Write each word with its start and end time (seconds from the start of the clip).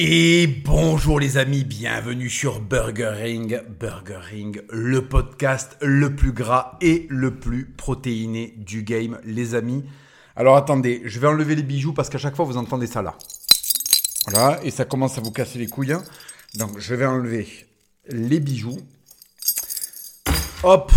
Et 0.00 0.46
bonjour 0.46 1.18
les 1.18 1.38
amis, 1.38 1.64
bienvenue 1.64 2.30
sur 2.30 2.60
Burger 2.60 3.14
Ring. 3.20 3.60
Burger 3.80 4.20
le 4.70 5.08
podcast 5.08 5.76
le 5.80 6.14
plus 6.14 6.30
gras 6.30 6.78
et 6.80 7.08
le 7.10 7.34
plus 7.34 7.64
protéiné 7.64 8.54
du 8.58 8.84
game, 8.84 9.18
les 9.24 9.56
amis. 9.56 9.84
Alors 10.36 10.56
attendez, 10.56 11.02
je 11.04 11.18
vais 11.18 11.26
enlever 11.26 11.56
les 11.56 11.64
bijoux 11.64 11.94
parce 11.94 12.10
qu'à 12.10 12.18
chaque 12.18 12.36
fois 12.36 12.44
vous 12.44 12.58
entendez 12.58 12.86
ça 12.86 13.02
là. 13.02 13.16
Voilà, 14.28 14.62
et 14.62 14.70
ça 14.70 14.84
commence 14.84 15.18
à 15.18 15.20
vous 15.20 15.32
casser 15.32 15.58
les 15.58 15.66
couilles. 15.66 15.94
hein. 15.94 16.04
Donc 16.54 16.78
je 16.78 16.94
vais 16.94 17.06
enlever 17.06 17.48
les 18.06 18.38
bijoux. 18.38 18.78
Hop, 20.62 20.92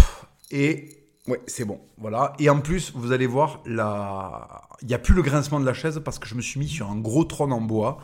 et 0.52 1.08
ouais, 1.28 1.42
c'est 1.48 1.66
bon. 1.66 1.82
Voilà. 1.98 2.34
Et 2.38 2.52
en 2.52 2.62
plus, 2.62 2.92
vous 2.94 3.12
allez 3.12 3.26
voir, 3.26 3.62
la... 3.66 4.62
il 4.84 4.90
n'y 4.90 4.94
a 4.94 5.00
plus 5.00 5.16
le 5.16 5.24
grincement 5.24 5.60
de 5.60 5.66
la 5.66 5.74
chaise 5.74 6.00
parce 6.06 6.20
que 6.20 6.28
je 6.28 6.36
me 6.36 6.42
suis 6.42 6.60
mis 6.60 6.70
sur 6.70 6.92
un 6.92 6.98
gros 6.98 7.24
trône 7.24 7.52
en 7.52 7.62
bois. 7.62 7.98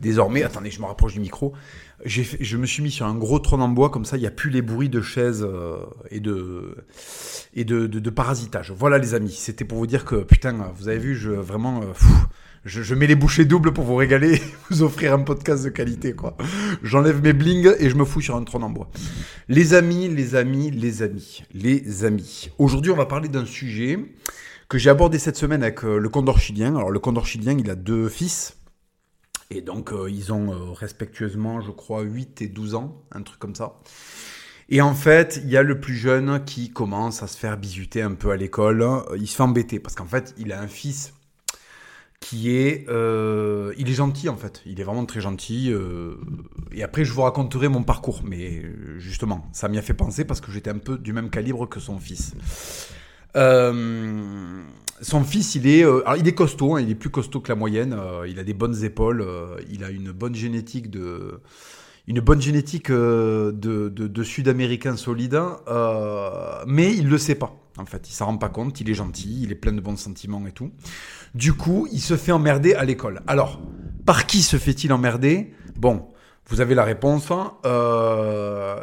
Désormais, 0.00 0.42
attendez, 0.42 0.70
je 0.70 0.80
me 0.80 0.86
rapproche 0.86 1.14
du 1.14 1.20
micro. 1.20 1.52
Fait- 2.06 2.38
je 2.40 2.56
me 2.56 2.66
suis 2.66 2.82
mis 2.82 2.90
sur 2.90 3.06
un 3.06 3.14
gros 3.14 3.38
trône 3.38 3.60
en 3.62 3.68
bois, 3.68 3.90
comme 3.90 4.04
ça, 4.04 4.16
il 4.16 4.20
n'y 4.20 4.26
a 4.26 4.30
plus 4.30 4.50
les 4.50 4.62
bruits 4.62 4.88
de 4.88 5.00
chaises 5.02 5.46
euh, 5.46 5.76
et 6.10 6.20
de 6.20 6.74
et 7.54 7.64
de, 7.64 8.10
parasitage. 8.10 8.72
Voilà, 8.76 8.98
les 8.98 9.14
amis. 9.14 9.32
C'était 9.32 9.64
pour 9.64 9.78
vous 9.78 9.86
dire 9.86 10.04
que 10.04 10.16
putain, 10.16 10.72
vous 10.76 10.88
avez 10.88 10.98
vu, 10.98 11.14
je 11.16 11.30
vraiment. 11.30 11.82
euh, 11.82 11.86
je, 12.64 12.94
mets 12.94 13.06
les 13.06 13.14
bouchées 13.14 13.44
doubles 13.44 13.72
pour 13.72 13.84
vous 13.84 13.94
régaler 13.96 14.40
vous 14.70 14.82
offrir 14.82 15.14
un 15.14 15.20
podcast 15.20 15.64
de 15.64 15.70
qualité, 15.70 16.12
quoi. 16.12 16.36
J'enlève 16.82 17.22
mes 17.22 17.32
blings 17.32 17.70
et 17.78 17.88
je 17.88 17.96
me 17.96 18.04
fous 18.04 18.20
sur 18.20 18.36
un 18.36 18.44
trône 18.44 18.64
en 18.64 18.70
bois. 18.70 18.90
Les 19.48 19.74
amis, 19.74 20.08
les 20.08 20.34
amis, 20.34 20.70
les 20.70 21.02
amis, 21.02 21.42
les 21.54 22.04
amis. 22.04 22.50
Aujourd'hui, 22.58 22.92
on 22.92 22.96
va 22.96 23.06
parler 23.06 23.28
d'un 23.28 23.46
sujet 23.46 23.98
que 24.68 24.78
j'ai 24.78 24.90
abordé 24.90 25.18
cette 25.18 25.36
semaine 25.36 25.62
avec 25.62 25.84
euh, 25.84 25.98
le 25.98 26.08
condor 26.08 26.38
chilien. 26.38 26.76
Alors, 26.76 26.90
le 26.90 26.98
condor 27.00 27.26
chilien, 27.26 27.56
il 27.58 27.68
a 27.70 27.74
deux 27.74 28.08
fils. 28.08 28.56
Et 29.50 29.62
donc, 29.62 29.92
euh, 29.92 30.08
ils 30.08 30.32
ont 30.32 30.52
euh, 30.52 30.72
respectueusement, 30.72 31.60
je 31.60 31.70
crois, 31.72 32.02
8 32.02 32.42
et 32.42 32.48
12 32.48 32.74
ans, 32.76 33.02
un 33.10 33.22
truc 33.22 33.38
comme 33.38 33.54
ça. 33.54 33.80
Et 34.68 34.80
en 34.80 34.94
fait, 34.94 35.40
il 35.42 35.50
y 35.50 35.56
a 35.56 35.62
le 35.62 35.80
plus 35.80 35.96
jeune 35.96 36.44
qui 36.44 36.70
commence 36.70 37.24
à 37.24 37.26
se 37.26 37.36
faire 37.36 37.56
bisuter 37.56 38.02
un 38.02 38.14
peu 38.14 38.30
à 38.30 38.36
l'école. 38.36 38.86
Il 39.16 39.26
se 39.26 39.34
fait 39.34 39.42
embêter 39.42 39.80
parce 39.80 39.96
qu'en 39.96 40.06
fait, 40.06 40.32
il 40.38 40.52
a 40.52 40.60
un 40.60 40.68
fils 40.68 41.12
qui 42.20 42.56
est... 42.56 42.88
euh, 42.88 43.74
il 43.78 43.90
est 43.90 43.94
gentil, 43.94 44.28
en 44.28 44.36
fait. 44.36 44.62
Il 44.66 44.80
est 44.80 44.84
vraiment 44.84 45.06
très 45.06 45.20
gentil. 45.20 45.74
et 46.70 46.84
après, 46.84 47.04
je 47.04 47.12
vous 47.12 47.22
raconterai 47.22 47.66
mon 47.66 47.82
parcours. 47.82 48.22
Mais 48.24 48.62
justement, 48.98 49.48
ça 49.52 49.68
m'y 49.68 49.78
a 49.78 49.82
fait 49.82 49.94
penser 49.94 50.24
parce 50.24 50.40
que 50.40 50.52
j'étais 50.52 50.70
un 50.70 50.78
peu 50.78 50.96
du 50.98 51.12
même 51.12 51.30
calibre 51.30 51.68
que 51.68 51.80
son 51.80 51.98
fils. 51.98 52.36
Euh, 53.36 54.62
son 55.00 55.24
fils, 55.24 55.54
il 55.54 55.66
est, 55.66 55.84
euh, 55.84 56.02
il 56.18 56.26
est 56.28 56.34
costaud, 56.34 56.76
hein, 56.76 56.80
il 56.80 56.90
est 56.90 56.94
plus 56.94 57.10
costaud 57.10 57.40
que 57.40 57.48
la 57.48 57.54
moyenne. 57.56 57.94
euh, 57.98 58.26
il 58.28 58.38
a 58.38 58.44
des 58.44 58.54
bonnes 58.54 58.84
épaules, 58.84 59.22
euh, 59.22 59.56
il 59.70 59.84
a 59.84 59.90
une 59.90 60.12
bonne 60.12 60.34
génétique 60.34 60.90
de, 60.90 61.40
Sud-Américain 64.22 64.96
solide, 64.96 65.40
euh, 65.68 66.30
mais 66.66 66.94
il 66.94 67.08
le 67.08 67.18
sait 67.18 67.34
pas. 67.34 67.56
En 67.78 67.86
fait, 67.86 68.08
il 68.08 68.12
s'en 68.12 68.26
rend 68.26 68.36
pas 68.36 68.50
compte. 68.50 68.80
Il 68.80 68.90
est 68.90 68.94
gentil, 68.94 69.42
il 69.42 69.52
est 69.52 69.56
plein 69.56 69.72
de 69.72 69.80
bons 69.80 69.96
sentiments 69.96 70.46
et 70.46 70.52
tout. 70.52 70.70
Du 71.34 71.54
coup, 71.54 71.88
il 71.92 72.00
se 72.00 72.16
fait 72.16 72.32
emmerder 72.32 72.74
à 72.74 72.84
l'école. 72.84 73.22
Alors, 73.26 73.60
par 74.04 74.26
qui 74.26 74.42
se 74.42 74.58
fait-il 74.58 74.92
emmerder? 74.92 75.54
Bon, 75.76 76.08
vous 76.46 76.60
avez 76.60 76.74
la 76.74 76.84
réponse. 76.84 77.30
hein. 77.30 77.54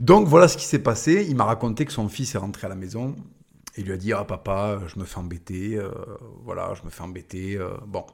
Donc 0.00 0.26
voilà 0.26 0.48
ce 0.48 0.56
qui 0.56 0.64
s'est 0.64 0.80
passé. 0.80 1.24
Il 1.28 1.36
m'a 1.36 1.44
raconté 1.44 1.84
que 1.84 1.92
son 1.92 2.08
fils 2.08 2.34
est 2.34 2.38
rentré 2.38 2.66
à 2.66 2.68
la 2.68 2.74
maison. 2.74 3.14
Il 3.76 3.84
lui 3.86 3.92
a 3.92 3.96
dit 3.96 4.12
Ah 4.12 4.24
papa, 4.24 4.80
je 4.92 4.98
me 4.98 5.04
fais 5.04 5.18
embêter. 5.18 5.76
euh, 5.76 5.90
voilà, 6.44 6.72
je 6.74 6.84
me 6.84 6.90
fais 6.90 7.02
embêter. 7.02 7.56
euh, 7.56 7.70
bon. 7.86 8.04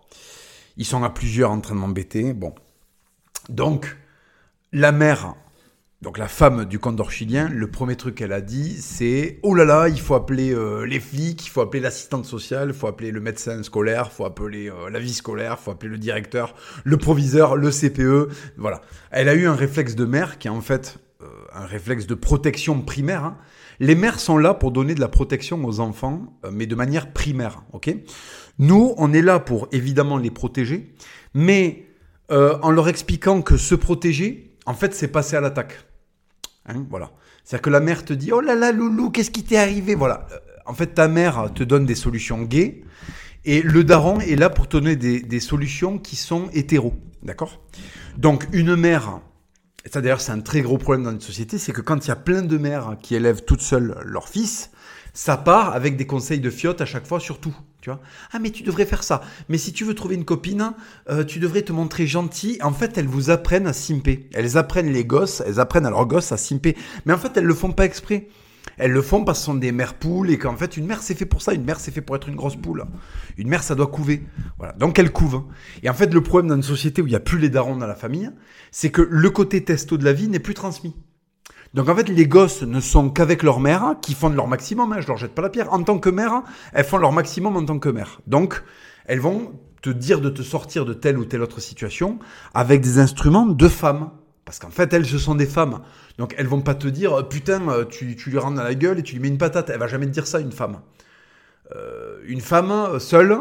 Ils 0.76 0.86
sont 0.86 1.02
à 1.04 1.10
plusieurs 1.10 1.50
en 1.50 1.60
train 1.60 1.74
de 1.74 1.80
m'embêter. 1.80 2.32
Bon. 2.32 2.54
Donc, 3.48 3.96
la 4.72 4.90
mère, 4.90 5.34
donc 6.00 6.16
la 6.18 6.28
femme 6.28 6.64
du 6.64 6.78
condor 6.78 7.10
chilien, 7.10 7.48
le 7.48 7.70
premier 7.70 7.94
truc 7.96 8.14
qu'elle 8.14 8.32
a 8.32 8.40
dit, 8.40 8.80
c'est 8.80 9.38
Oh 9.42 9.54
là 9.54 9.64
là, 9.64 9.88
il 9.88 10.00
faut 10.00 10.14
appeler 10.14 10.52
euh, 10.54 10.84
les 10.86 10.98
flics, 10.98 11.44
il 11.46 11.50
faut 11.50 11.60
appeler 11.60 11.80
l'assistante 11.80 12.24
sociale, 12.24 12.68
il 12.70 12.74
faut 12.74 12.86
appeler 12.86 13.10
le 13.10 13.20
médecin 13.20 13.62
scolaire, 13.62 14.08
il 14.10 14.14
faut 14.14 14.24
appeler 14.24 14.72
la 14.90 14.98
vie 14.98 15.12
scolaire, 15.12 15.56
il 15.60 15.62
faut 15.64 15.70
appeler 15.70 15.90
le 15.90 15.98
directeur, 15.98 16.54
le 16.84 16.96
proviseur, 16.96 17.56
le 17.56 17.70
CPE. 17.70 18.32
Voilà. 18.56 18.80
Elle 19.10 19.28
a 19.28 19.34
eu 19.34 19.46
un 19.46 19.54
réflexe 19.54 19.94
de 19.94 20.04
mère 20.06 20.38
qui 20.38 20.48
en 20.48 20.60
fait 20.60 20.98
un 21.54 21.64
réflexe 21.66 22.06
de 22.06 22.14
protection 22.14 22.80
primaire. 22.82 23.24
hein. 23.24 23.38
Les 23.80 23.94
mères 23.94 24.20
sont 24.20 24.38
là 24.38 24.54
pour 24.54 24.70
donner 24.70 24.94
de 24.94 25.00
la 25.00 25.08
protection 25.08 25.64
aux 25.64 25.80
enfants, 25.80 26.38
euh, 26.44 26.50
mais 26.52 26.66
de 26.66 26.74
manière 26.74 27.12
primaire. 27.12 27.62
ok? 27.72 27.94
Nous, 28.58 28.94
on 28.98 29.12
est 29.12 29.22
là 29.22 29.38
pour 29.40 29.68
évidemment 29.72 30.18
les 30.18 30.30
protéger, 30.30 30.94
mais 31.34 31.86
euh, 32.30 32.56
en 32.62 32.70
leur 32.70 32.88
expliquant 32.88 33.42
que 33.42 33.56
se 33.56 33.74
protéger, 33.74 34.56
en 34.66 34.74
fait, 34.74 34.94
c'est 34.94 35.08
passer 35.08 35.36
à 35.36 35.40
l'attaque. 35.40 35.74
Hein, 36.66 36.86
voilà. 36.90 37.10
C'est-à-dire 37.44 37.62
que 37.62 37.70
la 37.70 37.80
mère 37.80 38.04
te 38.04 38.12
dit 38.12 38.30
Oh 38.32 38.40
là 38.40 38.54
là, 38.54 38.70
loulou, 38.72 39.10
qu'est-ce 39.10 39.30
qui 39.32 39.42
t'est 39.42 39.56
arrivé? 39.56 39.94
Voilà. 39.94 40.26
Euh, 40.32 40.36
En 40.66 40.74
fait, 40.74 40.94
ta 40.94 41.08
mère 41.08 41.50
te 41.54 41.64
donne 41.64 41.86
des 41.86 41.96
solutions 41.96 42.42
gays 42.42 42.84
et 43.44 43.62
le 43.62 43.82
daron 43.82 44.20
est 44.20 44.36
là 44.36 44.48
pour 44.48 44.68
te 44.68 44.76
donner 44.76 44.94
des, 44.94 45.20
des 45.20 45.40
solutions 45.40 45.98
qui 45.98 46.14
sont 46.14 46.48
hétéros. 46.52 46.94
D'accord? 47.24 47.60
Donc, 48.16 48.46
une 48.52 48.76
mère, 48.76 49.20
ça 49.90 50.00
d'ailleurs, 50.00 50.20
c'est 50.20 50.32
un 50.32 50.40
très 50.40 50.62
gros 50.62 50.78
problème 50.78 51.04
dans 51.04 51.12
notre 51.12 51.24
société, 51.24 51.58
c'est 51.58 51.72
que 51.72 51.80
quand 51.80 52.04
il 52.04 52.08
y 52.08 52.12
a 52.12 52.16
plein 52.16 52.42
de 52.42 52.56
mères 52.56 52.96
qui 53.02 53.14
élèvent 53.14 53.44
toutes 53.44 53.62
seules 53.62 53.96
leur 54.04 54.28
fils, 54.28 54.70
ça 55.14 55.36
part 55.36 55.74
avec 55.74 55.96
des 55.96 56.06
conseils 56.06 56.40
de 56.40 56.50
fiottes 56.50 56.80
à 56.80 56.86
chaque 56.86 57.06
fois 57.06 57.20
sur 57.20 57.38
tout. 57.38 57.54
Tu 57.80 57.90
vois 57.90 58.00
ah 58.32 58.38
mais 58.38 58.50
tu 58.50 58.62
devrais 58.62 58.86
faire 58.86 59.02
ça. 59.02 59.22
Mais 59.48 59.58
si 59.58 59.72
tu 59.72 59.84
veux 59.84 59.94
trouver 59.94 60.14
une 60.14 60.24
copine, 60.24 60.72
euh, 61.10 61.24
tu 61.24 61.40
devrais 61.40 61.62
te 61.62 61.72
montrer 61.72 62.06
gentil. 62.06 62.58
En 62.62 62.72
fait, 62.72 62.96
elles 62.96 63.08
vous 63.08 63.30
apprennent 63.30 63.66
à 63.66 63.72
simper. 63.72 64.28
Elles 64.32 64.56
apprennent 64.56 64.92
les 64.92 65.04
gosses, 65.04 65.42
elles 65.44 65.58
apprennent 65.58 65.86
à 65.86 65.90
leurs 65.90 66.06
gosses 66.06 66.30
à 66.30 66.36
simper. 66.36 66.76
Mais 67.04 67.12
en 67.12 67.18
fait, 67.18 67.36
elles 67.36 67.44
le 67.44 67.54
font 67.54 67.72
pas 67.72 67.84
exprès. 67.84 68.28
Elles 68.78 68.90
le 68.90 69.02
font 69.02 69.24
parce 69.24 69.38
que 69.38 69.40
ce 69.40 69.46
sont 69.46 69.54
des 69.54 69.72
mères 69.72 69.94
poules 69.94 70.30
et 70.30 70.38
qu'en 70.38 70.56
fait, 70.56 70.76
une 70.76 70.86
mère 70.86 71.02
c'est 71.02 71.14
fait 71.14 71.26
pour 71.26 71.42
ça. 71.42 71.52
Une 71.52 71.64
mère 71.64 71.80
c'est 71.80 71.90
fait 71.90 72.00
pour 72.00 72.16
être 72.16 72.28
une 72.28 72.36
grosse 72.36 72.56
poule. 72.56 72.84
Une 73.36 73.48
mère 73.48 73.62
ça 73.62 73.74
doit 73.74 73.86
couver. 73.86 74.22
Voilà. 74.58 74.72
Donc 74.74 74.98
elle 74.98 75.12
couve. 75.12 75.44
Et 75.82 75.90
en 75.90 75.94
fait, 75.94 76.12
le 76.12 76.22
problème 76.22 76.48
dans 76.48 76.56
une 76.56 76.62
société 76.62 77.02
où 77.02 77.06
il 77.06 77.10
n'y 77.10 77.16
a 77.16 77.20
plus 77.20 77.38
les 77.38 77.50
darons 77.50 77.76
dans 77.76 77.86
la 77.86 77.94
famille, 77.94 78.30
c'est 78.70 78.90
que 78.90 79.02
le 79.02 79.30
côté 79.30 79.64
testo 79.64 79.96
de 79.96 80.04
la 80.04 80.12
vie 80.12 80.28
n'est 80.28 80.38
plus 80.38 80.54
transmis. 80.54 80.94
Donc 81.74 81.88
en 81.88 81.96
fait, 81.96 82.08
les 82.08 82.26
gosses 82.26 82.62
ne 82.62 82.80
sont 82.80 83.08
qu'avec 83.08 83.42
leur 83.42 83.60
mère, 83.60 83.96
qui 84.02 84.14
font 84.14 84.28
de 84.28 84.36
leur 84.36 84.46
maximum, 84.46 84.92
hein, 84.92 85.00
je 85.00 85.08
leur 85.08 85.16
jette 85.16 85.34
pas 85.34 85.42
la 85.42 85.48
pierre. 85.48 85.72
En 85.72 85.82
tant 85.82 85.98
que 85.98 86.10
mère, 86.10 86.42
elles 86.72 86.84
font 86.84 86.98
leur 86.98 87.12
maximum 87.12 87.56
en 87.56 87.64
tant 87.64 87.78
que 87.78 87.88
mère. 87.88 88.20
Donc, 88.26 88.62
elles 89.06 89.20
vont 89.20 89.52
te 89.80 89.90
dire 89.90 90.20
de 90.20 90.30
te 90.30 90.42
sortir 90.42 90.84
de 90.84 90.92
telle 90.92 91.18
ou 91.18 91.24
telle 91.24 91.42
autre 91.42 91.60
situation 91.60 92.18
avec 92.54 92.80
des 92.80 92.98
instruments 92.98 93.46
de 93.46 93.68
femmes. 93.68 94.10
Parce 94.44 94.58
qu'en 94.58 94.70
fait, 94.70 94.92
elles, 94.92 95.06
ce 95.06 95.18
sont 95.18 95.34
des 95.34 95.46
femmes. 95.46 95.80
Donc 96.18 96.34
elles 96.36 96.46
vont 96.46 96.60
pas 96.60 96.74
te 96.74 96.88
dire, 96.88 97.28
putain, 97.28 97.68
euh, 97.68 97.84
tu, 97.84 98.16
lui 98.26 98.38
rentres 98.38 98.56
dans 98.56 98.64
la 98.64 98.74
gueule 98.74 98.98
et 98.98 99.02
tu 99.02 99.14
lui 99.14 99.22
mets 99.22 99.28
une 99.28 99.38
patate. 99.38 99.70
Elle 99.70 99.78
va 99.78 99.86
jamais 99.86 100.06
te 100.06 100.10
dire 100.10 100.26
ça, 100.26 100.40
une 100.40 100.52
femme. 100.52 100.80
Euh, 101.74 102.18
une 102.26 102.40
femme 102.40 102.70
euh, 102.70 102.98
seule, 102.98 103.36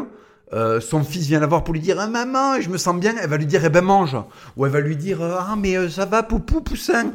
son 0.80 1.02
fils 1.02 1.26
vient 1.26 1.40
la 1.40 1.46
voir 1.46 1.64
pour 1.64 1.72
lui 1.72 1.80
dire 1.80 1.96
maman 2.10 2.60
je 2.60 2.68
me 2.68 2.76
sens 2.76 2.94
bien 3.00 3.14
elle 3.18 3.30
va 3.30 3.38
lui 3.38 3.46
dire 3.46 3.64
eh 3.64 3.70
ben 3.70 3.80
mange 3.80 4.18
ou 4.54 4.66
elle 4.66 4.72
va 4.72 4.80
lui 4.80 4.96
dire 4.96 5.22
ah 5.22 5.56
mais 5.58 5.88
ça 5.88 6.04
va 6.04 6.22
poupou 6.22 6.60
poussin 6.60 7.14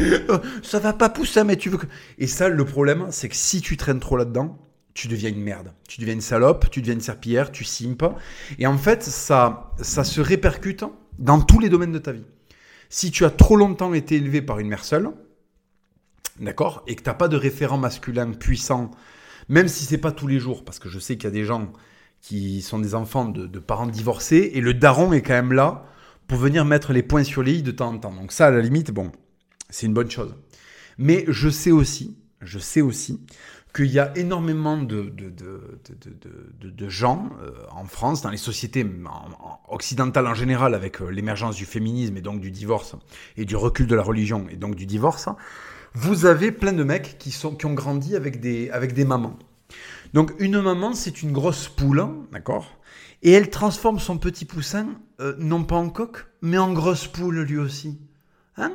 ça 0.62 0.78
va 0.78 0.92
pas 0.92 1.08
poussin 1.08 1.44
mais 1.44 1.56
tu 1.56 1.70
veux 1.70 1.78
que 1.78 1.86
et 2.18 2.26
ça 2.26 2.50
le 2.50 2.64
problème 2.66 3.06
c'est 3.08 3.30
que 3.30 3.34
si 3.34 3.62
tu 3.62 3.78
traînes 3.78 3.98
trop 3.98 4.18
là 4.18 4.26
dedans 4.26 4.58
tu 4.92 5.08
deviens 5.08 5.30
une 5.30 5.40
merde 5.40 5.72
tu 5.88 6.02
deviens 6.02 6.12
une 6.12 6.20
salope 6.20 6.68
tu 6.68 6.82
deviens 6.82 6.96
une 6.96 7.00
serpillière 7.00 7.50
tu 7.50 7.64
simpes 7.64 8.04
et 8.58 8.66
en 8.66 8.76
fait 8.76 9.02
ça 9.02 9.72
ça 9.80 10.04
se 10.04 10.20
répercute 10.20 10.84
dans 11.18 11.40
tous 11.40 11.60
les 11.60 11.70
domaines 11.70 11.92
de 11.92 11.98
ta 11.98 12.12
vie 12.12 12.26
si 12.88 13.10
tu 13.10 13.24
as 13.24 13.30
trop 13.30 13.56
longtemps 13.56 13.94
été 13.94 14.16
élevé 14.16 14.42
par 14.42 14.58
une 14.58 14.68
mère 14.68 14.84
seule 14.84 15.10
d'accord 16.40 16.84
et 16.86 16.94
que 16.94 17.02
t'as 17.02 17.14
pas 17.14 17.28
de 17.28 17.36
référent 17.36 17.78
masculin 17.78 18.30
puissant 18.32 18.90
même 19.48 19.68
si 19.68 19.84
c'est 19.84 19.98
pas 19.98 20.12
tous 20.12 20.26
les 20.26 20.38
jours, 20.38 20.64
parce 20.64 20.78
que 20.78 20.88
je 20.88 20.98
sais 20.98 21.16
qu'il 21.16 21.24
y 21.24 21.28
a 21.28 21.30
des 21.30 21.44
gens 21.44 21.72
qui 22.20 22.62
sont 22.62 22.78
des 22.78 22.94
enfants 22.94 23.26
de, 23.26 23.46
de 23.46 23.58
parents 23.58 23.86
divorcés, 23.86 24.50
et 24.54 24.60
le 24.60 24.74
daron 24.74 25.12
est 25.12 25.22
quand 25.22 25.34
même 25.34 25.52
là 25.52 25.86
pour 26.26 26.38
venir 26.38 26.64
mettre 26.64 26.92
les 26.92 27.02
points 27.02 27.22
sur 27.22 27.42
les 27.42 27.54
i 27.54 27.62
de 27.62 27.70
temps 27.70 27.92
en 27.92 27.98
temps. 27.98 28.12
Donc 28.12 28.32
ça, 28.32 28.46
à 28.46 28.50
la 28.50 28.60
limite, 28.60 28.90
bon, 28.90 29.12
c'est 29.70 29.86
une 29.86 29.94
bonne 29.94 30.10
chose. 30.10 30.34
Mais 30.98 31.24
je 31.28 31.48
sais 31.48 31.70
aussi, 31.70 32.16
je 32.40 32.58
sais 32.58 32.80
aussi 32.80 33.20
qu'il 33.76 33.92
y 33.92 33.98
a 33.98 34.16
énormément 34.16 34.78
de, 34.78 35.12
gens 36.88 37.28
euh, 37.42 37.52
en 37.70 37.84
France, 37.84 38.22
dans 38.22 38.30
les 38.30 38.38
sociétés 38.38 38.86
en- 39.04 39.44
en- 39.44 39.60
occidentales 39.68 40.26
en 40.26 40.34
général, 40.34 40.74
avec 40.74 41.02
euh, 41.02 41.10
l'émergence 41.10 41.56
du 41.56 41.66
féminisme 41.66 42.16
et 42.16 42.22
donc 42.22 42.40
du 42.40 42.50
divorce, 42.50 42.96
et 43.36 43.44
du 43.44 43.54
recul 43.54 43.86
de 43.86 43.94
la 43.94 44.02
religion 44.02 44.46
et 44.50 44.56
donc 44.56 44.76
du 44.76 44.86
divorce, 44.86 45.28
vous 45.92 46.24
avez 46.24 46.52
plein 46.52 46.72
de 46.72 46.84
mecs 46.84 47.18
qui, 47.18 47.34
ont 47.44 47.74
grandi 47.74 48.16
avec 48.16 48.40
des, 48.40 48.70
avec 48.70 48.94
des 48.94 49.04
mamans. 49.04 49.38
Donc 50.14 50.32
une 50.38 50.60
maman, 50.60 50.94
c'est 50.94 51.22
une 51.22 51.32
grosse 51.32 51.68
poule, 51.68 52.00
hein, 52.00 52.14
d'accord? 52.32 52.78
Et 53.22 53.32
elle 53.32 53.50
transforme 53.50 53.98
son 53.98 54.16
petit 54.18 54.44
poussin, 54.46 54.86
euh, 55.20 55.34
non 55.38 55.64
pas 55.64 55.76
en 55.76 55.90
coq, 55.90 56.26
mais 56.40 56.58
en 56.58 56.72
grosse 56.72 57.06
poule 57.06 57.40
lui 57.40 57.58
aussi. 57.58 57.98
Hein? 58.56 58.72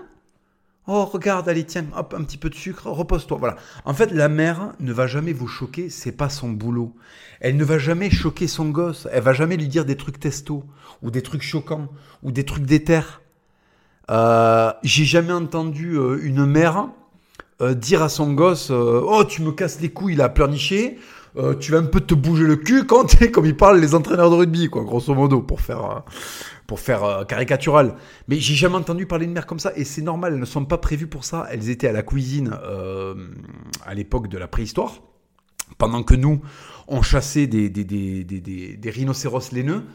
Oh, 0.94 1.06
regarde, 1.06 1.48
allez, 1.48 1.64
tiens, 1.64 1.86
hop, 1.96 2.14
un 2.18 2.22
petit 2.26 2.36
peu 2.36 2.50
de 2.50 2.56
sucre, 2.56 2.88
repose-toi. 2.88 3.38
Voilà. 3.38 3.56
En 3.86 3.94
fait, 3.94 4.12
la 4.12 4.28
mère 4.28 4.74
ne 4.82 4.92
va 4.92 5.08
jamais 5.08 5.32
vous 5.32 5.48
choquer, 5.48 5.90
c'est 5.90 6.12
pas 6.12 6.28
son 6.28 6.50
boulot. 6.50 6.94
Elle 7.40 7.56
ne 7.56 7.64
va 7.64 7.78
jamais 7.78 8.10
choquer 8.10 8.46
son 8.46 8.68
gosse. 8.68 9.08
Elle 9.14 9.24
va 9.24 9.32
jamais 9.32 9.56
lui 9.56 9.70
dire 9.70 9.86
des 9.86 9.96
trucs 9.96 10.20
testo, 10.20 10.66
ou 11.02 11.10
des 11.10 11.22
trucs 11.22 11.44
choquants, 11.44 11.88
ou 12.24 12.34
des 12.34 12.44
trucs 12.44 12.66
d'éther. 12.66 13.22
Euh, 14.10 14.74
J'ai 14.84 15.06
jamais 15.06 15.32
entendu 15.32 15.94
euh, 15.94 16.20
une 16.22 16.46
mère 16.46 16.90
euh, 17.62 17.74
dire 17.74 18.04
à 18.04 18.10
son 18.10 18.34
gosse 18.34 18.70
Oh, 18.70 19.24
tu 19.24 19.44
me 19.44 19.54
casses 19.54 19.80
les 19.80 19.92
couilles, 19.92 20.16
il 20.16 20.22
a 20.22 20.28
pleurniché. 20.28 21.00
Euh, 21.38 21.56
tu 21.56 21.72
vas 21.72 21.78
un 21.78 21.86
peu 21.86 22.02
te 22.02 22.14
bouger 22.14 22.46
le 22.46 22.58
cul 22.58 22.86
quand 22.86 23.08
comme 23.32 23.46
ils 23.46 23.56
parlent 23.56 23.80
les 23.80 23.96
entraîneurs 23.96 24.30
de 24.30 24.36
rugby, 24.36 24.70
quoi, 24.70 24.84
grosso 24.84 25.14
modo, 25.14 25.42
pour 25.42 25.62
faire, 25.62 25.86
euh, 25.86 26.00
pour 26.68 26.80
faire 26.80 27.04
euh, 27.04 27.24
caricatural. 27.24 27.96
Mais 28.28 28.38
j'ai 28.38 28.56
jamais 28.56 28.76
entendu 28.76 29.06
parler 29.06 29.28
de 29.28 29.32
mère 29.32 29.46
comme 29.46 29.60
ça, 29.60 29.72
et 29.76 29.86
c'est 29.86 30.02
normal, 30.02 30.34
elles 30.34 30.40
ne 30.40 30.46
sont 30.46 30.66
pas 30.66 30.78
prévues 30.78 31.08
pour 31.08 31.24
ça. 31.24 31.48
Elles 31.52 31.70
étaient 31.70 31.88
à 31.88 31.94
la 31.94 32.04
cuisine 32.04 32.52
à 33.86 33.94
l'époque 33.94 34.28
de 34.28 34.38
la 34.38 34.48
préhistoire, 34.48 35.02
pendant 35.78 36.04
que 36.04 36.16
nous, 36.16 36.42
on 36.88 37.02
chassait 37.02 37.48
des, 37.48 37.70
des, 37.70 37.86
des, 37.86 38.24
des, 38.26 38.78
des, 38.78 38.90
rhinocéros 38.90 39.52
laineux 39.54 39.86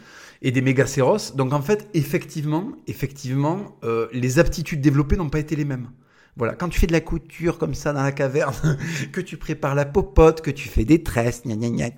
et 0.40 0.50
des 0.50 0.62
mégacéros. 0.62 1.32
Donc 1.34 1.52
en 1.52 1.60
fait, 1.60 1.88
effectivement, 1.92 2.72
effectivement, 2.86 3.76
les 4.12 4.38
aptitudes 4.38 4.80
développées 4.80 5.16
n'ont 5.16 5.28
pas 5.28 5.40
été 5.40 5.54
les 5.54 5.66
mêmes. 5.66 5.88
Voilà, 6.36 6.54
quand 6.54 6.68
tu 6.68 6.78
fais 6.78 6.86
de 6.86 6.92
la 6.92 7.00
couture 7.00 7.56
comme 7.58 7.74
ça 7.74 7.94
dans 7.94 8.02
la 8.02 8.12
caverne, 8.12 8.78
que 9.12 9.22
tu 9.22 9.38
prépares 9.38 9.74
la 9.74 9.86
popote, 9.86 10.42
que 10.42 10.50
tu 10.50 10.68
fais 10.68 10.84
des 10.84 11.02
tresses, 11.02 11.42
gna 11.46 11.56
gna 11.56 11.70
gna, 11.70 11.90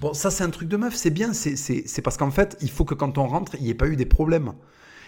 bon, 0.00 0.14
ça 0.14 0.30
c'est 0.30 0.44
un 0.44 0.50
truc 0.50 0.68
de 0.68 0.76
meuf, 0.76 0.94
c'est 0.94 1.10
bien, 1.10 1.32
c'est 1.32 2.02
parce 2.02 2.16
qu'en 2.16 2.30
fait, 2.30 2.56
il 2.60 2.70
faut 2.70 2.84
que 2.84 2.94
quand 2.94 3.18
on 3.18 3.26
rentre, 3.26 3.56
il 3.56 3.64
n'y 3.64 3.70
ait 3.70 3.74
pas 3.74 3.88
eu 3.88 3.96
des 3.96 4.06
problèmes. 4.06 4.52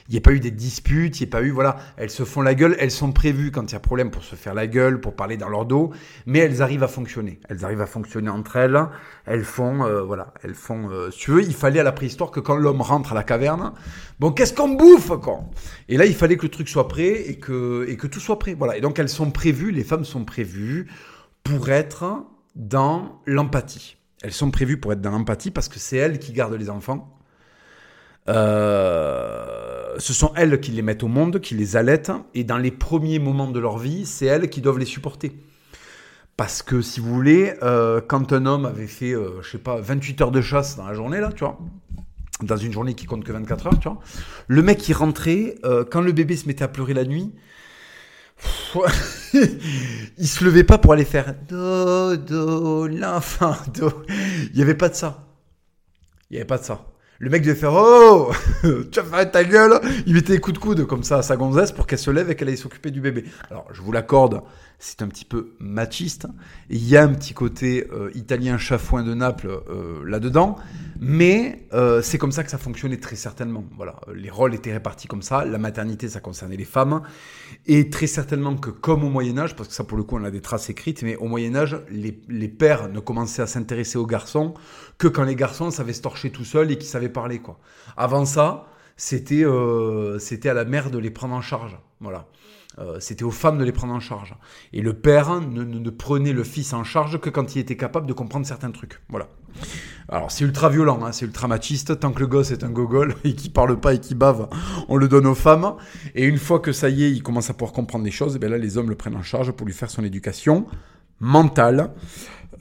Il 0.08 0.12
n'y 0.12 0.19
a 0.19 0.20
pas 0.20 0.32
eu 0.32 0.40
des 0.40 0.50
disputes, 0.50 1.20
il 1.20 1.25
n'y 1.25 1.28
a 1.28 1.32
pas 1.32 1.43
eu, 1.43 1.50
voilà, 1.50 1.76
elles 1.96 2.10
se 2.10 2.25
font 2.25 2.43
la 2.43 2.54
gueule, 2.54 2.76
elles 2.78 2.90
sont 2.90 3.12
prévues 3.12 3.50
quand 3.50 3.70
il 3.70 3.72
y 3.72 3.76
a 3.76 3.81
problème 3.81 4.10
pour 4.10 4.25
se 4.25 4.34
faire 4.34 4.54
la 4.54 4.66
gueule, 4.66 5.00
pour 5.00 5.14
parler 5.14 5.37
dans 5.37 5.49
leur 5.49 5.64
dos, 5.64 5.93
mais 6.26 6.40
elles 6.40 6.62
arrivent 6.62 6.82
à 6.82 6.88
fonctionner. 6.88 7.40
Elles 7.49 7.64
arrivent 7.64 7.81
à 7.81 7.87
fonctionner 7.87 8.31
entre 8.31 8.56
elles, 8.56 8.81
elles 9.26 9.44
font, 9.44 9.84
euh, 9.84 10.02
voilà, 10.02 10.34
elles 10.43 10.54
font, 10.54 10.90
euh, 10.90 11.10
si 11.10 11.19
tu 11.19 11.31
veux, 11.31 11.43
il 11.43 11.54
fallait 11.54 11.81
à 11.81 11.84
la 11.84 11.93
préhistoire 11.93 12.31
que 12.31 12.40
quand 12.40 12.56
l'homme 12.56 12.82
rentre 12.82 13.12
à 13.12 13.14
la 13.14 13.22
caverne, 13.22 13.72
bon, 14.19 14.32
qu'est-ce 14.32 14.54
qu'on 14.54 14.70
bouffe, 14.70 15.12
quoi? 15.20 15.40
Et 15.88 15.96
là, 15.96 16.06
il 16.06 16.14
fallait 16.14 16.37
que 16.37 16.43
le 16.43 16.50
truc 16.50 16.69
soit 16.69 16.88
prêt 16.88 17.28
et 17.28 17.37
que, 17.37 17.87
et 17.88 17.96
que 17.96 18.06
tout 18.06 18.20
soit 18.20 18.38
prêt, 18.38 18.55
voilà. 18.55 18.76
Et 18.76 18.81
donc, 18.81 18.98
elles 18.98 19.08
sont 19.08 19.31
prévues, 19.31 19.70
les 19.70 19.84
femmes 19.84 20.05
sont 20.05 20.25
prévues 20.25 20.88
pour 21.44 21.69
être 21.70 22.25
dans 22.55 23.20
l'empathie. 23.26 23.96
Elles 24.22 24.32
sont 24.32 24.50
prévues 24.50 24.78
pour 24.78 24.93
être 24.93 25.00
dans 25.00 25.10
l'empathie 25.10 25.50
parce 25.50 25.69
que 25.69 25.78
c'est 25.78 25.96
elles 25.96 26.19
qui 26.19 26.32
gardent 26.32 26.55
les 26.55 26.70
enfants. 26.70 27.19
Euh, 28.28 29.81
ce 29.99 30.12
sont 30.12 30.33
elles 30.37 30.61
qui 30.61 30.71
les 30.71 30.83
mettent 30.83 31.03
au 31.03 31.09
monde, 31.09 31.41
qui 31.41 31.55
les 31.55 31.77
allaitent, 31.77 32.12
et 32.35 32.44
dans 32.44 32.59
les 32.59 32.71
premiers 32.71 33.19
moments 33.19 33.50
de 33.50 33.61
leur 33.61 33.79
vie, 33.79 34.06
c'est 34.06 34.27
elles 34.27 34.50
qui 34.50 34.61
doivent 34.61 34.79
les 34.79 34.87
supporter. 34.87 35.33
Parce 36.37 36.62
que 36.62 36.81
si 36.81 37.00
vous 37.00 37.12
voulez, 37.12 37.55
euh, 37.62 38.00
quand 38.00 38.33
un 38.33 38.47
homme 38.47 38.67
avait 38.67 38.87
fait, 38.87 39.12
euh, 39.12 39.43
je 39.43 39.50
sais 39.50 39.59
pas, 39.59 39.81
28 39.81 40.21
heures 40.23 40.31
de 40.31 40.41
chasse 40.41 40.77
dans 40.77 40.87
la 40.87 40.94
journée, 40.94 41.21
là, 41.21 41.31
tu 41.33 41.44
vois, 41.44 41.59
dans 42.43 42.56
une 42.56 42.73
journée 42.73 42.94
qui 42.94 43.06
compte 43.06 43.25
que 43.25 43.33
24 43.33 43.67
heures, 43.67 43.79
tu 43.79 43.89
vois, 43.89 44.00
le 44.49 44.62
mec 44.62 44.79
qui 44.79 44.93
rentrait, 44.93 45.56
euh, 45.65 45.85
quand 45.85 46.00
le 46.00 46.12
bébé 46.12 46.37
se 46.37 46.47
mettait 46.47 46.65
à 46.65 46.69
pleurer 46.69 46.94
la 46.94 47.05
nuit, 47.05 47.33
il 49.35 50.27
se 50.27 50.44
levait 50.44 50.65
pas 50.65 50.79
pour 50.79 50.94
aller 50.94 51.05
faire 51.05 51.35
dodo, 51.49 52.89
l'enfant, 52.89 53.55
do. 53.75 53.93
Il 54.09 54.56
n'y 54.56 54.62
avait 54.62 54.75
pas 54.75 54.89
de 54.89 54.94
ça. 54.94 55.29
Il 56.31 56.35
n'y 56.35 56.39
avait 56.39 56.47
pas 56.47 56.59
de 56.59 56.65
ça. 56.65 56.92
Le 57.22 57.30
mec 57.30 57.42
devait 57.44 57.54
faire 57.54 57.72
Oh 57.72 58.32
Tu 58.62 59.00
vas 59.00 59.19
faire 59.19 59.30
ta 59.30 59.44
gueule 59.44 59.80
Il 60.06 60.14
mettait 60.14 60.32
des 60.32 60.40
coups 60.40 60.54
de 60.54 60.58
coude 60.58 60.86
comme 60.88 61.04
ça 61.04 61.19
à 61.19 61.22
sa 61.22 61.36
gonzesse 61.36 61.70
pour 61.70 61.86
qu'elle 61.86 62.00
se 62.00 62.10
lève 62.10 62.28
et 62.28 62.34
qu'elle 62.34 62.48
aille 62.48 62.56
s'occuper 62.56 62.90
du 62.90 63.00
bébé. 63.00 63.26
Alors, 63.48 63.64
je 63.72 63.80
vous 63.80 63.92
l'accorde, 63.92 64.42
c'est 64.84 65.00
un 65.00 65.06
petit 65.06 65.25
peu 65.25 65.55
machiste. 65.61 66.26
Il 66.69 66.84
y 66.84 66.96
a 66.96 67.05
un 67.05 67.14
petit 67.14 67.34
côté 67.34 67.87
euh, 67.93 68.11
italien 68.17 68.58
chafouin 68.58 69.05
de 69.05 69.14
Naples 69.14 69.62
euh, 69.70 70.02
là-dedans. 70.05 70.56
Mais 70.99 71.67
euh, 71.73 72.02
c'est 72.02 72.19
comme 72.19 72.32
ça 72.32 72.43
que 72.43 72.50
ça 72.50 72.58
fonctionnait 72.58 72.96
très 72.96 73.14
certainement. 73.14 73.64
Voilà, 73.76 73.94
les 74.12 74.29
rôles 74.29 74.55
étaient 74.55 74.73
répartis 74.73 75.06
comme 75.06 75.23
ça. 75.23 75.44
La 75.44 75.58
maternité, 75.58 76.08
ça 76.08 76.19
concernait 76.19 76.56
les 76.56 76.64
femmes. 76.64 77.02
Et 77.67 77.90
très 77.90 78.08
certainement 78.08 78.56
que 78.56 78.70
comme 78.70 79.05
au 79.05 79.08
Moyen 79.08 79.38
Âge, 79.38 79.55
parce 79.55 79.69
que 79.69 79.75
ça 79.75 79.84
pour 79.84 79.96
le 79.96 80.02
coup 80.02 80.17
on 80.17 80.25
a 80.25 80.32
des 80.32 80.40
traces 80.40 80.69
écrites, 80.69 81.05
mais 81.05 81.14
au 81.14 81.29
Moyen 81.29 81.55
Âge, 81.55 81.81
les, 81.88 82.20
les 82.29 82.49
pères 82.49 82.88
ne 82.88 82.99
commençaient 82.99 83.43
à 83.43 83.46
s'intéresser 83.46 83.99
aux 83.99 84.06
garçons 84.06 84.55
que 84.99 85.06
quand 85.06 85.23
les 85.23 85.37
garçons 85.37 85.70
savaient 85.70 85.93
se 85.93 86.02
torcher 86.02 86.31
tout 86.31 86.44
seuls 86.44 86.73
et 86.73 86.76
qu'ils 86.76 86.88
savaient 86.88 87.08
parler. 87.08 87.40
Avant 87.96 88.25
ça, 88.25 88.67
c'était 88.96 89.44
c'était 90.19 90.49
à 90.49 90.55
la 90.55 90.64
mère 90.64 90.90
de 90.90 90.99
les 90.99 91.11
prendre 91.11 91.34
en 91.34 91.40
charge. 91.40 91.79
Voilà. 92.00 92.26
Euh, 92.78 92.98
c'était 93.00 93.24
aux 93.24 93.30
femmes 93.30 93.58
de 93.58 93.64
les 93.64 93.72
prendre 93.72 93.92
en 93.92 94.00
charge. 94.00 94.34
Et 94.72 94.80
le 94.80 94.94
père 94.94 95.40
ne, 95.40 95.90
prenait 95.90 96.32
le 96.32 96.44
fils 96.44 96.72
en 96.72 96.84
charge 96.84 97.20
que 97.20 97.28
quand 97.28 97.54
il 97.54 97.58
était 97.58 97.76
capable 97.76 98.06
de 98.06 98.12
comprendre 98.12 98.46
certains 98.46 98.70
trucs. 98.70 99.00
Voilà. 99.08 99.28
Alors 100.08 100.30
c'est 100.30 100.44
ultra 100.44 100.70
violent, 100.70 101.04
hein, 101.04 101.12
c'est 101.12 101.26
ultra 101.26 101.48
machiste. 101.48 102.00
Tant 102.00 102.12
que 102.12 102.20
le 102.20 102.26
gosse 102.26 102.50
est 102.50 102.64
un 102.64 102.70
gogol 102.70 103.14
et 103.24 103.34
qui 103.34 103.50
parle 103.50 103.78
pas 103.78 103.94
et 103.94 104.00
qui 104.00 104.14
bave, 104.14 104.48
on 104.88 104.96
le 104.96 105.08
donne 105.08 105.26
aux 105.26 105.34
femmes. 105.34 105.74
Et 106.14 106.24
une 106.24 106.38
fois 106.38 106.60
que 106.60 106.72
ça 106.72 106.88
y 106.88 107.04
est, 107.04 107.12
il 107.12 107.22
commence 107.22 107.50
à 107.50 107.54
pouvoir 107.54 107.72
comprendre 107.72 108.04
les 108.04 108.10
choses, 108.10 108.36
et 108.36 108.38
bien 108.38 108.48
là 108.48 108.58
les 108.58 108.78
hommes 108.78 108.88
le 108.88 108.96
prennent 108.96 109.16
en 109.16 109.22
charge 109.22 109.52
pour 109.52 109.66
lui 109.66 109.74
faire 109.74 109.90
son 109.90 110.04
éducation 110.04 110.66
mentale, 111.20 111.92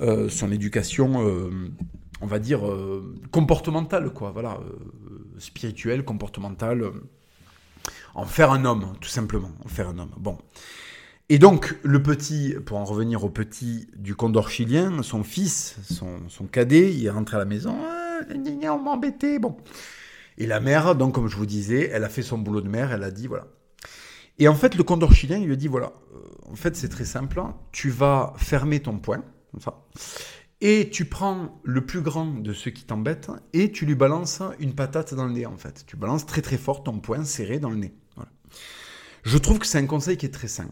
euh, 0.01 0.29
son 0.29 0.51
éducation, 0.51 1.25
euh, 1.25 1.49
on 2.21 2.27
va 2.27 2.37
dire 2.37 2.61
comportementale, 3.31 4.11
quoi. 4.11 4.31
Voilà, 4.31 4.59
spirituelle, 5.39 6.03
comportementale. 6.03 6.91
En 8.13 8.25
faire 8.25 8.51
un 8.51 8.65
homme, 8.65 8.93
tout 8.99 9.09
simplement, 9.09 9.51
en 9.63 9.67
faire 9.67 9.89
un 9.89 9.99
homme. 9.99 10.13
Bon. 10.17 10.37
Et 11.29 11.39
donc, 11.39 11.77
le 11.83 12.03
petit, 12.03 12.55
pour 12.65 12.77
en 12.77 12.83
revenir 12.83 13.23
au 13.23 13.29
petit 13.29 13.87
du 13.95 14.15
condor 14.15 14.49
chilien, 14.49 15.01
son 15.01 15.23
fils, 15.23 15.77
son, 15.89 16.45
cadet, 16.45 16.93
il 16.93 17.05
est 17.05 17.09
rentré 17.09 17.37
à 17.37 17.39
la 17.39 17.45
maison, 17.45 17.73
ah, 17.81 18.19
on 18.29 18.79
m'a 18.79 18.91
embêté, 18.91 19.39
bon. 19.39 19.55
Et 20.37 20.45
la 20.45 20.59
mère, 20.59 20.93
donc, 20.95 21.15
comme 21.15 21.27
je 21.27 21.37
vous 21.37 21.45
disais, 21.45 21.89
elle 21.93 22.03
a 22.03 22.09
fait 22.09 22.21
son 22.21 22.37
boulot 22.37 22.61
de 22.61 22.67
mère, 22.67 22.91
elle 22.91 23.03
a 23.03 23.11
dit, 23.11 23.27
voilà. 23.27 23.47
Et 24.39 24.47
en 24.47 24.55
fait, 24.55 24.75
le 24.75 24.83
condor 24.83 25.13
chilien, 25.13 25.37
il 25.37 25.45
lui 25.45 25.53
a 25.53 25.55
dit, 25.55 25.69
voilà, 25.69 25.93
euh, 26.13 26.51
en 26.51 26.55
fait, 26.55 26.75
c'est 26.75 26.89
très 26.89 27.05
simple, 27.05 27.39
hein. 27.39 27.55
tu 27.71 27.89
vas 27.89 28.33
fermer 28.35 28.81
ton 28.81 28.97
poing, 28.97 29.23
comme 29.51 29.61
ça, 29.61 29.85
et 30.59 30.89
tu 30.89 31.05
prends 31.05 31.61
le 31.63 31.85
plus 31.85 32.01
grand 32.01 32.25
de 32.25 32.51
ceux 32.53 32.71
qui 32.71 32.83
t'embêtent, 32.83 33.31
et 33.53 33.71
tu 33.71 33.85
lui 33.85 33.95
balances 33.95 34.41
une 34.59 34.75
patate 34.75 35.13
dans 35.13 35.25
le 35.25 35.31
nez, 35.31 35.45
en 35.45 35.57
fait. 35.57 35.85
Tu 35.87 35.95
balances 35.95 36.25
très 36.25 36.41
très 36.41 36.57
fort 36.57 36.83
ton 36.83 36.99
poing 36.99 37.23
serré 37.23 37.59
dans 37.59 37.69
le 37.69 37.77
nez. 37.77 37.93
Je 39.23 39.37
trouve 39.37 39.59
que 39.59 39.67
c'est 39.67 39.77
un 39.77 39.85
conseil 39.85 40.17
qui 40.17 40.25
est 40.25 40.33
très 40.33 40.47
sain. 40.47 40.69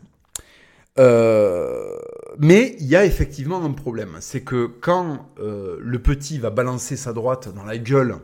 Euh, 0.97 1.97
mais 2.37 2.75
il 2.79 2.87
y 2.87 2.95
a 2.95 3.05
effectivement 3.05 3.63
un 3.63 3.71
problème, 3.71 4.17
c'est 4.19 4.41
que 4.41 4.65
quand 4.65 5.29
euh, 5.39 5.77
le 5.79 5.99
petit 5.99 6.39
va 6.39 6.49
balancer 6.49 6.97
sa 6.97 7.13
droite 7.13 7.53
dans 7.53 7.63
la 7.63 7.77
gueule 7.77 8.17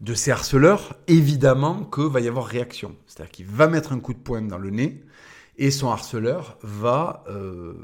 de 0.00 0.14
ses 0.14 0.30
harceleurs, 0.30 0.96
évidemment 1.06 1.84
que 1.84 2.00
va 2.00 2.20
y 2.20 2.28
avoir 2.28 2.46
réaction. 2.46 2.96
C'est-à-dire 3.06 3.30
qu'il 3.30 3.46
va 3.46 3.68
mettre 3.68 3.92
un 3.92 4.00
coup 4.00 4.14
de 4.14 4.18
poing 4.18 4.42
dans 4.42 4.58
le 4.58 4.70
nez 4.70 5.04
et 5.58 5.70
son 5.70 5.88
harceleur 5.88 6.58
va, 6.62 7.24
euh, 7.28 7.74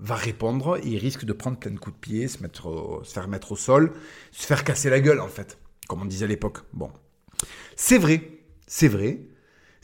va 0.00 0.14
répondre 0.14 0.76
et 0.76 0.88
il 0.88 0.98
risque 0.98 1.24
de 1.24 1.32
prendre 1.32 1.58
plein 1.58 1.72
de 1.72 1.78
coups 1.78 1.96
de 1.96 2.00
pied, 2.00 2.28
se, 2.28 2.42
mettre 2.42 3.00
se 3.02 3.12
faire 3.12 3.26
mettre 3.26 3.52
au 3.52 3.56
sol, 3.56 3.92
se 4.32 4.46
faire 4.46 4.64
casser 4.64 4.90
la 4.90 5.00
gueule 5.00 5.20
en 5.20 5.28
fait, 5.28 5.58
comme 5.88 6.02
on 6.02 6.04
disait 6.04 6.26
à 6.26 6.28
l'époque. 6.28 6.58
Bon, 6.72 6.90
c'est 7.74 7.98
vrai, 7.98 8.30
c'est 8.66 8.88
vrai, 8.88 9.20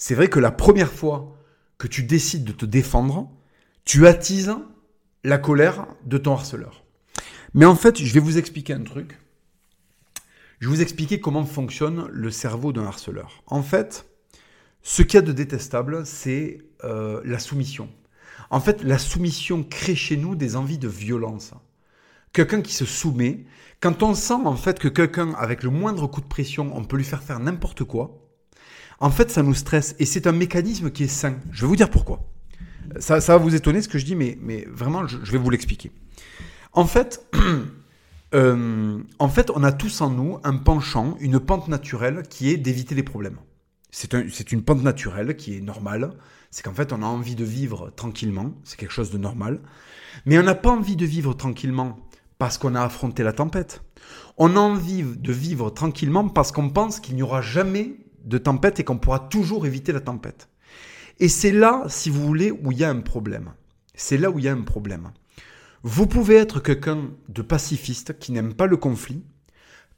c'est 0.04 0.16
vrai 0.16 0.26
que 0.26 0.40
la 0.40 0.50
première 0.50 0.90
fois 0.90 1.38
que 1.78 1.87
tu 1.87 2.02
décides 2.02 2.42
de 2.42 2.50
te 2.50 2.66
défendre, 2.66 3.30
tu 3.85 4.09
attises 4.09 4.52
la 5.23 5.38
colère 5.38 5.87
de 6.04 6.18
ton 6.18 6.32
harceleur. 6.32 6.82
Mais 7.54 7.66
en 7.66 7.76
fait, 7.76 8.02
je 8.02 8.12
vais 8.12 8.18
vous 8.18 8.37
expliquer 8.37 8.73
un 8.73 8.82
truc. 8.82 9.16
Je 10.59 10.66
vais 10.66 10.75
vous 10.75 10.82
expliquer 10.82 11.21
comment 11.21 11.44
fonctionne 11.44 12.09
le 12.11 12.32
cerveau 12.32 12.73
d'un 12.73 12.85
harceleur. 12.85 13.44
En 13.47 13.62
fait, 13.62 14.11
ce 14.82 15.02
qu'il 15.02 15.14
y 15.14 15.18
a 15.18 15.23
de 15.23 15.30
détestable, 15.30 16.04
c'est 16.04 16.59
euh, 16.82 17.21
la 17.25 17.38
soumission. 17.38 17.88
En 18.50 18.59
fait, 18.59 18.82
la 18.82 18.99
soumission 18.99 19.62
crée 19.62 19.94
chez 19.94 20.16
nous 20.16 20.35
des 20.35 20.56
envies 20.56 20.78
de 20.78 20.88
violence. 20.88 21.52
Quelqu'un 22.32 22.61
qui 22.61 22.75
se 22.75 22.87
soumet, 22.87 23.44
quand 23.78 24.02
on 24.02 24.16
sent 24.16 24.35
en 24.35 24.56
fait 24.56 24.80
que 24.80 24.88
quelqu'un, 24.88 25.32
avec 25.35 25.62
le 25.62 25.71
moindre 25.71 26.09
coup 26.09 26.23
de 26.23 26.26
pression, 26.26 26.76
on 26.76 26.82
peut 26.82 26.97
lui 26.97 27.04
faire 27.04 27.23
faire 27.23 27.38
n'importe 27.38 27.85
quoi, 27.85 28.22
en 29.01 29.11
fait, 29.11 29.31
ça 29.31 29.43
nous 29.43 29.55
stresse 29.55 29.95
et 29.99 30.07
c'est 30.07 30.27
un 30.27 30.33
mécanisme 30.33 30.91
qui 30.91 31.05
est 31.05 31.09
sain. 31.09 31.37
Je 31.51 31.63
vais 31.63 31.67
vous 31.67 31.77
dire 31.77 31.91
pourquoi. 31.91 32.29
Ça, 32.99 33.21
ça 33.21 33.37
va 33.37 33.43
vous 33.43 33.55
étonner 33.55 33.83
ce 33.83 33.89
que 33.89 33.99
je 33.99 34.05
dis, 34.05 34.15
mais, 34.15 34.39
mais 34.41 34.67
vraiment, 34.71 35.07
je, 35.07 35.19
vais 35.19 35.39
vous 35.39 35.51
l'expliquer. 35.51 35.93
En 36.73 36.87
fait, 36.87 37.27
euh, 38.35 38.99
en 39.19 39.29
fait, 39.29 39.51
on 39.55 39.63
a 39.63 39.73
tous 39.73 40.01
en 40.01 40.11
nous 40.11 40.39
un 40.45 40.57
penchant, 40.57 41.17
une 41.21 41.41
pente 41.41 41.69
naturelle 41.69 42.23
qui 42.29 42.51
est 42.51 42.57
d'éviter 42.57 42.95
les 42.95 43.03
problèmes. 43.03 43.39
C'est 43.91 44.15
un, 44.15 44.25
une 44.51 44.63
pente 44.63 44.83
naturelle 44.83 45.37
qui 45.37 45.57
est 45.57 45.61
normale. 45.61 46.15
C'est 46.51 46.63
qu'en 46.63 46.75
fait, 46.75 46.93
on 46.93 47.03
a 47.03 47.07
envie 47.07 47.35
de 47.35 47.45
vivre 47.45 47.91
tranquillement. 47.95 48.53
C'est 48.65 48.79
quelque 48.79 48.93
chose 48.93 49.11
de 49.11 49.19
normal. 49.19 49.61
Mais 50.27 50.39
on 50.39 50.43
n'a 50.43 50.55
pas 50.55 50.71
envie 50.71 50.97
de 50.97 51.07
vivre 51.07 51.35
tranquillement 51.35 51.99
parce 52.39 52.59
qu'on 52.59 52.75
a 52.75 52.83
affronté 52.83 53.23
la 53.23 53.33
tempête. 53.33 53.83
On 54.37 54.57
a 54.57 54.61
envie 54.61 55.03
de 55.03 55.33
vivre 55.33 55.71
tranquillement 55.71 56.29
parce 56.29 56.53
qu'on 56.53 56.71
pense 56.71 57.01
qu'il 57.01 57.15
n'y 57.15 57.23
aura 57.23 57.41
jamais 57.43 57.97
de 58.25 58.38
tempête 58.38 58.81
et 58.81 58.85
qu'on 58.85 58.99
pourra 58.99 59.19
toujours 59.19 59.67
éviter 59.67 59.93
la 59.93 60.00
tempête. 60.00 60.49
Et 61.21 61.29
c'est 61.29 61.52
là, 61.52 61.85
si 61.88 62.11
vous 62.11 62.25
voulez, 62.26 62.50
où 62.50 62.73
il 62.73 62.79
y 62.79 62.85
a 62.85 62.91
un 62.91 63.00
problème. 63.00 63.52
C'est 63.95 64.17
là 64.17 64.31
où 64.31 64.38
il 64.38 64.45
y 64.45 64.49
a 64.49 64.52
un 64.52 64.62
problème. 64.62 65.11
Vous 65.83 66.07
pouvez 66.07 66.37
être 66.37 66.61
quelqu'un 66.61 67.11
de 67.29 67.43
pacifiste 67.43 68.19
qui 68.19 68.33
n'aime 68.33 68.55
pas 68.55 68.67
le 68.67 68.76
conflit, 68.76 69.23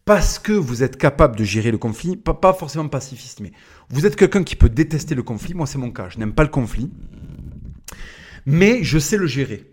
parce 0.04 0.38
que 0.38 0.52
vous 0.52 0.82
êtes 0.82 0.96
capable 0.96 1.36
de 1.36 1.44
gérer 1.44 1.70
le 1.70 1.78
conflit, 1.78 2.16
pas, 2.16 2.52
forcément 2.52 2.88
pacifiste, 2.88 3.40
mais 3.40 3.52
vous 3.88 4.06
êtes 4.06 4.16
quelqu'un 4.16 4.44
qui 4.44 4.56
peut 4.56 4.68
détester 4.68 5.14
le 5.14 5.22
conflit, 5.22 5.54
moi 5.54 5.66
c'est 5.66 5.78
mon 5.78 5.90
cas, 5.90 6.08
je 6.08 6.18
n'aime 6.18 6.34
pas 6.34 6.42
le 6.42 6.50
conflit, 6.50 6.90
mais 8.44 8.84
je 8.84 8.98
sais 8.98 9.16
le 9.16 9.26
gérer. 9.26 9.70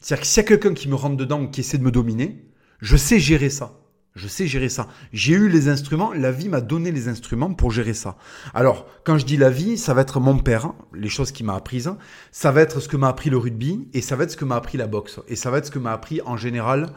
C'est-à-dire 0.00 0.22
que 0.22 0.26
s'il 0.26 0.42
y 0.42 0.46
a 0.46 0.48
quelqu'un 0.48 0.74
qui 0.74 0.88
me 0.88 0.94
rentre 0.94 1.16
dedans 1.16 1.42
ou 1.42 1.48
qui 1.48 1.60
essaie 1.60 1.78
de 1.78 1.82
me 1.82 1.90
dominer, 1.90 2.44
je 2.80 2.96
sais 2.96 3.18
gérer 3.18 3.50
ça. 3.50 3.81
Je 4.14 4.28
sais 4.28 4.46
gérer 4.46 4.68
ça. 4.68 4.88
J'ai 5.12 5.32
eu 5.32 5.48
les 5.48 5.68
instruments, 5.68 6.12
la 6.12 6.30
vie 6.30 6.48
m'a 6.48 6.60
donné 6.60 6.92
les 6.92 7.08
instruments 7.08 7.54
pour 7.54 7.70
gérer 7.70 7.94
ça. 7.94 8.16
Alors, 8.52 8.86
quand 9.04 9.16
je 9.16 9.24
dis 9.24 9.38
la 9.38 9.48
vie, 9.48 9.78
ça 9.78 9.94
va 9.94 10.02
être 10.02 10.20
mon 10.20 10.38
père, 10.38 10.72
les 10.92 11.08
choses 11.08 11.32
qu'il 11.32 11.46
m'a 11.46 11.54
apprises, 11.54 11.90
ça 12.30 12.52
va 12.52 12.60
être 12.60 12.80
ce 12.80 12.88
que 12.88 12.98
m'a 12.98 13.08
appris 13.08 13.30
le 13.30 13.38
rugby, 13.38 13.88
et 13.94 14.02
ça 14.02 14.16
va 14.16 14.24
être 14.24 14.32
ce 14.32 14.36
que 14.36 14.44
m'a 14.44 14.56
appris 14.56 14.76
la 14.76 14.86
boxe, 14.86 15.20
et 15.28 15.36
ça 15.36 15.50
va 15.50 15.58
être 15.58 15.66
ce 15.66 15.70
que 15.70 15.78
m'a 15.78 15.92
appris 15.92 16.20
en 16.26 16.36
général 16.36 16.90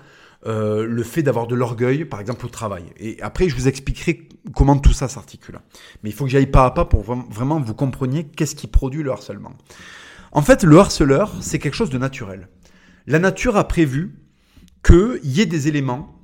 euh, 0.46 0.86
le 0.86 1.04
fait 1.04 1.24
d'avoir 1.24 1.48
de 1.48 1.56
l'orgueil, 1.56 2.06
par 2.06 2.20
exemple 2.20 2.46
au 2.46 2.50
travail. 2.50 2.84
Et 2.98 3.20
après, 3.22 3.50
je 3.50 3.56
vous 3.56 3.68
expliquerai 3.68 4.28
comment 4.54 4.78
tout 4.78 4.94
ça 4.94 5.08
s'articule. 5.08 5.60
Mais 6.04 6.10
il 6.10 6.14
faut 6.14 6.26
que 6.26 6.32
j'aille 6.32 6.52
pas 6.52 6.66
à 6.66 6.72
pas 6.72 6.86
pour 6.86 7.02
vraiment 7.02 7.60
vous 7.60 7.74
compreniez 7.74 8.26
qu'est-ce 8.26 8.56
qui 8.56 8.68
produit 8.68 9.02
le 9.02 9.12
harcèlement. 9.12 9.54
En 10.32 10.42
fait, 10.42 10.64
le 10.64 10.78
harceleur, 10.78 11.34
c'est 11.40 11.60
quelque 11.60 11.74
chose 11.74 11.90
de 11.90 11.98
naturel. 11.98 12.50
La 13.08 13.20
nature 13.20 13.58
a 13.58 13.68
prévu 13.68 14.20
qu'il 14.84 15.20
y 15.24 15.42
ait 15.42 15.46
des 15.46 15.68
éléments 15.68 16.15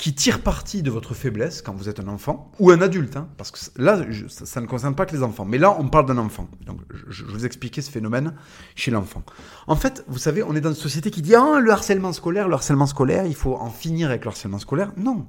qui 0.00 0.14
tirent 0.14 0.40
parti 0.40 0.82
de 0.82 0.90
votre 0.90 1.12
faiblesse 1.12 1.60
quand 1.60 1.74
vous 1.74 1.90
êtes 1.90 2.00
un 2.00 2.08
enfant 2.08 2.50
ou 2.58 2.70
un 2.70 2.80
adulte, 2.80 3.18
hein, 3.18 3.28
parce 3.36 3.50
que 3.50 3.58
là, 3.76 4.00
ça, 4.28 4.60
ne 4.62 4.66
concerne 4.66 4.94
pas 4.94 5.04
que 5.04 5.14
les 5.14 5.22
enfants. 5.22 5.44
Mais 5.44 5.58
là, 5.58 5.76
on 5.78 5.88
parle 5.88 6.06
d'un 6.06 6.16
enfant. 6.16 6.48
Donc, 6.64 6.80
je, 7.08 7.22
vais 7.22 7.32
vous 7.32 7.44
expliquer 7.44 7.82
ce 7.82 7.90
phénomène 7.90 8.34
chez 8.74 8.90
l'enfant. 8.90 9.22
En 9.66 9.76
fait, 9.76 10.02
vous 10.08 10.16
savez, 10.16 10.42
on 10.42 10.56
est 10.56 10.62
dans 10.62 10.70
une 10.70 10.74
société 10.74 11.10
qui 11.10 11.20
dit 11.20 11.34
ah 11.34 11.60
le 11.60 11.70
harcèlement 11.70 12.14
scolaire, 12.14 12.48
le 12.48 12.54
harcèlement 12.54 12.86
scolaire, 12.86 13.26
il 13.26 13.34
faut 13.34 13.56
en 13.56 13.68
finir 13.68 14.08
avec 14.08 14.24
le 14.24 14.30
harcèlement 14.30 14.58
scolaire. 14.58 14.90
Non, 14.96 15.26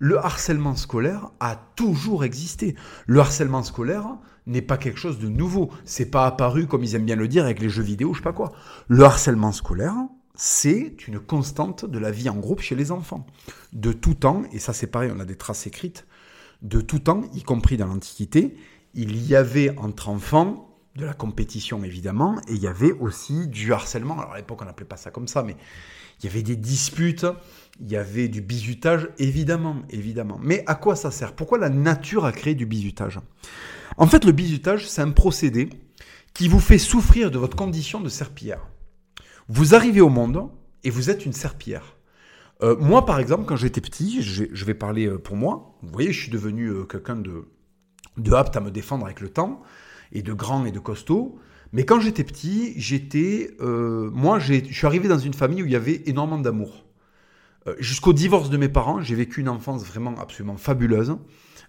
le 0.00 0.18
harcèlement 0.18 0.74
scolaire 0.74 1.30
a 1.38 1.54
toujours 1.76 2.24
existé. 2.24 2.74
Le 3.06 3.20
harcèlement 3.20 3.62
scolaire 3.62 4.16
n'est 4.48 4.60
pas 4.60 4.76
quelque 4.76 4.98
chose 4.98 5.20
de 5.20 5.28
nouveau. 5.28 5.70
C'est 5.84 6.10
pas 6.10 6.26
apparu 6.26 6.66
comme 6.66 6.82
ils 6.82 6.96
aiment 6.96 7.04
bien 7.04 7.14
le 7.14 7.28
dire 7.28 7.44
avec 7.44 7.60
les 7.60 7.68
jeux 7.68 7.84
vidéo, 7.84 8.12
je 8.12 8.18
sais 8.18 8.24
pas 8.24 8.32
quoi. 8.32 8.50
Le 8.88 9.04
harcèlement 9.04 9.52
scolaire, 9.52 9.94
c'est 10.42 11.06
une 11.06 11.20
constante 11.20 11.84
de 11.84 11.98
la 11.98 12.10
vie 12.10 12.30
en 12.30 12.36
groupe 12.36 12.62
chez 12.62 12.74
les 12.74 12.92
enfants. 12.92 13.26
De 13.74 13.92
tout 13.92 14.14
temps, 14.14 14.42
et 14.52 14.58
ça 14.58 14.72
c'est 14.72 14.86
pareil, 14.86 15.12
on 15.14 15.20
a 15.20 15.26
des 15.26 15.36
traces 15.36 15.66
écrites, 15.66 16.06
de 16.62 16.80
tout 16.80 17.00
temps, 17.00 17.24
y 17.34 17.42
compris 17.42 17.76
dans 17.76 17.86
l'Antiquité, 17.86 18.56
il 18.94 19.22
y 19.22 19.36
avait 19.36 19.76
entre 19.76 20.08
enfants 20.08 20.74
de 20.96 21.04
la 21.04 21.12
compétition 21.12 21.84
évidemment, 21.84 22.40
et 22.48 22.54
il 22.54 22.62
y 22.62 22.66
avait 22.66 22.92
aussi 22.92 23.48
du 23.48 23.74
harcèlement. 23.74 24.18
Alors 24.18 24.32
à 24.32 24.38
l'époque 24.38 24.62
on 24.62 24.64
n'appelait 24.64 24.86
pas 24.86 24.96
ça 24.96 25.10
comme 25.10 25.28
ça, 25.28 25.42
mais 25.42 25.56
il 26.20 26.24
y 26.24 26.28
avait 26.30 26.42
des 26.42 26.56
disputes, 26.56 27.26
il 27.78 27.90
y 27.90 27.96
avait 27.96 28.28
du 28.28 28.40
bizutage, 28.40 29.10
évidemment, 29.18 29.82
évidemment. 29.90 30.40
Mais 30.42 30.64
à 30.66 30.74
quoi 30.74 30.96
ça 30.96 31.10
sert? 31.10 31.34
Pourquoi 31.34 31.58
la 31.58 31.68
nature 31.68 32.24
a 32.24 32.32
créé 32.32 32.54
du 32.54 32.64
bizutage? 32.64 33.20
En 33.98 34.06
fait, 34.06 34.24
le 34.24 34.32
bizutage, 34.32 34.88
c'est 34.88 35.02
un 35.02 35.10
procédé 35.10 35.68
qui 36.32 36.48
vous 36.48 36.60
fait 36.60 36.78
souffrir 36.78 37.30
de 37.30 37.38
votre 37.38 37.58
condition 37.58 38.00
de 38.00 38.08
serpillière. 38.08 38.66
Vous 39.52 39.74
arrivez 39.74 40.00
au 40.00 40.10
monde 40.10 40.48
et 40.84 40.90
vous 40.90 41.10
êtes 41.10 41.26
une 41.26 41.32
serpillère. 41.32 41.96
Euh, 42.62 42.76
moi, 42.78 43.04
par 43.04 43.18
exemple, 43.18 43.46
quand 43.46 43.56
j'étais 43.56 43.80
petit, 43.80 44.22
je, 44.22 44.64
vais 44.64 44.74
parler 44.74 45.08
euh, 45.08 45.18
pour 45.18 45.34
moi. 45.34 45.76
Vous 45.82 45.90
voyez, 45.90 46.12
je 46.12 46.20
suis 46.20 46.30
devenu 46.30 46.68
euh, 46.68 46.84
quelqu'un 46.84 47.16
de, 47.16 47.48
de 48.16 48.32
apte 48.32 48.56
à 48.56 48.60
me 48.60 48.70
défendre 48.70 49.06
avec 49.06 49.20
le 49.20 49.28
temps, 49.28 49.60
et 50.12 50.22
de 50.22 50.32
grand 50.32 50.64
et 50.66 50.70
de 50.70 50.78
costaud. 50.78 51.40
Mais 51.72 51.84
quand 51.84 51.98
j'étais 51.98 52.22
petit, 52.22 52.74
j'étais, 52.76 53.50
moi, 53.60 54.38
je 54.38 54.54
suis 54.72 54.86
arrivé 54.86 55.08
dans 55.08 55.18
une 55.18 55.34
famille 55.34 55.62
où 55.62 55.66
il 55.66 55.72
y 55.72 55.76
avait 55.76 56.02
énormément 56.06 56.40
d'amour. 56.40 56.84
Jusqu'au 57.78 58.12
divorce 58.12 58.50
de 58.50 58.56
mes 58.56 58.68
parents, 58.68 59.00
j'ai 59.00 59.14
vécu 59.14 59.40
une 59.40 59.48
enfance 59.48 59.84
vraiment 59.84 60.14
absolument 60.18 60.56
fabuleuse. 60.56 61.16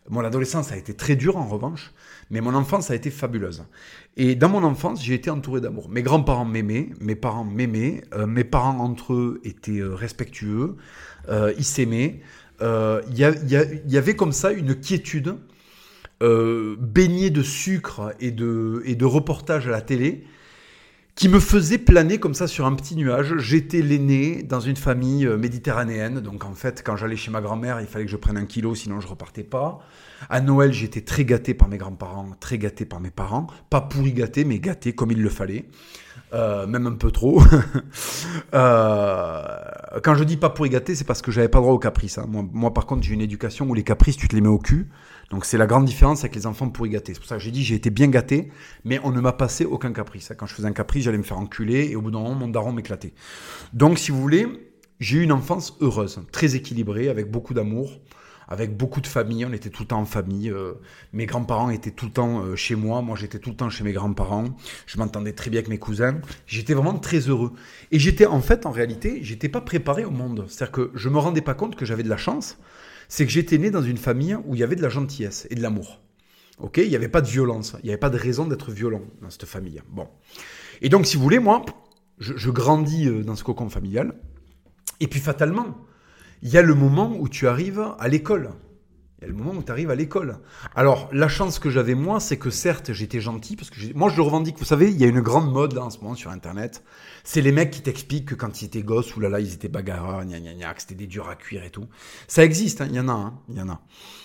Mon 0.09 0.25
adolescence 0.25 0.71
a 0.71 0.77
été 0.77 0.93
très 0.93 1.15
dure 1.15 1.37
en 1.37 1.45
revanche, 1.45 1.91
mais 2.31 2.41
mon 2.41 2.55
enfance 2.55 2.89
a 2.89 2.95
été 2.95 3.11
fabuleuse. 3.11 3.63
Et 4.17 4.35
dans 4.35 4.49
mon 4.49 4.63
enfance, 4.63 5.03
j'ai 5.03 5.13
été 5.13 5.29
entouré 5.29 5.61
d'amour. 5.61 5.89
Mes 5.89 6.01
grands-parents 6.01 6.45
m'aimaient, 6.45 6.89
mes 6.99 7.15
parents 7.15 7.45
m'aimaient, 7.45 8.01
euh, 8.13 8.25
mes 8.25 8.43
parents 8.43 8.79
entre 8.79 9.13
eux 9.13 9.41
étaient 9.43 9.79
euh, 9.79 9.93
respectueux, 9.93 10.75
euh, 11.29 11.53
ils 11.57 11.65
s'aimaient. 11.65 12.21
Il 12.61 13.17
y, 13.17 13.97
avait 13.97 14.15
comme 14.15 14.31
ça 14.31 14.51
une 14.51 14.75
quiétude 14.75 15.35
baignée 16.21 17.31
de 17.31 17.41
sucre 17.41 18.13
et 18.19 18.29
de, 18.29 18.83
et 18.85 18.93
de 18.93 19.05
reportages 19.05 19.67
à 19.67 19.71
la 19.71 19.81
télé 19.81 20.27
qui 21.15 21.29
me 21.29 21.39
faisait 21.39 21.77
planer 21.77 22.19
comme 22.19 22.33
ça 22.33 22.47
sur 22.47 22.65
un 22.65 22.73
petit 22.73 22.95
nuage. 22.95 23.37
J'étais 23.37 23.81
l'aîné 23.81 24.43
dans 24.43 24.59
une 24.59 24.75
famille 24.75 25.25
euh, 25.25 25.37
méditerranéenne, 25.37 26.19
donc 26.19 26.45
en 26.45 26.53
fait, 26.53 26.83
quand 26.85 26.95
j'allais 26.95 27.17
chez 27.17 27.31
ma 27.31 27.41
grand-mère, 27.41 27.81
il 27.81 27.87
fallait 27.87 28.05
que 28.05 28.11
je 28.11 28.17
prenne 28.17 28.37
un 28.37 28.45
kilo, 28.45 28.75
sinon 28.75 28.99
je 28.99 29.07
repartais 29.07 29.43
pas. 29.43 29.79
À 30.29 30.41
Noël, 30.41 30.71
j'étais 30.71 31.01
très 31.01 31.25
gâté 31.25 31.53
par 31.53 31.67
mes 31.67 31.77
grands-parents, 31.77 32.31
très 32.39 32.57
gâté 32.57 32.85
par 32.85 32.99
mes 32.99 33.11
parents, 33.11 33.47
pas 33.69 33.81
pourri 33.81 34.13
gâté, 34.13 34.45
mais 34.45 34.59
gâté 34.59 34.93
comme 34.93 35.11
il 35.11 35.21
le 35.21 35.29
fallait. 35.29 35.65
Euh, 36.33 36.65
même 36.65 36.87
un 36.87 36.93
peu 36.93 37.11
trop. 37.11 37.41
euh, 38.53 39.45
quand 40.01 40.15
je 40.15 40.23
dis 40.23 40.37
pas 40.37 40.49
pourri 40.49 40.69
gâté, 40.69 40.95
c'est 40.95 41.03
parce 41.03 41.21
que 41.21 41.31
j'avais 41.31 41.49
pas 41.49 41.59
droit 41.59 41.73
aux 41.73 41.79
caprices. 41.79 42.17
Hein. 42.17 42.25
Moi, 42.29 42.73
par 42.73 42.85
contre, 42.85 43.03
j'ai 43.03 43.13
une 43.13 43.21
éducation 43.21 43.67
où 43.67 43.73
les 43.73 43.83
caprices, 43.83 44.15
tu 44.15 44.29
te 44.29 44.35
les 44.35 44.41
mets 44.41 44.47
au 44.47 44.59
cul. 44.59 44.89
Donc 45.29 45.45
c'est 45.45 45.57
la 45.57 45.65
grande 45.65 45.85
différence 45.85 46.19
avec 46.19 46.35
les 46.35 46.45
enfants 46.45 46.69
pourri 46.69 46.89
gâtés. 46.89 47.13
C'est 47.13 47.19
pour 47.19 47.27
ça 47.27 47.35
que 47.35 47.41
j'ai 47.41 47.51
dit 47.51 47.63
j'ai 47.63 47.75
été 47.75 47.89
bien 47.89 48.07
gâté, 48.07 48.51
mais 48.83 48.99
on 49.03 49.11
ne 49.11 49.21
m'a 49.21 49.31
passé 49.31 49.65
aucun 49.65 49.93
caprice. 49.93 50.31
Quand 50.37 50.45
je 50.45 50.53
faisais 50.53 50.67
un 50.67 50.73
caprice, 50.73 51.05
j'allais 51.05 51.17
me 51.17 51.23
faire 51.23 51.39
enculer 51.39 51.89
et 51.89 51.95
au 51.95 52.01
bout 52.01 52.11
d'un 52.11 52.19
moment, 52.19 52.35
mon 52.35 52.47
daron 52.49 52.73
m'éclatait. 52.73 53.13
Donc 53.71 53.97
si 53.97 54.11
vous 54.11 54.21
voulez, 54.21 54.45
j'ai 54.99 55.19
eu 55.19 55.23
une 55.23 55.31
enfance 55.31 55.77
heureuse, 55.79 56.21
très 56.33 56.55
équilibrée, 56.55 57.07
avec 57.07 57.31
beaucoup 57.31 57.53
d'amour, 57.53 57.99
avec 58.51 58.77
beaucoup 58.77 59.01
de 59.01 59.07
famille. 59.07 59.45
On 59.45 59.53
était 59.53 59.69
tout 59.69 59.83
le 59.83 59.87
temps 59.87 59.99
en 59.99 60.05
famille. 60.05 60.49
Euh, 60.49 60.73
mes 61.13 61.25
grands-parents 61.25 61.69
étaient 61.69 61.91
tout 61.91 62.05
le 62.05 62.11
temps 62.11 62.43
euh, 62.43 62.55
chez 62.55 62.75
moi. 62.75 63.01
Moi, 63.01 63.15
j'étais 63.15 63.39
tout 63.39 63.49
le 63.49 63.55
temps 63.55 63.69
chez 63.69 63.83
mes 63.83 63.93
grands-parents. 63.93 64.45
Je 64.85 64.97
m'entendais 64.97 65.33
très 65.33 65.49
bien 65.49 65.59
avec 65.59 65.69
mes 65.69 65.79
cousins. 65.79 66.19
J'étais 66.45 66.73
vraiment 66.73 66.99
très 66.99 67.19
heureux. 67.19 67.53
Et 67.91 67.99
j'étais, 67.99 68.25
en 68.25 68.41
fait, 68.41 68.65
en 68.65 68.71
réalité, 68.71 69.19
j'étais 69.23 69.49
pas 69.49 69.61
préparé 69.61 70.05
au 70.05 70.11
monde. 70.11 70.45
C'est-à-dire 70.47 70.71
que 70.71 70.91
je 70.95 71.09
me 71.09 71.17
rendais 71.17 71.41
pas 71.41 71.53
compte 71.53 71.75
que 71.75 71.85
j'avais 71.85 72.03
de 72.03 72.09
la 72.09 72.17
chance 72.17 72.57
c'est 73.11 73.25
que 73.25 73.31
j'étais 73.31 73.57
né 73.57 73.71
dans 73.71 73.81
une 73.81 73.97
famille 73.97 74.37
où 74.45 74.55
il 74.55 74.61
y 74.61 74.63
avait 74.63 74.77
de 74.77 74.81
la 74.81 74.87
gentillesse 74.87 75.45
et 75.49 75.55
de 75.55 75.61
l'amour. 75.61 75.99
Ok, 76.59 76.77
il 76.77 76.87
n'y 76.87 76.95
avait 76.95 77.09
pas 77.09 77.19
de 77.19 77.27
violence, 77.27 77.75
il 77.83 77.87
n'y 77.87 77.89
avait 77.89 77.99
pas 77.99 78.09
de 78.09 78.17
raison 78.17 78.47
d'être 78.47 78.71
violent 78.71 79.01
dans 79.21 79.29
cette 79.29 79.45
famille. 79.45 79.81
Bon, 79.89 80.07
et 80.81 80.87
donc 80.87 81.05
si 81.05 81.17
vous 81.17 81.23
voulez, 81.23 81.39
moi, 81.39 81.65
je, 82.19 82.49
grandis 82.49 83.09
euh, 83.09 83.21
dans 83.21 83.35
ce 83.35 83.43
cocon 83.43 83.69
familial, 83.69 84.13
et 85.01 85.07
puis 85.07 85.19
fatalement, 85.19 85.75
il 86.41 86.49
y 86.49 86.57
a 86.57 86.61
le 86.61 86.73
moment 86.73 87.15
où 87.19 87.29
tu 87.29 87.47
arrives 87.47 87.85
à 87.99 88.07
l'école. 88.07 88.51
Il 89.21 89.25
y 89.25 89.29
a 89.29 89.33
le 89.33 89.37
moment 89.37 89.51
où 89.59 89.61
tu 89.61 89.71
arrives 89.71 89.91
à 89.91 89.95
l'école. 89.95 90.39
Alors, 90.75 91.07
la 91.11 91.27
chance 91.27 91.59
que 91.59 91.69
j'avais 91.69 91.93
moi, 91.93 92.19
c'est 92.19 92.37
que 92.37 92.49
certes, 92.49 92.91
j'étais 92.91 93.21
gentil, 93.21 93.55
parce 93.55 93.69
que 93.69 93.93
moi, 93.93 94.09
je 94.09 94.15
le 94.15 94.23
revendique. 94.23 94.57
Vous 94.57 94.65
savez, 94.65 94.89
il 94.89 94.99
y 94.99 95.03
a 95.03 95.07
une 95.07 95.21
grande 95.21 95.51
mode 95.53 95.73
là 95.73 95.83
en 95.83 95.91
ce 95.91 95.99
moment 95.99 96.15
sur 96.15 96.31
Internet. 96.31 96.83
C'est 97.23 97.41
les 97.41 97.51
mecs 97.51 97.69
qui 97.69 97.81
t'expliquent 97.81 98.29
que 98.29 98.35
quand 98.35 98.63
ils 98.63 98.65
étaient 98.65 98.81
gosses, 98.81 99.15
oulala, 99.15 99.39
ils 99.39 99.53
étaient 99.53 99.67
bagarreurs, 99.67 100.25
gna 100.25 100.39
gna 100.39 100.55
gna, 100.55 100.73
que 100.73 100.81
c'était 100.81 100.95
des 100.95 101.05
durs 101.05 101.29
à 101.29 101.35
cuire 101.35 101.63
et 101.63 101.69
tout. 101.69 101.85
Ça 102.27 102.43
existe, 102.43 102.81
hein, 102.81 102.87
il 102.89 102.95
y 102.95 102.99
en 102.99 103.09
a, 103.09 103.13
hein, 103.13 103.39
il 103.47 103.57
y 103.57 103.61
en 103.61 103.69
a. 103.69 103.81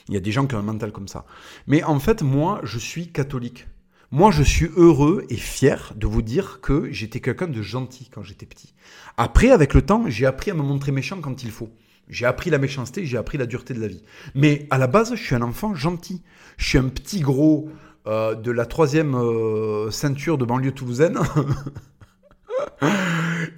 Il 0.09 0.15
y 0.15 0.17
a 0.17 0.21
des 0.21 0.33
gens 0.33 0.47
qui 0.47 0.55
ont 0.55 0.61
un 0.61 0.63
mental 0.63 0.93
comme 0.93 1.09
ça. 1.09 1.27
Mais 1.67 1.83
en 1.83 2.01
fait, 2.01 2.23
moi, 2.23 2.61
je 2.63 2.79
suis 2.79 3.13
catholique. 3.13 3.67
Moi, 4.11 4.31
je 4.31 4.43
suis 4.43 4.71
heureux 4.77 5.27
et 5.29 5.37
fier 5.37 5.93
de 5.95 6.07
vous 6.07 6.23
dire 6.23 6.61
que 6.63 6.91
j'étais 6.91 7.21
quelqu'un 7.21 7.49
de 7.49 7.61
gentil 7.61 8.09
quand 8.09 8.23
j'étais 8.23 8.47
petit. 8.47 8.73
Après, 9.19 9.51
avec 9.51 9.75
le 9.75 9.83
temps, 9.83 10.05
j'ai 10.09 10.25
appris 10.25 10.53
à 10.53 10.55
me 10.55 10.63
montrer 10.63 10.91
méchant 10.91 11.21
quand 11.21 11.43
il 11.43 11.51
faut. 11.51 11.69
J'ai 12.09 12.27
appris 12.27 12.51
la 12.51 12.59
méchanceté, 12.59 13.05
j'ai 13.05 13.17
appris 13.17 13.39
la 13.39 13.47
dureté 13.47 13.75
de 13.75 13.81
la 13.81 13.89
vie. 13.89 14.03
Mais 14.35 14.67
à 14.71 14.79
la 14.79 14.87
base, 14.87 15.15
je 15.15 15.23
suis 15.23 15.35
un 15.35 15.43
enfant 15.43 15.75
gentil. 15.75 16.23
Je 16.57 16.67
suis 16.67 16.79
un 16.79 16.89
petit 16.89 17.21
gros 17.21 17.69
euh, 18.07 18.35
de 18.35 18.51
la 18.51 18.67
troisième 18.67 19.15
euh, 19.15 19.91
ceinture 19.91 20.39
de 20.39 20.45
banlieue 20.45 20.73
toulousaine. 20.73 21.19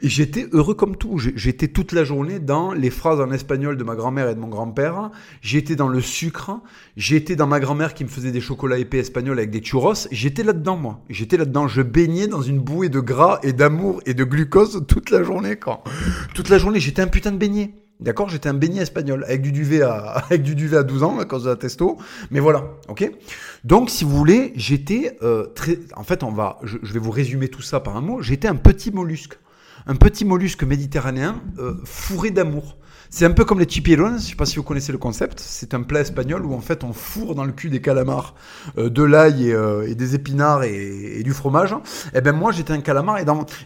Et 0.03 0.09
j'étais 0.09 0.47
heureux 0.53 0.75
comme 0.75 0.97
tout. 0.97 1.19
J'étais 1.19 1.69
toute 1.69 1.93
la 1.93 2.05
journée 2.05 2.39
dans 2.39 2.73
les 2.73 2.91
phrases 2.91 3.21
en 3.21 3.31
espagnol 3.33 3.77
de 3.77 3.85
ma 3.85 3.97
grand-mère 3.97 4.29
et 4.29 4.35
de 4.35 4.41
mon 4.41 4.49
grand-père. 4.49 5.11
J'étais 5.41 5.77
dans 5.77 5.89
le 5.89 6.01
sucre. 6.01 6.61
J'étais 6.97 7.37
dans 7.37 7.47
ma 7.47 7.61
grand-mère 7.61 7.95
qui 7.95 8.05
me 8.05 8.09
faisait 8.09 8.31
des 8.31 8.41
chocolats 8.41 8.79
épais 8.79 8.99
espagnols 8.99 9.39
avec 9.39 9.51
des 9.51 9.61
churros. 9.61 9.95
J'étais 10.11 10.45
là-dedans, 10.45 10.77
moi. 10.77 11.01
J'étais 11.09 11.37
là-dedans. 11.37 11.69
Je 11.69 11.83
baignais 11.83 12.29
dans 12.29 12.43
une 12.43 12.59
bouée 12.59 12.89
de 12.89 13.01
gras 13.01 13.41
et 13.43 13.53
d'amour 13.53 14.01
et 14.07 14.15
de 14.15 14.25
glucose 14.25 14.85
toute 14.87 15.11
la 15.11 15.23
journée, 15.23 15.57
quand. 15.57 15.83
Toute 16.35 16.49
la 16.49 16.59
journée, 16.59 16.81
j'étais 16.81 17.03
un 17.03 17.09
putain 17.09 17.33
de 17.33 17.39
beignet. 17.39 17.75
D'accord 18.01 18.29
J'étais 18.29 18.49
un 18.49 18.55
beignet 18.55 18.83
espagnol 18.83 19.25
avec 19.25 19.43
du 19.43 19.51
duvet 19.51 19.83
à, 19.83 19.97
avec 20.31 20.43
du 20.43 20.55
duvet 20.55 20.77
à 20.77 20.83
12 20.85 21.03
ans 21.03 21.19
à 21.19 21.25
cause 21.25 21.45
de 21.45 21.51
la 21.51 21.57
testo. 21.57 21.99
Mais 22.31 22.39
voilà, 22.39 22.65
ok 22.89 23.11
Donc, 23.65 23.91
si 23.91 24.05
vous 24.05 24.17
voulez, 24.17 24.53
j'étais 24.55 25.17
euh. 25.23 25.47
En 25.97 26.05
fait, 26.05 26.23
on 26.23 26.31
va. 26.31 26.59
Je, 26.63 26.79
vais 26.93 27.01
vous 27.01 27.11
résumer 27.11 27.49
tout 27.49 27.63
ça 27.63 27.81
par 27.81 27.97
un 27.97 28.01
mot. 28.01 28.23
J'étais 28.23 28.49
un 28.49 28.55
petit 28.55 28.93
mollusque. 28.93 29.39
Un 29.87 29.97
petit 29.97 30.25
mollusque 30.25 30.63
méditerranéen 30.63 31.41
euh, 31.59 31.75
fourré 31.85 32.31
d'amour. 32.31 32.77
C'est 33.11 33.25
un 33.25 33.31
peu 33.31 33.45
comme 33.47 33.59
les 33.59 33.69
chipirones, 33.69 34.19
je 34.19 34.25
sais 34.25 34.35
pas 34.35 34.45
si 34.45 34.57
vous 34.57 34.63
connaissez 34.63 34.93
le 34.93 34.99
concept. 34.99 35.41
C'est 35.41 35.73
un 35.73 35.83
plat 35.83 36.01
espagnol 36.01 36.45
où 36.45 36.53
en 36.53 36.61
fait 36.61 36.85
on 36.85 36.93
fourre 36.93 37.35
dans 37.35 37.45
le 37.45 37.53
cul 37.53 37.71
des 37.71 37.81
calamars 37.81 38.35
euh, 38.77 38.91
de 38.91 39.03
l'ail 39.03 39.49
et, 39.49 39.55
euh, 39.55 39.89
et, 39.89 39.95
des 39.95 40.15
épinards 40.15 40.65
et, 40.65 41.23
du 41.23 41.33
fromage. 41.33 41.73
Et 41.73 42.19
eh 42.19 42.21
ben 42.21 42.33
moi 42.33 42.53
j'étais 42.53 42.75
un 42.75 42.81
calamar 42.81 43.19
et, 43.19 43.25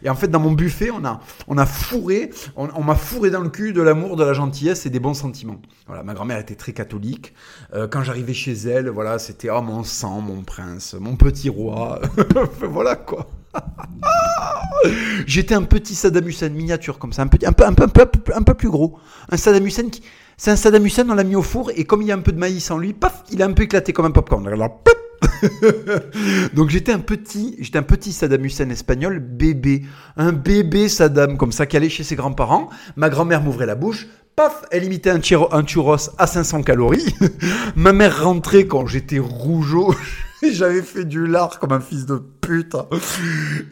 en 0.08 0.14
fait 0.14 0.28
dans 0.28 0.38
mon 0.38 0.52
buffet 0.52 0.90
on 0.92 1.04
a, 1.04 1.20
on 1.48 1.58
a 1.58 1.66
fourré, 1.66 2.30
on, 2.56 2.68
on 2.76 2.84
m'a 2.84 2.94
fourré 2.94 3.30
dans 3.30 3.40
le 3.40 3.48
cul 3.48 3.72
de 3.72 3.82
l'amour, 3.82 4.16
de 4.16 4.24
la 4.24 4.32
gentillesse 4.32 4.86
et 4.86 4.90
des 4.90 5.00
bons 5.00 5.14
sentiments. 5.14 5.60
Voilà, 5.88 6.04
ma 6.04 6.14
grand-mère 6.14 6.38
était 6.38 6.54
très 6.54 6.72
catholique. 6.72 7.34
Euh, 7.74 7.88
quand 7.88 8.04
j'arrivais 8.04 8.34
chez 8.34 8.52
elle, 8.52 8.88
voilà, 8.90 9.18
c'était 9.18 9.50
oh 9.50 9.60
mon 9.60 9.82
sang, 9.82 10.20
mon 10.20 10.42
prince, 10.42 10.94
mon 10.94 11.16
petit 11.16 11.48
roi. 11.48 12.00
voilà 12.60 12.94
quoi. 12.94 13.28
J'étais 15.26 15.54
un 15.54 15.62
petit 15.62 15.94
Saddam 15.94 16.26
Hussein 16.28 16.48
miniature 16.48 16.98
comme 16.98 17.12
ça, 17.12 17.22
un, 17.22 17.26
peu, 17.28 18.54
plus 18.54 18.70
gros. 18.70 18.98
Un 19.30 19.36
Saddam 19.36 19.66
Hussein 19.66 19.88
qui. 19.88 20.02
C'est 20.36 20.50
un 20.50 20.56
Saddam 20.56 20.84
Hussein, 20.84 21.08
on 21.08 21.14
l'a 21.14 21.24
mis 21.24 21.36
au 21.36 21.42
four 21.42 21.70
et 21.76 21.84
comme 21.84 22.02
il 22.02 22.08
y 22.08 22.12
a 22.12 22.16
un 22.16 22.20
peu 22.20 22.32
de 22.32 22.38
maïs 22.38 22.70
en 22.70 22.78
lui, 22.78 22.94
paf, 22.94 23.22
il 23.30 23.42
a 23.42 23.46
un 23.46 23.52
peu 23.52 23.62
éclaté 23.64 23.92
comme 23.92 24.06
un 24.06 24.10
popcorn. 24.10 24.46
Alors, 24.48 24.82
Donc 26.54 26.70
j'étais 26.70 26.92
un 26.92 26.98
petit, 26.98 27.56
j'étais 27.60 27.78
un 27.78 27.82
petit 27.82 28.12
Saddam 28.12 28.44
Hussein 28.44 28.70
espagnol, 28.70 29.20
bébé, 29.20 29.82
un 30.16 30.32
bébé 30.32 30.88
Saddam 30.88 31.36
comme 31.36 31.52
ça 31.52 31.66
qui 31.66 31.76
allait 31.76 31.88
chez 31.88 32.04
ses 32.04 32.16
grands-parents. 32.16 32.70
Ma 32.96 33.08
grand-mère 33.08 33.42
m'ouvrait 33.42 33.66
la 33.66 33.74
bouche, 33.74 34.08
paf, 34.36 34.64
elle 34.70 34.84
imitait 34.84 35.10
un, 35.10 35.20
un 35.52 35.66
churros 35.66 36.10
à 36.18 36.26
500 36.26 36.62
calories. 36.62 37.14
Ma 37.76 37.92
mère 37.92 38.24
rentrait 38.24 38.66
quand 38.66 38.86
j'étais 38.86 39.18
rougeau. 39.18 39.94
J'avais 40.50 40.82
fait 40.82 41.04
du 41.04 41.26
lard 41.26 41.60
comme 41.60 41.72
un 41.72 41.80
fils 41.80 42.04
de 42.04 42.16
pute. 42.16 42.76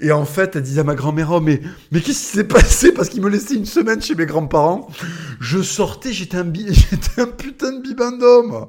Et 0.01 0.13
en 0.13 0.25
fait, 0.25 0.55
elle 0.55 0.63
disait 0.63 0.81
à 0.81 0.85
ma 0.85 0.95
grand-mère, 0.95 1.33
oh, 1.33 1.41
mais, 1.41 1.61
mais 1.91 2.01
qu'est-ce 2.01 2.31
qui 2.31 2.37
s'est 2.37 2.45
passé? 2.45 2.93
Parce 2.93 3.09
qu'il 3.09 3.23
me 3.23 3.29
laissait 3.29 3.55
une 3.55 3.67
semaine 3.67 4.01
chez 4.01 4.15
mes 4.15 4.27
grands-parents. 4.27 4.89
Je 5.41 5.63
sortais, 5.63 6.13
j'étais 6.13 6.37
un, 6.37 6.53
j'étais 6.55 7.21
un 7.21 7.27
putain 7.27 7.73
de 7.73 7.83
bibendum. 7.83 8.67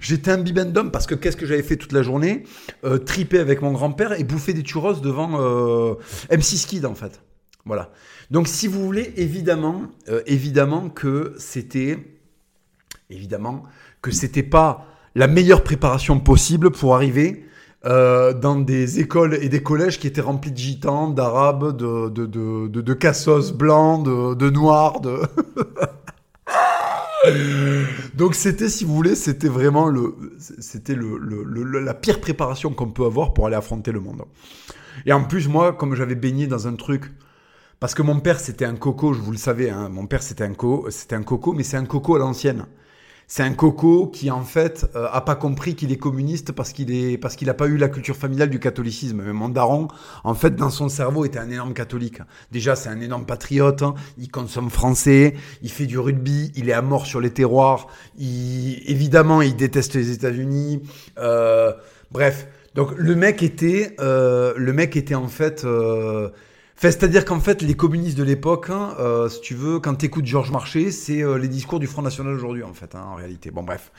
J'étais 0.00 0.30
un 0.30 0.38
bibendum 0.38 0.90
parce 0.90 1.06
que 1.06 1.14
qu'est-ce 1.14 1.36
que 1.36 1.46
j'avais 1.46 1.62
fait 1.62 1.76
toute 1.76 1.92
la 1.92 2.02
journée? 2.02 2.44
Euh, 2.84 2.98
Triper 2.98 3.38
avec 3.38 3.60
mon 3.60 3.72
grand-père 3.72 4.18
et 4.18 4.24
bouffer 4.24 4.54
des 4.54 4.64
churros 4.64 4.94
devant 4.94 5.38
euh, 5.40 5.94
M6 6.30 6.66
Kid, 6.66 6.86
en 6.86 6.94
fait. 6.94 7.20
Voilà. 7.66 7.92
Donc, 8.30 8.48
si 8.48 8.66
vous 8.66 8.82
voulez, 8.82 9.12
évidemment, 9.16 9.82
euh, 10.08 10.22
évidemment 10.26 10.88
que 10.88 11.34
c'était, 11.36 11.98
évidemment 13.10 13.64
que 14.00 14.10
c'était 14.10 14.42
pas 14.42 14.86
la 15.14 15.26
meilleure 15.26 15.62
préparation 15.62 16.20
possible 16.20 16.70
pour 16.70 16.94
arriver 16.94 17.44
euh, 17.84 18.32
dans 18.32 18.56
des 18.56 19.00
écoles 19.00 19.36
et 19.42 19.48
des 19.48 19.62
collèges 19.62 19.98
qui 19.98 20.06
étaient 20.06 20.20
remplis 20.20 20.52
de 20.52 20.56
gitans, 20.56 21.08
d'arabes, 21.08 21.76
de, 21.76 22.92
cassos 22.94 23.52
blancs, 23.52 24.04
de, 24.04 24.50
noirs. 24.50 25.00
Donc 28.14 28.34
c'était, 28.34 28.68
si 28.68 28.84
vous 28.84 28.94
voulez, 28.94 29.14
c'était 29.14 29.48
vraiment 29.48 29.86
le, 29.86 30.14
c'était 30.38 30.94
le, 30.94 31.18
le, 31.18 31.80
la 31.80 31.94
pire 31.94 32.20
préparation 32.20 32.70
qu'on 32.70 32.90
peut 32.90 33.04
avoir 33.04 33.34
pour 33.34 33.46
aller 33.46 33.56
affronter 33.56 33.92
le 33.92 34.00
monde. 34.00 34.22
Et 35.06 35.12
en 35.12 35.24
plus, 35.24 35.48
moi, 35.48 35.72
comme 35.72 35.94
j'avais 35.94 36.14
baigné 36.14 36.46
dans 36.46 36.68
un 36.68 36.74
truc, 36.74 37.12
parce 37.80 37.94
que 37.94 38.02
mon 38.02 38.20
père 38.20 38.38
c'était 38.38 38.64
un 38.64 38.76
coco, 38.76 39.12
je 39.12 39.20
vous 39.20 39.32
le 39.32 39.38
savez, 39.38 39.70
hein, 39.70 39.88
mon 39.88 40.06
père 40.06 40.22
c'était 40.22 40.44
un, 40.44 40.54
co, 40.54 40.86
c'était 40.90 41.16
un 41.16 41.24
coco, 41.24 41.52
mais 41.52 41.64
c'est 41.64 41.76
un 41.76 41.84
coco 41.84 42.14
à 42.14 42.20
l'ancienne 42.20 42.66
c'est 43.34 43.42
un 43.42 43.54
coco 43.54 44.08
qui 44.08 44.30
en 44.30 44.42
fait 44.42 44.84
euh, 44.94 45.08
a 45.10 45.22
pas 45.22 45.36
compris 45.36 45.74
qu'il 45.74 45.90
est 45.90 45.96
communiste 45.96 46.52
parce 46.52 46.74
qu'il 46.74 46.94
est 46.94 47.16
parce 47.16 47.34
qu'il 47.34 47.48
a 47.48 47.54
pas 47.54 47.66
eu 47.66 47.78
la 47.78 47.88
culture 47.88 48.14
familiale 48.14 48.50
du 48.50 48.58
catholicisme. 48.60 49.22
Mais 49.24 49.32
mon 49.32 49.48
daron, 49.48 49.88
en 50.22 50.34
fait, 50.34 50.54
dans 50.54 50.68
son 50.68 50.90
cerveau, 50.90 51.24
était 51.24 51.38
un 51.38 51.48
énorme 51.48 51.72
catholique. 51.72 52.18
Déjà, 52.50 52.76
c'est 52.76 52.90
un 52.90 53.00
énorme 53.00 53.24
patriote. 53.24 53.80
Hein. 53.80 53.94
Il 54.18 54.30
consomme 54.30 54.68
français. 54.68 55.32
Il 55.62 55.70
fait 55.70 55.86
du 55.86 55.98
rugby. 55.98 56.52
Il 56.56 56.68
est 56.68 56.74
à 56.74 56.82
mort 56.82 57.06
sur 57.06 57.22
les 57.22 57.30
terroirs. 57.30 57.86
Évidemment, 58.18 59.40
il 59.40 59.56
déteste 59.56 59.94
les 59.94 60.10
États-Unis. 60.10 60.82
Euh, 61.16 61.72
bref, 62.10 62.46
donc 62.74 62.90
le 62.98 63.14
mec 63.14 63.42
était 63.42 63.96
euh, 64.00 64.52
le 64.58 64.74
mec 64.74 64.94
était 64.94 65.14
en 65.14 65.28
fait 65.28 65.64
c'est-à-dire 66.90 67.24
qu'en 67.24 67.38
fait, 67.38 67.62
les 67.62 67.74
communistes 67.74 68.18
de 68.18 68.24
l'époque, 68.24 68.68
hein, 68.68 68.96
euh, 68.98 69.28
si 69.28 69.40
tu 69.40 69.54
veux, 69.54 69.78
quand 69.78 69.94
tu 69.94 70.06
écoutes 70.06 70.26
Georges 70.26 70.50
Marchais, 70.50 70.90
c'est 70.90 71.22
euh, 71.22 71.38
les 71.38 71.46
discours 71.46 71.78
du 71.78 71.86
Front 71.86 72.02
National 72.02 72.34
aujourd'hui, 72.34 72.64
en 72.64 72.74
fait, 72.74 72.96
hein, 72.96 73.04
en 73.06 73.14
réalité. 73.14 73.52
Bon, 73.52 73.62
bref. 73.62 73.92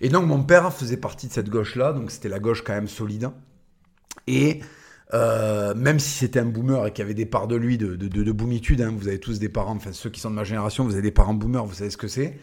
Et 0.00 0.08
donc, 0.08 0.26
mon 0.26 0.42
père 0.42 0.72
faisait 0.72 0.96
partie 0.96 1.28
de 1.28 1.32
cette 1.32 1.48
gauche-là, 1.48 1.92
donc 1.92 2.10
c'était 2.10 2.28
la 2.28 2.40
gauche 2.40 2.62
quand 2.64 2.72
même 2.72 2.88
solide. 2.88 3.30
Et 4.26 4.60
euh, 5.12 5.74
même 5.76 6.00
si 6.00 6.10
c'était 6.10 6.40
un 6.40 6.46
boomer 6.46 6.84
et 6.86 6.90
qu'il 6.90 7.02
y 7.02 7.04
avait 7.04 7.14
des 7.14 7.24
parts 7.24 7.46
de 7.46 7.54
lui 7.54 7.78
de, 7.78 7.94
de, 7.94 8.08
de, 8.08 8.32
boomitude, 8.32 8.80
hein, 8.80 8.92
vous 8.98 9.06
avez 9.06 9.20
tous 9.20 9.38
des 9.38 9.48
parents, 9.48 9.76
enfin 9.76 9.92
ceux 9.92 10.10
qui 10.10 10.18
sont 10.18 10.30
de 10.30 10.34
ma 10.34 10.44
génération, 10.44 10.82
vous 10.82 10.94
avez 10.94 11.02
des 11.02 11.12
parents 11.12 11.34
boomers, 11.34 11.64
vous 11.64 11.74
savez 11.74 11.90
ce 11.90 11.96
que 11.96 12.08
c'est. 12.08 12.36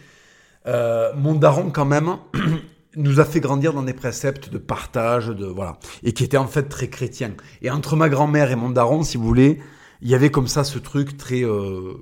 mon 0.66 1.36
daron, 1.36 1.70
quand 1.70 1.84
même, 1.84 2.16
nous 2.96 3.20
a 3.20 3.26
fait 3.26 3.42
grandir 3.42 3.74
dans 3.74 3.84
des 3.84 3.94
préceptes 3.94 4.50
de 4.50 4.58
partage, 4.58 5.28
de 5.28 5.48
voilà, 5.48 5.80
et 6.04 6.14
qui 6.14 6.24
était 6.24 6.38
en 6.38 6.48
fait 6.48 6.70
très 6.70 6.88
chrétien. 6.88 7.34
Et 7.62 7.70
entre 7.70 7.98
ma 7.98 8.08
grand-mère 8.08 8.52
et 8.52 8.56
mon 8.56 8.70
daron, 8.70 9.04
si 9.04 9.18
vous 9.18 9.26
voulez, 9.26 9.60
il 10.02 10.10
y 10.10 10.16
avait 10.16 10.32
comme 10.32 10.48
ça 10.48 10.64
ce 10.64 10.80
truc 10.80 11.18
très, 11.18 11.44
euh, 11.44 11.94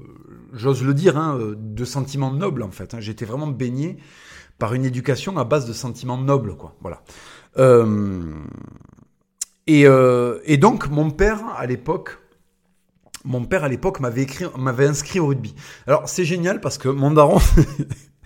j'ose 0.53 0.83
le 0.83 0.93
dire, 0.93 1.17
hein, 1.17 1.38
de 1.55 1.85
sentiments 1.85 2.31
nobles 2.31 2.63
en 2.63 2.71
fait. 2.71 2.93
Hein. 2.93 2.99
J'étais 2.99 3.25
vraiment 3.25 3.47
baigné 3.47 3.97
par 4.57 4.73
une 4.73 4.85
éducation 4.85 5.38
à 5.38 5.43
base 5.43 5.65
de 5.65 5.73
sentiments 5.73 6.17
nobles, 6.17 6.55
quoi. 6.55 6.75
Voilà. 6.81 7.01
Euh, 7.57 8.33
et, 9.67 9.85
euh, 9.85 10.39
et, 10.45 10.57
donc 10.57 10.89
mon 10.89 11.12
père 11.12 11.45
à 11.57 11.65
l'époque, 11.65 12.19
mon 13.25 13.43
père 13.43 13.63
à 13.63 13.67
l'époque 13.67 13.99
m'avait 13.99 14.21
écrit, 14.21 14.45
m'avait 14.57 14.88
inscrit 14.88 15.19
au 15.19 15.27
rugby. 15.27 15.53
Alors 15.85 16.07
c'est 16.07 16.25
génial 16.25 16.62
parce 16.62 16.77
que 16.77 16.88
mon 16.88 17.12
daron, 17.12 17.39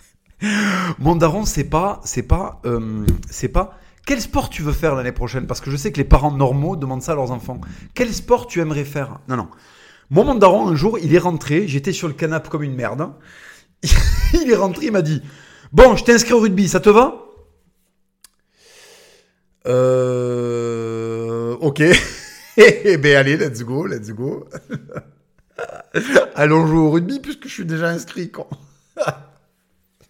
mon 1.00 1.16
daron 1.16 1.46
c'est 1.46 1.64
pas, 1.64 2.00
c'est 2.04 2.24
pas, 2.24 2.62
c'est 3.30 3.50
pas 3.50 3.78
quel 4.06 4.22
sport 4.22 4.50
tu 4.50 4.62
veux 4.62 4.74
faire 4.74 4.96
l'année 4.96 5.12
prochaine? 5.12 5.48
Parce 5.48 5.62
que 5.62 5.72
je 5.72 5.78
sais 5.78 5.92
que 5.92 5.98
les 5.98 6.04
parents 6.04 6.32
normaux 6.32 6.76
demandent 6.76 7.02
ça 7.02 7.14
à 7.14 7.16
leurs 7.16 7.32
enfants. 7.32 7.62
Quel 7.94 8.14
sport 8.14 8.48
tu 8.48 8.60
aimerais 8.60 8.84
faire? 8.84 9.20
Non, 9.30 9.38
non. 9.38 9.48
Moi, 10.10 10.26
mon 10.26 10.36
daron, 10.36 10.68
un 10.68 10.76
jour, 10.76 11.00
il 11.00 11.16
est 11.16 11.20
rentré. 11.20 11.68
J'étais 11.68 11.94
sur 11.94 12.08
le 12.08 12.14
canapé 12.14 12.50
comme 12.50 12.64
une 12.64 12.76
merde. 12.76 13.14
il 14.34 14.52
est 14.52 14.56
rentré, 14.56 14.88
il 14.88 14.92
m'a 14.92 15.02
dit 15.02 15.22
Bon, 15.72 15.96
je 15.96 16.04
t'inscris 16.04 16.34
au 16.34 16.40
rugby, 16.40 16.68
ça 16.68 16.80
te 16.80 16.90
va 16.90 17.20
Euh. 19.66 21.56
Ok. 21.62 21.82
Eh 22.58 22.98
ben 23.02 23.16
allez, 23.16 23.38
let's 23.38 23.64
go, 23.64 23.88
let's 23.88 24.12
go. 24.12 24.48
Allons 26.36 26.68
jouer 26.68 26.80
au 26.80 26.92
rugby 26.92 27.20
puisque 27.20 27.48
je 27.48 27.54
suis 27.54 27.66
déjà 27.66 27.88
inscrit, 27.88 28.30
quoi. 28.30 28.50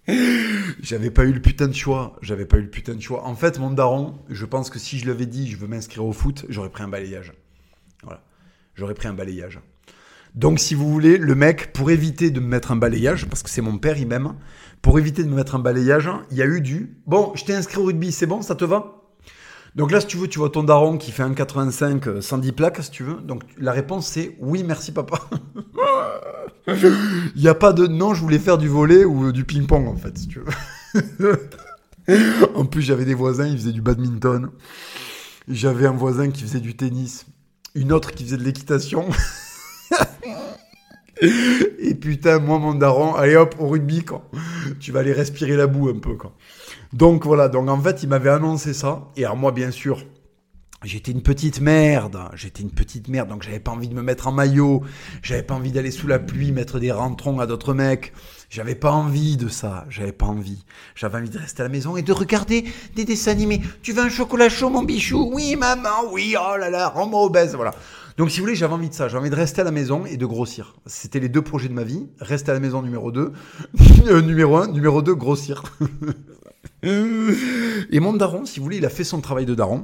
J'avais 0.82 1.12
pas 1.12 1.24
eu 1.24 1.32
le 1.32 1.42
putain 1.42 1.68
de 1.68 1.74
choix. 1.74 2.18
J'avais 2.22 2.46
pas 2.46 2.58
eu 2.58 2.62
le 2.62 2.70
putain 2.70 2.96
de 2.96 3.02
choix. 3.02 3.26
En 3.26 3.36
fait, 3.36 3.60
mon 3.60 3.72
daron, 3.72 4.16
je 4.30 4.46
pense 4.46 4.70
que 4.70 4.80
si 4.80 5.00
je 5.00 5.08
l'avais 5.08 5.26
dit, 5.26 5.50
je 5.50 5.58
veux 5.58 5.68
m'inscrire 5.68 6.06
au 6.06 6.14
foot, 6.14 6.46
j'aurais 6.50 6.70
pris 6.70 6.84
un 6.84 6.88
balayage. 6.90 7.34
Voilà. 8.04 8.22
J'aurais 8.76 8.94
pris 8.94 9.08
un 9.08 9.14
balayage. 9.14 9.60
Donc, 10.36 10.60
si 10.60 10.74
vous 10.74 10.90
voulez, 10.90 11.18
le 11.18 11.36
mec, 11.36 11.74
pour 11.74 11.92
éviter 11.92 12.32
de 12.32 12.40
me 12.40 12.48
mettre 12.48 12.72
un 12.72 12.76
balayage, 12.76 13.28
parce 13.28 13.44
que 13.44 13.50
c'est 13.50 13.62
mon 13.62 13.78
père, 13.78 13.98
il 13.98 14.08
m'aime, 14.08 14.34
pour 14.82 14.98
éviter 14.98 15.24
de 15.24 15.30
me 15.30 15.36
mettre 15.36 15.56
un 15.56 15.60
balayage, 15.60 16.10
il 16.32 16.38
y 16.38 16.42
a 16.42 16.46
eu 16.46 16.60
du 16.60 16.98
Bon, 17.06 17.32
je 17.36 17.46
t'ai 17.46 17.54
inscrit 17.54 17.78
au 17.78 17.86
rugby, 17.86 18.12
c'est 18.12 18.26
bon, 18.26 18.42
ça 18.42 18.56
te 18.56 18.66
va? 18.66 19.03
Donc 19.76 19.92
là, 19.92 20.00
si 20.00 20.08
tu 20.08 20.18
veux, 20.18 20.28
tu 20.28 20.38
vois 20.38 20.50
ton 20.50 20.64
daron 20.64 20.98
qui 20.98 21.12
fait 21.12 21.24
un 21.24 21.32
1,85, 21.32 22.22
110 22.22 22.52
plaques, 22.52 22.84
si 22.84 22.92
tu 22.92 23.04
veux. 23.04 23.16
Donc 23.16 23.44
la 23.58 23.72
réponse, 23.72 24.08
c'est 24.08 24.36
oui, 24.40 24.64
merci 24.64 24.92
papa. 24.92 25.20
Il 26.68 27.42
n'y 27.42 27.48
a 27.48 27.56
pas 27.56 27.74
de 27.74 27.88
non, 27.88 28.14
je 28.14 28.22
voulais 28.22 28.40
faire 28.40 28.58
du 28.58 28.68
volet 28.68 29.04
ou 29.04 29.32
du 29.32 29.44
ping-pong, 29.46 29.88
en 29.88 29.96
fait, 29.96 30.18
si 30.18 30.28
tu 30.28 30.40
veux. 30.40 31.50
en 32.56 32.66
plus, 32.66 32.82
j'avais 32.84 33.06
des 33.06 33.16
voisins, 33.16 33.48
ils 33.48 33.58
faisaient 33.58 33.72
du 33.72 33.82
badminton. 33.82 34.52
J'avais 35.48 35.88
un 35.88 35.92
voisin 35.92 36.30
qui 36.30 36.44
faisait 36.44 36.60
du 36.60 36.76
tennis. 36.76 37.26
Une 37.76 37.92
autre 37.92 38.12
qui 38.12 38.24
faisait 38.24 38.38
de 38.38 38.44
l'équitation. 38.44 39.10
Et 41.80 41.96
putain, 41.96 42.40
moi, 42.40 42.60
mon 42.60 42.76
daron, 42.76 43.16
allez 43.16 43.36
hop, 43.36 43.56
au 43.60 43.68
rugby, 43.68 44.04
quand 44.04 44.24
tu 44.80 44.92
vas 44.92 45.00
aller 45.00 45.14
respirer 45.14 45.56
la 45.56 45.68
boue 45.68 45.90
un 45.90 46.00
peu, 46.00 46.16
quand. 46.16 46.34
Donc 46.94 47.26
voilà, 47.26 47.50
donc 47.50 47.70
en 47.70 47.82
fait, 47.82 48.04
il 48.04 48.10
m'avait 48.10 48.30
annoncé 48.30 48.74
ça. 48.74 49.10
Et 49.18 49.26
alors 49.26 49.36
moi, 49.36 49.52
bien 49.52 49.72
sûr, 49.72 50.06
j'étais 50.84 51.12
une 51.12 51.24
petite 51.24 51.60
merde. 51.60 52.20
J'étais 52.36 52.62
une 52.62 52.70
petite 52.70 53.08
merde, 53.08 53.30
donc 53.30 53.42
j'avais 53.42 53.60
pas 53.60 53.72
envie 53.72 53.88
de 53.88 53.96
me 53.96 54.04
mettre 54.04 54.28
en 54.28 54.32
maillot. 54.32 54.84
J'avais 55.24 55.42
pas 55.42 55.56
envie 55.56 55.72
d'aller 55.72 55.90
sous 55.90 56.06
la 56.06 56.20
pluie, 56.20 56.52
mettre 56.52 56.78
des 56.78 56.92
rentrons 56.92 57.40
à 57.40 57.48
d'autres 57.48 57.74
mecs. 57.74 58.14
J'avais 58.52 58.76
pas 58.76 58.92
envie 58.92 59.38
de 59.38 59.48
ça. 59.48 59.86
J'avais 59.90 60.12
pas 60.12 60.28
envie. 60.28 60.66
J'avais 60.94 61.18
envie 61.18 61.32
de 61.32 61.40
rester 61.40 61.62
à 61.62 61.64
la 61.64 61.70
maison 61.70 61.98
et 61.98 62.04
de 62.04 62.12
regarder 62.12 62.66
des 62.96 63.06
dessins 63.06 63.32
animés. 63.32 63.62
Tu 63.82 63.92
veux 63.92 64.04
un 64.04 64.10
chocolat 64.10 64.50
chaud, 64.50 64.70
mon 64.70 64.84
bichou? 64.84 65.32
Oui, 65.34 65.56
maman, 65.56 66.12
oui, 66.12 66.36
oh 66.40 66.58
là 66.58 66.70
là, 66.70 66.90
rends-moi 66.90 67.24
obèse, 67.24 67.56
voilà. 67.56 67.74
Donc, 68.18 68.30
si 68.30 68.38
vous 68.38 68.44
voulez, 68.44 68.56
j'avais 68.56 68.74
envie 68.74 68.90
de 68.90 68.94
ça. 68.94 69.08
J'avais 69.08 69.22
envie 69.22 69.32
de 69.32 69.36
rester 69.36 69.62
à 69.62 69.64
la 69.64 69.72
maison 69.72 70.06
et 70.06 70.18
de 70.18 70.26
grossir. 70.28 70.76
C'était 70.86 71.20
les 71.20 71.30
deux 71.30 71.42
projets 71.42 71.70
de 71.70 71.74
ma 71.74 71.84
vie. 71.84 72.08
Rester 72.20 72.52
à 72.52 72.54
la 72.54 72.60
maison, 72.60 72.84
numéro 72.84 73.12
2. 73.12 73.34
Euh, 74.06 74.22
numéro 74.22 74.58
1. 74.58 74.68
Numéro 74.68 75.02
2, 75.02 75.16
grossir. 75.16 75.64
et 76.84 78.00
mon 78.00 78.14
daron, 78.14 78.46
si 78.46 78.60
vous 78.60 78.66
voulez, 78.66 78.78
il 78.78 78.86
a 78.86 78.90
fait 78.90 79.04
son 79.04 79.22
travail 79.22 79.46
de 79.46 79.56
daron. 79.56 79.84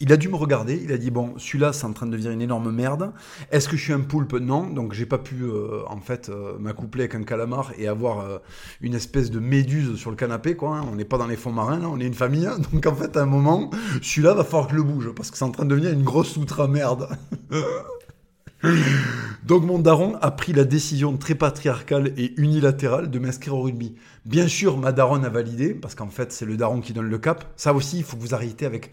Il 0.00 0.12
a 0.12 0.16
dû 0.16 0.28
me 0.28 0.36
regarder, 0.36 0.80
il 0.84 0.92
a 0.92 0.96
dit 0.96 1.10
bon, 1.10 1.34
celui-là 1.38 1.72
c'est 1.72 1.84
en 1.84 1.92
train 1.92 2.06
de 2.06 2.12
devenir 2.12 2.30
une 2.30 2.40
énorme 2.40 2.70
merde. 2.70 3.10
Est-ce 3.50 3.68
que 3.68 3.76
je 3.76 3.82
suis 3.82 3.92
un 3.92 3.98
poulpe? 3.98 4.32
Non, 4.34 4.70
donc 4.70 4.92
j'ai 4.92 5.06
pas 5.06 5.18
pu 5.18 5.42
euh, 5.42 5.80
en 5.88 5.98
fait 6.00 6.28
euh, 6.28 6.56
m'accoupler 6.60 7.02
avec 7.02 7.16
un 7.16 7.24
calamar 7.24 7.72
et 7.76 7.88
avoir 7.88 8.20
euh, 8.20 8.38
une 8.80 8.94
espèce 8.94 9.32
de 9.32 9.40
méduse 9.40 9.96
sur 9.96 10.10
le 10.10 10.16
canapé 10.16 10.54
quoi. 10.54 10.76
hein. 10.76 10.84
On 10.88 10.94
n'est 10.94 11.04
pas 11.04 11.18
dans 11.18 11.26
les 11.26 11.34
fonds 11.34 11.50
marins, 11.50 11.80
là, 11.80 11.88
on 11.88 11.98
est 11.98 12.06
une 12.06 12.14
famille. 12.14 12.46
hein. 12.46 12.58
Donc 12.72 12.86
en 12.86 12.94
fait 12.94 13.16
à 13.16 13.22
un 13.22 13.26
moment, 13.26 13.70
celui-là 14.00 14.34
va 14.34 14.44
falloir 14.44 14.66
que 14.68 14.72
je 14.74 14.76
le 14.76 14.84
bouge 14.84 15.10
parce 15.16 15.32
que 15.32 15.36
c'est 15.36 15.44
en 15.44 15.50
train 15.50 15.64
de 15.64 15.70
devenir 15.70 15.90
une 15.90 16.04
grosse 16.04 16.36
outre 16.36 16.68
merde. 16.68 17.08
Donc 19.44 19.64
mon 19.64 19.78
daron 19.78 20.16
a 20.20 20.30
pris 20.30 20.52
la 20.52 20.64
décision 20.64 21.16
très 21.16 21.34
patriarcale 21.34 22.12
et 22.16 22.34
unilatérale 22.40 23.10
de 23.10 23.18
m'inscrire 23.18 23.54
au 23.54 23.62
rugby. 23.62 23.94
Bien 24.24 24.48
sûr, 24.48 24.76
ma 24.76 24.92
daronne 24.92 25.24
a 25.24 25.28
validé, 25.28 25.74
parce 25.74 25.94
qu'en 25.94 26.08
fait 26.08 26.32
c'est 26.32 26.44
le 26.44 26.56
daron 26.56 26.80
qui 26.80 26.92
donne 26.92 27.08
le 27.08 27.18
cap. 27.18 27.52
Ça 27.56 27.72
aussi, 27.72 27.98
il 27.98 28.04
faut 28.04 28.16
que 28.16 28.22
vous 28.22 28.34
arrêtez 28.34 28.66
avec... 28.66 28.92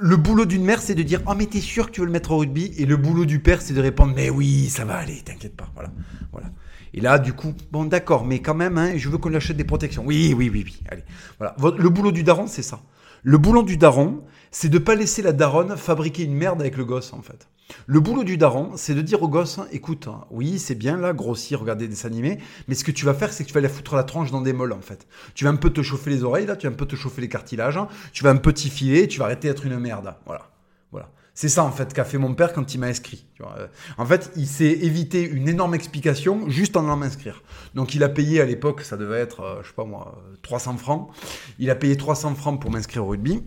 Le 0.00 0.16
boulot 0.16 0.44
d'une 0.44 0.64
mère, 0.64 0.80
c'est 0.80 0.94
de 0.94 1.02
dire 1.02 1.20
«Oh 1.26 1.32
mais 1.36 1.46
t'es 1.46 1.60
sûr 1.60 1.86
que 1.86 1.90
tu 1.90 2.00
veux 2.00 2.06
le 2.06 2.12
mettre 2.12 2.30
au 2.30 2.38
rugby?» 2.38 2.72
Et 2.78 2.86
le 2.86 2.96
boulot 2.96 3.24
du 3.24 3.40
père, 3.40 3.60
c'est 3.60 3.74
de 3.74 3.80
répondre 3.80 4.12
«Mais 4.16 4.30
oui, 4.30 4.68
ça 4.68 4.84
va 4.84 4.94
aller, 4.94 5.20
t'inquiète 5.24 5.56
pas.» 5.56 5.68
Voilà, 5.74 5.90
voilà. 6.30 6.46
Et 6.94 7.00
là, 7.00 7.18
du 7.18 7.32
coup, 7.32 7.52
bon 7.72 7.84
d'accord, 7.84 8.24
mais 8.24 8.40
quand 8.40 8.54
même, 8.54 8.78
hein, 8.78 8.92
je 8.96 9.08
veux 9.08 9.18
qu'on 9.18 9.30
lui 9.30 9.36
achète 9.36 9.56
des 9.56 9.64
protections. 9.64 10.04
Oui, 10.06 10.32
oui, 10.36 10.48
oui, 10.52 10.62
oui, 10.64 10.80
allez. 10.88 11.02
Voilà. 11.38 11.56
Le 11.76 11.88
boulot 11.88 12.12
du 12.12 12.22
daron, 12.22 12.46
c'est 12.46 12.62
ça. 12.62 12.80
Le 13.24 13.36
boulot 13.36 13.64
du 13.64 13.76
daron, 13.76 14.22
c'est 14.52 14.68
de 14.68 14.78
pas 14.78 14.94
laisser 14.94 15.22
la 15.22 15.32
daronne 15.32 15.76
fabriquer 15.76 16.22
une 16.22 16.34
merde 16.34 16.60
avec 16.60 16.76
le 16.76 16.84
gosse, 16.84 17.12
en 17.12 17.22
fait. 17.22 17.48
Le 17.86 18.00
boulot 18.00 18.24
du 18.24 18.36
daron, 18.36 18.72
c'est 18.76 18.94
de 18.94 19.02
dire 19.02 19.22
au 19.22 19.28
gosse, 19.28 19.60
écoute, 19.72 20.08
hein, 20.08 20.24
oui, 20.30 20.58
c'est 20.58 20.74
bien 20.74 20.96
là, 20.96 21.12
grossir, 21.12 21.60
regarder 21.60 21.88
des 21.88 22.06
animés, 22.06 22.38
mais 22.66 22.74
ce 22.74 22.84
que 22.84 22.90
tu 22.90 23.04
vas 23.04 23.14
faire, 23.14 23.32
c'est 23.32 23.44
que 23.44 23.48
tu 23.48 23.54
vas 23.54 23.58
aller 23.58 23.68
foutre 23.68 23.94
la 23.94 24.04
tranche 24.04 24.30
dans 24.30 24.40
des 24.40 24.52
molles, 24.52 24.72
en 24.72 24.80
fait. 24.80 25.06
Tu 25.34 25.44
vas 25.44 25.50
un 25.50 25.56
peu 25.56 25.70
te 25.70 25.82
chauffer 25.82 26.10
les 26.10 26.24
oreilles, 26.24 26.46
là, 26.46 26.56
tu 26.56 26.66
vas 26.66 26.72
un 26.72 26.76
peu 26.76 26.86
te 26.86 26.96
chauffer 26.96 27.20
les 27.20 27.28
cartilages, 27.28 27.76
hein, 27.76 27.88
tu 28.12 28.24
vas 28.24 28.30
un 28.30 28.36
peu 28.36 28.52
t'y 28.52 28.70
filer, 28.70 29.06
tu 29.08 29.18
vas 29.18 29.26
arrêter 29.26 29.48
d'être 29.48 29.66
une 29.66 29.78
merde. 29.78 30.14
Voilà. 30.26 30.50
Voilà. 30.90 31.10
C'est 31.34 31.48
ça, 31.48 31.62
en 31.62 31.70
fait, 31.70 31.92
qu'a 31.92 32.04
fait 32.04 32.18
mon 32.18 32.34
père 32.34 32.52
quand 32.52 32.74
il 32.74 32.78
m'a 32.80 32.86
inscrit. 32.86 33.26
Euh, 33.40 33.68
En 33.96 34.06
fait, 34.06 34.32
il 34.34 34.46
s'est 34.46 34.64
évité 34.64 35.22
une 35.22 35.48
énorme 35.48 35.74
explication 35.74 36.48
juste 36.48 36.76
en 36.76 36.84
allant 36.84 36.96
m'inscrire. 36.96 37.42
Donc, 37.74 37.94
il 37.94 38.02
a 38.02 38.08
payé 38.08 38.40
à 38.40 38.44
l'époque, 38.44 38.80
ça 38.80 38.96
devait 38.96 39.20
être, 39.20 39.40
euh, 39.40 39.62
je 39.62 39.68
sais 39.68 39.74
pas 39.74 39.84
moi, 39.84 40.20
euh, 40.32 40.36
300 40.42 40.78
francs. 40.78 41.10
Il 41.58 41.70
a 41.70 41.74
payé 41.74 41.96
300 41.96 42.34
francs 42.34 42.60
pour 42.60 42.70
m'inscrire 42.70 43.04
au 43.04 43.10
rugby. 43.10 43.42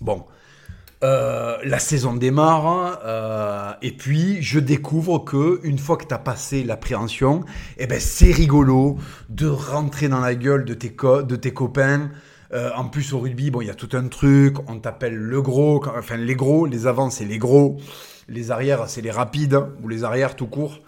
Bon. 0.00 0.26
Euh, 1.02 1.56
la 1.64 1.78
saison 1.78 2.12
démarre 2.12 3.00
euh, 3.06 3.72
et 3.80 3.92
puis 3.92 4.42
je 4.42 4.60
découvre 4.60 5.18
que 5.20 5.58
une 5.62 5.78
fois 5.78 5.96
que 5.96 6.04
tu 6.04 6.12
as 6.12 6.18
passé 6.18 6.62
l'appréhension, 6.62 7.42
eh 7.78 7.86
ben 7.86 7.98
c'est 7.98 8.30
rigolo 8.30 8.98
de 9.30 9.46
rentrer 9.46 10.08
dans 10.08 10.20
la 10.20 10.34
gueule 10.34 10.66
de 10.66 10.74
tes, 10.74 10.92
co- 10.92 11.22
de 11.22 11.36
tes 11.36 11.52
copains. 11.54 12.10
Euh, 12.52 12.70
en 12.76 12.84
plus 12.84 13.14
au 13.14 13.18
rugby, 13.20 13.50
bon, 13.50 13.62
il 13.62 13.68
y 13.68 13.70
a 13.70 13.74
tout 13.74 13.88
un 13.96 14.08
truc. 14.08 14.56
On 14.68 14.78
t'appelle 14.78 15.14
le 15.16 15.40
gros, 15.40 15.82
enfin 15.96 16.18
les 16.18 16.34
gros, 16.34 16.66
les 16.66 16.86
avants 16.86 17.08
c'est 17.08 17.24
les 17.24 17.38
gros, 17.38 17.78
les 18.28 18.50
arrières 18.50 18.86
c'est 18.88 19.00
les 19.00 19.10
rapides 19.10 19.58
ou 19.82 19.88
les 19.88 20.04
arrières 20.04 20.36
tout 20.36 20.48
court. 20.48 20.80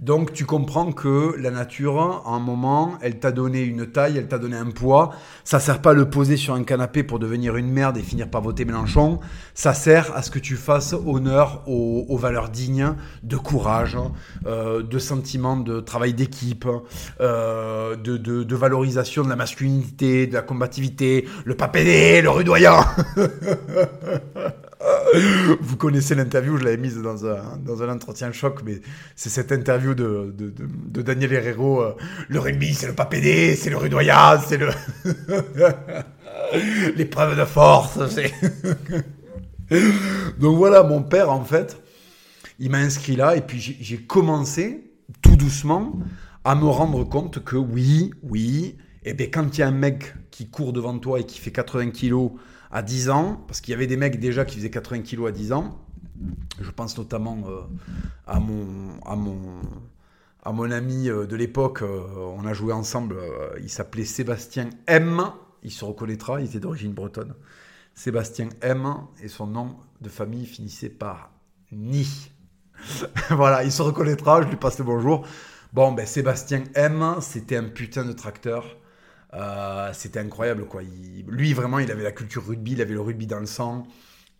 Donc 0.00 0.32
tu 0.32 0.46
comprends 0.46 0.92
que 0.92 1.36
la 1.38 1.50
nature, 1.50 2.22
à 2.24 2.30
un 2.30 2.38
moment, 2.38 2.98
elle 3.02 3.18
t'a 3.18 3.32
donné 3.32 3.60
une 3.60 3.86
taille, 3.86 4.16
elle 4.16 4.28
t'a 4.28 4.38
donné 4.38 4.56
un 4.56 4.70
poids. 4.70 5.10
Ça 5.44 5.60
sert 5.60 5.82
pas 5.82 5.90
à 5.90 5.94
le 5.94 6.08
poser 6.08 6.38
sur 6.38 6.54
un 6.54 6.62
canapé 6.62 7.02
pour 7.02 7.18
devenir 7.18 7.56
une 7.56 7.70
merde 7.70 7.98
et 7.98 8.02
finir 8.02 8.30
par 8.30 8.40
voter 8.40 8.64
Mélenchon. 8.64 9.20
Ça 9.52 9.74
sert 9.74 10.16
à 10.16 10.22
ce 10.22 10.30
que 10.30 10.38
tu 10.38 10.56
fasses 10.56 10.94
honneur 10.94 11.62
aux, 11.66 12.16
valeurs 12.16 12.48
dignes 12.48 12.94
de 13.22 13.36
courage, 13.36 13.98
euh, 14.46 14.82
de 14.82 14.98
sentiment 14.98 15.56
de 15.56 15.80
travail 15.80 16.14
d'équipe, 16.14 16.66
euh, 17.20 17.96
de 17.96 18.54
valorisation 18.54 19.22
de 19.22 19.28
la 19.28 19.36
masculinité, 19.36 20.26
de 20.26 20.32
la 20.32 20.42
combativité, 20.42 21.28
le 21.44 21.56
papédé, 21.56 22.22
le 22.22 22.30
rudoyant. 22.30 22.84
Vous 25.60 25.76
connaissez 25.76 26.14
l'interview, 26.14 26.56
je 26.56 26.64
l'avais 26.64 26.76
mise 26.76 26.96
dans 26.98 27.26
un, 27.26 27.58
dans 27.58 27.82
un 27.82 27.90
entretien 27.90 28.32
choc, 28.32 28.60
mais 28.64 28.80
c'est 29.14 29.28
cette 29.28 29.52
interview 29.52 29.94
de, 29.94 30.34
de, 30.36 31.02
Daniel 31.02 31.32
Herrero. 31.32 31.82
euh, 31.82 31.94
le 32.28 32.38
rugby, 32.38 32.72
c'est 32.74 32.86
le 32.86 32.94
papédé, 32.94 33.56
c'est 33.56 33.70
le 33.70 33.76
rudoyant, 33.76 34.40
c'est 34.46 34.56
le. 34.56 34.70
L'épreuve 36.96 37.38
de 37.38 37.44
force. 37.44 37.98
Donc 40.40 40.56
voilà, 40.56 40.82
mon 40.82 41.02
père, 41.02 41.30
en 41.30 41.44
fait, 41.44 41.80
il 42.58 42.70
m'a 42.70 42.78
inscrit 42.78 43.16
là, 43.16 43.36
et 43.36 43.40
puis 43.40 43.60
j'ai 43.60 43.98
commencé, 43.98 44.92
tout 45.22 45.36
doucement, 45.36 45.98
à 46.44 46.54
me 46.54 46.64
rendre 46.64 47.04
compte 47.04 47.44
que 47.44 47.56
oui, 47.56 48.12
oui, 48.22 48.76
et 49.04 49.14
bien 49.14 49.26
quand 49.26 49.56
il 49.56 49.60
y 49.60 49.62
a 49.62 49.68
un 49.68 49.72
mec 49.72 50.14
qui 50.30 50.48
court 50.48 50.72
devant 50.72 50.98
toi 50.98 51.20
et 51.20 51.24
qui 51.24 51.38
fait 51.38 51.52
80 51.52 51.90
kilos 51.90 52.32
à 52.70 52.82
10 52.82 53.10
ans, 53.10 53.44
parce 53.46 53.60
qu'il 53.60 53.72
y 53.72 53.74
avait 53.74 53.86
des 53.86 53.96
mecs 53.96 54.20
déjà 54.20 54.44
qui 54.44 54.56
faisaient 54.56 54.70
80 54.70 55.02
kilos 55.02 55.28
à 55.28 55.32
10 55.32 55.52
ans, 55.52 55.78
je 56.60 56.70
pense 56.70 56.96
notamment 56.98 57.38
euh, 57.48 57.62
à 58.26 58.40
mon 58.40 59.00
à 59.04 59.16
mon 59.16 59.60
à 60.42 60.52
mon 60.52 60.70
ami 60.70 61.08
euh, 61.08 61.26
de 61.26 61.36
l'époque, 61.36 61.82
euh, 61.82 62.02
on 62.16 62.46
a 62.46 62.52
joué 62.54 62.72
ensemble, 62.72 63.16
il 63.60 63.68
s'appelait 63.68 64.04
Sébastien 64.04 64.70
M, 64.86 65.22
il 65.62 65.70
se 65.70 65.84
reconnaîtra, 65.84 66.40
il 66.40 66.46
était 66.46 66.60
d'origine 66.60 66.92
bretonne. 66.92 67.34
Sébastien 67.94 68.48
M 68.62 68.94
et 69.22 69.28
son 69.28 69.46
nom 69.46 69.76
de 70.00 70.08
famille 70.08 70.46
finissait 70.46 70.88
par 70.88 71.32
Ni. 71.72 72.30
voilà, 73.30 73.64
il 73.64 73.72
se 73.72 73.82
reconnaîtra, 73.82 74.42
je 74.42 74.48
lui 74.48 74.56
passe 74.56 74.78
le 74.78 74.84
bonjour. 74.84 75.26
Bon, 75.72 75.92
ben 75.92 76.06
Sébastien 76.06 76.64
M, 76.74 77.16
c'était 77.20 77.56
un 77.56 77.64
putain 77.64 78.04
de 78.04 78.12
tracteur. 78.12 78.76
Euh, 79.34 79.90
c'était 79.92 80.20
incroyable, 80.20 80.64
quoi. 80.64 80.82
Lui, 81.28 81.52
vraiment, 81.52 81.78
il 81.78 81.90
avait 81.90 82.02
la 82.02 82.12
culture 82.12 82.46
rugby, 82.46 82.72
il 82.72 82.82
avait 82.82 82.94
le 82.94 83.00
rugby 83.00 83.26
dans 83.26 83.40
le 83.40 83.46
sang. 83.46 83.86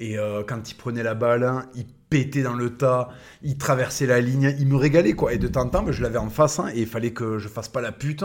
Et 0.01 0.19
euh, 0.19 0.43
quand 0.47 0.71
il 0.71 0.75
prenait 0.75 1.03
la 1.03 1.15
balle, 1.15 1.67
il 1.75 1.85
pétait 2.09 2.43
dans 2.43 2.55
le 2.55 2.71
tas, 2.71 3.11
il 3.43 3.59
traversait 3.59 4.07
la 4.07 4.21
ligne, 4.21 4.55
il 4.59 4.67
me 4.67 4.77
régalait, 4.77 5.13
quoi. 5.13 5.33
Et 5.35 5.39
de 5.39 5.47
temps 5.47 5.63
en 5.63 5.69
temps, 5.69 5.83
ben, 5.83 5.93
je 5.93 6.03
l'avais 6.03 6.19
en 6.19 6.31
face, 6.31 6.59
hein, 6.59 6.71
et 6.75 6.81
il 6.81 6.87
fallait 6.87 7.13
que 7.13 7.39
je 7.39 7.49
fasse 7.49 7.69
pas 7.69 7.83
la 7.83 7.93
pute, 7.93 8.25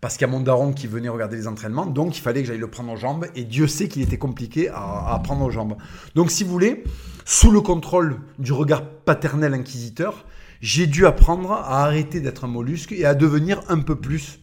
parce 0.00 0.16
qu'il 0.16 0.26
y 0.26 0.30
a 0.30 0.32
mon 0.32 0.40
daron 0.40 0.72
qui 0.72 0.86
venait 0.86 1.10
regarder 1.10 1.36
les 1.36 1.46
entraînements, 1.46 1.86
donc 1.86 2.16
il 2.16 2.20
fallait 2.20 2.40
que 2.40 2.48
j'aille 2.48 2.58
le 2.58 2.70
prendre 2.70 2.90
aux 2.92 2.96
jambes, 2.96 3.26
et 3.36 3.44
Dieu 3.44 3.68
sait 3.68 3.88
qu'il 3.88 4.02
était 4.02 4.18
compliqué 4.18 4.70
à, 4.70 5.12
à 5.12 5.18
prendre 5.22 5.44
aux 5.44 5.50
jambes. 5.50 5.76
Donc, 6.14 6.30
si 6.30 6.44
vous 6.44 6.50
voulez, 6.50 6.82
sous 7.26 7.50
le 7.50 7.60
contrôle 7.60 8.18
du 8.38 8.52
regard 8.52 8.82
paternel 8.82 9.52
inquisiteur, 9.52 10.24
j'ai 10.62 10.86
dû 10.86 11.04
apprendre 11.06 11.52
à 11.52 11.84
arrêter 11.84 12.20
d'être 12.20 12.44
un 12.44 12.48
mollusque 12.48 12.92
et 12.92 13.04
à 13.04 13.14
devenir 13.14 13.60
un 13.68 13.80
peu 13.80 13.96
plus 13.96 14.40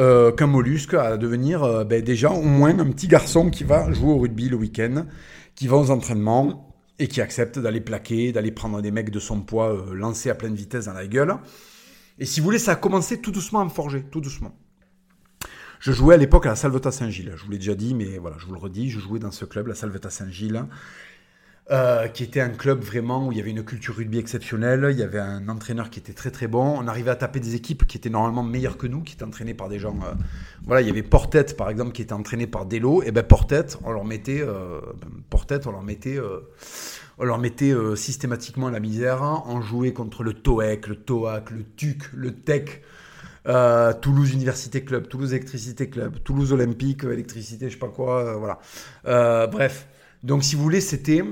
euh, 0.00 0.32
qu'un 0.32 0.46
mollusque, 0.46 0.94
à 0.94 1.18
devenir 1.18 1.62
euh, 1.62 1.84
ben, 1.84 2.02
déjà 2.02 2.30
au 2.30 2.42
moins 2.42 2.78
un 2.78 2.90
petit 2.90 3.06
garçon 3.06 3.50
qui 3.50 3.64
va 3.64 3.92
jouer 3.92 4.10
au 4.10 4.18
rugby 4.18 4.48
le 4.48 4.56
week-end, 4.56 5.06
qui 5.54 5.68
va 5.68 5.76
aux 5.76 5.90
entraînements 5.90 6.74
et 6.98 7.06
qui 7.06 7.20
accepte 7.20 7.58
d'aller 7.58 7.82
plaquer, 7.82 8.32
d'aller 8.32 8.50
prendre 8.50 8.80
des 8.80 8.90
mecs 8.90 9.10
de 9.10 9.20
son 9.20 9.42
poids 9.42 9.74
euh, 9.74 9.94
lancés 9.94 10.30
à 10.30 10.34
pleine 10.34 10.54
vitesse 10.54 10.86
dans 10.86 10.94
la 10.94 11.06
gueule. 11.06 11.36
Et 12.18 12.24
si 12.24 12.40
vous 12.40 12.44
voulez, 12.44 12.58
ça 12.58 12.72
a 12.72 12.76
commencé 12.76 13.20
tout 13.20 13.30
doucement 13.30 13.60
à 13.60 13.64
me 13.64 13.70
forger, 13.70 14.02
tout 14.10 14.22
doucement. 14.22 14.56
Je 15.80 15.92
jouais 15.92 16.14
à 16.14 16.18
l'époque 16.18 16.46
à 16.46 16.50
la 16.50 16.56
Salvetat 16.56 16.92
Saint-Gilles. 16.92 17.32
Je 17.36 17.44
vous 17.44 17.50
l'ai 17.50 17.58
déjà 17.58 17.74
dit, 17.74 17.94
mais 17.94 18.18
voilà, 18.18 18.36
je 18.38 18.46
vous 18.46 18.52
le 18.52 18.58
redis, 18.58 18.90
je 18.90 19.00
jouais 19.00 19.18
dans 19.18 19.30
ce 19.30 19.44
club, 19.44 19.66
la 19.66 19.74
Salvetat 19.74 20.10
Saint-Gilles, 20.10 20.64
euh, 21.72 22.08
qui 22.08 22.24
était 22.24 22.40
un 22.40 22.48
club 22.48 22.80
vraiment 22.82 23.28
où 23.28 23.32
il 23.32 23.38
y 23.38 23.40
avait 23.40 23.50
une 23.50 23.62
culture 23.62 23.94
rugby 23.94 24.18
exceptionnelle. 24.18 24.88
Il 24.90 24.98
y 24.98 25.04
avait 25.04 25.20
un 25.20 25.48
entraîneur 25.48 25.88
qui 25.88 26.00
était 26.00 26.12
très 26.12 26.32
très 26.32 26.48
bon. 26.48 26.76
On 26.76 26.88
arrivait 26.88 27.12
à 27.12 27.14
taper 27.14 27.38
des 27.38 27.54
équipes 27.54 27.86
qui 27.86 27.96
étaient 27.96 28.10
normalement 28.10 28.42
meilleures 28.42 28.76
que 28.76 28.88
nous, 28.88 29.02
qui 29.02 29.14
étaient 29.14 29.22
entraînées 29.22 29.54
par 29.54 29.68
des 29.68 29.78
gens. 29.78 29.94
euh, 30.02 30.14
voilà, 30.64 30.80
il 30.80 30.88
y 30.88 30.90
avait 30.90 31.04
Portet 31.04 31.44
par 31.56 31.70
exemple 31.70 31.92
qui 31.92 32.02
était 32.02 32.12
entraîné 32.12 32.48
par 32.48 32.66
Delo. 32.66 33.04
Et 33.04 33.12
ben 33.12 33.22
Portet, 33.22 33.66
on 33.84 33.92
leur 33.92 34.04
mettait, 34.04 34.40
euh, 34.40 34.80
Portet, 35.28 35.64
on 35.68 35.70
leur 35.70 35.82
mettait. 35.82 36.18
on 37.18 37.24
leur 37.24 37.38
mettait 37.38 37.72
systématiquement 37.94 38.68
la 38.68 38.80
misère. 38.80 39.22
On 39.46 39.60
jouait 39.60 39.92
contre 39.92 40.24
le 40.24 40.32
TOEC, 40.32 40.88
le 40.88 40.96
TOAC, 40.96 41.50
le 41.52 41.62
TUC, 41.62 42.02
le 42.14 42.34
TEC, 42.34 42.82
euh, 43.46 43.92
Toulouse 43.92 44.32
Université 44.32 44.82
Club, 44.82 45.06
Toulouse 45.06 45.32
Électricité 45.34 45.88
Club, 45.88 46.16
Toulouse 46.24 46.52
Olympique, 46.52 47.04
Électricité, 47.04 47.68
je 47.68 47.74
sais 47.74 47.78
pas 47.78 47.88
quoi, 47.88 48.36
voilà. 48.38 49.46
Bref. 49.46 49.86
Donc, 50.24 50.42
si 50.42 50.56
vous 50.56 50.62
voulez, 50.62 50.80
c'était 50.80 51.22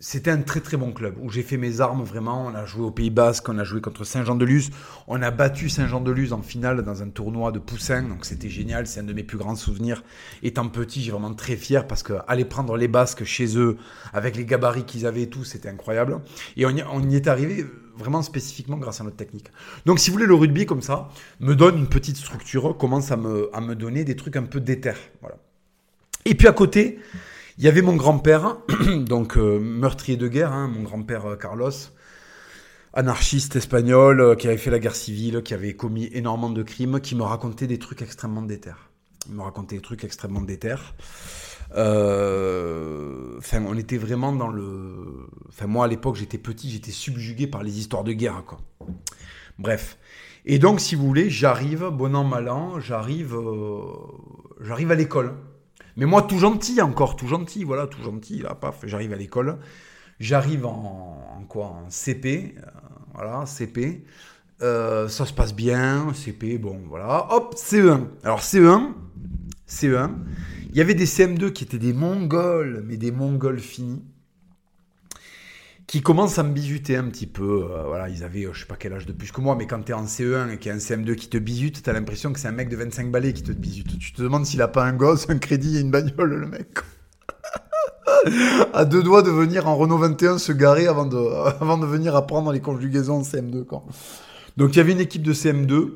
c'était 0.00 0.30
un 0.30 0.40
très 0.40 0.60
très 0.60 0.78
bon 0.78 0.92
club 0.92 1.14
où 1.20 1.30
j'ai 1.30 1.42
fait 1.42 1.58
mes 1.58 1.82
armes 1.82 2.02
vraiment. 2.02 2.46
On 2.46 2.54
a 2.54 2.64
joué 2.64 2.82
au 2.82 2.90
Pays 2.90 3.10
Basque, 3.10 3.48
on 3.50 3.58
a 3.58 3.64
joué 3.64 3.82
contre 3.82 4.04
Saint-Jean-de-Luz, 4.04 4.70
on 5.06 5.20
a 5.20 5.30
battu 5.30 5.68
Saint-Jean-de-Luz 5.68 6.32
en 6.32 6.40
finale 6.40 6.82
dans 6.82 7.02
un 7.02 7.10
tournoi 7.10 7.52
de 7.52 7.58
Poussin, 7.58 8.02
donc 8.02 8.24
c'était 8.24 8.48
génial. 8.48 8.86
C'est 8.86 9.00
un 9.00 9.04
de 9.04 9.12
mes 9.12 9.22
plus 9.22 9.36
grands 9.36 9.56
souvenirs. 9.56 10.02
Étant 10.42 10.66
petit, 10.68 11.02
j'ai 11.02 11.12
vraiment 11.12 11.34
très 11.34 11.56
fier 11.56 11.86
parce 11.86 12.02
que 12.02 12.14
aller 12.26 12.46
prendre 12.46 12.76
les 12.78 12.88
Basques 12.88 13.24
chez 13.24 13.58
eux 13.58 13.76
avec 14.14 14.36
les 14.36 14.46
gabarits 14.46 14.84
qu'ils 14.84 15.04
avaient 15.06 15.22
et 15.22 15.28
tout, 15.28 15.44
c'était 15.44 15.68
incroyable. 15.68 16.20
Et 16.56 16.64
on 16.64 16.70
y, 16.70 17.16
est 17.16 17.28
arrivé 17.28 17.66
vraiment 17.98 18.22
spécifiquement 18.22 18.78
grâce 18.78 19.02
à 19.02 19.04
notre 19.04 19.16
technique. 19.16 19.48
Donc 19.84 19.98
si 19.98 20.08
vous 20.08 20.14
voulez, 20.14 20.26
le 20.26 20.34
rugby 20.34 20.64
comme 20.64 20.82
ça 20.82 21.10
me 21.40 21.54
donne 21.54 21.76
une 21.76 21.88
petite 21.88 22.16
structure, 22.16 22.76
commence 22.78 23.12
à 23.12 23.18
me, 23.18 23.50
à 23.52 23.60
me 23.60 23.74
donner 23.74 24.04
des 24.04 24.16
trucs 24.16 24.36
un 24.36 24.44
peu 24.44 24.60
déter. 24.60 24.94
Voilà. 25.20 25.36
Et 26.24 26.34
puis 26.34 26.48
à 26.48 26.52
côté, 26.52 27.00
il 27.60 27.64
y 27.64 27.68
avait 27.68 27.82
mon 27.82 27.94
grand-père, 27.94 28.56
donc 29.00 29.36
euh, 29.36 29.60
meurtrier 29.60 30.16
de 30.16 30.28
guerre, 30.28 30.50
hein, 30.50 30.66
mon 30.66 30.82
grand-père 30.82 31.26
euh, 31.26 31.36
Carlos, 31.36 31.70
anarchiste 32.94 33.54
espagnol, 33.54 34.18
euh, 34.22 34.34
qui 34.34 34.48
avait 34.48 34.56
fait 34.56 34.70
la 34.70 34.78
guerre 34.78 34.96
civile, 34.96 35.42
qui 35.42 35.52
avait 35.52 35.74
commis 35.74 36.08
énormément 36.14 36.48
de 36.48 36.62
crimes, 36.62 37.00
qui 37.00 37.14
me 37.14 37.22
racontait 37.22 37.66
des 37.66 37.78
trucs 37.78 38.00
extrêmement 38.00 38.40
déter. 38.40 38.72
Il 39.28 39.34
me 39.34 39.42
racontait 39.42 39.76
des 39.76 39.82
trucs 39.82 40.04
extrêmement 40.04 40.40
déter. 40.40 40.76
Enfin, 41.72 41.76
on 43.68 43.76
était 43.76 43.98
vraiment 43.98 44.32
dans 44.32 44.48
le. 44.48 45.28
Enfin, 45.50 45.66
moi 45.66 45.84
à 45.84 45.88
l'époque, 45.88 46.16
j'étais 46.16 46.38
petit, 46.38 46.70
j'étais 46.70 46.92
subjugué 46.92 47.46
par 47.46 47.62
les 47.62 47.78
histoires 47.78 48.04
de 48.04 48.14
guerre, 48.14 48.42
quoi. 48.46 48.58
Bref. 49.58 49.98
Et 50.46 50.58
donc, 50.58 50.80
si 50.80 50.94
vous 50.94 51.06
voulez, 51.06 51.28
j'arrive, 51.28 51.90
bon 51.92 52.16
an, 52.16 52.24
mal 52.24 52.48
an, 52.48 52.80
j'arrive, 52.80 53.36
j'arrive 54.62 54.90
à 54.90 54.94
l'école. 54.94 55.34
Mais 55.96 56.06
moi, 56.06 56.22
tout 56.22 56.38
gentil 56.38 56.80
encore, 56.80 57.16
tout 57.16 57.26
gentil, 57.26 57.64
voilà, 57.64 57.86
tout 57.86 58.02
gentil, 58.02 58.38
là, 58.38 58.54
paf, 58.54 58.80
j'arrive 58.84 59.12
à 59.12 59.16
l'école. 59.16 59.58
J'arrive 60.18 60.66
en, 60.66 61.44
quoi 61.48 61.66
En 61.66 61.90
CP, 61.90 62.54
euh, 62.58 62.62
voilà, 63.14 63.46
CP. 63.46 64.04
ça 64.60 65.08
se 65.08 65.32
passe 65.32 65.54
bien, 65.54 66.12
CP, 66.14 66.58
bon, 66.58 66.80
voilà. 66.88 67.26
Hop, 67.30 67.54
CE1. 67.56 68.04
Alors, 68.22 68.40
CE1, 68.40 68.92
CE1, 69.68 70.10
il 70.70 70.76
y 70.76 70.80
avait 70.80 70.94
des 70.94 71.06
CM2 71.06 71.52
qui 71.52 71.64
étaient 71.64 71.78
des 71.78 71.92
Mongols, 71.92 72.84
mais 72.86 72.96
des 72.96 73.10
Mongols 73.10 73.58
finis, 73.58 74.04
qui 75.90 76.02
commencent 76.02 76.38
à 76.38 76.44
me 76.44 76.52
bisuter 76.52 76.96
un 76.96 77.08
petit 77.08 77.26
peu. 77.26 77.64
Euh, 77.64 77.82
voilà, 77.84 78.08
ils 78.08 78.22
avaient, 78.22 78.44
euh, 78.44 78.52
je 78.52 78.60
sais 78.60 78.66
pas 78.66 78.76
quel 78.76 78.92
âge 78.92 79.06
de 79.06 79.12
plus 79.12 79.32
que 79.32 79.40
moi, 79.40 79.56
mais 79.56 79.66
quand 79.66 79.82
tu 79.82 79.90
es 79.90 79.94
en 79.94 80.04
CE1 80.04 80.52
et 80.52 80.58
qu'il 80.58 80.68
y 80.68 80.72
a 80.72 80.76
un 80.76 80.78
CM2 80.78 81.16
qui 81.16 81.28
te 81.28 81.36
bisute, 81.36 81.82
tu 81.82 81.90
as 81.90 81.92
l'impression 81.92 82.32
que 82.32 82.38
c'est 82.38 82.46
un 82.46 82.52
mec 82.52 82.68
de 82.68 82.76
25 82.76 83.10
balais 83.10 83.32
qui 83.32 83.42
te 83.42 83.50
bisute. 83.50 83.98
Tu 83.98 84.12
te 84.12 84.22
demandes 84.22 84.46
s'il 84.46 84.62
a 84.62 84.68
pas 84.68 84.84
un 84.84 84.92
gosse, 84.92 85.28
un 85.30 85.38
crédit 85.38 85.78
et 85.78 85.80
une 85.80 85.90
bagnole, 85.90 86.32
le 86.32 86.46
mec. 86.46 86.78
à 88.72 88.84
deux 88.84 89.02
doigts 89.02 89.22
de 89.22 89.30
venir 89.30 89.66
en 89.66 89.74
Renault 89.74 89.98
21 89.98 90.38
se 90.38 90.52
garer 90.52 90.86
avant 90.86 91.06
de, 91.06 91.16
avant 91.60 91.76
de 91.76 91.86
venir 91.86 92.14
apprendre 92.14 92.52
les 92.52 92.60
conjugaisons 92.60 93.16
en 93.16 93.22
CM2. 93.22 93.64
Quoi. 93.64 93.82
Donc 94.56 94.76
il 94.76 94.76
y 94.76 94.80
avait 94.80 94.92
une 94.92 95.00
équipe 95.00 95.24
de 95.24 95.34
CM2 95.34 95.88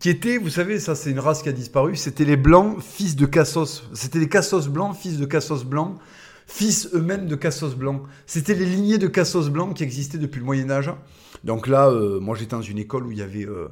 qui 0.00 0.10
était, 0.10 0.36
vous 0.36 0.50
savez, 0.50 0.78
ça 0.78 0.94
c'est 0.94 1.10
une 1.10 1.20
race 1.20 1.42
qui 1.42 1.48
a 1.48 1.52
disparu, 1.52 1.96
c'était 1.96 2.26
les 2.26 2.36
blancs 2.36 2.76
fils 2.82 3.16
de 3.16 3.24
Cassos. 3.24 3.84
C'était 3.94 4.18
les 4.18 4.28
Cassos 4.28 4.68
blancs, 4.68 4.94
fils 4.94 5.16
de 5.16 5.24
Cassos 5.24 5.64
blancs, 5.64 5.96
fils 6.46 6.88
eux-mêmes 6.94 7.26
de 7.26 7.36
Cassos 7.36 7.74
blancs. 7.74 8.02
C'était 8.26 8.54
les 8.54 8.66
lignées 8.66 8.98
de 8.98 9.06
Cassos 9.06 9.48
blancs 9.50 9.74
qui 9.74 9.82
existaient 9.82 10.18
depuis 10.18 10.40
le 10.40 10.44
Moyen 10.44 10.70
Âge. 10.70 10.90
Donc 11.42 11.66
là, 11.66 11.88
euh, 11.88 12.20
moi 12.20 12.36
j'étais 12.36 12.56
dans 12.56 12.62
une 12.62 12.78
école 12.78 13.06
où 13.06 13.12
il 13.12 13.18
y 13.18 13.22
avait 13.22 13.46
euh, 13.46 13.68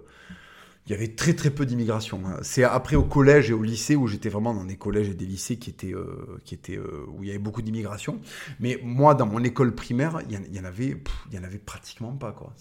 il 0.86 0.92
y 0.92 0.94
avait 0.94 1.14
très 1.14 1.34
très 1.34 1.50
peu 1.50 1.64
d'immigration. 1.64 2.22
Hein. 2.26 2.38
C'est 2.42 2.64
après 2.64 2.96
au 2.96 3.04
collège 3.04 3.50
et 3.50 3.52
au 3.52 3.62
lycée 3.62 3.94
où 3.94 4.08
j'étais 4.08 4.28
vraiment 4.28 4.52
dans 4.52 4.64
des 4.64 4.76
collèges 4.76 5.08
et 5.10 5.14
des 5.14 5.26
lycées 5.26 5.56
qui 5.56 5.70
étaient, 5.70 5.94
euh, 5.94 6.40
qui 6.44 6.54
étaient 6.54 6.78
où 6.78 7.22
il 7.22 7.28
y 7.28 7.30
avait 7.30 7.38
beaucoup 7.38 7.62
d'immigration. 7.62 8.20
Mais 8.58 8.80
moi, 8.82 9.14
dans 9.14 9.26
mon 9.26 9.44
école 9.44 9.76
primaire, 9.76 10.18
il 10.28 10.54
y, 10.54 10.60
en 10.60 10.64
avait, 10.64 10.96
il 11.30 11.36
y 11.36 11.38
en 11.38 11.44
avait 11.44 11.58
pratiquement 11.58 12.12
pas 12.12 12.32
quoi. 12.32 12.52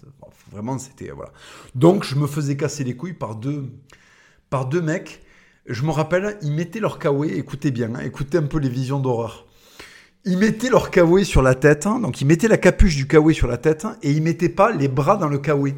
Vraiment, 0.52 0.78
c'était 0.78 1.10
voilà. 1.10 1.32
Donc, 1.74 2.04
je 2.04 2.16
me 2.16 2.28
faisais 2.28 2.56
casser 2.56 2.84
les 2.84 2.96
couilles 2.96 3.14
par 3.14 3.36
deux, 3.36 3.66
par 4.52 4.68
deux 4.68 4.82
mecs. 4.82 5.24
Je 5.66 5.84
me 5.84 5.92
rappelle, 5.92 6.38
ils 6.44 6.52
mettaient 6.52 6.80
leur 6.80 7.00
kawaii. 7.00 7.34
Écoutez 7.34 7.72
bien, 7.72 7.96
hein, 7.96 8.02
écoutez 8.04 8.38
un 8.38 8.44
peu 8.44 8.60
les 8.60 8.70
visions 8.70 9.00
d'horreur. 9.00 9.48
Ils 10.24 10.38
mettaient 10.38 10.70
leur 10.70 10.92
kawaii 10.92 11.26
sur 11.26 11.42
la 11.42 11.56
tête, 11.56 11.88
hein. 11.88 12.00
donc 12.00 12.22
ils 12.22 12.26
mettaient 12.26 12.48
la 12.48 12.58
capuche 12.58 12.96
du 12.96 13.08
kawaii 13.08 13.36
sur 13.36 13.48
la 13.48 13.58
tête 13.58 13.88
et 14.04 14.12
ils 14.12 14.22
mettaient 14.22 14.50
pas 14.50 14.72
les 14.72 14.88
bras 14.88 15.18
dans 15.18 15.28
le 15.28 15.40
kawaii. 15.40 15.76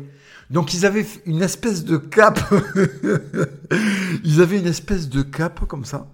Donc 0.49 0.73
ils 0.73 0.85
avaient 0.85 1.05
une 1.25 1.41
espèce 1.41 1.85
de 1.85 1.97
cape. 1.97 2.41
ils 4.23 4.41
avaient 4.41 4.59
une 4.59 4.67
espèce 4.67 5.07
de 5.07 5.21
cape 5.21 5.65
comme 5.65 5.85
ça. 5.85 6.07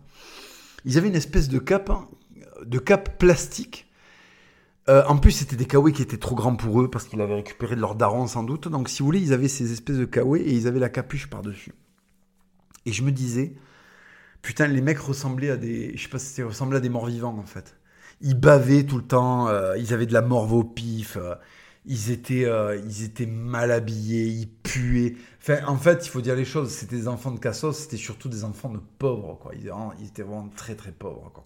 Ils 0.86 0.98
avaient 0.98 1.08
une 1.08 1.16
espèce 1.16 1.50
de 1.50 1.58
cape, 1.58 1.92
de 2.66 2.78
cape 2.78 3.18
plastique. 3.18 3.88
Euh, 4.88 5.04
en 5.08 5.18
plus, 5.18 5.32
c'était 5.32 5.56
des 5.56 5.66
kawaii 5.66 5.94
qui 5.94 6.02
étaient 6.02 6.18
trop 6.18 6.36
grands 6.36 6.56
pour 6.56 6.82
eux 6.82 6.90
parce 6.90 7.06
qu'ils 7.06 7.22
avaient 7.22 7.36
récupéré 7.36 7.76
de 7.76 7.82
leur 7.82 7.96
daron 7.96 8.28
sans 8.28 8.44
doute. 8.44 8.68
Donc, 8.68 8.90
si 8.90 9.00
vous 9.00 9.06
voulez, 9.06 9.20
ils 9.20 9.34
avaient 9.34 9.48
ces 9.48 9.72
espèces 9.72 9.98
de 9.98 10.06
kawaii 10.06 10.44
et 10.44 10.54
ils 10.54 10.68
avaient 10.68 10.80
la 10.80 10.90
capuche 10.90 11.28
par-dessus. 11.30 11.74
Et 12.86 12.92
je 12.92 13.04
me 13.04 13.12
disais, 13.12 13.54
putain, 14.42 14.68
les 14.68 14.82
mecs 14.82 15.00
ressemblaient 15.00 15.52
à 15.52 15.58
des. 15.58 15.96
Je 15.96 16.04
sais 16.04 16.10
pas 16.10 16.20
si 16.20 16.42
ressemblaient 16.42 16.78
à 16.78 16.82
des 16.82 16.90
morts 16.90 17.08
vivants 17.08 17.38
en 17.38 17.46
fait. 17.46 17.76
Ils 18.22 18.40
bavaient 18.40 18.84
tout 18.84 18.98
le 18.98 19.04
temps, 19.04 19.48
euh, 19.48 19.78
ils 19.78 19.94
avaient 19.94 20.06
de 20.06 20.14
la 20.14 20.22
morve 20.22 20.54
au 20.54 20.64
pif. 20.64 21.18
Euh, 21.18 21.36
ils 21.86 22.12
étaient, 22.12 22.46
euh, 22.46 22.76
ils 22.86 23.04
étaient 23.04 23.26
mal 23.26 23.72
habillés, 23.72 24.26
ils 24.26 24.50
puaient. 24.50 25.16
Enfin, 25.42 25.60
en 25.68 25.78
fait, 25.78 26.06
il 26.06 26.10
faut 26.10 26.22
dire 26.22 26.36
les 26.36 26.46
choses, 26.46 26.70
c'était 26.70 26.98
des 26.98 27.08
enfants 27.08 27.32
de 27.32 27.40
Cassos, 27.40 27.78
c'était 27.78 27.98
surtout 27.98 28.30
des 28.30 28.44
enfants 28.44 28.70
de 28.70 28.80
pauvres, 29.00 29.40
quoi. 29.42 29.54
Ils, 29.56 29.72
ils 30.00 30.08
étaient 30.08 30.22
vraiment 30.24 30.50
très, 30.56 30.76
très 30.76 30.92
pauvres, 30.92 31.32
quoi. 31.34 31.46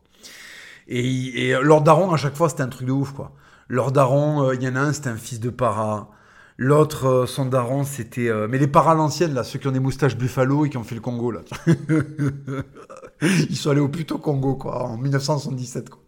Et, 0.87 1.49
et 1.49 1.51
leur 1.61 1.81
daron, 1.81 2.11
à 2.11 2.17
chaque 2.17 2.35
fois, 2.35 2.49
c'était 2.49 2.63
un 2.63 2.69
truc 2.69 2.87
de 2.87 2.91
ouf, 2.91 3.13
quoi. 3.13 3.33
Leur 3.67 3.91
daron, 3.91 4.49
euh, 4.49 4.55
il 4.55 4.63
y 4.63 4.67
en 4.67 4.75
a 4.75 4.81
un, 4.81 4.93
c'était 4.93 5.09
un 5.09 5.17
fils 5.17 5.39
de 5.39 5.49
para. 5.49 6.09
L'autre, 6.57 7.07
euh, 7.07 7.25
son 7.25 7.45
daron, 7.45 7.83
c'était. 7.83 8.29
Euh, 8.29 8.47
mais 8.49 8.57
les 8.57 8.67
paras 8.67 8.93
l'ancienne, 8.93 9.33
là, 9.33 9.43
ceux 9.43 9.59
qui 9.59 9.67
ont 9.67 9.71
des 9.71 9.79
moustaches 9.79 10.15
buffalo 10.17 10.65
et 10.65 10.69
qui 10.69 10.77
ont 10.77 10.83
fait 10.83 10.95
le 10.95 11.01
Congo, 11.01 11.31
là. 11.31 11.41
Ils 13.49 13.55
sont 13.55 13.69
allés 13.69 13.79
au 13.79 13.87
plutôt 13.87 14.17
Congo, 14.17 14.55
quoi, 14.55 14.83
en 14.83 14.97
1977, 14.97 15.89
quoi. 15.89 16.01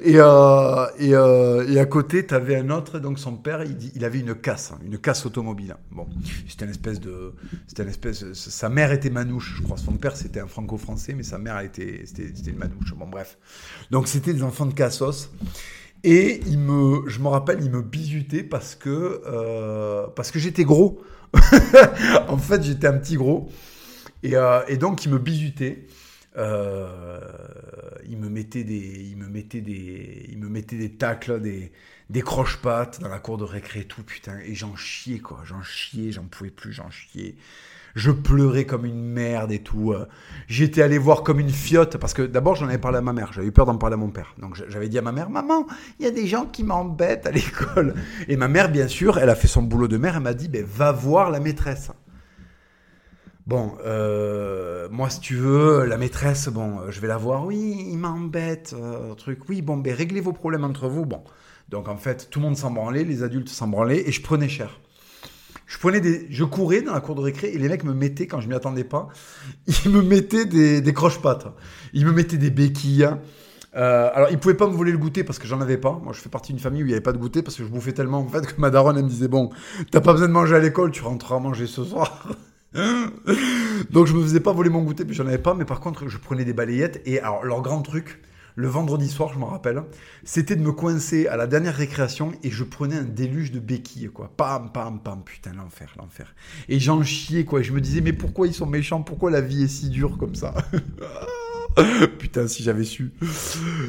Et, 0.00 0.14
euh, 0.16 0.86
et, 0.98 1.14
euh, 1.14 1.68
et, 1.68 1.78
à 1.78 1.84
côté, 1.84 2.24
t'avais 2.24 2.56
un 2.56 2.70
autre, 2.70 2.98
donc 2.98 3.18
son 3.18 3.36
père, 3.36 3.62
il, 3.62 3.76
il 3.94 4.04
avait 4.04 4.20
une 4.20 4.34
casse, 4.34 4.72
hein, 4.72 4.78
une 4.84 4.98
casse 4.98 5.26
automobile. 5.26 5.76
Bon, 5.90 6.06
c'était 6.48 6.64
une 6.64 6.70
espèce 6.70 7.00
de. 7.00 7.34
C'était 7.66 7.82
une 7.82 7.90
espèce. 7.90 8.32
Sa 8.32 8.68
mère 8.68 8.92
était 8.92 9.10
manouche, 9.10 9.56
je 9.58 9.62
crois. 9.62 9.76
Son 9.76 9.92
père, 9.92 10.16
c'était 10.16 10.40
un 10.40 10.46
franco-français, 10.46 11.12
mais 11.14 11.24
sa 11.24 11.38
mère, 11.38 11.58
était, 11.60 12.04
c'était, 12.06 12.50
une 12.50 12.58
manouche. 12.58 12.94
Bon, 12.94 13.06
bref. 13.06 13.36
Donc, 13.90 14.08
c'était 14.08 14.32
des 14.32 14.42
enfants 14.42 14.66
de 14.66 14.74
cassos. 14.74 15.30
Et 16.04 16.40
il 16.46 16.58
me, 16.58 17.08
je 17.08 17.20
me 17.20 17.28
rappelle, 17.28 17.58
il 17.62 17.70
me 17.70 17.82
bisutait 17.82 18.42
parce 18.42 18.74
que, 18.74 19.22
euh, 19.26 20.06
parce 20.16 20.30
que 20.30 20.38
j'étais 20.38 20.64
gros. 20.64 21.02
en 22.28 22.38
fait, 22.38 22.62
j'étais 22.62 22.86
un 22.86 22.98
petit 22.98 23.16
gros. 23.16 23.48
Et, 24.22 24.36
euh, 24.36 24.60
et, 24.68 24.76
donc, 24.76 25.04
il 25.04 25.12
me 25.12 25.18
bisutait. 25.18 25.86
Euh, 26.36 27.20
il 28.08 28.16
me 28.16 28.28
mettait 28.28 28.64
des, 28.64 29.06
il 29.10 29.16
me 29.16 29.28
mettait 29.28 29.60
des, 29.60 30.26
il 30.30 30.38
me 30.38 30.48
mettait 30.48 30.78
des 30.78 30.92
tacles, 30.92 31.40
des, 31.40 31.72
des 32.10 32.22
croche-pattes 32.22 33.00
dans 33.00 33.08
la 33.08 33.18
cour 33.18 33.38
de 33.38 33.44
récré 33.44 33.80
et 33.80 33.84
tout, 33.84 34.02
putain. 34.02 34.38
Et 34.44 34.54
j'en 34.54 34.76
chiais, 34.76 35.18
quoi. 35.18 35.40
J'en 35.44 35.62
chiais, 35.62 36.12
j'en 36.12 36.24
pouvais 36.24 36.50
plus, 36.50 36.72
j'en 36.72 36.90
chiais. 36.90 37.36
Je 37.94 38.10
pleurais 38.10 38.64
comme 38.64 38.86
une 38.86 39.02
merde 39.02 39.52
et 39.52 39.58
tout. 39.58 39.92
Euh. 39.92 40.06
J'étais 40.48 40.80
allé 40.80 40.96
voir 40.96 41.22
comme 41.22 41.40
une 41.40 41.50
fiotte 41.50 41.98
parce 41.98 42.14
que 42.14 42.22
d'abord 42.22 42.54
j'en 42.54 42.66
avais 42.66 42.78
parlé 42.78 42.98
à 42.98 43.02
ma 43.02 43.12
mère. 43.12 43.32
J'avais 43.34 43.48
eu 43.48 43.52
peur 43.52 43.66
d'en 43.66 43.76
parler 43.76 43.94
à 43.94 43.98
mon 43.98 44.10
père. 44.10 44.34
Donc 44.38 44.60
j'avais 44.68 44.88
dit 44.88 44.98
à 44.98 45.02
ma 45.02 45.12
mère, 45.12 45.28
maman, 45.28 45.66
il 45.98 46.06
y 46.06 46.08
a 46.08 46.10
des 46.10 46.26
gens 46.26 46.46
qui 46.46 46.64
m'embêtent 46.64 47.26
à 47.26 47.30
l'école. 47.30 47.94
Et 48.28 48.36
ma 48.36 48.48
mère, 48.48 48.70
bien 48.70 48.88
sûr, 48.88 49.18
elle 49.18 49.28
a 49.28 49.34
fait 49.34 49.48
son 49.48 49.62
boulot 49.62 49.88
de 49.88 49.98
mère. 49.98 50.16
Elle 50.16 50.22
m'a 50.22 50.34
dit, 50.34 50.48
ben, 50.48 50.64
va 50.64 50.92
voir 50.92 51.30
la 51.30 51.40
maîtresse. 51.40 51.90
Bon, 53.46 53.72
euh, 53.84 54.88
moi, 54.90 55.10
si 55.10 55.20
tu 55.20 55.34
veux, 55.34 55.84
la 55.84 55.96
maîtresse, 55.96 56.48
bon, 56.48 56.90
je 56.90 57.00
vais 57.00 57.08
la 57.08 57.16
voir. 57.16 57.44
Oui, 57.44 57.86
il 57.90 57.98
m'embête, 57.98 58.74
euh, 58.78 59.14
truc. 59.14 59.48
Oui, 59.48 59.62
bon, 59.62 59.76
ben, 59.76 59.94
réglez 59.94 60.20
vos 60.20 60.32
problèmes 60.32 60.64
entre 60.64 60.88
vous. 60.88 61.04
Bon. 61.06 61.24
Donc, 61.68 61.88
en 61.88 61.96
fait, 61.96 62.28
tout 62.30 62.38
le 62.38 62.46
monde 62.46 62.56
s'en 62.56 62.70
branlait, 62.70 63.04
les 63.04 63.22
adultes 63.24 63.48
s'en 63.48 63.66
branlaient, 63.66 64.08
et 64.08 64.12
je 64.12 64.22
prenais 64.22 64.48
cher. 64.48 64.78
Je 65.66 65.78
prenais 65.78 66.02
je 66.28 66.44
courais 66.44 66.82
dans 66.82 66.92
la 66.92 67.00
cour 67.00 67.14
de 67.14 67.22
récré 67.22 67.48
et 67.48 67.56
les 67.56 67.66
mecs 67.66 67.82
me 67.82 67.94
mettaient 67.94 68.26
quand 68.26 68.42
je 68.42 68.48
m'y 68.48 68.54
attendais 68.54 68.84
pas, 68.84 69.08
ils 69.84 69.90
me 69.90 70.02
mettaient 70.02 70.44
des, 70.44 70.92
croche-pattes, 70.92 71.46
ils 71.94 72.04
me 72.04 72.12
mettaient 72.12 72.36
des 72.36 72.50
béquilles. 72.50 73.08
Euh, 73.74 74.10
alors, 74.12 74.28
ils 74.30 74.38
pouvaient 74.38 74.54
pas 74.54 74.68
me 74.68 74.74
voler 74.74 74.92
le 74.92 74.98
goûter 74.98 75.24
parce 75.24 75.38
que 75.38 75.46
j'en 75.46 75.62
avais 75.62 75.78
pas. 75.78 75.98
Moi, 76.02 76.12
je 76.12 76.20
fais 76.20 76.28
partie 76.28 76.52
d'une 76.52 76.60
famille 76.60 76.82
où 76.82 76.86
il 76.86 76.88
n'y 76.88 76.94
avait 76.94 77.00
pas 77.00 77.12
de 77.12 77.18
goûter 77.18 77.42
parce 77.42 77.56
que 77.56 77.64
je 77.64 77.68
bouffais 77.70 77.92
tellement 77.92 78.18
en 78.18 78.28
fait 78.28 78.46
que 78.46 78.60
ma 78.60 78.68
daronne 78.68 78.96
me 78.96 79.08
disait 79.08 79.28
bon, 79.28 79.48
t'as 79.90 80.02
pas 80.02 80.12
besoin 80.12 80.28
de 80.28 80.32
manger 80.32 80.56
à 80.56 80.58
l'école, 80.58 80.90
tu 80.90 81.02
rentreras 81.02 81.38
manger 81.38 81.66
ce 81.66 81.84
soir. 81.84 82.28
Donc, 83.90 84.06
je 84.06 84.14
me 84.14 84.22
faisais 84.22 84.40
pas 84.40 84.52
voler 84.52 84.70
mon 84.70 84.82
goûter 84.82 85.04
puis 85.04 85.14
j'en 85.14 85.26
avais 85.26 85.38
pas. 85.38 85.54
Mais 85.54 85.64
par 85.64 85.80
contre, 85.80 86.08
je 86.08 86.18
prenais 86.18 86.44
des 86.44 86.52
balayettes 86.52 87.02
et 87.06 87.20
alors 87.20 87.44
leur 87.44 87.62
grand 87.62 87.82
truc, 87.82 88.20
le 88.54 88.68
vendredi 88.68 89.08
soir, 89.08 89.30
je 89.32 89.38
m'en 89.38 89.46
rappelle, 89.46 89.82
c'était 90.24 90.56
de 90.56 90.62
me 90.62 90.72
coincer 90.72 91.26
à 91.26 91.36
la 91.36 91.46
dernière 91.46 91.74
récréation 91.74 92.32
et 92.42 92.50
je 92.50 92.64
prenais 92.64 92.96
un 92.96 93.04
déluge 93.04 93.50
de 93.50 93.60
béquilles, 93.60 94.10
quoi. 94.12 94.30
Pam, 94.36 94.70
pam, 94.72 95.00
pam, 95.00 95.22
putain, 95.24 95.52
l'enfer, 95.54 95.94
l'enfer. 95.98 96.34
Et 96.68 96.78
j'en 96.78 97.02
chiais, 97.02 97.44
quoi. 97.44 97.62
Je 97.62 97.72
me 97.72 97.80
disais, 97.80 98.00
mais 98.00 98.12
pourquoi 98.12 98.46
ils 98.46 98.54
sont 98.54 98.66
méchants? 98.66 99.02
Pourquoi 99.02 99.30
la 99.30 99.40
vie 99.40 99.64
est 99.64 99.68
si 99.68 99.88
dure 99.88 100.18
comme 100.18 100.34
ça? 100.34 100.54
Putain, 102.18 102.48
si 102.48 102.62
j'avais 102.62 102.84
su, 102.84 103.12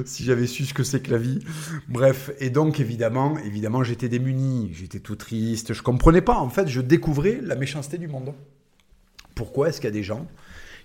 si 0.06 0.24
j'avais 0.24 0.48
su 0.48 0.64
ce 0.64 0.74
que 0.74 0.84
c'est 0.84 1.02
que 1.02 1.12
la 1.12 1.18
vie. 1.18 1.40
Bref, 1.90 2.32
et 2.40 2.50
donc 2.50 2.80
évidemment, 2.80 3.38
évidemment, 3.40 3.84
j'étais 3.84 4.08
démuni, 4.08 4.72
j'étais 4.74 5.00
tout 5.00 5.18
triste, 5.18 5.74
je 5.74 5.82
comprenais 5.82 6.22
pas. 6.22 6.38
En 6.38 6.50
fait, 6.50 6.70
je 6.70 6.80
découvrais 6.80 7.42
la 7.44 7.58
méchanceté 7.58 7.98
du 7.98 8.08
monde. 8.08 8.34
Pourquoi 9.36 9.70
est-ce 9.70 9.82
qu'il 9.82 9.88
y 9.88 9.88
a 9.88 9.92
des 9.92 10.04
gens 10.04 10.28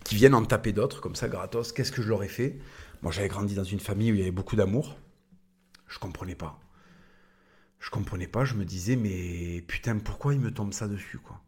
qui 0.05 0.15
viennent 0.15 0.35
en 0.35 0.45
taper 0.45 0.73
d'autres 0.73 1.01
comme 1.01 1.15
ça 1.15 1.29
gratos 1.29 1.73
Qu'est-ce 1.73 1.93
que 1.93 2.03
je 2.03 2.09
leur 2.09 2.23
ai 2.23 2.29
fait? 2.29 2.59
Moi, 3.03 3.13
j'avais 3.13 3.29
grandi 3.29 3.55
dans 3.55 3.65
une 3.65 3.81
famille 3.81 4.11
où 4.11 4.15
il 4.15 4.19
y 4.19 4.23
avait 4.23 4.31
beaucoup 4.31 4.57
d'amour. 4.57 4.97
Je 5.87 5.99
comprenais 5.99 6.35
pas. 6.35 6.59
Je 7.79 7.91
comprenais 7.91 8.27
pas. 8.27 8.45
Je 8.45 8.55
me 8.55 8.65
disais, 8.65 8.97
mais 8.97 9.63
putain, 9.67 9.99
pourquoi 9.99 10.35
il 10.35 10.41
me 10.41 10.53
tombe 10.53 10.73
ça 10.73 10.89
dessus, 10.89 11.19
quoi? 11.19 11.41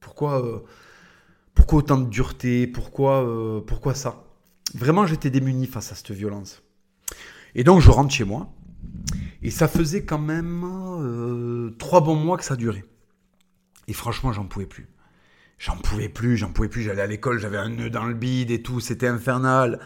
Pourquoi, 0.00 0.44
euh, 0.44 0.60
pourquoi 1.54 1.80
autant 1.80 1.98
de 1.98 2.08
dureté? 2.08 2.66
Pourquoi, 2.66 3.24
euh, 3.24 3.60
pourquoi 3.60 3.94
ça? 3.94 4.24
Vraiment, 4.74 5.06
j'étais 5.06 5.30
démuni 5.30 5.66
face 5.66 5.92
à 5.92 5.94
cette 5.94 6.12
violence. 6.12 6.62
Et 7.54 7.64
donc, 7.64 7.80
je 7.80 7.90
rentre 7.90 8.12
chez 8.12 8.24
moi. 8.24 8.52
Et 9.42 9.50
ça 9.50 9.68
faisait 9.68 10.04
quand 10.04 10.18
même 10.18 10.64
euh, 10.64 11.70
trois 11.78 12.00
bons 12.00 12.14
mois 12.14 12.36
que 12.38 12.44
ça 12.44 12.56
durait. 12.56 12.84
Et 13.88 13.92
franchement, 13.92 14.32
j'en 14.32 14.46
pouvais 14.46 14.66
plus. 14.66 14.88
J'en 15.60 15.76
pouvais 15.76 16.08
plus, 16.08 16.38
j'en 16.38 16.50
pouvais 16.50 16.70
plus. 16.70 16.82
J'allais 16.82 17.02
à 17.02 17.06
l'école, 17.06 17.38
j'avais 17.38 17.58
un 17.58 17.68
nœud 17.68 17.90
dans 17.90 18.06
le 18.06 18.14
bide 18.14 18.50
et 18.50 18.62
tout, 18.62 18.80
c'était 18.80 19.08
infernal. 19.08 19.78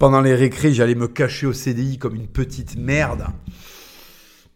Pendant 0.00 0.20
les 0.20 0.34
récrés, 0.34 0.74
j'allais 0.74 0.96
me 0.96 1.06
cacher 1.06 1.46
au 1.46 1.52
CDI 1.52 1.98
comme 1.98 2.16
une 2.16 2.26
petite 2.26 2.76
merde 2.76 3.28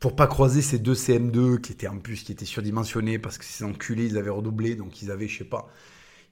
pour 0.01 0.17
pas 0.17 0.27
croiser 0.27 0.63
ces 0.63 0.81
deux 0.81 0.95
CM2 0.95 1.61
qui 1.61 1.71
étaient 1.71 1.87
en 1.87 1.99
plus 1.99 2.25
qui 2.25 2.33
étaient 2.33 2.45
surdimensionnés 2.45 3.21
parce 3.21 3.39
que 3.39 3.45
ces 3.45 3.63
enculés 3.63 4.07
ils 4.07 4.19
avaient 4.19 4.31
redoublé. 4.31 4.75
Donc 4.75 5.01
ils 5.01 5.13
avaient 5.13 5.29
je 5.29 5.39
sais 5.39 5.45
pas 5.45 5.69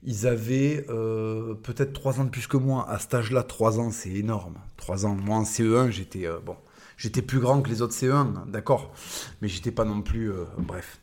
ils 0.03 0.27
avaient 0.27 0.85
euh, 0.89 1.53
peut-être 1.53 1.93
trois 1.93 2.19
ans 2.19 2.25
de 2.25 2.29
plus 2.29 2.45
que 2.45 2.57
moi. 2.57 2.85
À 2.89 2.99
cet 2.99 3.13
âge-là 3.13 3.43
trois 3.43 3.79
ans 3.79 3.91
c'est 3.91 4.11
énorme. 4.11 4.55
Trois 4.75 5.05
ans 5.05 5.15
moi 5.15 5.37
en 5.37 5.43
CE1 5.43 5.89
j'étais 5.89 6.27
euh, 6.27 6.39
bon 6.45 6.57
j'étais 6.97 7.21
plus 7.21 7.39
grand 7.39 7.61
que 7.61 7.69
les 7.69 7.81
autres 7.81 7.95
CE1 7.95 8.51
d'accord. 8.51 8.93
Mais 9.41 9.47
j'étais 9.47 9.71
pas 9.71 9.85
non 9.85 10.01
plus 10.01 10.29
euh, 10.29 10.43
bref. 10.57 10.99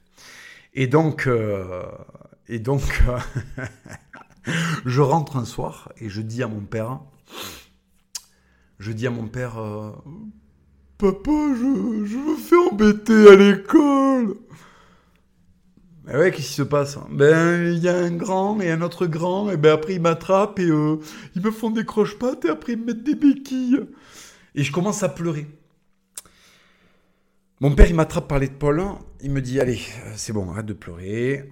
Et 0.74 0.86
donc 0.86 1.26
et 2.50 2.58
donc 2.58 2.82
je 4.84 5.00
rentre 5.00 5.36
un 5.38 5.46
soir 5.46 5.90
et 5.98 6.10
je 6.10 6.20
dis 6.20 6.42
à 6.42 6.48
mon 6.48 6.60
père 6.60 7.00
je 8.78 8.92
dis 8.92 9.06
à 9.06 9.10
mon 9.10 9.26
père 9.26 9.58
Papa, 11.00 11.30
je, 11.54 12.04
je 12.04 12.16
me 12.18 12.36
fais 12.36 12.56
embêter 12.56 13.28
à 13.30 13.34
l'école. 13.34 14.36
Mais 16.04 16.14
ouais, 16.14 16.30
qu'est-ce 16.30 16.48
qui 16.48 16.52
se 16.52 16.62
passe 16.62 16.98
Ben, 17.10 17.72
il 17.72 17.78
y 17.78 17.88
a 17.88 17.96
un 17.96 18.10
grand 18.10 18.60
et 18.60 18.70
un 18.70 18.82
autre 18.82 19.06
grand, 19.06 19.50
et 19.50 19.56
ben 19.56 19.72
après 19.72 19.94
ils 19.94 20.00
m'attrapent 20.00 20.58
et 20.58 20.68
euh, 20.68 20.96
ils 21.34 21.40
me 21.40 21.50
font 21.50 21.70
des 21.70 21.86
croche-pattes 21.86 22.44
et 22.44 22.50
après 22.50 22.74
ils 22.74 22.78
me 22.78 22.84
mettent 22.84 23.02
des 23.02 23.14
béquilles. 23.14 23.80
Et 24.54 24.62
je 24.62 24.70
commence 24.72 25.02
à 25.02 25.08
pleurer. 25.08 25.46
Mon 27.60 27.74
père, 27.74 27.88
il 27.88 27.94
m'attrape 27.94 28.28
par 28.28 28.38
l'épaule, 28.38 28.82
il 29.22 29.30
me 29.30 29.40
dit, 29.40 29.58
allez, 29.58 29.80
euh, 30.04 30.12
c'est 30.16 30.34
bon, 30.34 30.50
arrête 30.50 30.66
de 30.66 30.74
pleurer. 30.74 31.50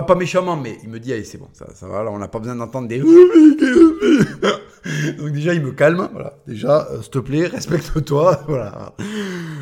Pas, 0.00 0.14
méchamment, 0.14 0.56
mais 0.56 0.78
il 0.82 0.88
me 0.88 0.98
dit, 0.98 1.12
allez, 1.12 1.24
c'est 1.24 1.36
bon, 1.36 1.48
ça, 1.52 1.66
va, 1.86 2.02
là, 2.02 2.10
on 2.10 2.18
n'a 2.18 2.28
pas 2.28 2.38
besoin 2.38 2.56
d'entendre 2.56 2.88
des... 2.88 2.98
Donc 5.18 5.30
déjà, 5.30 5.52
il 5.52 5.60
me 5.60 5.72
calme. 5.72 6.08
Voilà. 6.12 6.38
Déjà, 6.46 6.88
euh, 6.90 7.02
s'il 7.02 7.10
te 7.10 7.18
plaît, 7.18 7.46
respecte-toi. 7.46 8.42
Voilà. 8.48 8.94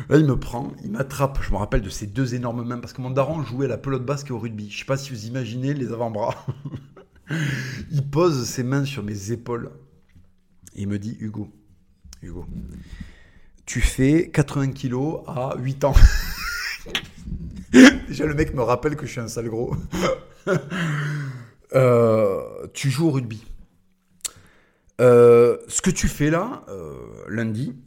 Là, 0.09 0.17
il 0.17 0.25
me 0.25 0.37
prend, 0.37 0.71
il 0.83 0.91
m'attrape. 0.91 1.39
Je 1.41 1.51
me 1.51 1.57
rappelle 1.57 1.81
de 1.81 1.89
ces 1.89 2.07
deux 2.07 2.33
énormes 2.33 2.63
mains 2.63 2.79
parce 2.79 2.93
que 2.93 3.01
mon 3.01 3.11
daron 3.11 3.43
jouait 3.43 3.65
à 3.65 3.69
la 3.69 3.77
pelote 3.77 4.05
basque 4.05 4.31
au 4.31 4.39
rugby. 4.39 4.69
Je 4.69 4.79
sais 4.79 4.85
pas 4.85 4.97
si 4.97 5.11
vous 5.11 5.25
imaginez 5.25 5.73
les 5.73 5.91
avant-bras. 5.91 6.45
il 7.91 8.09
pose 8.09 8.45
ses 8.45 8.63
mains 8.63 8.85
sur 8.85 9.03
mes 9.03 9.31
épaules 9.31 9.71
et 10.75 10.83
il 10.83 10.87
me 10.87 10.97
dit 10.97 11.17
Hugo, 11.19 11.49
Hugo, 12.21 12.45
tu 13.65 13.81
fais 13.81 14.31
80 14.31 14.71
kilos 14.71 15.21
à 15.27 15.55
8 15.57 15.83
ans. 15.83 15.93
Déjà, 18.07 18.25
le 18.25 18.33
mec 18.33 18.53
me 18.53 18.61
rappelle 18.61 18.95
que 18.95 19.05
je 19.05 19.11
suis 19.11 19.21
un 19.21 19.27
sale 19.27 19.49
gros. 19.49 19.75
Euh, 21.73 22.67
tu 22.73 22.89
joues 22.89 23.07
au 23.07 23.11
rugby. 23.11 23.45
Euh, 24.99 25.55
ce 25.69 25.81
que 25.81 25.89
tu 25.89 26.09
fais 26.09 26.29
là, 26.29 26.65
euh, 26.67 26.93
lundi, 27.29 27.77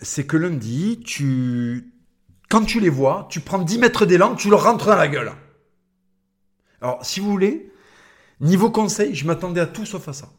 c'est 0.00 0.24
que 0.24 0.38
lundi, 0.38 1.00
tu, 1.04 1.92
quand 2.48 2.64
tu 2.64 2.80
les 2.80 2.88
vois, 2.88 3.28
tu 3.30 3.40
prends 3.40 3.58
10 3.58 3.76
mètres 3.78 4.06
d'élan, 4.06 4.36
tu 4.36 4.48
leur 4.48 4.64
rentres 4.64 4.86
dans 4.86 4.96
la 4.96 5.08
gueule. 5.08 5.32
Alors, 6.80 7.04
si 7.04 7.20
vous 7.20 7.30
voulez, 7.30 7.70
niveau 8.40 8.70
conseil, 8.70 9.14
je 9.14 9.26
m'attendais 9.26 9.60
à 9.60 9.66
tout 9.66 9.84
sauf 9.84 10.08
à 10.08 10.14
ça. 10.14 10.30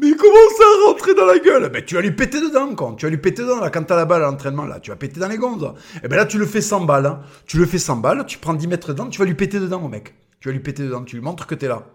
Mais 0.00 0.12
comment 0.12 0.34
ça 0.56 0.64
rentrer 0.86 1.14
dans 1.14 1.26
la 1.26 1.38
gueule 1.38 1.68
Ben 1.70 1.84
tu 1.84 1.94
vas 1.94 2.00
lui 2.00 2.12
péter 2.12 2.40
dedans, 2.40 2.74
quand 2.74 2.94
tu 2.94 3.04
vas 3.04 3.10
lui 3.10 3.18
péter 3.18 3.42
dedans, 3.42 3.60
là, 3.60 3.70
quand 3.70 3.82
t'as 3.82 3.96
la 3.96 4.06
balle 4.06 4.22
à 4.22 4.30
l'entraînement, 4.30 4.64
là, 4.64 4.80
tu 4.80 4.90
vas 4.90 4.96
péter 4.96 5.20
dans 5.20 5.28
les 5.28 5.36
gonzes. 5.36 5.62
Et 5.96 6.00
eh 6.04 6.08
ben 6.08 6.16
là, 6.16 6.24
tu 6.24 6.38
le 6.38 6.46
fais 6.46 6.62
sans 6.62 6.80
balle, 6.84 7.06
hein. 7.06 7.20
tu 7.46 7.58
le 7.58 7.66
fais 7.66 7.78
sans 7.78 7.96
balle, 7.96 8.24
tu 8.24 8.38
prends 8.38 8.54
10 8.54 8.66
mètres 8.66 8.88
dedans, 8.88 9.08
tu 9.08 9.18
vas 9.18 9.26
lui 9.26 9.34
péter 9.34 9.60
dedans, 9.60 9.80
mon 9.80 9.88
mec. 9.88 10.14
Tu 10.40 10.48
vas 10.48 10.52
lui 10.52 10.60
péter 10.60 10.84
dedans, 10.84 11.04
tu 11.04 11.16
lui 11.16 11.22
montres 11.22 11.46
que 11.46 11.54
t'es 11.54 11.68
là. 11.68 11.86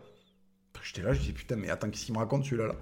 J'étais 0.84 1.02
là, 1.02 1.14
je 1.14 1.20
dis 1.20 1.34
putain, 1.34 1.56
mais 1.56 1.72
attends, 1.72 1.90
qu'est-ce 1.90 2.06
qu'il 2.06 2.14
me 2.14 2.20
raconte 2.20 2.46
celui-là 2.46 2.68
là, 2.68 2.76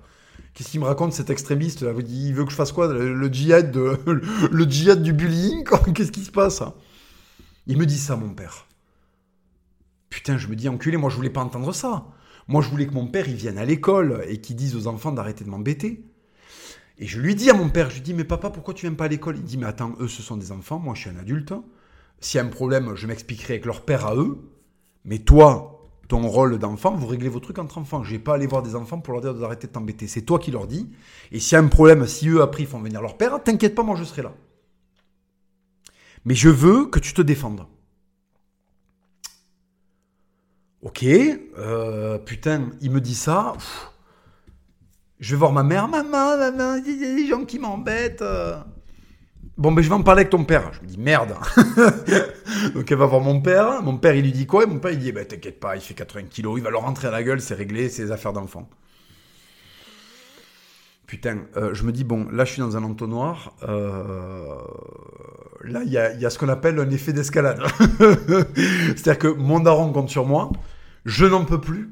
Qu'est-ce 0.53 0.69
qu'il 0.69 0.81
me 0.81 0.85
raconte 0.85 1.13
cet 1.13 1.29
extrémiste 1.29 1.83
là? 1.83 1.93
Il 2.05 2.33
veut 2.33 2.43
que 2.43 2.51
je 2.51 2.55
fasse 2.55 2.73
quoi 2.73 2.91
le, 2.91 3.27
djihad 3.27 3.73
le 4.51 4.63
djihad 4.65 5.01
du 5.01 5.13
bullying 5.13 5.63
Qu'est-ce 5.95 6.11
qui 6.11 6.23
se 6.25 6.31
passe 6.31 6.61
Il 7.65 7.77
me 7.77 7.85
dit 7.85 7.97
ça, 7.97 8.17
mon 8.17 8.33
père. 8.33 8.67
Putain, 10.09 10.37
je 10.37 10.47
me 10.47 10.55
dis 10.55 10.67
enculé, 10.67 10.97
moi 10.97 11.09
je 11.09 11.15
voulais 11.15 11.29
pas 11.29 11.41
entendre 11.41 11.73
ça. 11.73 12.05
Moi 12.47 12.61
je 12.61 12.69
voulais 12.69 12.87
que 12.87 12.93
mon 12.93 13.07
père 13.07 13.27
il 13.27 13.35
vienne 13.35 13.57
à 13.57 13.65
l'école 13.65 14.23
et 14.27 14.39
qu'il 14.41 14.55
dise 14.55 14.75
aux 14.75 14.87
enfants 14.87 15.11
d'arrêter 15.11 15.43
de 15.43 15.49
m'embêter. 15.49 16.05
Et 16.99 17.07
je 17.07 17.19
lui 17.19 17.35
dis 17.35 17.49
à 17.49 17.53
mon 17.53 17.69
père, 17.69 17.89
je 17.89 17.95
lui 17.95 18.01
dis 18.01 18.13
mais 18.13 18.23
papa 18.23 18.49
pourquoi 18.49 18.73
tu 18.73 18.85
viens 18.85 18.95
pas 18.95 19.05
à 19.05 19.07
l'école? 19.07 19.37
Il 19.37 19.43
dit 19.43 19.57
mais 19.57 19.65
attends, 19.65 19.93
eux 19.99 20.07
ce 20.07 20.21
sont 20.21 20.37
des 20.37 20.51
enfants, 20.51 20.79
moi 20.79 20.93
je 20.95 21.01
suis 21.01 21.09
un 21.09 21.17
adulte. 21.17 21.53
S'il 22.19 22.37
y 22.37 22.41
a 22.41 22.45
un 22.45 22.49
problème, 22.49 22.95
je 22.95 23.07
m'expliquerai 23.07 23.55
avec 23.55 23.65
leur 23.65 23.81
père 23.81 24.05
à 24.05 24.15
eux. 24.15 24.37
Mais 25.03 25.19
toi, 25.19 25.89
ton 26.07 26.21
rôle 26.27 26.57
d'enfant, 26.57 26.95
vous 26.95 27.07
réglez 27.07 27.27
vos 27.27 27.39
trucs 27.39 27.59
entre 27.59 27.77
enfants. 27.77 28.03
Je 28.03 28.11
vais 28.11 28.19
pas 28.19 28.35
aller 28.35 28.47
voir 28.47 28.61
des 28.63 28.75
enfants 28.75 28.99
pour 28.99 29.13
leur 29.13 29.21
dire 29.21 29.33
d'arrêter 29.33 29.67
de 29.67 29.73
t'embêter. 29.73 30.07
C'est 30.07 30.21
toi 30.21 30.39
qui 30.39 30.51
leur 30.51 30.67
dis. 30.67 30.89
Et 31.31 31.39
s'il 31.39 31.55
y 31.57 31.59
a 31.59 31.63
un 31.63 31.67
problème, 31.67 32.07
si 32.07 32.29
eux 32.29 32.41
après 32.41 32.63
ils 32.63 32.67
font 32.67 32.79
venir 32.79 33.01
leur 33.01 33.17
père, 33.17 33.43
t'inquiète 33.43 33.75
pas, 33.75 33.83
moi 33.83 33.95
je 33.97 34.03
serai 34.03 34.21
là. 34.21 34.33
Mais 36.25 36.35
je 36.35 36.49
veux 36.49 36.85
que 36.85 36.99
tu 36.99 37.13
te 37.13 37.21
défendes. 37.21 37.65
Ok, 40.83 41.05
euh, 41.05 42.17
putain, 42.19 42.69
il 42.81 42.91
me 42.91 42.99
dit 42.99 43.15
ça. 43.15 43.53
Je 45.19 45.31
vais 45.31 45.39
voir 45.39 45.53
ma 45.53 45.63
mère, 45.63 45.87
maman, 45.87 46.37
maman, 46.37 46.75
il 46.85 47.01
y 47.01 47.05
a 47.05 47.15
des 47.15 47.27
gens 47.27 47.45
qui 47.45 47.57
m'embêtent. 47.57 48.23
Bon, 49.55 49.71
ben 49.71 49.81
je 49.83 49.87
vais 49.87 49.95
en 49.95 50.01
parler 50.01 50.21
avec 50.21 50.31
ton 50.31 50.43
père. 50.43 50.71
Je 50.73 50.81
me 50.81 50.87
dis 50.87 50.97
merde. 50.97 51.35
Donc 52.73 52.91
elle 52.91 52.97
va 52.97 53.05
voir 53.05 53.21
mon 53.21 53.39
père. 53.39 53.81
Mon 53.83 53.97
père, 53.97 54.15
il 54.15 54.23
lui 54.23 54.31
dit 54.31 54.47
quoi? 54.47 54.63
Et 54.63 54.65
mon 54.65 54.79
père, 54.79 54.91
il 54.91 54.99
dit 54.99 55.11
bah, 55.11 55.23
T'inquiète 55.25 55.59
pas, 55.59 55.75
il 55.75 55.81
fait 55.81 55.93
80 55.93 56.23
kilos, 56.29 56.57
il 56.57 56.63
va 56.63 56.71
leur 56.71 56.81
rentrer 56.81 57.07
à 57.07 57.11
la 57.11 57.23
gueule, 57.23 57.39
c'est 57.39 57.53
réglé, 57.53 57.87
c'est 57.89 58.05
des 58.05 58.11
affaires 58.11 58.33
d'enfant. 58.33 58.67
Putain, 61.05 61.41
euh, 61.57 61.75
je 61.75 61.83
me 61.83 61.91
dis, 61.91 62.03
bon, 62.03 62.27
là 62.31 62.43
je 62.43 62.53
suis 62.53 62.61
dans 62.61 62.75
un 62.75 62.83
entonnoir. 62.83 63.53
Euh, 63.61 64.57
là, 65.63 65.81
il 65.85 65.91
y 65.91 65.97
a, 65.97 66.29
ce 66.31 66.39
qu'on 66.39 66.49
appelle 66.49 66.79
un 66.79 66.89
effet 66.89 67.13
d'escalade. 67.13 67.61
C'est-à-dire 68.95 69.19
que 69.19 69.27
mon 69.27 69.59
daron 69.59 69.91
compte 69.91 70.09
sur 70.09 70.25
moi, 70.25 70.51
je 71.05 71.25
n'en 71.25 71.45
peux 71.45 71.61
plus. 71.61 71.91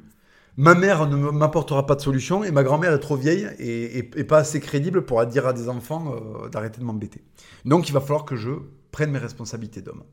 Ma 0.58 0.76
mère 0.76 1.08
ne 1.08 1.16
m'apportera 1.16 1.86
pas 1.86 1.96
de 1.96 2.02
solution 2.02 2.44
et 2.44 2.52
ma 2.52 2.64
grand-mère 2.64 2.92
est 2.92 3.00
trop 3.00 3.16
vieille 3.16 3.48
et, 3.58 4.04
pas 4.26 4.40
assez 4.40 4.60
crédible 4.60 5.06
pour 5.06 5.26
dire 5.26 5.48
à 5.48 5.54
des 5.54 5.70
enfants 5.70 6.14
euh, 6.14 6.50
d'arrêter 6.50 6.80
de 6.80 6.86
m'embêter. 6.86 7.24
Donc 7.64 7.88
il 7.88 7.94
va 7.94 8.02
falloir 8.02 8.26
que 8.26 8.36
je 8.36 8.52
prenne 8.92 9.12
mes 9.12 9.20
responsabilités 9.20 9.82
d'homme. 9.82 10.04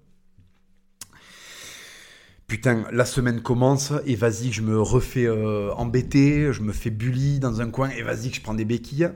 Putain, 2.46 2.84
la 2.92 3.04
semaine 3.04 3.42
commence 3.42 3.92
et 4.06 4.14
vas-y, 4.14 4.52
je 4.52 4.62
me 4.62 4.80
refais 4.80 5.26
euh, 5.26 5.70
embêter, 5.74 6.52
je 6.52 6.62
me 6.62 6.72
fais 6.72 6.90
bully 6.90 7.40
dans 7.40 7.60
un 7.60 7.68
coin 7.68 7.90
et 7.90 8.02
vas-y 8.02 8.32
je 8.32 8.40
prends 8.40 8.54
des 8.54 8.64
béquilles. 8.64 9.10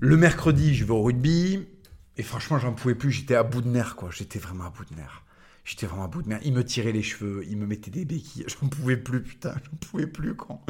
Le 0.00 0.16
mercredi, 0.16 0.74
je 0.74 0.84
vais 0.84 0.92
au 0.92 1.02
rugby 1.02 1.68
et 2.16 2.22
franchement, 2.22 2.58
j'en 2.58 2.72
pouvais 2.72 2.94
plus, 2.94 3.12
j'étais 3.12 3.36
à 3.36 3.42
bout 3.42 3.60
de 3.60 3.68
nerfs 3.68 3.96
quoi, 3.96 4.08
j'étais 4.10 4.38
vraiment 4.38 4.64
à 4.64 4.70
bout 4.70 4.84
de 4.90 4.96
nerfs. 4.96 5.23
J'étais 5.64 5.86
vraiment 5.86 6.04
à 6.04 6.08
bout 6.08 6.22
de 6.22 6.28
merde. 6.28 6.42
Il 6.44 6.52
me 6.52 6.62
tirait 6.62 6.92
les 6.92 7.02
cheveux, 7.02 7.42
il 7.48 7.56
me 7.56 7.66
mettait 7.66 7.90
des 7.90 8.04
béquilles. 8.04 8.44
J'en 8.60 8.68
pouvais 8.68 8.98
plus, 8.98 9.22
putain, 9.22 9.54
j'en 9.64 9.76
pouvais 9.88 10.06
plus. 10.06 10.34
Quand... 10.34 10.64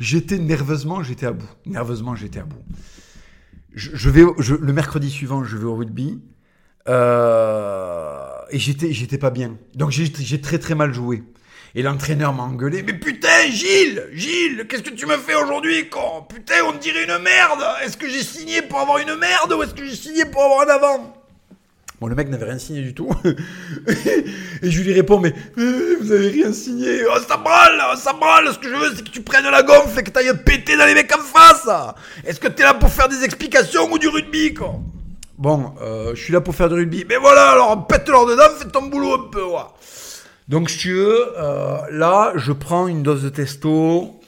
J'étais 0.00 0.38
nerveusement, 0.38 1.02
j'étais 1.02 1.26
à 1.26 1.32
bout. 1.32 1.48
Nerveusement, 1.64 2.14
j'étais 2.14 2.40
à 2.40 2.44
bout. 2.44 2.62
Je, 3.72 4.10
vais, 4.10 4.22
le 4.22 4.72
mercredi 4.72 5.10
suivant, 5.10 5.42
je 5.42 5.56
vais 5.56 5.64
au 5.64 5.74
rugby. 5.74 6.22
Euh, 6.86 8.38
et 8.50 8.58
j'étais, 8.58 8.92
j'étais 8.92 9.18
pas 9.18 9.30
bien. 9.30 9.56
Donc 9.74 9.90
j'ai 9.90 10.40
très 10.40 10.58
très 10.58 10.74
mal 10.74 10.92
joué. 10.92 11.24
Et 11.74 11.82
l'entraîneur 11.82 12.32
m'a 12.32 12.44
engueulé. 12.44 12.84
Mais 12.84 12.92
putain, 12.92 13.50
Gilles, 13.50 14.08
Gilles, 14.12 14.66
qu'est-ce 14.68 14.82
que 14.82 14.94
tu 14.94 15.06
me 15.06 15.16
fais 15.16 15.34
aujourd'hui, 15.34 15.88
con? 15.88 16.24
Putain, 16.28 16.62
on 16.68 16.78
dirait 16.78 17.02
une 17.02 17.18
merde. 17.18 17.64
Est-ce 17.82 17.96
que 17.96 18.08
j'ai 18.08 18.22
signé 18.22 18.62
pour 18.62 18.78
avoir 18.78 18.98
une 18.98 19.16
merde 19.16 19.52
ou 19.52 19.62
est-ce 19.62 19.74
que 19.74 19.84
j'ai 19.84 19.96
signé 19.96 20.24
pour 20.24 20.44
avoir 20.44 20.68
un 20.68 20.70
avant? 20.70 21.23
Bon, 22.00 22.08
le 22.08 22.16
mec 22.16 22.28
n'avait 22.28 22.46
rien 22.46 22.58
signé 22.58 22.82
du 22.82 22.92
tout. 22.92 23.08
et 24.62 24.70
je 24.70 24.82
lui 24.82 24.92
réponds, 24.92 25.20
mais, 25.20 25.32
vous 25.56 26.10
avez 26.10 26.28
rien 26.28 26.52
signé. 26.52 27.04
Oh, 27.06 27.18
ça 27.26 27.36
brûle, 27.36 27.80
ça 27.96 28.12
brûle. 28.12 28.52
Ce 28.52 28.58
que 28.58 28.68
je 28.68 28.74
veux, 28.74 28.94
c'est 28.96 29.04
que 29.04 29.10
tu 29.10 29.22
prennes 29.22 29.48
la 29.48 29.62
gonfle 29.62 30.00
et 30.00 30.02
que 30.02 30.10
t'ailles 30.10 30.32
péter 30.44 30.76
dans 30.76 30.86
les 30.86 30.94
mecs 30.94 31.14
en 31.16 31.20
face. 31.20 31.68
Est-ce 32.24 32.40
que 32.40 32.48
t'es 32.48 32.64
là 32.64 32.74
pour 32.74 32.90
faire 32.90 33.08
des 33.08 33.22
explications 33.22 33.90
ou 33.92 33.98
du 33.98 34.08
rugby, 34.08 34.54
quoi? 34.54 34.74
Bon, 35.38 35.72
euh, 35.82 36.14
je 36.14 36.22
suis 36.22 36.32
là 36.32 36.40
pour 36.40 36.54
faire 36.54 36.68
du 36.68 36.74
rugby. 36.74 37.04
Mais 37.08 37.16
voilà, 37.16 37.50
alors 37.50 37.86
pète-leur 37.86 38.26
dedans, 38.26 38.42
fais 38.58 38.68
ton 38.68 38.82
boulot 38.82 39.14
un 39.14 39.30
peu, 39.30 39.42
Donc, 40.48 40.70
si 40.70 40.78
tu 40.78 40.94
veux, 40.94 41.26
euh, 41.38 41.76
là, 41.90 42.32
je 42.34 42.52
prends 42.52 42.88
une 42.88 43.02
dose 43.04 43.22
de 43.22 43.28
testo. 43.28 44.20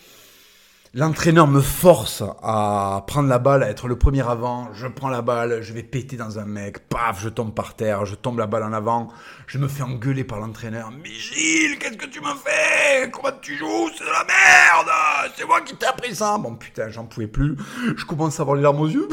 L'entraîneur 0.98 1.46
me 1.46 1.60
force 1.60 2.22
à 2.42 3.04
prendre 3.06 3.28
la 3.28 3.38
balle, 3.38 3.62
à 3.62 3.68
être 3.68 3.86
le 3.86 3.98
premier 3.98 4.26
avant. 4.26 4.72
Je 4.72 4.86
prends 4.86 5.10
la 5.10 5.20
balle, 5.20 5.60
je 5.60 5.74
vais 5.74 5.82
péter 5.82 6.16
dans 6.16 6.38
un 6.38 6.46
mec. 6.46 6.88
Paf, 6.88 7.20
je 7.20 7.28
tombe 7.28 7.52
par 7.54 7.76
terre, 7.76 8.06
je 8.06 8.14
tombe 8.14 8.38
la 8.38 8.46
balle 8.46 8.62
en 8.62 8.72
avant. 8.72 9.08
Je 9.46 9.58
me 9.58 9.68
fais 9.68 9.82
engueuler 9.82 10.24
par 10.24 10.40
l'entraîneur. 10.40 10.90
Mais 11.02 11.10
Gilles, 11.10 11.78
qu'est-ce 11.78 11.98
que 11.98 12.06
tu 12.06 12.22
me 12.22 12.32
fais 12.42 13.10
Comment 13.10 13.36
tu 13.42 13.58
joues? 13.58 13.90
C'est 13.94 14.04
de 14.04 14.08
la 14.08 14.24
merde 14.24 15.34
C'est 15.36 15.44
moi 15.44 15.60
qui 15.60 15.76
t'ai 15.76 15.84
appris 15.84 16.14
ça 16.14 16.38
Bon 16.38 16.54
putain, 16.54 16.88
j'en 16.88 17.04
pouvais 17.04 17.26
plus. 17.26 17.58
Je 17.94 18.04
commence 18.06 18.40
à 18.40 18.44
avoir 18.44 18.56
les 18.56 18.62
larmes 18.62 18.80
aux 18.80 18.88
yeux. 18.88 19.06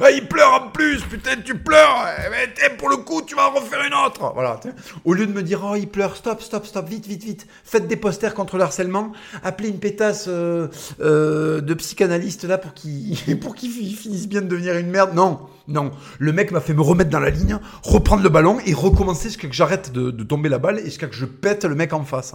Ah, 0.00 0.10
il 0.10 0.26
pleure 0.26 0.62
en 0.62 0.70
plus, 0.70 1.00
putain, 1.02 1.36
tu 1.44 1.56
pleures. 1.56 2.06
Eh 2.26 2.30
ben, 2.30 2.76
pour 2.76 2.88
le 2.88 2.98
coup, 2.98 3.22
tu 3.22 3.34
vas 3.34 3.48
en 3.48 3.52
refaire 3.52 3.84
une 3.86 3.94
autre. 3.94 4.32
Voilà. 4.34 4.60
Au 5.04 5.14
lieu 5.14 5.26
de 5.26 5.32
me 5.32 5.42
dire, 5.42 5.62
oh, 5.64 5.74
il 5.76 5.88
pleure, 5.88 6.16
stop, 6.16 6.42
stop, 6.42 6.66
stop, 6.66 6.88
vite, 6.88 7.06
vite, 7.06 7.24
vite. 7.24 7.46
Faites 7.64 7.86
des 7.86 7.96
posters 7.96 8.34
contre 8.34 8.56
le 8.56 8.64
harcèlement. 8.64 9.12
Appelez 9.42 9.68
une 9.68 9.78
pétasse 9.78 10.26
euh, 10.28 10.68
euh, 11.00 11.60
de 11.60 11.74
psychanalyste 11.74 12.44
là 12.44 12.58
pour 12.58 12.74
qu'il 12.74 13.38
pour 13.40 13.54
qu'il 13.54 13.70
finisse 13.70 14.28
bien 14.28 14.42
de 14.42 14.48
devenir 14.48 14.76
une 14.76 14.90
merde. 14.90 15.14
Non, 15.14 15.40
non. 15.68 15.92
Le 16.18 16.32
mec 16.32 16.50
m'a 16.50 16.60
fait 16.60 16.74
me 16.74 16.82
remettre 16.82 17.10
dans 17.10 17.20
la 17.20 17.30
ligne, 17.30 17.58
reprendre 17.82 18.22
le 18.22 18.28
ballon 18.28 18.58
et 18.66 18.74
recommencer 18.74 19.28
jusqu'à 19.28 19.48
que 19.48 19.54
j'arrête 19.54 19.92
de, 19.92 20.10
tomber 20.24 20.48
la 20.48 20.58
balle 20.58 20.78
et 20.78 20.84
jusqu'à 20.84 21.06
que 21.06 21.14
je 21.14 21.26
pète 21.26 21.64
le 21.64 21.74
mec 21.74 21.92
en 21.92 22.04
face. 22.04 22.34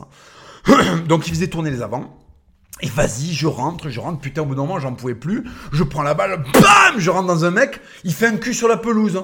Donc 1.08 1.28
il 1.28 1.34
faisait 1.34 1.48
tourner 1.48 1.72
les 1.72 1.82
avants. 1.82 2.18
Et 2.82 2.88
vas-y, 2.88 3.34
je 3.34 3.48
rentre, 3.48 3.90
je 3.90 4.00
rentre, 4.00 4.20
putain, 4.20 4.42
au 4.42 4.46
bout 4.46 4.56
d'un 4.56 4.62
moment, 4.62 4.80
j'en 4.80 4.94
pouvais 4.94 5.16
plus. 5.16 5.44
Je 5.74 5.84
prends 5.84 6.04
la 6.04 6.14
balle, 6.14 6.44
bam, 6.54 6.98
je 6.98 7.10
rentre 7.10 7.28
dans 7.28 7.44
un 7.44 7.52
mec, 7.52 7.82
il 8.04 8.14
fait 8.14 8.28
un 8.28 8.38
cul 8.38 8.54
sur 8.54 8.68
la 8.68 8.78
pelouse. 8.78 9.22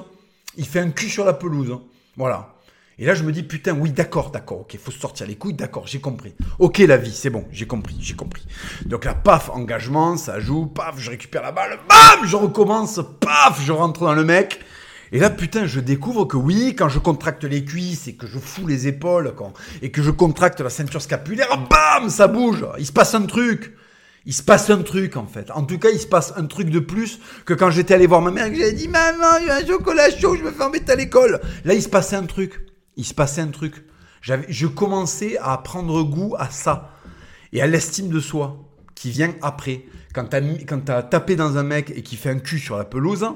Il 0.58 0.66
fait 0.66 0.80
un 0.80 0.90
cul 0.90 1.10
sur 1.10 1.26
la 1.26 1.34
pelouse. 1.34 1.78
Voilà. 2.18 2.56
Et 2.98 3.06
là, 3.06 3.14
je 3.14 3.24
me 3.24 3.34
dis, 3.34 3.44
putain, 3.44 3.74
oui, 3.74 3.92
d'accord, 3.92 4.32
d'accord, 4.32 4.62
ok, 4.62 4.78
faut 4.82 4.92
sortir 4.92 5.28
les 5.28 5.36
couilles, 5.36 5.54
d'accord, 5.54 5.86
j'ai 5.86 6.00
compris. 6.00 6.34
Ok, 6.60 6.78
la 6.78 6.96
vie, 6.96 7.14
c'est 7.14 7.30
bon, 7.30 7.44
j'ai 7.52 7.68
compris, 7.68 7.98
j'ai 8.00 8.16
compris. 8.16 8.46
Donc 8.86 9.04
là, 9.04 9.14
paf, 9.14 9.50
engagement, 9.50 10.16
ça 10.16 10.40
joue, 10.40 10.66
paf, 10.66 10.96
je 10.98 11.10
récupère 11.10 11.42
la 11.42 11.52
balle, 11.52 11.78
bam, 11.90 12.26
je 12.26 12.38
recommence, 12.38 13.02
paf, 13.20 13.62
je 13.62 13.74
rentre 13.74 14.02
dans 14.02 14.14
le 14.14 14.24
mec. 14.24 14.62
Et 15.12 15.20
là, 15.20 15.30
putain, 15.30 15.66
je 15.66 15.80
découvre 15.80 16.26
que 16.26 16.38
oui, 16.38 16.76
quand 16.76 16.90
je 16.90 17.00
contracte 17.00 17.44
les 17.44 17.64
cuisses 17.64 18.08
et 18.08 18.16
que 18.16 18.28
je 18.28 18.40
fous 18.40 18.68
les 18.68 18.88
épaules 18.88 19.34
quand, 19.36 19.54
et 19.82 19.92
que 19.92 20.02
je 20.02 20.12
contracte 20.12 20.62
la 20.62 20.70
ceinture 20.70 21.02
scapulaire, 21.02 21.68
bam, 21.70 22.10
ça 22.10 22.28
bouge. 22.28 22.66
Il 22.80 22.86
se 22.86 22.92
passe 22.92 23.16
un 23.16 23.24
truc. 23.24 23.76
Il 24.26 24.34
se 24.34 24.42
passe 24.42 24.72
un 24.72 24.82
truc 24.82 25.18
en 25.18 25.28
fait. 25.28 25.52
En 25.52 25.64
tout 25.64 25.78
cas, 25.78 25.90
il 25.90 26.00
se 26.00 26.08
passe 26.08 26.34
un 26.36 26.46
truc 26.46 26.70
de 26.70 26.80
plus 26.80 27.20
que 27.46 27.54
quand 27.54 27.70
j'étais 27.70 27.94
allé 27.94 28.08
voir 28.08 28.22
ma 28.22 28.32
mère 28.32 28.48
et 28.48 28.52
que 28.52 28.58
j'avais 28.58 28.74
dit 28.74 28.88
Maman, 28.88 29.38
il 29.42 29.48
y 29.48 29.50
a 29.52 29.58
un 29.58 29.66
chocolat 29.66 30.10
chaud, 30.10 30.36
je 30.36 30.44
me 30.44 30.52
fais 30.52 30.64
embêter 30.64 30.94
à 30.94 30.96
l'école. 30.96 31.40
Là, 31.64 31.76
il 31.76 31.84
se 31.84 31.90
passait 31.90 32.16
un 32.16 32.26
truc. 32.26 32.66
Il 32.98 33.06
se 33.06 33.14
passait 33.14 33.42
un 33.42 33.50
truc. 33.50 33.86
Je 34.22 34.66
commençais 34.66 35.38
à 35.40 35.56
prendre 35.60 36.02
goût 36.02 36.34
à 36.40 36.50
ça 36.50 36.92
et 37.54 37.62
à 37.62 37.68
l'estime 37.68 38.10
de 38.10 38.20
soi 38.20 38.58
qui 38.96 39.12
vient 39.12 39.36
après. 39.44 39.84
Quand 40.16 40.26
t'as, 40.26 40.42
quand 40.68 40.90
as 40.90 41.04
tapé 41.04 41.36
dans 41.36 41.58
un 41.58 41.64
mec 41.64 41.92
et 41.96 42.02
qui 42.02 42.16
fait 42.16 42.30
un 42.30 42.40
cul 42.40 42.58
sur 42.58 42.78
la 42.78 42.86
pelouse, 42.86 43.28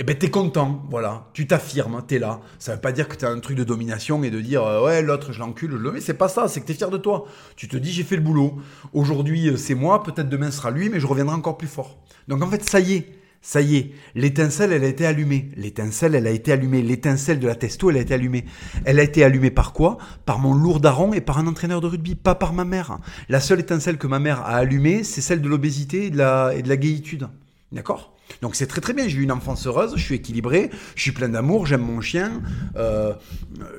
eh 0.00 0.02
ben 0.02 0.16
t'es 0.16 0.30
content, 0.30 0.82
voilà, 0.88 1.28
tu 1.34 1.46
t'affirmes, 1.46 2.02
t'es 2.06 2.18
là. 2.18 2.40
Ça 2.58 2.74
veut 2.74 2.80
pas 2.80 2.90
dire 2.90 3.06
que 3.06 3.16
t'as 3.16 3.30
un 3.30 3.38
truc 3.38 3.54
de 3.58 3.64
domination 3.64 4.24
et 4.24 4.30
de 4.30 4.40
dire 4.40 4.64
euh, 4.64 4.82
ouais 4.82 5.02
l'autre 5.02 5.30
je 5.30 5.40
l'encule, 5.40 5.72
je 5.72 5.76
le 5.76 5.92
mais 5.92 6.00
c'est 6.00 6.14
pas 6.14 6.30
ça, 6.30 6.48
c'est 6.48 6.62
que 6.62 6.66
t'es 6.66 6.72
fier 6.72 6.88
de 6.88 6.96
toi. 6.96 7.26
Tu 7.54 7.68
te 7.68 7.76
dis 7.76 7.92
j'ai 7.92 8.02
fait 8.02 8.16
le 8.16 8.22
boulot. 8.22 8.56
Aujourd'hui 8.94 9.50
euh, 9.50 9.58
c'est 9.58 9.74
moi, 9.74 10.02
peut-être 10.02 10.30
demain 10.30 10.50
sera 10.50 10.70
lui, 10.70 10.88
mais 10.88 11.00
je 11.00 11.06
reviendrai 11.06 11.34
encore 11.34 11.58
plus 11.58 11.68
fort. 11.68 11.98
Donc 12.28 12.42
en 12.42 12.46
fait 12.46 12.66
ça 12.66 12.80
y 12.80 12.94
est, 12.94 13.12
ça 13.42 13.60
y 13.60 13.76
est, 13.76 13.92
l'étincelle 14.14 14.72
elle 14.72 14.84
a 14.84 14.88
été 14.88 15.04
allumée. 15.04 15.50
L'étincelle 15.54 16.14
elle 16.14 16.26
a 16.26 16.30
été 16.30 16.50
allumée. 16.50 16.80
L'étincelle 16.80 17.38
de 17.38 17.46
la 17.46 17.54
testo 17.54 17.90
elle 17.90 17.98
a 17.98 18.00
été 18.00 18.14
allumée. 18.14 18.46
Elle 18.86 19.00
a 19.00 19.02
été 19.02 19.22
allumée 19.22 19.50
par 19.50 19.74
quoi? 19.74 19.98
Par 20.24 20.38
mon 20.38 20.54
lourd 20.54 20.80
daron 20.80 21.12
et 21.12 21.20
par 21.20 21.36
un 21.36 21.46
entraîneur 21.46 21.82
de 21.82 21.88
rugby, 21.88 22.14
pas 22.14 22.34
par 22.34 22.54
ma 22.54 22.64
mère. 22.64 23.00
La 23.28 23.40
seule 23.40 23.60
étincelle 23.60 23.98
que 23.98 24.06
ma 24.06 24.18
mère 24.18 24.40
a 24.40 24.56
allumée, 24.56 25.04
c'est 25.04 25.20
celle 25.20 25.42
de 25.42 25.48
l'obésité 25.50 26.06
et 26.06 26.10
de 26.10 26.16
la 26.16 26.54
et 26.56 26.62
de 26.62 26.70
la 26.70 26.78
gaïtude. 26.78 27.28
D'accord? 27.70 28.16
Donc 28.42 28.54
c'est 28.54 28.66
très 28.66 28.80
très 28.80 28.92
bien, 28.92 29.08
j'ai 29.08 29.18
eu 29.18 29.22
une 29.22 29.32
enfance 29.32 29.66
heureuse, 29.66 29.92
je 29.96 30.02
suis 30.02 30.14
équilibré, 30.14 30.70
je 30.94 31.02
suis 31.02 31.12
plein 31.12 31.28
d'amour, 31.28 31.66
j'aime 31.66 31.82
mon 31.82 32.00
chien, 32.00 32.42
euh, 32.76 33.14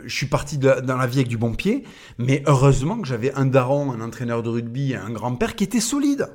je 0.06 0.16
suis 0.16 0.28
parti 0.28 0.58
dans 0.58 0.98
la 0.98 1.08
vie 1.08 1.20
avec 1.20 1.28
du 1.28 1.38
bon 1.38 1.54
pied, 1.54 1.84
mais 2.18 2.44
heureusement 2.46 3.00
que 3.00 3.08
j'avais 3.08 3.34
un 3.34 3.46
daron, 3.46 3.92
un 3.92 4.02
entraîneur 4.02 4.44
de 4.44 4.50
rugby, 4.50 4.96
un 4.96 5.10
grand-père 5.10 5.56
qui 5.56 5.64
était 5.64 5.80
solide. 5.80 6.30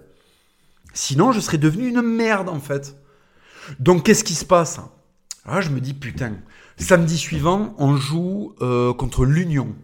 Sinon 0.92 1.32
je 1.32 1.40
serais 1.40 1.58
devenu 1.58 1.88
une 1.88 2.02
merde 2.02 2.48
en 2.48 2.60
fait. 2.60 2.96
Donc 3.78 4.04
qu'est-ce 4.04 4.24
qui 4.24 4.34
se 4.34 4.44
passe? 4.44 4.80
Ah 5.44 5.60
je 5.60 5.70
me 5.70 5.80
dis 5.80 5.94
putain, 5.94 6.34
samedi 6.78 7.18
suivant 7.18 7.74
on 7.78 7.96
joue 7.96 8.54
euh, 8.60 8.92
contre 8.92 9.24
l'Union, 9.24 9.74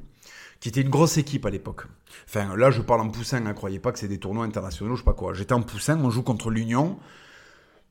qui 0.61 0.69
était 0.69 0.81
une 0.81 0.91
grosse 0.91 1.17
équipe 1.19 1.47
à 1.47 1.51
l'époque. 1.51 1.87
Enfin 2.29 2.57
là 2.57 2.71
je 2.71 2.81
parle 2.81 3.03
en 3.03 3.09
poussin, 3.09 3.41
ne 3.41 3.49
hein, 3.49 3.55
croyez 3.55 3.79
pas 3.79 3.93
que 3.93 3.99
c'est 3.99 4.09
des 4.09 4.19
tournois 4.19 4.45
internationaux, 4.45 4.95
je 4.95 5.01
sais 5.01 5.05
pas 5.05 5.13
quoi. 5.13 5.35
J'étais 5.35 5.53
en 5.53 5.63
poussin, 5.63 5.99
on 6.03 6.11
joue 6.11 6.23
contre 6.23 6.51
l'Union. 6.51 6.99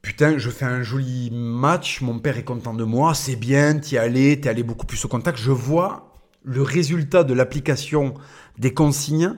Putain, 0.01 0.39
je 0.39 0.49
fais 0.49 0.65
un 0.65 0.81
joli 0.81 1.29
match, 1.31 2.01
mon 2.01 2.17
père 2.17 2.37
est 2.37 2.43
content 2.43 2.73
de 2.73 2.83
moi, 2.83 3.13
c'est 3.13 3.35
bien, 3.35 3.77
t'y 3.77 3.99
allé, 3.99 4.39
t'es 4.41 4.49
allé 4.49 4.63
beaucoup 4.63 4.87
plus 4.87 5.03
au 5.05 5.07
contact. 5.07 5.37
Je 5.37 5.51
vois 5.51 6.11
le 6.43 6.63
résultat 6.63 7.23
de 7.23 7.35
l'application 7.35 8.15
des 8.57 8.73
consignes 8.73 9.35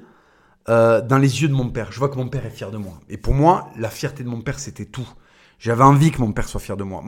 euh, 0.70 1.02
dans 1.02 1.18
les 1.18 1.42
yeux 1.42 1.50
de 1.50 1.54
mon 1.54 1.70
père. 1.70 1.92
Je 1.92 2.00
vois 2.00 2.08
que 2.08 2.16
mon 2.16 2.30
père 2.30 2.46
est 2.46 2.50
fier 2.50 2.72
de 2.72 2.78
moi. 2.78 3.02
Et 3.10 3.18
pour 3.18 3.34
moi, 3.34 3.72
la 3.78 3.90
fierté 3.90 4.24
de 4.24 4.30
mon 4.30 4.40
père, 4.40 4.58
c'était 4.58 4.86
tout. 4.86 5.08
J'avais 5.60 5.84
envie 5.84 6.12
que 6.12 6.22
mon 6.22 6.32
père 6.32 6.48
soit 6.48 6.62
fier 6.62 6.78
de 6.78 6.86
moi. 6.86 7.04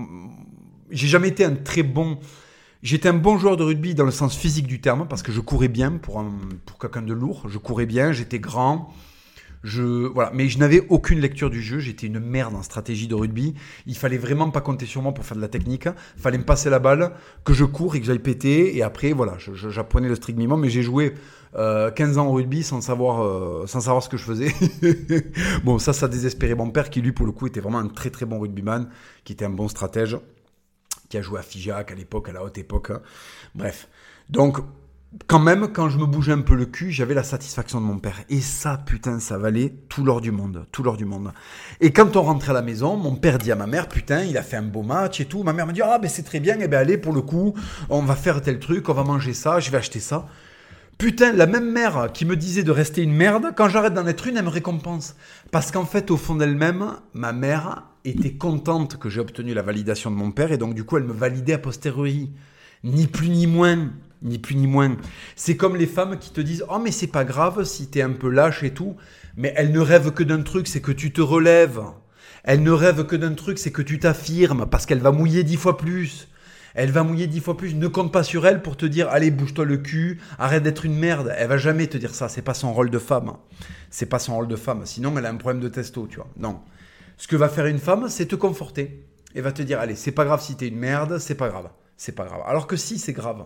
J'ai 0.92 1.08
jamais 1.08 1.30
été 1.30 1.46
un 1.46 1.56
très 1.56 1.84
bon... 1.84 2.20
J'étais 2.84 3.10
un 3.10 3.14
bon 3.14 3.38
joueur 3.38 3.56
de 3.56 3.64
rugby 3.64 3.96
dans 3.96 4.04
le 4.04 4.12
sens 4.12 4.36
physique 4.36 4.68
du 4.68 4.80
terme, 4.82 5.08
parce 5.08 5.24
que 5.24 5.32
je 5.32 5.40
courais 5.40 5.70
bien 5.70 5.94
pour, 5.94 6.24
pour 6.66 6.78
quelqu'un 6.78 7.02
de 7.02 7.14
lourd. 7.14 7.46
Je 7.48 7.58
courais 7.58 7.86
bien, 7.88 8.12
j'étais 8.12 8.38
grand, 8.38 8.94
je. 9.66 10.12
Mais 10.34 10.48
je 10.48 10.60
n'avais 10.60 10.86
aucune 10.90 11.20
lecture 11.20 11.50
du 11.50 11.62
jeu. 11.62 11.80
J'étais 11.80 12.08
une 12.08 12.20
merde 12.20 12.56
en 12.56 12.64
stratégie 12.64 13.08
de 13.08 13.16
rugby. 13.16 13.56
Il 13.88 13.98
fallait 13.98 14.18
vraiment 14.18 14.50
pas 14.52 14.62
compter 14.62 14.86
sur 14.86 15.02
moi 15.02 15.14
pour 15.14 15.26
faire 15.26 15.36
de 15.36 15.42
la 15.42 15.48
technique. 15.48 15.88
Il 16.16 16.22
fallait 16.22 16.38
me 16.38 16.46
passer 16.46 16.70
la 16.70 16.80
balle, 16.80 17.12
que 17.44 17.54
je 17.54 17.66
cours 17.66 17.96
et 17.96 18.00
que 18.00 18.06
j'aille 18.06 18.20
péter. 18.20 18.78
Et 18.78 18.84
après, 18.84 19.12
voilà, 19.12 19.38
j'apprenais 19.38 20.08
le 20.08 20.16
strict 20.16 20.38
minimum. 20.38 20.62
Mais 20.62 20.70
j'ai 20.70 20.84
joué 20.84 21.16
15 21.54 21.58
euh, 21.58 22.22
ans 22.22 22.28
au 22.28 22.34
rugby 22.34 22.64
sans 22.64 22.82
savoir, 22.82 23.24
euh, 23.24 23.66
sans 23.66 23.82
savoir 23.82 24.04
ce 24.04 24.10
que 24.10 24.18
je 24.18 24.24
faisais. 24.24 24.54
bon, 25.64 25.80
ça, 25.80 25.94
ça 25.94 26.08
désespérait 26.08 26.56
mon 26.56 26.70
père 26.70 26.90
qui, 26.90 27.02
lui, 27.02 27.12
pour 27.12 27.26
le 27.26 27.32
coup, 27.32 27.48
était 27.48 27.60
vraiment 27.60 27.80
un 27.80 27.88
très 27.88 28.12
très 28.12 28.26
bon 28.26 28.40
rugbyman, 28.40 28.88
qui 29.24 29.34
était 29.34 29.46
un 29.46 29.50
bon 29.50 29.68
stratège, 29.68 30.18
qui 31.10 31.18
a 31.18 31.22
joué 31.22 31.40
à 31.40 31.44
Figeac 31.44 31.92
à 31.92 31.96
l'époque, 31.96 32.30
à 32.30 32.34
la 32.34 32.44
haute 32.44 32.58
époque. 32.58 32.92
Hein. 32.92 33.02
Bref. 33.56 33.88
Donc, 34.30 34.60
quand 35.28 35.40
même, 35.40 35.70
quand 35.70 35.90
je 35.90 35.98
me 35.98 36.06
bougeais 36.06 36.34
un 36.34 36.42
peu 36.42 36.56
le 36.56 36.66
cul, 36.66 36.92
j'avais 36.92 37.14
la 37.14 37.24
satisfaction 37.24 37.80
de 37.80 37.86
mon 37.86 37.98
père. 37.98 38.22
Et 38.30 38.42
ça, 38.42 38.78
putain, 38.78 39.20
ça 39.20 39.38
valait 39.38 39.74
tout 39.90 40.04
l'or 40.04 40.22
du 40.22 40.32
monde. 40.32 40.66
Tout 40.72 40.84
l'or 40.84 40.98
du 40.98 41.06
monde. 41.06 41.32
Et 41.80 41.92
quand 41.92 42.16
on 42.16 42.22
rentrait 42.22 42.52
à 42.52 42.54
la 42.54 42.62
maison, 42.62 42.98
mon 42.98 43.16
père 43.16 43.38
dit 43.38 43.52
à 43.52 43.56
ma 43.56 43.68
mère, 43.68 43.88
putain, 43.88 44.24
il 44.24 44.38
a 44.38 44.44
fait 44.44 44.58
un 44.58 44.64
beau 44.64 44.84
match 44.84 45.22
et 45.22 45.26
tout. 45.26 45.44
Ma 45.44 45.54
mère 45.54 45.68
me 45.68 45.74
dit, 45.74 45.82
ah, 45.82 46.00
ben 46.00 46.10
c'est 46.10 46.24
très 46.24 46.40
bien, 46.40 46.60
et 46.60 46.64
eh 46.64 46.68
ben 46.68 46.80
allez, 46.80 46.98
pour 46.98 47.14
le 47.14 47.22
coup, 47.22 47.54
on 47.90 48.02
va 48.02 48.16
faire 48.16 48.42
tel 48.42 48.60
truc, 48.60 48.90
on 48.90 48.94
va 48.94 49.04
manger 49.04 49.34
ça, 49.34 49.60
je 49.60 49.72
vais 49.72 49.78
acheter 49.78 50.00
ça. 50.00 50.28
Putain, 50.98 51.34
la 51.34 51.46
même 51.46 51.72
mère 51.72 52.10
qui 52.14 52.26
me 52.26 52.36
disait 52.36 52.64
de 52.64 52.72
rester 52.72 53.02
une 53.02 53.14
merde, 53.14 53.52
quand 53.56 53.68
j'arrête 53.68 53.94
d'en 53.94 54.08
être 54.08 54.28
une, 54.28 54.38
elle 54.38 54.46
me 54.46 54.50
récompense. 54.50 55.16
Parce 55.52 55.72
qu'en 55.72 55.86
fait, 55.86 56.12
au 56.12 56.18
fond 56.18 56.36
d'elle-même, 56.36 56.92
ma 57.14 57.34
mère 57.34 57.84
était 58.06 58.34
contente 58.34 58.98
que 58.98 59.10
j'ai 59.10 59.20
obtenu 59.20 59.54
la 59.54 59.62
validation 59.62 60.12
de 60.12 60.16
mon 60.16 60.32
père, 60.32 60.52
et 60.52 60.58
donc 60.58 60.74
du 60.74 60.84
coup, 60.84 60.98
elle 60.98 61.04
me 61.04 61.14
validait 61.14 61.54
a 61.54 61.58
posteriori. 61.58 62.32
Ni 62.84 63.08
plus 63.08 63.30
ni 63.30 63.48
moins 63.48 63.90
ni 64.22 64.40
plus 64.40 64.56
ni 64.56 64.68
moins. 64.68 64.96
C'est 65.36 65.58
comme 65.58 65.76
les 65.76 65.88
femmes 65.88 66.18
qui 66.20 66.32
te 66.32 66.42
disent 66.42 66.66
Oh, 66.70 66.80
mais 66.80 66.92
c'est 66.92 67.08
pas 67.08 67.24
grave 67.24 67.64
si 67.64 67.88
t'es 67.88 68.02
un 68.02 68.12
peu 68.12 68.30
lâche 68.30 68.64
et 68.64 68.72
tout. 68.72 68.96
Mais 69.38 69.54
elles 69.58 69.72
ne 69.72 69.80
rêvent 69.80 70.12
que 70.12 70.24
d'un 70.24 70.42
truc, 70.42 70.68
c'est 70.68 70.82
que 70.82 70.92
tu 70.92 71.12
te 71.12 71.22
relèves. 71.22 71.82
Elles 72.44 72.64
ne 72.64 72.72
rêvent 72.72 73.06
que 73.06 73.16
d'un 73.16 73.34
truc, 73.34 73.58
c'est 73.58 73.72
que 73.72 73.82
tu 73.82 74.00
t'affirmes, 74.00 74.68
parce 74.68 74.86
qu'elle 74.86 75.00
va 75.00 75.12
mouiller 75.12 75.44
dix 75.44 75.58
fois 75.58 75.78
plus. 75.78 76.28
Elle 76.76 76.92
va 76.92 77.04
mouiller 77.04 77.28
dix 77.28 77.40
fois 77.40 77.58
plus. 77.58 77.74
Ne 77.74 77.88
compte 77.88 78.12
pas 78.12 78.24
sur 78.24 78.46
elle 78.46 78.62
pour 78.62 78.78
te 78.78 78.86
dire 78.86 79.10
Allez, 79.10 79.32
bouge-toi 79.32 79.66
le 79.66 79.78
cul, 79.78 80.20
arrête 80.38 80.62
d'être 80.62 80.86
une 80.86 80.98
merde. 80.98 81.34
Elle 81.38 81.48
va 81.48 81.58
jamais 81.58 81.88
te 81.88 81.98
dire 81.98 82.14
ça. 82.14 82.30
C'est 82.30 82.42
pas 82.42 82.54
son 82.54 82.74
rôle 82.74 82.90
de 82.90 83.00
femme. 83.00 83.38
C'est 83.90 84.06
pas 84.06 84.20
son 84.20 84.36
rôle 84.36 84.50
de 84.50 84.58
femme. 84.58 84.82
Sinon, 84.86 85.18
elle 85.18 85.26
a 85.26 85.30
un 85.30 85.38
problème 85.38 85.62
de 85.62 85.70
testo, 85.70 86.06
tu 86.08 86.18
vois. 86.18 86.28
Non. 86.38 86.60
Ce 87.18 87.28
que 87.28 87.38
va 87.38 87.48
faire 87.48 87.66
une 87.66 87.80
femme, 87.80 88.10
c'est 88.10 88.26
te 88.26 88.36
conforter. 88.36 89.06
Et 89.36 89.42
va 89.42 89.54
te 89.54 89.62
dire 89.62 89.80
Allez, 89.80 89.96
c'est 89.96 90.12
pas 90.12 90.26
grave 90.26 90.42
si 90.42 90.56
t'es 90.56 90.68
une 90.68 90.78
merde, 90.78 91.18
c'est 91.18 91.36
pas 91.36 91.48
grave. 91.48 91.70
C'est 91.96 92.12
pas 92.12 92.26
grave. 92.26 92.42
Alors 92.46 92.68
que 92.68 92.76
si, 92.76 93.00
c'est 93.00 93.14
grave. 93.14 93.46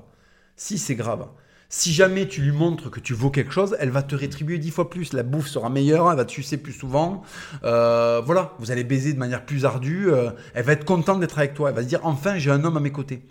Si 0.59 0.77
c'est 0.77 0.95
grave. 0.95 1.25
Si 1.69 1.93
jamais 1.93 2.27
tu 2.27 2.41
lui 2.41 2.51
montres 2.51 2.91
que 2.91 2.99
tu 2.99 3.13
vaux 3.13 3.29
quelque 3.29 3.53
chose, 3.53 3.77
elle 3.79 3.91
va 3.91 4.03
te 4.03 4.13
rétribuer 4.13 4.57
dix 4.57 4.71
fois 4.71 4.89
plus. 4.89 5.13
La 5.13 5.23
bouffe 5.23 5.47
sera 5.47 5.69
meilleure, 5.69 6.11
elle 6.11 6.17
va 6.17 6.25
te 6.25 6.33
sucer 6.33 6.57
plus 6.57 6.73
souvent. 6.73 7.23
Euh, 7.63 8.21
voilà, 8.25 8.55
vous 8.59 8.69
allez 8.69 8.83
baiser 8.83 9.13
de 9.13 9.19
manière 9.19 9.45
plus 9.45 9.63
ardue. 9.63 10.11
Euh, 10.11 10.31
elle 10.53 10.65
va 10.65 10.73
être 10.73 10.83
contente 10.83 11.21
d'être 11.21 11.39
avec 11.39 11.53
toi. 11.53 11.69
Elle 11.69 11.77
va 11.77 11.81
se 11.81 11.87
dire 11.87 12.01
enfin 12.03 12.37
j'ai 12.37 12.51
un 12.51 12.65
homme 12.65 12.75
à 12.75 12.81
mes 12.81 12.91
côtés. 12.91 13.21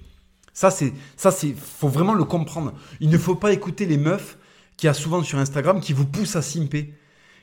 Ça 0.54 0.70
c'est 0.70 0.94
ça 1.18 1.30
c'est 1.30 1.54
faut 1.54 1.88
vraiment 1.88 2.14
le 2.14 2.24
comprendre. 2.24 2.72
Il 3.00 3.10
ne 3.10 3.18
faut 3.18 3.34
pas 3.34 3.52
écouter 3.52 3.84
les 3.84 3.98
meufs 3.98 4.38
qui 4.78 4.88
a 4.88 4.94
souvent 4.94 5.22
sur 5.22 5.38
Instagram 5.38 5.82
qui 5.82 5.92
vous 5.92 6.06
poussent 6.06 6.36
à 6.36 6.42
simper, 6.42 6.94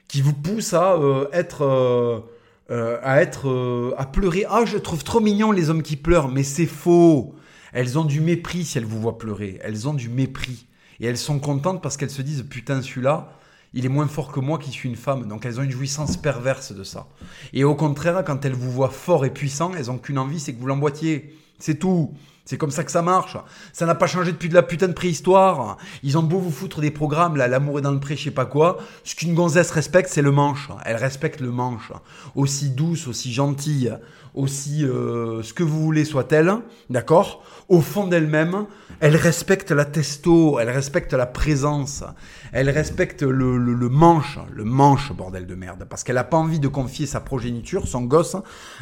qui 0.08 0.24
vous 0.24 0.34
poussent 0.34 0.74
à 0.74 0.94
euh, 0.94 1.28
être 1.32 2.26
à 2.72 3.22
être 3.22 3.94
à 4.00 4.06
pleurer. 4.08 4.46
Ah 4.50 4.64
je 4.66 4.80
trouve 4.80 5.04
trop 5.04 5.20
mignon 5.20 5.52
les 5.52 5.70
hommes 5.70 5.84
qui 5.84 5.96
pleurent, 5.96 6.30
mais 6.30 6.42
c'est 6.42 6.66
faux. 6.66 7.36
Elles 7.76 8.00
ont 8.00 8.06
du 8.06 8.22
mépris 8.22 8.64
si 8.64 8.78
elles 8.78 8.86
vous 8.86 9.02
voient 9.02 9.18
pleurer. 9.18 9.60
Elles 9.62 9.86
ont 9.90 9.94
du 9.94 10.08
mépris. 10.08 10.66
Et 11.02 11.08
elles 11.08 11.18
sont 11.18 11.40
contentes 11.40 11.84
parce 11.84 11.98
qu'elles 11.98 12.10
se 12.10 12.22
disent 12.22 12.46
putain, 12.50 12.82
celui-là, 12.82 13.34
il 13.74 13.86
est 13.86 13.90
moins 13.90 14.08
fort 14.08 14.32
que 14.32 14.40
moi 14.40 14.58
qui 14.58 14.72
suis 14.72 14.88
une 14.88 14.96
femme. 14.96 15.28
Donc 15.28 15.46
elles 15.46 15.60
ont 15.60 15.64
une 15.64 15.72
jouissance 15.72 16.16
perverse 16.16 16.72
de 16.72 16.86
ça. 16.86 17.08
Et 17.52 17.66
au 17.66 17.76
contraire, 17.76 18.24
quand 18.26 18.46
elles 18.46 18.54
vous 18.54 18.72
voient 18.72 18.90
fort 18.90 19.26
et 19.26 19.30
puissant, 19.30 19.74
elles 19.78 19.92
ont 19.92 19.98
qu'une 19.98 20.18
envie, 20.18 20.40
c'est 20.40 20.54
que 20.54 20.60
vous 20.62 20.68
l'emboîtiez. 20.68 21.38
C'est 21.60 21.76
tout. 21.76 22.14
C'est 22.46 22.58
comme 22.58 22.72
ça 22.72 22.84
que 22.84 22.92
ça 22.92 23.02
marche. 23.02 23.38
Ça 23.74 23.86
n'a 23.86 23.96
pas 23.96 24.08
changé 24.08 24.32
depuis 24.32 24.50
de 24.50 24.54
la 24.54 24.64
putain 24.64 24.88
de 24.88 24.94
préhistoire. 24.94 25.78
Ils 26.04 26.18
ont 26.18 26.24
beau 26.24 26.40
vous 26.40 26.52
foutre 26.52 26.80
des 26.80 26.92
programmes, 26.92 27.36
là, 27.36 27.48
l'amour 27.48 27.80
est 27.80 27.82
dans 27.82 27.92
le 27.92 28.00
pré, 28.00 28.16
je 28.16 28.24
sais 28.24 28.32
pas 28.32 28.46
quoi. 28.46 28.78
Ce 29.04 29.16
qu'une 29.16 29.34
gonzesse 29.34 29.72
respecte, 29.72 30.10
c'est 30.10 30.22
le 30.22 30.32
manche. 30.32 30.70
Elle 30.86 30.96
respecte 30.96 31.42
le 31.42 31.52
manche. 31.52 31.92
Aussi 32.36 32.70
douce, 32.70 33.08
aussi 33.08 33.34
gentille, 33.34 33.98
aussi 34.36 34.86
euh, 34.86 35.42
ce 35.42 35.54
que 35.54 35.64
vous 35.64 35.82
voulez 35.82 36.06
soit-elle, 36.06 36.54
d'accord? 36.90 37.44
Au 37.68 37.82
fond 37.82 38.06
d'elle-même, 38.06 38.68
elle 39.00 39.16
respecte 39.16 39.72
la 39.72 39.86
testo, 39.86 40.60
elle 40.60 40.70
respecte 40.70 41.14
la 41.14 41.26
présence, 41.26 42.04
elle 42.52 42.70
respecte 42.70 43.24
le, 43.24 43.58
le 43.58 43.90
manche, 43.90 44.38
le 44.54 44.64
manche, 44.64 45.12
bordel 45.14 45.48
de 45.48 45.56
merde. 45.56 45.88
Parce 45.90 46.04
qu'elle 46.04 46.16
n'a 46.16 46.24
pas 46.24 46.38
envie 46.38 46.60
de 46.60 46.68
confier 46.68 47.08
sa 47.08 47.22
progéniture, 47.22 47.88
son 47.88 48.02
gosse, 48.02 48.36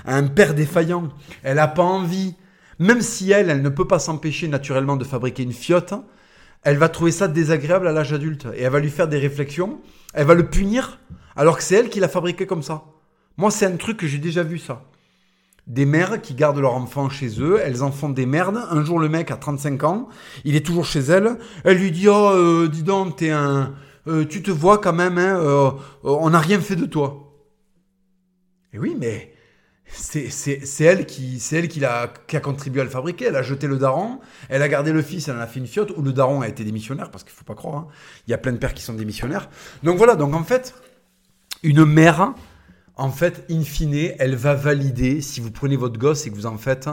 à 0.05 0.15
un 0.15 0.27
père 0.27 0.53
défaillant. 0.53 1.09
Elle 1.43 1.55
n'a 1.55 1.67
pas 1.67 1.83
envie 1.83 2.35
même 2.79 3.01
si 3.01 3.31
elle, 3.31 3.49
elle 3.49 3.61
ne 3.61 3.69
peut 3.69 3.87
pas 3.87 3.99
s'empêcher 3.99 4.47
naturellement 4.47 4.97
de 4.97 5.03
fabriquer 5.03 5.43
une 5.43 5.53
fiotte, 5.53 5.93
elle 6.63 6.77
va 6.77 6.89
trouver 6.89 7.11
ça 7.11 7.27
désagréable 7.27 7.87
à 7.87 7.91
l'âge 7.91 8.13
adulte. 8.13 8.47
Et 8.55 8.63
elle 8.63 8.71
va 8.71 8.79
lui 8.79 8.89
faire 8.89 9.07
des 9.07 9.19
réflexions, 9.19 9.81
elle 10.13 10.25
va 10.25 10.33
le 10.33 10.49
punir, 10.49 10.99
alors 11.35 11.57
que 11.57 11.63
c'est 11.63 11.75
elle 11.75 11.89
qui 11.89 11.99
l'a 11.99 12.07
fabriqué 12.07 12.45
comme 12.45 12.63
ça. 12.63 12.83
Moi, 13.37 13.51
c'est 13.51 13.65
un 13.65 13.75
truc 13.77 13.97
que 13.97 14.07
j'ai 14.07 14.17
déjà 14.17 14.43
vu 14.43 14.57
ça. 14.57 14.83
Des 15.65 15.85
mères 15.85 16.21
qui 16.21 16.33
gardent 16.33 16.59
leur 16.59 16.73
enfant 16.73 17.09
chez 17.09 17.41
eux, 17.41 17.59
elles 17.63 17.83
en 17.83 17.91
font 17.91 18.09
des 18.09 18.25
merdes. 18.25 18.59
Un 18.69 18.83
jour, 18.83 18.99
le 18.99 19.07
mec 19.07 19.31
a 19.31 19.37
35 19.37 19.83
ans, 19.83 20.09
il 20.43 20.55
est 20.55 20.65
toujours 20.65 20.85
chez 20.85 20.99
elle. 20.99 21.37
Elle 21.63 21.77
lui 21.77 21.91
dit 21.91 22.09
Oh, 22.09 22.31
euh, 22.31 22.67
dis 22.67 22.83
donc, 22.83 23.17
t'es 23.17 23.29
un. 23.29 23.73
Euh, 24.07 24.25
tu 24.25 24.43
te 24.43 24.51
vois 24.51 24.79
quand 24.79 24.91
même, 24.91 25.17
hein, 25.17 25.37
euh, 25.39 25.71
on 26.03 26.31
n'a 26.31 26.39
rien 26.39 26.59
fait 26.59 26.75
de 26.75 26.85
toi. 26.85 27.31
Et 28.73 28.79
oui, 28.79 28.97
mais 28.99 29.33
c'est 29.85 30.83
elle 30.83 31.05
qui 31.05 31.39
c'est 31.39 31.57
elle 31.57 31.67
qui 31.67 31.83
a, 31.85 32.11
qui 32.27 32.35
a 32.35 32.39
contribué 32.39 32.81
à 32.81 32.83
le 32.83 32.89
fabriquer. 32.89 33.25
Elle 33.25 33.35
a 33.35 33.43
jeté 33.43 33.67
le 33.67 33.77
daron, 33.77 34.19
elle 34.49 34.61
a 34.61 34.67
gardé 34.67 34.91
le 34.91 35.01
fils, 35.01 35.27
elle 35.27 35.37
en 35.37 35.39
a 35.39 35.47
fait 35.47 35.59
une 35.59 35.67
fiotte. 35.67 35.91
Ou 35.95 36.01
le 36.01 36.11
daron 36.11 36.41
a 36.41 36.47
été 36.47 36.63
démissionnaire 36.63 37.11
parce 37.11 37.23
qu'il 37.23 37.33
faut 37.33 37.45
pas 37.45 37.55
croire. 37.55 37.75
Hein. 37.75 37.87
Il 38.27 38.31
y 38.31 38.33
a 38.33 38.37
plein 38.37 38.51
de 38.51 38.57
pères 38.57 38.73
qui 38.73 38.83
sont 38.83 38.93
démissionnaires. 38.93 39.49
Donc 39.83 39.97
voilà. 39.97 40.15
Donc 40.15 40.33
en 40.33 40.43
fait, 40.43 40.73
une 41.61 41.85
mère, 41.85 42.33
en 42.95 43.11
fait, 43.11 43.45
in 43.49 43.63
fine, 43.63 44.13
elle 44.19 44.35
va 44.35 44.53
valider 44.53 45.21
si 45.21 45.41
vous 45.41 45.51
prenez 45.51 45.75
votre 45.75 45.97
gosse 45.97 46.27
et 46.27 46.29
que 46.29 46.35
vous 46.35 46.45
en 46.45 46.57
faites 46.57 46.89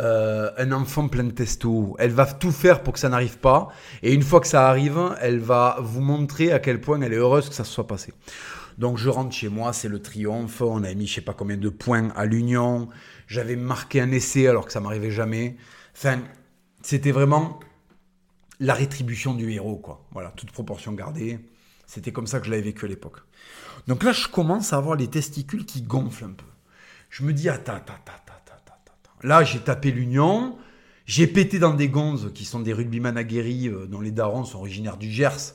euh, 0.00 0.50
un 0.58 0.72
enfant 0.72 1.08
plein 1.08 1.24
de 1.24 1.30
testo. 1.30 1.96
Elle 1.98 2.10
va 2.10 2.26
tout 2.26 2.52
faire 2.52 2.82
pour 2.82 2.92
que 2.94 2.98
ça 2.98 3.08
n'arrive 3.08 3.38
pas. 3.38 3.68
Et 4.02 4.12
une 4.12 4.22
fois 4.22 4.40
que 4.40 4.46
ça 4.46 4.68
arrive, 4.68 5.16
elle 5.20 5.38
va 5.38 5.78
vous 5.80 6.00
montrer 6.00 6.52
à 6.52 6.58
quel 6.58 6.80
point 6.80 7.00
elle 7.00 7.12
est 7.12 7.16
heureuse 7.16 7.48
que 7.48 7.54
ça 7.54 7.64
se 7.64 7.72
soit 7.72 7.86
passé. 7.86 8.12
Donc 8.78 8.98
je 8.98 9.08
rentre 9.08 9.32
chez 9.34 9.48
moi, 9.48 9.72
c'est 9.72 9.88
le 9.88 10.00
triomphe. 10.00 10.60
On 10.60 10.82
a 10.82 10.92
mis 10.94 11.06
je 11.06 11.14
sais 11.14 11.20
pas 11.20 11.34
combien 11.34 11.56
de 11.56 11.68
points 11.68 12.10
à 12.16 12.26
l'Union. 12.26 12.88
J'avais 13.26 13.56
marqué 13.56 14.00
un 14.00 14.10
essai 14.10 14.48
alors 14.48 14.66
que 14.66 14.72
ça 14.72 14.80
m'arrivait 14.80 15.10
jamais. 15.12 15.56
Enfin, 15.96 16.20
c'était 16.82 17.12
vraiment 17.12 17.60
la 18.60 18.74
rétribution 18.74 19.34
du 19.34 19.50
héros, 19.52 19.76
quoi. 19.76 20.06
Voilà, 20.12 20.32
toute 20.36 20.52
proportion 20.52 20.92
gardée. 20.92 21.38
C'était 21.86 22.12
comme 22.12 22.26
ça 22.26 22.40
que 22.40 22.46
je 22.46 22.50
l'avais 22.50 22.62
vécu 22.62 22.84
à 22.84 22.88
l'époque. 22.88 23.18
Donc 23.86 24.02
là, 24.02 24.12
je 24.12 24.28
commence 24.28 24.72
à 24.72 24.76
avoir 24.76 24.96
les 24.96 25.08
testicules 25.08 25.66
qui 25.66 25.82
gonflent 25.82 26.24
un 26.24 26.32
peu. 26.32 26.46
Je 27.10 27.22
me 27.22 27.32
dis, 27.32 27.48
attends, 27.48 27.74
attends, 27.74 27.94
attends, 27.94 28.12
attends, 28.26 28.64
attends. 28.74 29.26
Là, 29.26 29.44
j'ai 29.44 29.60
tapé 29.60 29.90
l'Union. 29.90 30.56
J'ai 31.06 31.26
pété 31.26 31.58
dans 31.58 31.74
des 31.74 31.88
gonzes 31.88 32.32
qui 32.34 32.44
sont 32.44 32.60
des 32.60 32.72
rugbyman 32.72 33.16
aguerris, 33.16 33.68
euh, 33.68 33.86
dont 33.86 34.00
les 34.00 34.10
darons 34.10 34.44
sont 34.44 34.58
originaires 34.58 34.96
du 34.96 35.10
Gers 35.10 35.54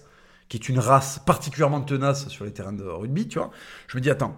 qui 0.49 0.57
est 0.57 0.67
une 0.67 0.79
race 0.79 1.19
particulièrement 1.25 1.81
tenace 1.81 2.27
sur 2.27 2.43
les 2.43 2.51
terrains 2.51 2.73
de 2.73 2.83
rugby, 2.83 3.27
tu 3.27 3.37
vois. 3.37 3.51
Je 3.87 3.95
me 3.95 4.01
dis, 4.01 4.09
attends, 4.09 4.35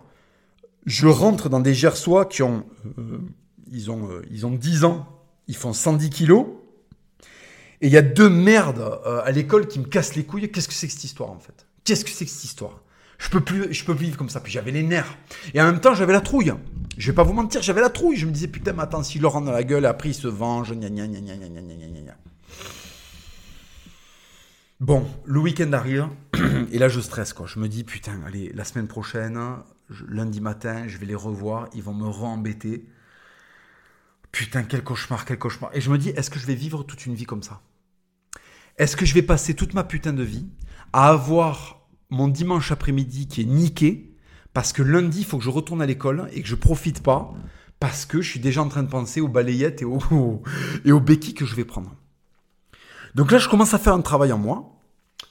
je 0.85 1.07
rentre 1.07 1.49
dans 1.49 1.61
des 1.61 1.73
Gersois 1.73 2.25
qui 2.25 2.43
ont, 2.43 2.65
euh, 2.99 3.19
ils 3.71 3.89
ont, 3.89 4.11
euh, 4.11 4.21
ils 4.29 4.45
ont 4.45 4.51
10 4.51 4.83
ans, 4.83 5.07
ils 5.47 5.55
font 5.55 5.73
110 5.73 6.09
kilos, 6.09 6.47
et 7.79 7.87
il 7.87 7.93
y 7.93 7.97
a 7.97 8.01
deux 8.01 8.29
merdes 8.29 8.79
euh, 9.05 9.21
à 9.23 9.31
l'école 9.31 9.67
qui 9.67 9.79
me 9.79 9.85
cassent 9.85 10.15
les 10.15 10.25
couilles. 10.25 10.51
Qu'est-ce 10.51 10.67
que 10.67 10.73
c'est 10.73 10.87
que 10.87 10.93
cette 10.93 11.05
histoire, 11.05 11.31
en 11.31 11.39
fait? 11.39 11.65
Qu'est-ce 11.85 12.03
que 12.03 12.11
c'est 12.11 12.25
que 12.25 12.31
cette 12.31 12.43
histoire? 12.43 12.81
Je 13.21 13.29
peux 13.29 13.41
plus, 13.41 13.71
je 13.71 13.85
peux 13.85 13.95
plus 13.95 14.05
vivre 14.05 14.17
comme 14.17 14.29
ça. 14.29 14.39
Puis 14.39 14.51
j'avais 14.51 14.71
les 14.71 14.81
nerfs. 14.81 15.15
Et 15.53 15.61
en 15.61 15.65
même 15.65 15.79
temps, 15.79 15.93
j'avais 15.93 16.13
la 16.13 16.21
trouille. 16.21 16.53
Je 16.97 17.11
vais 17.11 17.15
pas 17.15 17.23
vous 17.23 17.33
mentir, 17.33 17.61
j'avais 17.61 17.81
la 17.81 17.89
trouille. 17.89 18.17
Je 18.17 18.25
me 18.25 18.31
disais, 18.31 18.47
putain, 18.47 18.73
mais 18.73 18.81
attends, 18.81 19.03
si 19.03 19.19
le 19.19 19.27
rend 19.27 19.41
dans 19.41 19.51
la 19.51 19.63
gueule, 19.63 19.85
après 19.85 20.09
il 20.09 20.15
se 20.15 20.27
venge, 20.27 20.73
gna 20.73 20.89
gna 20.89 21.07
gna 21.07 21.19
gna 21.19 21.35
gna 21.35 21.61
gna 21.61 21.75
gna 21.75 22.01
gna. 22.01 22.15
Bon, 24.79 25.07
le 25.25 25.39
week-end 25.39 25.71
arrive, 25.73 26.07
et 26.71 26.79
là 26.79 26.89
je 26.89 26.99
stresse 26.99 27.33
quoi. 27.33 27.45
Je 27.45 27.59
me 27.59 27.69
dis, 27.69 27.83
putain, 27.83 28.19
allez, 28.25 28.51
la 28.55 28.63
semaine 28.63 28.87
prochaine, 28.87 29.39
lundi 30.07 30.41
matin, 30.41 30.87
je 30.87 30.97
vais 30.97 31.05
les 31.05 31.15
revoir, 31.15 31.69
ils 31.75 31.83
vont 31.83 31.93
me 31.93 32.07
re-embêter. 32.07 32.87
Putain, 34.31 34.63
quel 34.63 34.83
cauchemar, 34.83 35.25
quel 35.25 35.37
cauchemar. 35.37 35.69
Et 35.75 35.81
je 35.81 35.91
me 35.91 35.99
dis, 35.99 36.09
est-ce 36.09 36.31
que 36.31 36.39
je 36.39 36.47
vais 36.47 36.55
vivre 36.55 36.81
toute 36.81 37.05
une 37.05 37.13
vie 37.13 37.25
comme 37.25 37.43
ça? 37.43 37.61
Est-ce 38.77 38.97
que 38.97 39.05
je 39.05 39.13
vais 39.13 39.21
passer 39.21 39.53
toute 39.53 39.75
ma 39.75 39.83
putain 39.83 40.13
de 40.13 40.23
vie 40.23 40.47
à 40.91 41.09
avoir 41.09 41.80
mon 42.11 42.27
dimanche 42.27 42.71
après-midi 42.71 43.27
qui 43.27 43.41
est 43.41 43.45
niqué 43.45 44.13
parce 44.53 44.73
que 44.73 44.83
lundi, 44.83 45.19
il 45.19 45.25
faut 45.25 45.37
que 45.37 45.43
je 45.43 45.49
retourne 45.49 45.81
à 45.81 45.85
l'école 45.85 46.27
et 46.33 46.41
que 46.41 46.47
je 46.47 46.55
profite 46.55 47.01
pas 47.01 47.33
parce 47.79 48.05
que 48.05 48.21
je 48.21 48.29
suis 48.29 48.39
déjà 48.39 48.61
en 48.61 48.67
train 48.67 48.83
de 48.83 48.89
penser 48.89 49.21
aux 49.21 49.29
balayettes 49.29 49.81
et 49.81 49.85
aux, 49.85 50.43
et 50.85 50.91
aux 50.91 50.99
béquilles 50.99 51.33
que 51.33 51.45
je 51.45 51.55
vais 51.55 51.65
prendre. 51.65 51.95
Donc 53.15 53.31
là, 53.31 53.37
je 53.37 53.49
commence 53.49 53.73
à 53.73 53.79
faire 53.79 53.93
un 53.93 54.01
travail 54.01 54.31
en 54.31 54.37
moi 54.37 54.77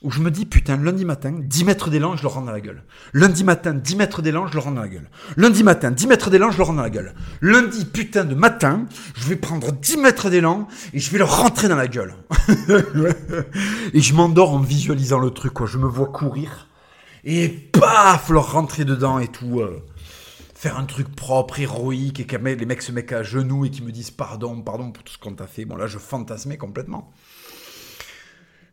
où 0.03 0.11
je 0.11 0.20
me 0.20 0.31
dis, 0.31 0.47
putain, 0.47 0.78
lundi 0.78 1.05
matin, 1.05 1.35
10 1.39 1.64
mètres 1.64 1.91
d'élan, 1.91 2.16
je 2.16 2.22
le 2.22 2.28
rends 2.28 2.41
dans 2.41 2.53
la 2.53 2.61
gueule. 2.61 2.85
Lundi 3.12 3.45
matin, 3.45 3.74
10 3.74 3.97
mètres 3.97 4.22
d'élan, 4.22 4.47
je 4.47 4.55
le 4.55 4.61
rends 4.61 4.72
dans 4.72 4.81
la 4.81 4.89
gueule. 4.89 5.11
Lundi 5.37 5.62
matin, 5.62 5.91
10 5.91 6.07
mètres 6.07 6.31
d'élan, 6.31 6.51
je 6.51 6.57
le 6.57 6.62
rends 6.62 6.72
dans 6.72 6.83
la 6.83 6.89
gueule. 6.89 7.14
Lundi, 7.43 7.85
putain 7.85 8.24
de 8.24 8.35
matin, 8.35 8.87
je 9.14 9.28
vais 9.28 9.37
prendre 9.37 9.72
10 9.72 9.99
mètres 9.99 10.31
d'élan 10.31 10.68
et 10.95 11.01
je 11.01 11.11
vais 11.11 11.18
le 11.18 11.24
rentrer 11.24 11.68
dans 11.68 11.76
la 11.76 11.89
gueule. 11.89 12.14
et 13.93 14.01
je 14.01 14.14
m'endors 14.14 14.55
en 14.55 14.61
visualisant 14.61 15.18
le 15.18 15.31
truc, 15.31 15.53
quoi. 15.53 15.66
Je 15.66 15.76
me 15.76 15.87
vois 15.87 16.07
courir 16.07 16.69
et 17.24 17.48
paf, 17.48 18.30
leur 18.30 18.52
rentrer 18.52 18.84
dedans 18.84 19.18
et 19.18 19.28
tout. 19.28 19.60
Euh, 19.60 19.82
faire 20.54 20.78
un 20.78 20.84
truc 20.84 21.14
propre, 21.16 21.58
héroïque, 21.58 22.20
et 22.20 22.26
que 22.26 22.36
les 22.36 22.66
mecs 22.66 22.82
se 22.82 22.92
mettent 22.92 23.12
à 23.12 23.22
genoux 23.22 23.64
et 23.64 23.70
qui 23.70 23.82
me 23.82 23.92
disent 23.92 24.10
pardon, 24.10 24.60
pardon 24.60 24.92
pour 24.92 25.02
tout 25.02 25.12
ce 25.12 25.18
qu'on 25.18 25.34
t'a 25.34 25.46
fait. 25.46 25.64
Bon, 25.64 25.76
là, 25.76 25.86
je 25.86 25.98
fantasmais 25.98 26.58
complètement 26.58 27.10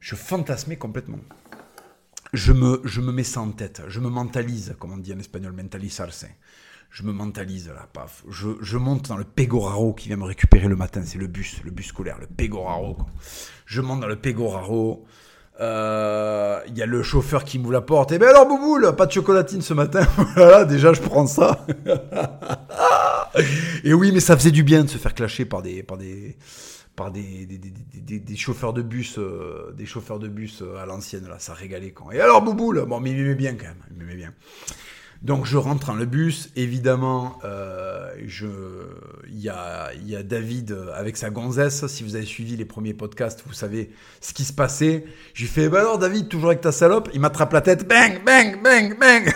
je 0.08 0.16
fantasmais 0.16 0.78
complètement. 0.78 1.20
Je 2.32 2.54
me, 2.54 2.82
je 2.86 3.02
me 3.02 3.12
mets 3.12 3.26
ça 3.26 3.42
en 3.42 3.52
tête, 3.52 3.82
je 3.90 4.00
me 4.00 4.10
mentalise, 4.10 4.74
comme 4.80 4.94
on 4.94 4.98
dit 4.98 5.14
en 5.14 5.20
espagnol, 5.20 5.52
mentalizarse. 5.52 6.26
Je 6.90 7.04
me 7.04 7.12
mentalise 7.12 7.68
là, 7.68 7.90
paf. 7.92 8.24
Je, 8.30 8.52
je, 8.62 8.78
monte 8.78 9.10
dans 9.10 9.18
le 9.18 9.26
Pegoraro 9.26 9.94
qui 9.94 10.08
vient 10.08 10.16
me 10.16 10.24
récupérer 10.24 10.70
le 10.70 10.78
matin, 10.78 11.04
c'est 11.06 11.18
le 11.18 11.28
bus, 11.28 11.62
le 11.66 11.72
bus 11.72 11.88
scolaire, 11.88 12.20
le 12.20 12.28
Pegoraro. 12.28 12.98
Je 13.66 13.82
monte 13.82 14.00
dans 14.00 14.08
le 14.08 14.16
Pegoraro. 14.16 15.06
Euh, 15.60 16.60
il 16.68 16.78
y 16.78 16.84
a 16.84 16.86
le 16.86 17.02
chauffeur 17.02 17.44
qui 17.44 17.58
m'ouvre 17.58 17.74
la 17.74 17.82
porte. 17.82 18.12
Et 18.12 18.16
eh 18.16 18.18
ben 18.20 18.30
alors, 18.30 18.48
Bouboule, 18.48 18.96
pas 18.96 19.06
de 19.06 19.12
chocolatine 19.12 19.62
ce 19.62 19.74
matin. 19.74 20.02
voilà, 20.36 20.66
déjà, 20.66 20.94
je 20.94 21.02
prends 21.02 21.26
ça. 21.26 21.66
et 23.84 23.94
oui, 23.94 24.12
mais 24.12 24.20
ça 24.20 24.38
faisait 24.38 24.52
du 24.52 24.64
bien 24.64 24.84
de 24.84 24.90
se 24.90 24.98
faire 24.98 25.14
clasher 25.14 25.46
par 25.46 25.62
des, 25.62 25.82
par 25.82 25.98
des, 25.98 26.38
par 26.96 27.12
des, 27.12 27.48
des, 27.48 28.36
chauffeurs 28.36 28.74
de 28.74 28.82
bus, 28.82 29.18
euh, 29.18 29.72
des 29.76 29.86
chauffeurs 29.86 30.20
de 30.20 30.28
bus 30.28 30.62
euh, 30.62 30.78
à 30.78 30.86
l'ancienne, 30.86 31.28
là, 31.28 31.38
ça 31.40 31.54
régalait 31.54 31.92
quand. 31.92 32.12
Et 32.12 32.20
alors 32.20 32.42
Bouboule, 32.42 32.86
bon, 32.88 33.00
mais 33.00 33.12
il 33.12 33.18
m'aimait 33.18 33.36
bien 33.36 33.54
quand 33.54 33.68
même, 33.68 33.84
il 33.92 33.98
m'aimait 33.98 34.16
bien. 34.16 34.34
Donc 35.22 35.46
je 35.46 35.58
rentre 35.58 35.88
dans 35.88 35.96
le 35.96 36.06
bus, 36.06 36.50
évidemment, 36.56 37.40
euh, 37.44 38.10
il 38.20 39.40
y 39.40 39.50
a, 39.50 40.24
David 40.24 40.78
avec 40.94 41.18
sa 41.18 41.30
gonzesse. 41.30 41.88
Si 41.88 42.04
vous 42.04 42.16
avez 42.16 42.26
suivi 42.26 42.56
les 42.56 42.66
premiers 42.66 42.94
podcasts, 42.94 43.44
vous 43.46 43.54
savez 43.54 43.92
ce 44.22 44.34
qui 44.34 44.44
se 44.44 44.54
passait. 44.54 45.06
J'ai 45.34 45.48
fait, 45.48 45.70
bah 45.70 45.80
alors 45.82 45.98
David, 45.98 46.30
toujours 46.30 46.50
avec 46.50 46.62
ta 46.62 46.72
salope, 46.72 47.10
il 47.14 47.20
m'attrape 47.20 47.54
la 47.54 47.62
tête, 47.62 47.88
bang, 47.88 48.24
bang, 48.26 48.62
bang, 48.62 48.98
bang. 49.00 49.32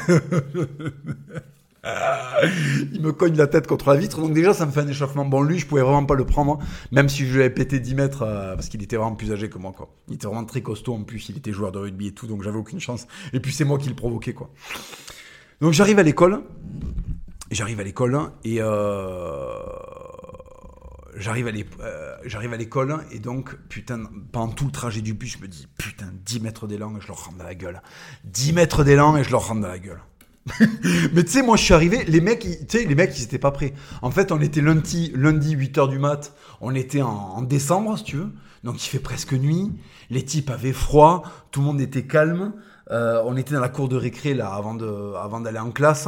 il 2.94 3.02
me 3.02 3.12
cogne 3.12 3.36
la 3.36 3.48
tête 3.48 3.66
contre 3.66 3.90
la 3.90 3.96
vitre, 3.96 4.22
donc 4.22 4.34
déjà 4.34 4.54
ça 4.54 4.66
me 4.66 4.72
fait 4.72 4.82
un 4.82 4.88
échauffement. 4.88 5.26
Bon, 5.26 5.42
lui, 5.42 5.58
je 5.58 5.66
pouvais 5.66 5.82
vraiment 5.82 6.06
pas 6.06 6.16
le 6.16 6.26
prendre, 6.26 6.60
même 6.92 7.10
si 7.10 7.26
je 7.26 7.34
lui 7.34 7.40
avais 7.42 7.50
pété 7.50 7.80
10 7.80 7.96
mètres, 7.96 8.22
euh, 8.22 8.56
parce 8.56 8.70
qu'il 8.70 8.84
était 8.84 8.98
vraiment 8.98 9.16
plus 9.16 9.32
âgé 9.32 9.50
que 9.50 9.58
moi. 9.58 9.74
Il 10.08 10.16
était 10.16 10.28
vraiment 10.28 10.46
très 10.46 10.62
costaud 10.62 10.94
en 10.94 11.04
plus, 11.04 11.30
il 11.30 11.38
était 11.38 11.52
joueur 11.52 11.72
de 11.72 11.80
rugby 11.80 12.08
et 12.08 12.12
tout, 12.12 12.28
donc 12.28 12.44
j'avais 12.44 12.58
aucune 12.58 12.80
chance. 12.80 13.08
Et 13.34 13.40
puis 13.40 13.52
c'est 13.52 13.66
moi 13.66 13.80
qui 13.80 13.90
le 13.90 13.96
provoquais, 13.96 14.34
quoi. 14.34 14.52
Donc 15.62 15.74
j'arrive 15.74 16.00
à 16.00 16.04
l'école, 16.04 16.42
j'arrive 17.52 17.80
à 17.80 17.84
l'école, 17.84 18.20
et 18.44 18.58
euh, 18.62 19.54
j'arrive 21.16 21.48
à 21.48 21.52
euh, 21.82 22.16
j'arrive 22.26 22.54
à 22.54 22.58
l'école, 22.58 22.98
et 23.12 23.20
donc, 23.20 23.56
putain, 23.70 24.02
pendant 24.32 24.52
tout 24.52 24.66
le 24.66 24.72
trajet 24.72 25.02
du 25.02 25.14
bus, 25.14 25.38
je 25.38 25.44
me 25.44 25.48
dis, 25.48 25.68
putain, 25.78 26.08
10 26.26 26.40
mètres 26.40 26.66
d'élan 26.66 26.98
et 26.98 27.00
je 27.00 27.08
leur 27.08 27.26
rentre 27.26 27.38
dans 27.38 27.44
la 27.44 27.54
gueule. 27.54 27.80
10 28.24 28.54
mètres 28.54 28.84
d'élan 28.84 29.16
et 29.18 29.24
je 29.24 29.30
leur 29.30 29.48
rentre 29.48 29.62
dans 29.62 29.68
la 29.68 29.78
gueule. 29.78 30.02
mais 31.14 31.24
tu 31.24 31.32
sais, 31.32 31.44
moi 31.44 31.56
je 31.58 31.64
suis 31.64 31.76
arrivé, 31.76 32.06
les 32.06 32.22
mecs, 32.22 32.40
tu 32.40 32.80
sais, 32.80 32.86
les 32.86 32.96
mecs 32.96 33.16
ils 33.20 33.24
étaient 33.24 33.38
pas 33.38 33.52
prêts. 33.52 33.76
En 34.02 34.10
fait, 34.10 34.32
on 34.32 34.42
était 34.42 34.62
lundi, 34.62 35.12
lundi 35.16 35.56
8h 35.56 35.88
du 35.90 36.00
mat, 36.00 36.34
on 36.60 36.74
était 36.74 37.04
en, 37.04 37.44
décembre, 37.44 38.00
si 38.00 38.04
tu 38.04 38.16
veux. 38.16 38.32
Donc 38.64 38.84
il 38.84 38.90
fait 38.90 38.98
presque 38.98 39.34
nuit, 39.34 39.72
les 40.10 40.26
types 40.26 40.50
avaient 40.50 40.74
froid, 40.74 41.22
tout 41.52 41.60
le 41.60 41.68
monde 41.68 41.82
était 41.82 42.08
calme. 42.08 42.54
Euh, 42.92 43.22
on 43.26 43.38
était 43.38 43.54
dans 43.54 43.62
la 43.62 43.70
cour 43.70 43.88
de 43.88 43.96
récré 43.96 44.34
là 44.34 44.54
avant 44.54 44.74
d'aller 44.76 45.60
en 45.60 45.72
classe. 45.72 46.08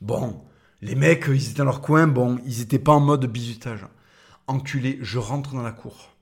Bon, 0.00 0.42
les 0.82 0.94
mecs, 0.94 1.26
ils 1.28 1.50
étaient 1.50 1.58
dans 1.58 1.64
leur 1.64 1.80
coin, 1.80 2.06
bon, 2.06 2.38
ils 2.46 2.62
étaient 2.62 2.78
pas 2.78 2.92
en 2.92 3.00
mode 3.00 3.26
bisutage. 3.26 3.86
enculé, 4.46 4.98
je 5.02 5.18
rentre 5.18 5.54
dans 5.54 5.62
la 5.62 5.72
cour. 5.72 6.14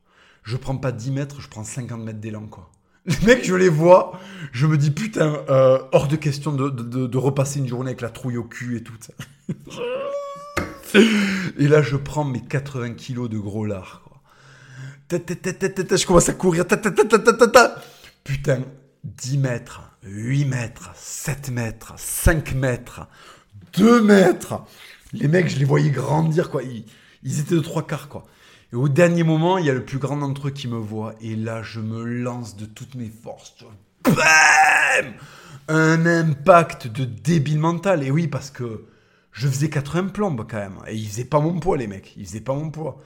Je 0.43 0.57
prends 0.57 0.77
pas 0.77 0.93
10 0.93 1.11
mètres, 1.13 1.41
je 1.41 1.49
prends 1.49 1.65
50 1.65 2.01
mètres 2.03 2.21
d'élan, 2.21 2.47
quoi. 2.47 2.71
Les 3.07 3.17
mecs, 3.27 3.45
je 3.45 3.55
les 3.55 3.71
vois, 3.71 4.19
je 4.53 4.67
me 4.67 4.77
dis 4.77 4.91
putain, 4.91 5.43
euh, 5.49 5.79
hors 5.93 6.09
de 6.09 6.17
question 6.17 6.53
de, 6.53 7.17
repasser 7.17 7.59
une 7.61 7.69
journée 7.69 7.91
avec 7.91 8.03
la 8.03 8.11
trouille 8.11 8.37
au 8.37 8.45
cul 8.45 8.77
et 8.77 8.83
tout 8.83 8.93
et 11.59 11.69
là, 11.69 11.81
je 11.81 11.97
prends 11.97 12.25
mes 12.25 12.43
80 12.43 12.95
kilos 12.95 13.31
de 13.31 13.39
gros 13.39 13.65
lard. 13.65 14.03
Je 15.11 16.07
commence 16.07 16.29
à 16.29 16.35
courir. 16.35 16.67
Putain, 18.25 18.61
10 19.17 19.39
mètres, 19.39 19.83
8 20.03 20.45
mètres, 20.45 20.91
7 20.95 21.51
mètres, 21.51 21.95
5 21.97 22.55
mètres, 22.55 23.07
2 23.77 24.03
mètres. 24.03 24.65
Les 25.13 25.29
mecs, 25.29 25.49
je 25.49 25.59
les 25.59 25.65
voyais 25.65 25.91
grandir, 25.91 26.51
quoi. 26.51 26.63
Ils, 26.63 27.41
étaient 27.41 27.55
de 27.55 27.61
trois 27.61 27.87
quarts, 27.87 28.09
quoi. 28.09 28.27
Et 28.73 28.77
au 28.77 28.89
dernier 28.89 29.23
moment, 29.23 29.57
il 29.57 29.65
y 29.65 29.71
a 29.71 29.75
le 29.75 29.85
plus 29.85 29.99
grand 29.99 30.17
d'entre 30.17 30.49
eux 30.49 30.51
qui 30.51 30.69
me 30.69 30.77
voit. 30.77 31.15
Et 31.21 31.37
là, 31.37 31.63
je 31.63 31.81
me 31.81 32.05
lance 32.05 32.57
de 32.57 32.67
toutes 32.67 32.95
mes 32.95 33.11
forces. 33.11 33.65
Bam 34.05 35.15
Un 35.69 36.07
impact 36.07 36.87
de 36.89 37.05
débile 37.05 37.59
mental. 37.59 38.03
Et 38.03 38.11
oui, 38.11 38.27
parce 38.27 38.51
que 38.51 38.85
je 39.33 39.49
faisais 39.49 39.71
80 39.71 40.09
plombes 40.09 40.47
quand 40.49 40.59
même. 40.59 40.79
Et 40.87 40.97
ils 40.97 41.09
faisaient 41.09 41.25
pas 41.25 41.41
mon 41.41 41.59
poids, 41.59 41.77
les 41.79 41.87
mecs. 41.87 42.15
Ils 42.17 42.27
faisaient 42.27 42.41
pas 42.41 42.55
mon 42.55 42.71
poids. 42.71 43.01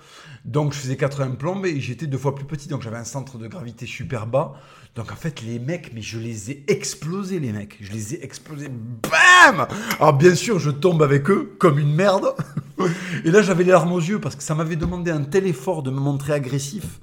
Donc 0.45 0.73
je 0.73 0.79
faisais 0.79 0.97
80 0.97 1.37
plombes 1.37 1.67
et 1.67 1.81
j'étais 1.81 2.07
deux 2.07 2.19
fois 2.19 2.35
plus 2.35 2.47
petit. 2.47 2.69
Donc 2.69 2.83
j'avais 2.83 2.97
un 2.97 3.05
centre 3.05 3.39
de 3.39 3.47
gravité 3.47 3.87
super 3.87 4.27
bas. 4.27 4.55
Donc 4.95 5.11
en 5.11 5.17
fait, 5.17 5.41
les 5.41 5.59
mecs, 5.59 5.93
mais 5.95 6.03
je 6.03 6.19
les 6.19 6.51
ai 6.51 6.65
explosés, 6.69 7.41
les 7.41 7.53
mecs. 7.53 7.79
Je 7.81 7.93
les 7.93 8.15
ai 8.15 8.25
explosés. 8.25 8.69
Bam 8.69 9.67
Alors 9.99 10.13
bien 10.13 10.35
sûr, 10.35 10.59
je 10.59 10.71
tombe 10.71 11.03
avec 11.03 11.31
eux 11.31 11.55
comme 11.59 11.79
une 11.79 11.95
merde. 11.95 12.35
Et 13.25 13.31
là, 13.31 13.41
j'avais 13.41 13.65
les 13.65 13.73
larmes 13.73 13.93
aux 13.93 14.01
yeux 14.01 14.21
parce 14.21 14.37
que 14.37 14.43
ça 14.43 14.55
m'avait 14.55 14.77
demandé 14.77 15.11
un 15.11 15.23
tel 15.23 15.47
effort 15.47 15.83
de 15.83 15.91
me 15.91 15.99
montrer 15.99 16.35
agressif 16.35 17.01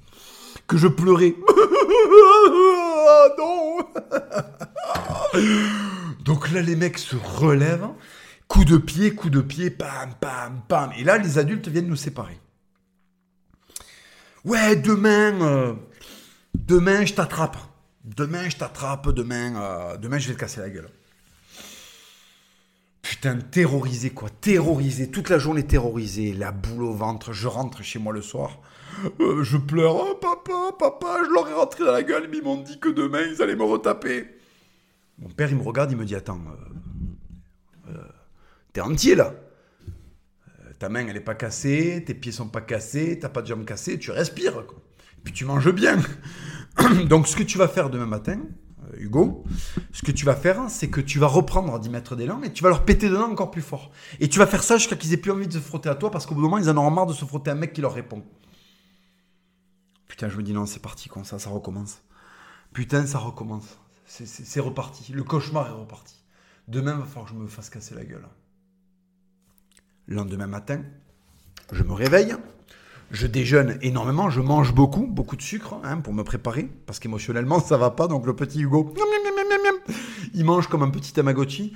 que 0.67 0.77
je 0.77 0.87
pleurais. 0.87 1.35
non 3.39 3.77
Donc 6.25 6.51
là, 6.51 6.61
les 6.61 6.75
mecs 6.75 6.99
se 6.99 7.15
relèvent. 7.15 7.89
Coup 8.47 8.65
de 8.65 8.77
pied, 8.77 9.15
coup 9.15 9.31
de 9.31 9.41
pied, 9.41 9.71
pam, 9.71 10.11
pam, 10.19 10.61
pam. 10.67 10.91
Et 10.97 11.03
là, 11.03 11.17
les 11.17 11.39
adultes 11.39 11.67
viennent 11.67 11.87
nous 11.87 11.95
séparer. 11.95 12.39
Ouais, 14.45 14.75
demain, 14.75 15.41
euh, 15.41 15.73
demain, 16.53 17.03
je 17.03 17.13
t'attrape. 17.13 17.57
Demain, 18.15 18.49
je 18.49 18.57
t'attrape, 18.57 19.09
demain, 19.09 19.55
euh, 19.55 19.97
demain, 19.97 20.17
je 20.17 20.29
vais 20.29 20.33
te 20.33 20.39
casser 20.39 20.61
la 20.61 20.69
gueule. 20.69 20.89
Putain, 23.03 23.37
terrorisé 23.37 24.09
quoi, 24.09 24.29
terrorisé, 24.29 25.11
toute 25.11 25.29
la 25.29 25.37
journée 25.37 25.63
terrorisé, 25.63 26.33
la 26.33 26.51
boule 26.51 26.83
au 26.83 26.93
ventre, 26.93 27.33
je 27.33 27.47
rentre 27.47 27.83
chez 27.83 27.99
moi 27.99 28.11
le 28.11 28.21
soir, 28.21 28.61
euh, 29.19 29.43
je 29.43 29.57
pleure, 29.57 29.95
oh, 29.95 30.15
papa, 30.15 30.71
papa, 30.77 31.21
je 31.23 31.31
leur 31.31 31.47
ai 31.49 31.53
rentré 31.53 31.85
dans 31.85 31.91
la 31.91 32.01
gueule, 32.01 32.27
mais 32.31 32.37
ils 32.37 32.43
m'ont 32.43 32.61
dit 32.61 32.79
que 32.79 32.89
demain 32.89 33.21
ils 33.21 33.41
allaient 33.43 33.55
me 33.55 33.63
retaper. 33.63 34.27
Mon 35.19 35.29
père 35.29 35.51
il 35.51 35.57
me 35.57 35.63
regarde, 35.63 35.91
il 35.91 35.97
me 35.97 36.05
dit, 36.05 36.15
attends, 36.15 36.41
euh, 37.89 37.93
t'es 38.73 38.81
entier 38.81 39.15
là 39.15 39.33
Ta 40.79 40.89
main 40.89 41.05
elle 41.07 41.17
est 41.17 41.21
pas 41.21 41.35
cassée, 41.35 42.03
tes 42.05 42.15
pieds 42.15 42.31
sont 42.31 42.49
pas 42.49 42.61
cassés, 42.61 43.19
t'as 43.19 43.29
pas 43.29 43.41
de 43.41 43.47
jambes 43.47 43.65
cassées, 43.65 43.99
tu 43.99 44.11
respires 44.11 44.65
quoi. 44.65 44.81
Puis 45.23 45.33
tu 45.33 45.45
manges 45.45 45.71
bien. 45.71 45.97
Donc 47.07 47.27
ce 47.27 47.35
que 47.35 47.43
tu 47.43 47.57
vas 47.57 47.67
faire 47.67 47.89
demain 47.89 48.05
matin, 48.05 48.39
euh, 48.93 48.97
Hugo, 48.99 49.43
ce 49.91 50.01
que 50.01 50.11
tu 50.11 50.25
vas 50.25 50.35
faire, 50.35 50.69
c'est 50.69 50.89
que 50.89 51.01
tu 51.01 51.19
vas 51.19 51.27
reprendre 51.27 51.79
10 51.79 51.89
mètres 51.89 52.15
d'élan 52.15 52.41
et 52.43 52.51
tu 52.51 52.63
vas 52.63 52.69
leur 52.69 52.85
péter 52.85 53.09
dedans 53.09 53.29
encore 53.29 53.51
plus 53.51 53.61
fort. 53.61 53.91
Et 54.19 54.29
tu 54.29 54.39
vas 54.39 54.47
faire 54.47 54.63
ça 54.63 54.77
jusqu'à 54.77 54.95
qu'ils 54.95 55.13
aient 55.13 55.17
plus 55.17 55.31
envie 55.31 55.47
de 55.47 55.53
se 55.53 55.59
frotter 55.59 55.89
à 55.89 55.95
toi 55.95 56.11
parce 56.11 56.25
qu'au 56.25 56.35
bout 56.35 56.41
d'un 56.41 56.49
moment, 56.49 56.57
ils 56.57 56.69
en 56.69 56.77
auront 56.77 56.91
marre 56.91 57.07
de 57.07 57.13
se 57.13 57.25
frotter 57.25 57.51
à 57.51 57.53
un 57.53 57.57
mec 57.57 57.73
qui 57.73 57.81
leur 57.81 57.93
répond. 57.93 58.23
Putain, 60.07 60.29
je 60.29 60.37
me 60.37 60.43
dis 60.43 60.53
non, 60.53 60.65
c'est 60.65 60.81
parti 60.81 61.09
comme 61.09 61.23
ça, 61.23 61.39
ça 61.39 61.49
recommence. 61.49 62.01
Putain, 62.73 63.05
ça 63.05 63.19
recommence. 63.19 63.77
C'est 64.05 64.59
reparti. 64.59 65.13
Le 65.13 65.23
cauchemar 65.23 65.67
est 65.67 65.71
reparti. 65.71 66.15
Demain, 66.67 66.93
il 66.93 66.99
va 66.99 67.05
falloir 67.05 67.25
que 67.25 67.31
je 67.31 67.35
me 67.35 67.47
fasse 67.47 67.69
casser 67.69 67.95
la 67.95 68.03
gueule. 68.03 68.27
Lendemain 70.07 70.47
matin, 70.47 70.81
je 71.71 71.83
me 71.83 71.93
réveille 71.93 72.35
je 73.11 73.27
déjeune 73.27 73.77
énormément, 73.81 74.29
je 74.29 74.41
mange 74.41 74.73
beaucoup, 74.73 75.07
beaucoup 75.07 75.35
de 75.35 75.41
sucre 75.41 75.75
hein, 75.83 75.97
pour 75.97 76.13
me 76.13 76.23
préparer, 76.23 76.69
parce 76.85 76.99
qu'émotionnellement 76.99 77.59
ça 77.59 77.77
va 77.77 77.91
pas, 77.91 78.07
donc 78.07 78.25
le 78.25 78.35
petit 78.35 78.61
Hugo, 78.61 78.93
il 80.33 80.45
mange 80.45 80.67
comme 80.67 80.83
un 80.83 80.89
petit 80.89 81.13
Tamagotchi. 81.13 81.73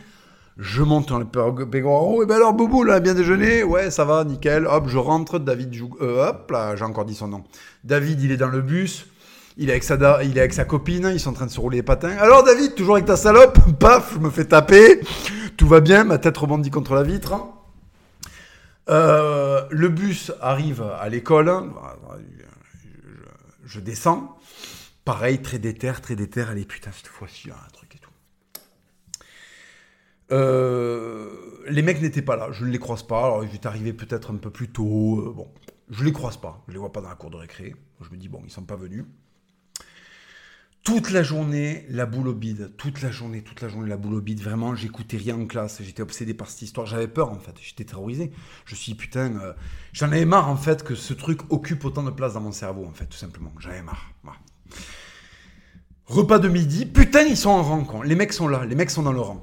Je 0.58 0.84
monte 0.84 1.10
dans 1.10 1.18
le 1.18 1.26
pérogo, 1.26 1.66
oh, 1.88 2.22
et 2.22 2.28
ben 2.28 2.36
alors 2.36 2.54
Boubou, 2.54 2.84
là, 2.84 3.00
bien 3.00 3.16
déjeuné 3.16 3.64
Ouais, 3.64 3.90
ça 3.90 4.06
va, 4.06 4.24
nickel. 4.24 4.68
Hop, 4.68 4.88
je 4.88 5.00
rentre, 5.00 5.40
David 5.40 5.74
joue, 5.74 5.90
euh, 6.00 6.30
hop, 6.30 6.52
là, 6.52 6.76
j'ai 6.76 6.84
encore 6.84 7.06
dit 7.06 7.16
son 7.16 7.28
nom. 7.28 7.44
David, 7.84 8.22
il 8.22 8.32
est 8.32 8.38
dans 8.38 8.50
le 8.50 8.62
bus, 8.62 9.08
il 9.58 9.70
est, 9.70 9.72
avec 9.72 9.84
sa 9.84 9.96
il 10.24 10.38
est 10.38 10.42
avec 10.42 10.54
sa 10.54 10.64
copine, 10.64 11.10
ils 11.12 11.20
sont 11.20 11.32
en 11.32 11.34
train 11.34 11.48
de 11.48 11.52
se 11.52 11.60
rouler 11.60 11.78
les 11.78 11.84
patins. 11.84 12.16
Alors 12.20 12.44
David, 12.44 12.76
toujours 12.76 12.96
avec 12.96 13.08
ta 13.08 13.18
salope 13.18 13.58
Paf, 13.80 14.14
je 14.14 14.20
me 14.20 14.30
fais 14.30 14.46
taper. 14.46 15.02
Tout 15.58 15.68
va 15.68 15.80
bien, 15.80 16.04
ma 16.04 16.20
tête 16.20 16.38
rebondit 16.38 16.70
contre 16.70 16.94
la 16.94 17.02
vitre. 17.02 17.34
Euh, 18.90 19.66
le 19.70 19.90
bus 19.90 20.32
arrive 20.42 20.82
à 20.82 21.08
l'école. 21.10 21.72
Je, 23.64 23.80
descends. 23.80 24.38
Pareil, 25.06 25.42
très 25.42 25.60
déter, 25.60 25.94
très 26.02 26.16
déter. 26.16 26.42
Allez, 26.42 26.66
putain, 26.66 26.92
cette 26.92 27.08
fois-ci, 27.08 27.50
un 27.50 27.70
truc 27.72 27.96
et 27.96 28.00
tout. 28.00 28.10
Euh, 30.32 31.64
les 31.68 31.82
mecs 31.82 32.02
n'étaient 32.02 32.22
pas 32.22 32.36
là. 32.36 32.52
Je 32.52 32.66
ne 32.66 32.72
les 32.72 32.80
croise 32.80 33.04
pas. 33.04 33.26
Alors, 33.26 33.44
ils 33.44 33.56
étaient 33.56 33.68
arrivés 33.68 33.94
peut-être 33.94 34.32
un 34.32 34.38
peu 34.38 34.50
plus 34.50 34.70
tôt. 34.70 35.20
Euh, 35.20 35.34
bon, 35.34 35.48
je 35.90 36.04
les 36.04 36.14
croise 36.14 36.38
pas. 36.38 36.64
Je 36.68 36.74
les 36.74 36.80
vois 36.80 36.92
pas 36.92 37.02
dans 37.02 37.10
la 37.10 37.16
cour 37.16 37.30
de 37.30 37.38
récré. 37.38 37.76
Je 38.02 38.10
me 38.10 38.18
dis, 38.18 38.30
bon, 38.30 38.42
ils 38.44 38.52
sont 38.52 38.64
pas 38.64 38.76
venus. 38.76 39.06
Toute 40.84 41.12
la 41.12 41.24
journée, 41.24 41.86
la 41.90 42.06
boule 42.06 42.28
au 42.28 42.34
bide. 42.34 42.76
Toute 42.76 43.02
la 43.02 43.10
journée, 43.10 43.42
toute 43.42 43.62
la 43.62 43.70
journée, 43.70 43.88
la 43.88 43.96
boule 43.96 44.16
au 44.16 44.22
bide. 44.22 44.42
Vraiment, 44.42 44.76
j'écoutais 44.76 45.16
rien 45.16 45.40
en 45.40 45.46
classe. 45.46 45.82
J'étais 45.82 46.02
obsédé 46.02 46.34
par 46.34 46.50
cette 46.50 46.62
histoire. 46.62 46.86
J'avais 46.86 47.08
peur, 47.08 47.32
en 47.32 47.40
fait. 47.40 47.56
J'étais 47.62 47.86
terrorisé. 47.86 48.34
Je 48.66 48.76
suis 48.76 48.94
putain, 48.94 49.34
euh, 49.38 49.54
j'en 49.94 50.08
avais 50.08 50.26
marre, 50.26 50.50
en 50.50 50.58
fait, 50.58 50.84
que 50.84 50.94
ce 50.94 51.14
truc 51.14 51.40
occupe 51.50 51.86
autant 51.86 52.04
de 52.04 52.10
place 52.10 52.34
dans 52.34 52.42
mon 52.42 52.52
cerveau, 52.52 52.86
en 52.86 52.92
fait, 52.92 53.06
tout 53.06 53.18
simplement. 53.18 53.54
J'avais 53.60 53.82
marre. 53.82 54.12
Repas 56.06 56.40
de 56.40 56.50
midi. 56.50 56.86
Putain, 56.86 57.22
ils 57.22 57.38
sont 57.38 57.52
en 57.52 57.64
rang. 57.64 58.02
Les 58.02 58.16
mecs 58.16 58.34
sont 58.34 58.50
là. 58.50 58.66
Les 58.66 58.76
mecs 58.76 58.92
sont 58.92 59.04
dans 59.04 59.14
le 59.14 59.22
rang. 59.22 59.42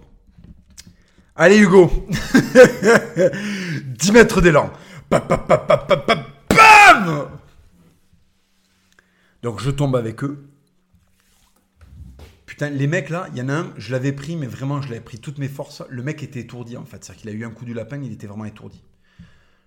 Allez, 1.37 1.57
Hugo. 1.57 1.91
10 3.87 4.13
mètres 4.13 4.43
d'élan. 4.43 4.71
Bam 5.11 5.23
Donc, 9.43 9.63
je 9.63 9.71
tombe 9.71 9.97
avec 9.97 10.23
eux 10.23 10.50
les 12.69 12.87
mecs 12.87 13.09
là, 13.09 13.29
il 13.33 13.39
y 13.39 13.43
en 13.43 13.49
a 13.49 13.55
un, 13.55 13.73
je 13.77 13.93
l'avais 13.93 14.13
pris, 14.13 14.37
mais 14.37 14.47
vraiment, 14.47 14.83
je 14.83 14.89
l'avais 14.89 15.01
pris 15.01 15.19
toutes 15.19 15.39
mes 15.39 15.49
forces. 15.49 15.83
Le 15.89 16.03
mec 16.03 16.23
était 16.23 16.41
étourdi 16.41 16.77
en 16.77 16.85
fait. 16.85 17.05
C'est-à-dire 17.05 17.23
qu'il 17.23 17.31
a 17.31 17.33
eu 17.33 17.45
un 17.45 17.51
coup 17.51 17.65
du 17.65 17.73
lapin, 17.75 18.01
il 18.03 18.13
était 18.13 18.27
vraiment 18.27 18.45
étourdi. 18.45 18.83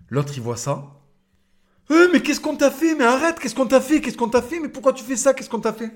L'autre, 0.10 0.34
il 0.36 0.42
voit 0.42 0.58
ça. 0.58 0.86
Eh, 1.90 2.08
mais 2.12 2.22
qu'est-ce 2.22 2.40
qu'on 2.40 2.56
t'a 2.56 2.72
fait? 2.72 2.96
Mais 2.96 3.04
arrête, 3.04 3.40
qu'est-ce 3.40 3.56
qu'on 3.56 3.66
t'a 3.66 3.82
fait? 3.82 4.00
Qu'est-ce 4.02 4.18
qu'on 4.18 4.30
t'a 4.30 4.42
fait? 4.42 4.60
Mais 4.60 4.70
pourquoi 4.70 4.94
tu 4.94 5.04
fais 5.04 5.16
ça? 5.16 5.34
Qu'est-ce 5.34 5.50
qu'on 5.50 5.60
t'a 5.60 5.74
fait? 5.74 5.92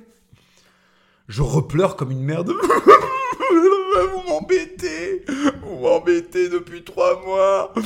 Je 1.28 1.42
repleure 1.42 1.96
comme 1.96 2.12
une 2.12 2.24
merde. 2.24 2.52
vous 3.52 4.24
m'embêtez 4.28 5.26
Vous 5.62 5.80
m'embêtez 5.80 6.50
depuis 6.50 6.84
trois 6.84 7.22
mois 7.24 7.74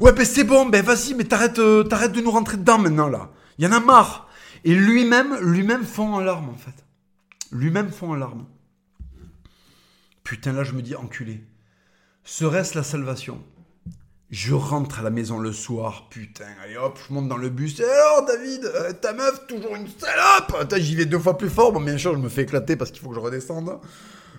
Ouais, 0.00 0.12
ben 0.12 0.24
c'est 0.24 0.44
bon, 0.44 0.66
ben 0.66 0.84
vas-y, 0.84 1.14
mais 1.14 1.24
t'arrêtes, 1.24 1.58
euh, 1.58 1.82
t'arrêtes 1.84 2.12
de 2.12 2.20
nous 2.20 2.30
rentrer 2.30 2.56
dedans 2.56 2.78
maintenant 2.78 3.08
là. 3.08 3.30
Il 3.58 3.64
y 3.64 3.68
en 3.68 3.72
a 3.72 3.80
marre. 3.80 4.28
Et 4.64 4.74
lui-même, 4.74 5.38
lui-même 5.40 5.84
fond 5.84 6.14
en 6.14 6.20
larmes, 6.20 6.50
en 6.50 6.56
fait. 6.56 6.84
Lui-même 7.50 7.90
fond 7.90 8.12
en 8.12 8.14
larmes. 8.14 8.46
Putain, 10.24 10.52
là, 10.52 10.64
je 10.64 10.72
me 10.72 10.82
dis, 10.82 10.94
enculé. 10.94 11.42
Serait-ce 12.24 12.76
la 12.76 12.84
salvation? 12.84 13.42
Je 14.30 14.54
rentre 14.54 15.00
à 15.00 15.02
la 15.02 15.10
maison 15.10 15.38
le 15.38 15.52
soir, 15.52 16.06
putain, 16.08 16.46
allez 16.64 16.78
hop, 16.78 16.98
je 17.06 17.12
monte 17.12 17.28
dans 17.28 17.36
le 17.36 17.50
bus. 17.50 17.78
Et 17.80 17.84
alors, 17.84 18.24
David, 18.24 18.64
euh, 18.64 18.92
ta 18.94 19.12
meuf, 19.12 19.46
toujours 19.46 19.76
une 19.76 19.86
salope 19.88 20.74
J'y 20.78 20.94
vais 20.94 21.04
deux 21.04 21.18
fois 21.18 21.36
plus 21.36 21.50
fort. 21.50 21.70
Bon, 21.70 21.82
bien 21.82 21.98
sûr, 21.98 22.14
je 22.14 22.18
me 22.18 22.30
fais 22.30 22.42
éclater 22.42 22.76
parce 22.76 22.90
qu'il 22.90 23.02
faut 23.02 23.10
que 23.10 23.14
je 23.16 23.20
redescende. 23.20 23.78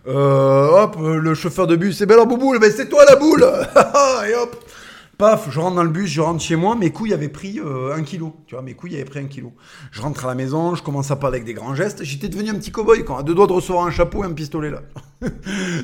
Euh, 0.07 0.83
hop, 0.83 0.97
le 0.99 1.35
chauffeur 1.35 1.67
de 1.67 1.75
bus, 1.75 1.95
c'est 1.95 2.07
belle 2.07 2.25
boule, 2.25 2.57
mais 2.59 2.71
c'est 2.71 2.89
toi 2.89 3.05
la 3.05 3.17
boule 3.17 3.43
Et 4.27 4.33
hop 4.33 4.65
Paf, 5.23 5.49
je 5.49 5.57
rentre 5.57 5.77
dans 5.77 5.85
le 5.85 5.89
bus, 5.89 6.11
je 6.11 6.19
rentre 6.19 6.43
chez 6.43 6.57
moi, 6.57 6.75
mes 6.75 6.89
couilles 6.89 7.13
avaient 7.13 7.29
pris 7.29 7.57
euh, 7.57 7.95
un 7.95 8.03
kilo. 8.03 8.35
Tu 8.45 8.55
vois, 8.55 8.61
mes 8.61 8.73
couilles 8.73 8.95
avaient 8.95 9.05
pris 9.05 9.21
un 9.21 9.27
kilo. 9.27 9.53
Je 9.93 10.01
rentre 10.01 10.25
à 10.25 10.27
la 10.27 10.35
maison, 10.35 10.75
je 10.75 10.83
commence 10.83 11.11
à 11.11 11.15
parler 11.15 11.37
avec 11.37 11.45
des 11.45 11.53
grands 11.53 11.75
gestes. 11.75 12.03
J'étais 12.03 12.27
devenu 12.27 12.49
un 12.49 12.55
petit 12.55 12.71
cow-boy, 12.71 13.05
quand, 13.05 13.15
à 13.15 13.23
deux 13.23 13.33
doigts 13.33 13.47
de 13.47 13.53
recevoir 13.53 13.85
un 13.85 13.89
chapeau 13.89 14.25
et 14.25 14.27
un 14.27 14.33
pistolet, 14.33 14.69
là. 14.69 14.81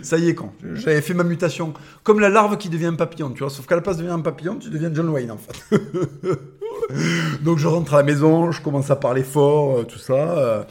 ça 0.04 0.18
y 0.18 0.28
est, 0.28 0.36
quand. 0.36 0.52
J'avais 0.74 1.00
fait 1.00 1.14
ma 1.14 1.24
mutation. 1.24 1.74
Comme 2.04 2.20
la 2.20 2.28
larve 2.28 2.58
qui 2.58 2.68
devient 2.68 2.88
un 2.88 2.96
papillon, 2.96 3.30
tu 3.30 3.40
vois. 3.40 3.50
Sauf 3.50 3.66
qu'à 3.66 3.76
la 3.76 3.82
place 3.82 3.96
de 3.96 4.02
devenir 4.02 4.20
un 4.20 4.22
papillon, 4.22 4.58
tu 4.58 4.70
deviens 4.70 4.92
John 4.94 5.08
Wayne, 5.08 5.32
en 5.32 5.38
fait. 5.38 5.82
Donc 7.42 7.60
je 7.60 7.68
rentre 7.70 7.94
à 7.94 8.00
la 8.00 8.04
maison, 8.04 8.52
je 8.52 8.62
commence 8.62 8.92
à 8.92 8.98
parler 8.98 9.24
fort, 9.24 9.78
euh, 9.78 9.84
tout 9.84 10.00
ça. 10.00 10.68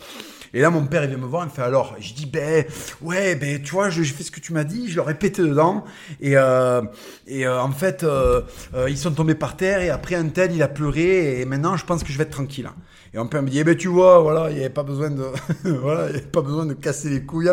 Et 0.54 0.60
là, 0.60 0.70
mon 0.70 0.86
père, 0.86 1.04
il 1.04 1.10
vient 1.10 1.18
me 1.18 1.26
voir, 1.26 1.42
il 1.44 1.46
me 1.46 1.50
fait 1.50 1.62
alors. 1.62 1.94
Je 2.00 2.14
dis, 2.14 2.26
ben, 2.26 2.64
ouais, 3.02 3.34
ben, 3.34 3.62
tu 3.62 3.72
vois, 3.72 3.90
j'ai 3.90 4.04
fait 4.04 4.22
ce 4.22 4.30
que 4.30 4.40
tu 4.40 4.52
m'as 4.52 4.64
dit, 4.64 4.90
je 4.90 4.96
leur 4.96 5.10
ai 5.10 5.14
pété 5.14 5.42
dedans. 5.42 5.84
Et, 6.20 6.36
euh, 6.36 6.82
et 7.26 7.46
euh, 7.46 7.60
en 7.60 7.70
fait, 7.70 8.02
euh, 8.02 8.42
euh, 8.74 8.88
ils 8.88 8.98
sont 8.98 9.12
tombés 9.12 9.34
par 9.34 9.56
terre. 9.56 9.80
Et 9.80 9.90
après, 9.90 10.14
un 10.14 10.28
tel, 10.28 10.52
il 10.52 10.62
a 10.62 10.68
pleuré. 10.68 11.40
Et 11.40 11.44
maintenant, 11.44 11.76
je 11.76 11.84
pense 11.84 12.02
que 12.02 12.12
je 12.12 12.18
vais 12.18 12.24
être 12.24 12.30
tranquille. 12.30 12.68
Et 13.12 13.18
mon 13.18 13.26
père 13.26 13.42
me 13.42 13.48
dit, 13.48 13.58
eh 13.58 13.64
ben, 13.64 13.76
tu 13.76 13.88
vois, 13.88 14.20
voilà, 14.20 14.50
il 14.50 14.54
n'y 14.54 14.60
avait 14.60 14.70
pas 14.70 14.82
besoin 14.82 15.10
de, 15.10 15.24
voilà, 15.64 16.10
il 16.10 16.22
pas 16.22 16.42
besoin 16.42 16.66
de 16.66 16.74
casser 16.74 17.10
les 17.10 17.24
couilles. 17.24 17.50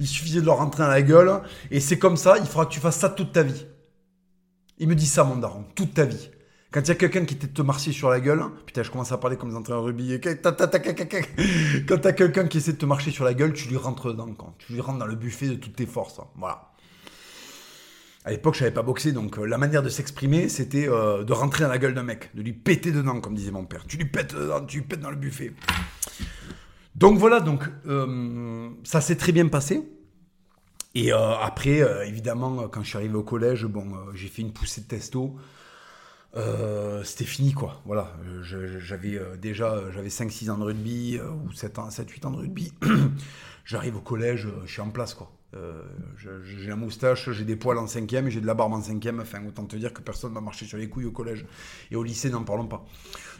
Il 0.00 0.06
suffisait 0.06 0.40
de 0.40 0.46
leur 0.46 0.58
rentrer 0.58 0.82
dans 0.82 0.88
la 0.90 1.02
gueule. 1.02 1.40
Et 1.70 1.80
c'est 1.80 1.98
comme 1.98 2.16
ça, 2.16 2.36
il 2.38 2.46
faudra 2.46 2.66
que 2.66 2.72
tu 2.72 2.80
fasses 2.80 2.98
ça 2.98 3.08
toute 3.08 3.32
ta 3.32 3.42
vie. 3.42 3.66
Il 4.78 4.88
me 4.88 4.94
dit 4.94 5.06
ça, 5.06 5.24
mon 5.24 5.36
daron, 5.36 5.64
toute 5.74 5.94
ta 5.94 6.04
vie. 6.04 6.30
Quand 6.72 6.80
il 6.82 6.88
y 6.88 6.90
a 6.90 6.94
quelqu'un 6.96 7.24
qui 7.24 7.36
te 7.36 7.62
marcher 7.62 7.92
sur 7.92 8.10
la 8.10 8.20
gueule, 8.20 8.42
putain, 8.66 8.82
je 8.82 8.90
commence 8.90 9.12
à 9.12 9.18
parler 9.18 9.36
comme 9.36 9.50
des 9.50 9.56
entraîneurs 9.56 9.82
de 9.82 9.86
rugby. 9.86 10.20
Quand 10.20 11.98
t'as 11.98 12.12
quelqu'un 12.12 12.46
qui 12.48 12.58
essaie 12.58 12.72
de 12.72 12.78
te 12.78 12.86
marcher 12.86 13.10
sur 13.10 13.24
la 13.24 13.34
gueule, 13.34 13.52
tu 13.52 13.68
lui 13.68 13.76
rentres 13.76 14.08
dedans, 14.08 14.28
quand 14.36 14.54
tu 14.58 14.72
lui 14.72 14.80
rentres 14.80 14.98
dans 14.98 15.06
le 15.06 15.14
buffet 15.14 15.48
de 15.48 15.54
toutes 15.54 15.76
tes 15.76 15.86
forces. 15.86 16.20
Voilà. 16.36 16.72
À 18.26 18.32
l'époque, 18.32 18.54
je 18.54 18.58
savais 18.58 18.72
pas 18.72 18.82
boxer, 18.82 19.12
donc 19.12 19.38
euh, 19.38 19.44
la 19.44 19.56
manière 19.56 19.84
de 19.84 19.88
s'exprimer, 19.88 20.48
c'était 20.48 20.88
euh, 20.88 21.22
de 21.22 21.32
rentrer 21.32 21.62
dans 21.62 21.70
la 21.70 21.78
gueule 21.78 21.94
d'un 21.94 22.02
mec, 22.02 22.34
de 22.34 22.42
lui 22.42 22.52
péter 22.52 22.90
dedans, 22.90 23.20
comme 23.20 23.36
disait 23.36 23.52
mon 23.52 23.64
père. 23.64 23.84
Tu 23.86 23.98
lui 23.98 24.06
pètes 24.06 24.34
dedans, 24.34 24.64
tu 24.66 24.78
lui 24.78 24.84
pètes 24.84 24.98
dans 24.98 25.10
le 25.10 25.16
buffet. 25.16 25.52
Donc 26.96 27.18
voilà, 27.18 27.38
donc 27.38 27.62
euh, 27.86 28.68
ça 28.82 29.00
s'est 29.00 29.14
très 29.14 29.30
bien 29.30 29.46
passé. 29.46 29.88
Et 30.96 31.12
après, 31.12 31.82
évidemment, 32.08 32.68
quand 32.68 32.82
je 32.82 32.88
suis 32.88 32.96
arrivé 32.96 33.14
au 33.14 33.22
collège, 33.22 33.66
bon, 33.66 33.84
j'ai 34.14 34.28
fait 34.28 34.40
une 34.40 34.54
poussée 34.54 34.80
de 34.80 34.86
testo. 34.86 35.36
Euh, 36.36 37.02
c'était 37.02 37.24
fini 37.24 37.52
quoi. 37.52 37.80
Voilà, 37.86 38.12
j'avais 38.42 39.16
euh, 39.16 39.36
déjà 39.36 39.72
euh, 39.72 39.90
j'avais 39.92 40.10
5 40.10 40.30
6 40.30 40.50
ans 40.50 40.58
de 40.58 40.64
rugby 40.64 41.18
ou 41.18 41.52
7 41.52 41.78
ans 41.78 41.88
7 41.90 42.10
8 42.10 42.26
ans 42.26 42.30
de 42.30 42.36
rugby. 42.36 42.72
J'arrive 43.64 43.96
au 43.96 44.00
collège, 44.00 44.46
je 44.64 44.70
suis 44.70 44.82
en 44.82 44.90
place 44.90 45.14
quoi. 45.14 45.32
j'ai 46.16 46.68
la 46.68 46.76
moustache, 46.76 47.30
j'ai 47.32 47.44
des 47.44 47.56
poils 47.56 47.78
en 47.78 47.88
cinquième, 47.88 48.28
j'ai 48.28 48.40
de 48.40 48.46
la 48.46 48.54
barbe 48.54 48.74
en 48.74 48.82
cinquième. 48.82 49.18
Enfin, 49.18 49.44
autant 49.44 49.64
te 49.64 49.74
dire 49.74 49.92
que 49.92 50.02
personne 50.02 50.32
m'a 50.32 50.40
marché 50.40 50.66
sur 50.66 50.78
les 50.78 50.88
couilles 50.88 51.06
au 51.06 51.10
collège 51.10 51.44
et 51.90 51.96
au 51.96 52.04
lycée, 52.04 52.30
n'en 52.30 52.44
parlons 52.44 52.68
pas. 52.68 52.84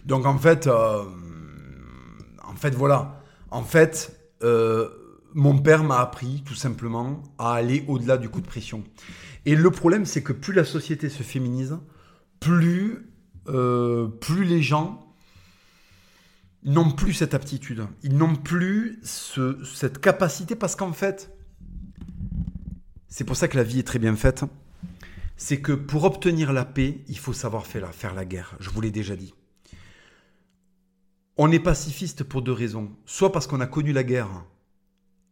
Donc 0.05 0.27
en 0.27 0.37
fait, 0.37 0.67
en 0.67 1.07
fait 2.57 2.75
voilà, 2.75 3.23
en 3.53 3.63
fait, 3.63 4.19
mon 5.33 5.59
père 5.59 5.85
m'a 5.85 6.01
appris 6.01 6.43
tout 6.45 6.57
simplement 6.57 7.23
à 7.39 7.53
aller 7.55 7.85
au-delà 7.87 8.17
du 8.17 8.29
coup 8.29 8.41
de 8.41 8.49
pression. 8.49 8.83
Et 9.45 9.55
le 9.55 9.71
problème, 9.71 10.07
c'est 10.07 10.25
que 10.25 10.33
plus 10.33 10.55
la 10.55 10.65
société 10.65 11.09
se 11.09 11.23
féminise, 11.23 11.79
plus, 12.41 13.11
euh, 13.49 14.09
plus 14.09 14.45
les 14.45 14.63
gens 14.63 15.07
n'ont 16.65 16.91
plus 16.91 17.15
cette 17.15 17.35
aptitude. 17.35 17.87
Ils 18.03 18.17
n'ont 18.17 18.35
plus 18.35 19.01
cette 19.03 20.01
capacité 20.01 20.57
parce 20.57 20.77
qu'en 20.77 20.93
fait, 20.93 21.31
c'est 23.09 23.25
pour 23.25 23.37
ça 23.37 23.49
que 23.49 23.57
la 23.57 23.63
vie 23.63 23.79
est 23.79 23.87
très 23.87 23.99
bien 23.99 24.17
faite. 24.17 24.45
C'est 25.37 25.61
que 25.61 25.73
pour 25.73 26.05
obtenir 26.05 26.53
la 26.53 26.65
paix, 26.65 27.05
il 27.09 27.19
faut 27.19 27.33
savoir 27.33 27.67
faire 27.67 27.83
la, 27.83 27.93
faire 27.93 28.15
la 28.15 28.25
guerre. 28.25 28.57
Je 28.59 28.71
vous 28.71 28.81
l'ai 28.81 28.91
déjà 28.91 29.17
dit. 29.17 29.35
On 31.37 31.53
est 31.53 31.61
pacifiste 31.61 32.25
pour 32.25 32.43
deux 32.43 32.53
raisons. 32.53 32.91
Soit 33.05 33.33
parce 33.33 33.47
qu'on 33.47 33.61
a 33.61 33.67
connu 33.67 33.93
la 33.93 34.03
guerre 34.03 34.45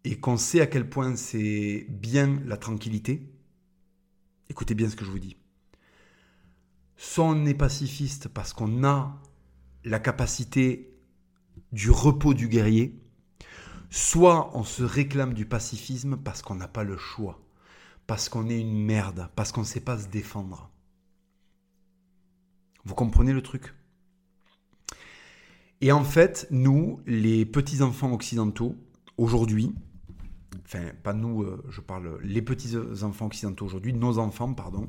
et 0.05 0.19
qu'on 0.21 0.37
sait 0.37 0.61
à 0.61 0.67
quel 0.67 0.89
point 0.89 1.17
c'est 1.17 1.87
bien 1.89 2.41
la 2.47 2.59
tranquillité. 2.59 3.33
Écoutez 4.51 4.75
bien 4.75 4.91
ce 4.91 4.97
que 4.97 5.05
je 5.05 5.11
vous 5.11 5.19
dis 5.19 5.37
soit 6.97 7.25
on 7.25 7.45
est 7.47 7.55
pacifiste 7.55 8.29
parce 8.29 8.53
qu'on 8.53 8.85
a 8.85 9.21
la 9.85 9.99
capacité 9.99 10.95
du 11.73 11.91
repos 11.91 12.35
du 12.35 12.49
guerrier, 12.49 13.01
soit 13.91 14.57
on 14.57 14.65
se 14.65 14.83
réclame 14.83 15.35
du 15.35 15.47
pacifisme 15.47 16.17
parce 16.17 16.43
qu'on 16.43 16.55
n'a 16.55 16.69
pas 16.69 16.85
le 16.85 16.97
choix, 16.97 17.41
parce 18.07 18.29
qu'on 18.29 18.49
est 18.49 18.61
une 18.61 18.85
merde, 18.85 19.29
parce 19.37 19.53
qu'on 19.53 19.61
ne 19.61 19.67
sait 19.67 19.81
pas 19.81 19.99
se 19.99 20.09
défendre. 20.09 20.71
Vous 22.85 22.95
comprenez 22.95 23.33
le 23.33 23.43
truc? 23.43 23.75
Et 25.81 25.93
en 25.93 26.05
fait, 26.05 26.47
nous, 26.51 27.01
les 27.07 27.45
petits-enfants 27.45 28.13
occidentaux, 28.13 28.77
aujourd'hui, 29.19 29.75
enfin 30.65 30.91
pas 31.03 31.13
nous, 31.13 31.43
euh, 31.43 31.63
je 31.69 31.81
parle 31.81 32.19
les 32.23 32.43
petits-enfants 32.43 33.27
occidentaux 33.27 33.67
aujourd'hui, 33.67 33.93
nos 33.93 34.19
enfants, 34.19 34.55
pardon, 34.55 34.89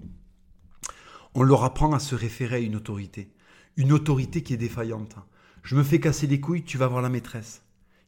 on 1.35 1.43
leur 1.43 1.65
apprend 1.65 1.93
à 1.93 1.99
se 1.99 2.15
référer 2.15 2.55
à 2.55 2.59
une 2.59 2.77
autorité. 2.77 3.29
Une 3.75 3.91
autorité 3.91 4.41
qui 4.41 4.53
est 4.53 4.57
défaillante. 4.57 5.15
Je 5.63 5.75
me 5.75 5.83
fais 5.83 5.99
casser 5.99 6.27
les 6.27 6.39
couilles, 6.39 6.63
tu 6.63 6.77
vas 6.77 6.87
voir 6.87 7.01
la 7.01 7.09
maîtresse. 7.09 7.61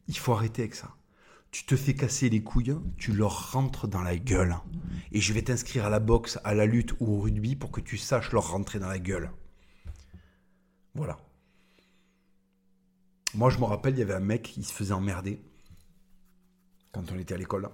Il 0.08 0.16
faut 0.16 0.32
arrêter 0.32 0.62
avec 0.62 0.74
ça. 0.74 0.94
Tu 1.50 1.64
te 1.64 1.76
fais 1.76 1.94
casser 1.94 2.30
les 2.30 2.42
couilles, 2.42 2.74
tu 2.96 3.12
leur 3.12 3.52
rentres 3.52 3.86
dans 3.86 4.00
la 4.00 4.16
gueule. 4.16 4.56
Et 5.12 5.20
je 5.20 5.32
vais 5.34 5.42
t'inscrire 5.42 5.84
à 5.84 5.90
la 5.90 6.00
boxe, 6.00 6.38
à 6.42 6.54
la 6.54 6.64
lutte 6.64 6.94
ou 7.00 7.16
au 7.16 7.20
rugby 7.20 7.54
pour 7.54 7.70
que 7.70 7.82
tu 7.82 7.98
saches 7.98 8.32
leur 8.32 8.50
rentrer 8.50 8.78
dans 8.78 8.88
la 8.88 8.98
gueule. 8.98 9.30
Voilà. 10.94 11.18
Moi, 13.34 13.50
je 13.50 13.58
me 13.58 13.64
rappelle, 13.64 13.94
il 13.94 13.98
y 13.98 14.02
avait 14.02 14.14
un 14.14 14.20
mec, 14.20 14.56
il 14.56 14.64
se 14.64 14.72
faisait 14.72 14.94
emmerder 14.94 15.38
quand 16.92 17.12
on 17.12 17.18
était 17.18 17.34
à 17.34 17.38
l'école. 17.38 17.68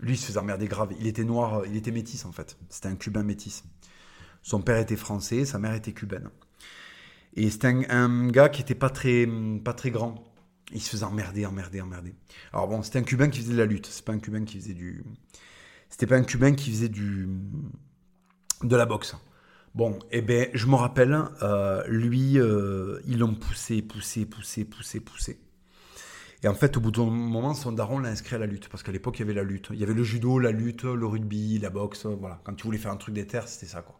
Lui, 0.00 0.14
il 0.14 0.18
se 0.18 0.26
faisait 0.26 0.38
emmerder 0.38 0.66
grave. 0.66 0.94
Il 0.98 1.06
était 1.06 1.24
noir, 1.24 1.66
il 1.66 1.76
était 1.76 1.90
métis 1.90 2.24
en 2.24 2.32
fait. 2.32 2.56
C'était 2.70 2.88
un 2.88 2.96
cubain 2.96 3.22
métis. 3.22 3.62
Son 4.42 4.62
père 4.62 4.78
était 4.78 4.96
français, 4.96 5.44
sa 5.44 5.58
mère 5.58 5.74
était 5.74 5.92
cubaine. 5.92 6.30
Et 7.34 7.50
c'était 7.50 7.68
un, 7.88 8.28
gars 8.28 8.48
qui 8.48 8.60
était 8.60 8.74
pas 8.74 8.90
très, 8.90 9.28
pas 9.64 9.72
très 9.72 9.90
grand. 9.90 10.26
Il 10.72 10.80
se 10.80 10.90
faisait 10.90 11.04
emmerder, 11.04 11.46
emmerder, 11.46 11.80
emmerder. 11.80 12.14
Alors 12.52 12.68
bon, 12.68 12.82
c'était 12.82 12.98
un 13.00 13.02
Cubain 13.02 13.28
qui 13.28 13.40
faisait 13.40 13.52
de 13.52 13.58
la 13.58 13.66
lutte. 13.66 13.86
C'est 13.86 14.04
pas 14.04 14.12
un 14.12 14.18
Cubain 14.18 14.44
qui 14.44 14.58
faisait 14.60 14.74
du. 14.74 15.02
C'était 15.88 16.06
pas 16.06 16.16
un 16.16 16.22
Cubain 16.22 16.52
qui 16.54 16.70
faisait 16.70 16.88
du. 16.88 17.28
de 18.62 18.76
la 18.76 18.86
boxe. 18.86 19.16
Bon, 19.74 19.98
eh 20.10 20.22
ben, 20.22 20.48
je 20.52 20.66
me 20.66 20.74
rappelle, 20.74 21.16
euh, 21.42 21.84
lui, 21.86 22.38
euh, 22.38 23.00
ils 23.06 23.18
l'ont 23.18 23.34
poussé, 23.34 23.82
poussé, 23.82 24.26
poussé, 24.26 24.64
poussé, 24.64 25.00
poussé. 25.00 25.40
Et 26.42 26.48
en 26.48 26.54
fait, 26.54 26.76
au 26.76 26.80
bout 26.80 26.90
d'un 26.90 27.04
moment, 27.04 27.54
son 27.54 27.72
daron 27.72 27.98
l'a 27.98 28.08
inscrit 28.08 28.36
à 28.36 28.38
la 28.38 28.46
lutte. 28.46 28.68
Parce 28.68 28.82
qu'à 28.82 28.92
l'époque, 28.92 29.18
il 29.18 29.20
y 29.20 29.24
avait 29.24 29.34
la 29.34 29.44
lutte. 29.44 29.68
Il 29.72 29.78
y 29.78 29.82
avait 29.84 29.94
le 29.94 30.04
judo, 30.04 30.38
la 30.38 30.52
lutte, 30.52 30.84
le 30.84 31.06
rugby, 31.06 31.58
la 31.58 31.70
boxe. 31.70 32.06
Voilà. 32.06 32.40
Quand 32.44 32.54
tu 32.54 32.64
voulais 32.64 32.78
faire 32.78 32.92
un 32.92 32.96
truc 32.96 33.14
des 33.14 33.26
terres, 33.26 33.48
c'était 33.48 33.66
ça, 33.66 33.82
quoi. 33.82 33.99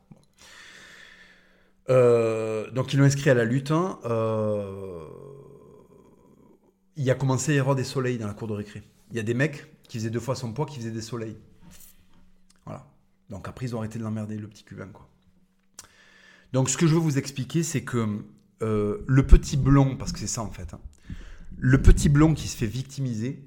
Euh, 1.90 2.70
donc 2.70 2.92
ils 2.92 2.98
l'ont 2.98 3.04
inscrit 3.04 3.30
à 3.30 3.34
la 3.34 3.44
lutte. 3.44 3.70
Hein. 3.70 3.98
Euh, 4.04 5.04
il 6.96 7.10
a 7.10 7.14
commencé 7.14 7.58
à 7.58 7.74
des 7.74 7.84
soleils 7.84 8.18
dans 8.18 8.26
la 8.26 8.34
cour 8.34 8.48
de 8.48 8.54
récré. 8.54 8.82
Il 9.10 9.16
y 9.16 9.20
a 9.20 9.22
des 9.22 9.34
mecs 9.34 9.66
qui 9.82 9.98
faisaient 9.98 10.10
deux 10.10 10.20
fois 10.20 10.36
son 10.36 10.52
poids 10.52 10.66
qui 10.66 10.78
faisaient 10.78 10.90
des 10.90 11.00
soleils. 11.00 11.36
Voilà. 12.64 12.86
Donc 13.28 13.48
après 13.48 13.66
ils 13.66 13.74
ont 13.74 13.78
arrêté 13.78 13.98
de 13.98 14.04
l'emmerder, 14.04 14.36
le 14.38 14.48
petit 14.48 14.64
cubain. 14.64 14.88
Donc 16.52 16.70
ce 16.70 16.76
que 16.76 16.86
je 16.86 16.94
veux 16.94 17.00
vous 17.00 17.18
expliquer, 17.18 17.62
c'est 17.62 17.82
que 17.82 18.22
euh, 18.62 19.04
le 19.06 19.26
petit 19.26 19.56
blond, 19.56 19.96
parce 19.96 20.12
que 20.12 20.18
c'est 20.18 20.26
ça 20.26 20.42
en 20.42 20.50
fait, 20.50 20.74
hein, 20.74 20.80
le 21.56 21.80
petit 21.80 22.08
blond 22.08 22.34
qui 22.34 22.48
se 22.48 22.56
fait 22.56 22.66
victimiser, 22.66 23.44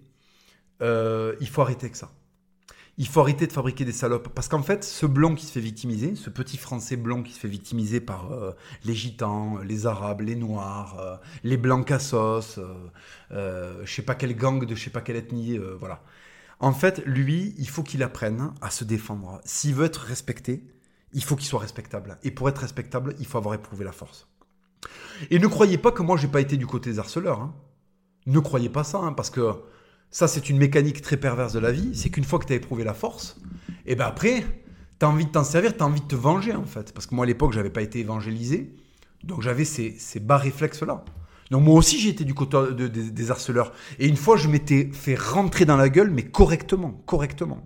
il 0.82 1.48
faut 1.48 1.62
arrêter 1.62 1.86
avec 1.86 1.96
ça 1.96 2.12
il 2.98 3.08
faut 3.08 3.22
arrêter 3.22 3.48
de 3.48 3.52
fabriquer 3.52 3.86
des 3.86 3.92
salopes. 3.92 4.30
Parce 4.30 4.48
qu'en 4.48 4.62
fait, 4.62 4.84
ce 4.84 5.06
blanc 5.06 5.34
qui 5.36 5.46
se 5.46 5.52
fait 5.52 5.60
victimiser, 5.60 6.16
ce 6.16 6.30
petit 6.30 6.58
français 6.58 6.96
blanc 6.96 7.24
qui 7.24 7.32
se 7.32 7.40
fait 7.40 7.48
victimiser 7.48 8.00
par 8.00 8.32
euh, 8.32 8.52
les 8.84 8.94
gitans, 8.94 9.58
les 9.60 9.88
arabes, 9.88 10.22
les 10.22 10.36
noirs, 10.36 11.00
euh, 11.00 11.18
les 11.44 11.58
blancs 11.58 11.86
cassos, 11.86 12.60
euh, 13.32 13.82
je 13.84 13.92
sais 13.92 14.04
pas 14.04 14.16
quel 14.16 14.36
gang 14.36 14.64
de 14.66 14.76
je 14.76 14.84
sais 14.84 14.90
pas 14.92 15.02
quelle 15.02 15.16
ethnie, 15.16 15.58
voilà. 15.80 16.04
En 16.60 16.72
fait, 16.72 17.04
lui, 17.06 17.56
il 17.58 17.68
faut 17.68 17.84
qu'il 17.84 18.04
apprenne 18.04 18.54
à 18.62 18.70
se 18.70 18.84
défendre. 18.84 19.42
S'il 19.44 19.76
veut 19.76 19.86
être 19.86 20.02
respecté, 20.02 20.64
il 21.12 21.24
faut 21.24 21.36
qu'il 21.36 21.48
soit 21.48 21.60
respectable. 21.60 22.18
Et 22.24 22.32
pour 22.32 22.48
être 22.48 22.60
respectable, 22.60 23.16
il 23.20 23.26
faut 23.26 23.38
avoir 23.38 23.56
éprouvé 23.56 23.84
la 23.84 23.92
force. 23.92 24.28
Et 25.30 25.40
ne 25.40 25.48
croyez 25.48 25.78
pas 25.78 25.92
que 25.92 26.02
moi, 26.02 26.16
j'ai 26.16 26.28
pas 26.28 26.42
été 26.42 26.58
du 26.58 26.68
côté 26.68 26.92
des 26.92 27.00
harceleurs. 27.00 27.42
Hein. 27.42 27.56
Ne 28.28 28.40
croyez 28.40 28.70
pas 28.70 28.84
ça, 28.84 29.00
hein, 29.00 29.14
parce 29.14 29.30
que 29.30 29.56
ça, 30.14 30.28
c'est 30.28 30.48
une 30.52 30.58
mécanique 30.58 31.02
très 31.02 31.18
perverse 31.18 31.54
de 31.54 31.60
la 31.60 31.72
vie. 31.72 31.90
C'est 31.96 32.12
qu'une 32.12 32.24
fois 32.24 32.38
que 32.38 32.46
tu 32.46 32.54
as 32.54 32.56
éprouvé 32.56 32.84
la 32.84 32.94
force, 32.94 33.42
et 33.88 33.96
ben 33.96 34.06
après, 34.06 34.46
tu 35.00 35.06
as 35.08 35.10
envie 35.10 35.26
de 35.26 35.32
t'en 35.32 35.44
servir, 35.44 35.76
tu 35.76 35.82
as 35.82 35.88
envie 35.88 36.02
de 36.02 36.06
te 36.06 36.16
venger 36.16 36.54
en 36.54 36.66
fait. 36.66 36.94
Parce 36.94 37.08
que 37.08 37.16
moi 37.16 37.26
à 37.26 37.28
l'époque, 37.28 37.52
j'avais 37.52 37.72
pas 37.72 37.82
été 37.82 38.00
évangélisé. 38.00 38.76
Donc 39.24 39.42
j'avais 39.42 39.66
ces, 39.66 39.98
bas 40.22 40.38
réflexes-là. 40.38 41.04
Donc 41.50 41.64
moi 41.64 41.74
aussi, 41.74 42.08
été 42.08 42.26
du 42.26 42.36
côté 42.36 42.60
des 42.72 43.32
harceleurs. 43.32 43.74
Et 43.98 44.08
une 44.08 44.16
fois, 44.16 44.38
je 44.38 44.48
m'étais 44.48 44.92
fait 44.94 45.16
rentrer 45.16 45.66
dans 45.66 45.78
la 45.78 45.90
gueule, 45.90 46.12
mais 46.12 46.24
correctement, 46.24 46.92
correctement. 47.08 47.66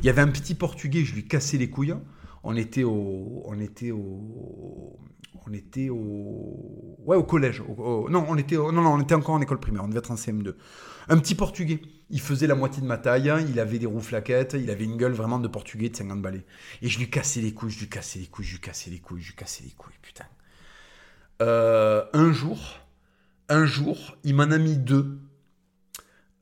Il 0.00 0.04
y 0.04 0.08
avait 0.08 0.22
un 0.22 0.28
petit 0.28 0.56
portugais, 0.56 1.04
je 1.04 1.14
lui 1.14 1.28
cassais 1.28 1.58
les 1.58 1.70
couilles. 1.70 1.94
On 2.42 2.56
était 2.56 2.82
au, 2.82 3.44
on 3.46 3.58
était 3.60 3.92
au, 3.92 4.98
on 5.46 5.52
était 5.52 5.90
au, 5.90 6.96
ouais, 7.04 7.16
au 7.16 7.22
collège. 7.22 7.62
non, 7.68 8.26
on 8.28 8.36
était, 8.36 8.56
non, 8.56 8.72
non, 8.72 8.94
on 8.94 9.00
était 9.00 9.14
encore 9.14 9.36
en 9.36 9.40
école 9.40 9.60
primaire. 9.60 9.84
On 9.84 9.88
devait 9.88 10.00
être 10.00 10.10
en 10.10 10.16
CM2. 10.16 10.54
Un 11.08 11.18
petit 11.18 11.34
portugais. 11.34 11.80
Il 12.10 12.20
faisait 12.20 12.46
la 12.46 12.54
moitié 12.54 12.80
de 12.82 12.86
ma 12.86 12.96
taille, 12.98 13.32
il 13.48 13.60
avait 13.60 13.78
des 13.78 13.86
roues 13.86 14.00
flaquettes, 14.00 14.56
il 14.58 14.70
avait 14.70 14.84
une 14.84 14.96
gueule 14.96 15.12
vraiment 15.12 15.38
de 15.38 15.48
portugais 15.48 15.88
de 15.90 15.96
50 15.96 16.22
balais. 16.22 16.44
Et 16.82 16.88
je 16.88 16.98
lui 16.98 17.10
cassais 17.10 17.40
les 17.40 17.52
couilles, 17.52 17.70
je 17.70 17.80
lui 17.80 17.88
cassais 17.88 18.18
les 18.18 18.26
couilles, 18.26 18.46
je 18.46 18.52
lui 18.52 18.60
cassais 18.60 18.90
les 18.90 18.98
couilles, 18.98 19.20
je 19.22 19.28
lui 19.28 19.36
cassais 19.36 19.64
les 19.64 19.70
couilles, 19.72 19.94
putain. 20.00 20.24
Euh, 21.42 22.04
un 22.14 22.32
jour, 22.32 22.58
un 23.48 23.66
jour, 23.66 24.16
il 24.24 24.34
m'en 24.34 24.44
a 24.44 24.58
mis 24.58 24.76
deux. 24.76 25.18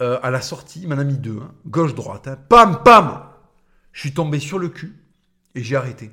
euh, 0.03 0.19
à 0.23 0.31
la 0.31 0.41
sortie, 0.41 0.83
il 0.83 0.89
m'en 0.89 0.99
a 0.99 1.05
mis 1.05 1.19
deux, 1.19 1.39
hein. 1.41 1.55
gauche-droite. 1.67 2.29
Hein. 2.29 2.39
Pam, 2.49 2.83
pam 2.85 3.29
Je 3.93 4.01
suis 4.01 4.13
tombé 4.13 4.39
sur 4.39 4.59
le 4.59 4.69
cul 4.69 4.95
et 5.55 5.63
j'ai 5.63 5.77
arrêté. 5.77 6.11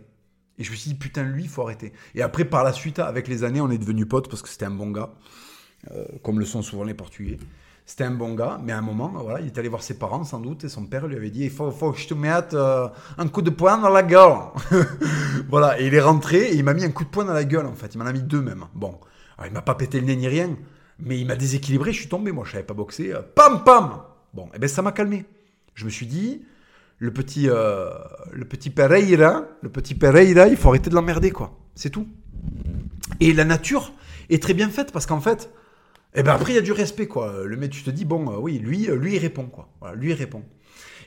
Et 0.57 0.63
je 0.63 0.71
me 0.71 0.75
suis 0.75 0.91
dit, 0.91 0.95
putain, 0.95 1.23
lui, 1.23 1.43
il 1.43 1.49
faut 1.49 1.63
arrêter. 1.63 1.93
Et 2.15 2.21
après, 2.21 2.45
par 2.45 2.63
la 2.63 2.73
suite, 2.73 2.99
avec 2.99 3.27
les 3.27 3.43
années, 3.43 3.61
on 3.61 3.69
est 3.71 3.77
devenus 3.77 4.07
potes 4.07 4.29
parce 4.29 4.41
que 4.41 4.49
c'était 4.49 4.65
un 4.65 4.71
bon 4.71 4.91
gars, 4.91 5.13
euh, 5.91 6.05
comme 6.23 6.39
le 6.39 6.45
sont 6.45 6.61
souvent 6.61 6.83
les 6.83 6.93
Portugais. 6.93 7.37
C'était 7.85 8.05
un 8.05 8.11
bon 8.11 8.33
gars, 8.33 8.59
mais 8.63 8.71
à 8.71 8.77
un 8.77 8.81
moment, 8.81 9.09
voilà, 9.09 9.41
il 9.41 9.47
est 9.47 9.57
allé 9.57 9.67
voir 9.67 9.83
ses 9.83 9.97
parents 9.97 10.23
sans 10.23 10.39
doute 10.39 10.63
et 10.63 10.69
son 10.69 10.85
père 10.85 11.05
lui 11.05 11.17
avait 11.17 11.29
dit 11.29 11.43
il 11.43 11.49
faut, 11.51 11.69
que 11.71 11.99
je 11.99 12.07
te 12.07 12.13
mette 12.13 12.53
euh, 12.53 12.87
un 13.17 13.27
coup 13.27 13.41
de 13.41 13.49
poing 13.49 13.77
dans 13.77 13.89
la 13.89 14.03
gueule. 14.03 14.37
voilà, 15.49 15.79
et 15.79 15.87
il 15.87 15.93
est 15.93 16.01
rentré 16.01 16.51
et 16.51 16.55
il 16.55 16.63
m'a 16.63 16.73
mis 16.73 16.85
un 16.85 16.91
coup 16.91 17.03
de 17.03 17.09
poing 17.09 17.25
dans 17.25 17.33
la 17.33 17.43
gueule 17.43 17.65
en 17.65 17.73
fait. 17.73 17.93
Il 17.93 17.97
m'en 17.97 18.05
a 18.05 18.13
mis 18.13 18.23
deux 18.23 18.41
même. 18.41 18.65
Bon, 18.73 18.97
alors, 19.37 19.47
il 19.47 19.53
m'a 19.53 19.61
pas 19.61 19.75
pété 19.75 19.99
le 19.99 20.05
nez 20.05 20.15
ni 20.15 20.29
rien, 20.29 20.55
mais 20.99 21.19
il 21.19 21.27
m'a 21.27 21.35
déséquilibré. 21.35 21.91
Je 21.91 21.99
suis 21.99 22.09
tombé, 22.09 22.31
moi, 22.31 22.45
je 22.45 22.53
savais 22.53 22.63
pas 22.63 22.73
boxer. 22.73 23.13
Euh, 23.13 23.21
pam 23.35 23.63
pam. 23.65 24.01
Bon, 24.33 24.45
et 24.45 24.51
eh 24.55 24.59
ben 24.59 24.69
ça 24.69 24.81
m'a 24.81 24.93
calmé. 24.93 25.25
Je 25.75 25.83
me 25.83 25.89
suis 25.89 26.07
dit 26.07 26.45
le 26.99 27.11
petit, 27.11 27.49
euh, 27.49 27.89
le 28.31 28.45
petit 28.45 28.69
Pereira, 28.69 29.43
le 29.61 29.69
petit 29.69 29.93
Pereira, 29.93 30.47
il 30.47 30.55
faut 30.55 30.69
arrêter 30.69 30.89
de 30.89 30.95
l'emmerder 30.95 31.31
quoi. 31.31 31.59
C'est 31.75 31.89
tout. 31.89 32.07
Et 33.19 33.33
la 33.33 33.43
nature 33.43 33.91
est 34.29 34.41
très 34.41 34.53
bien 34.53 34.69
faite 34.69 34.93
parce 34.93 35.05
qu'en 35.05 35.19
fait 35.19 35.51
et 36.15 36.19
eh 36.19 36.23
ben 36.23 36.33
après, 36.33 36.51
il 36.51 36.55
y 36.55 36.59
a 36.59 36.61
du 36.61 36.71
respect, 36.71 37.07
quoi. 37.07 37.43
Le 37.43 37.57
mec, 37.57 37.71
tu 37.71 37.81
te 37.81 37.89
dis, 37.89 38.05
bon, 38.05 38.31
euh, 38.31 38.37
oui, 38.37 38.59
lui, 38.59 38.87
euh, 38.87 38.95
lui, 38.95 39.15
il 39.15 39.17
répond, 39.17 39.47
quoi. 39.47 39.69
Voilà, 39.79 39.95
lui, 39.95 40.11
il 40.11 40.13
répond. 40.13 40.43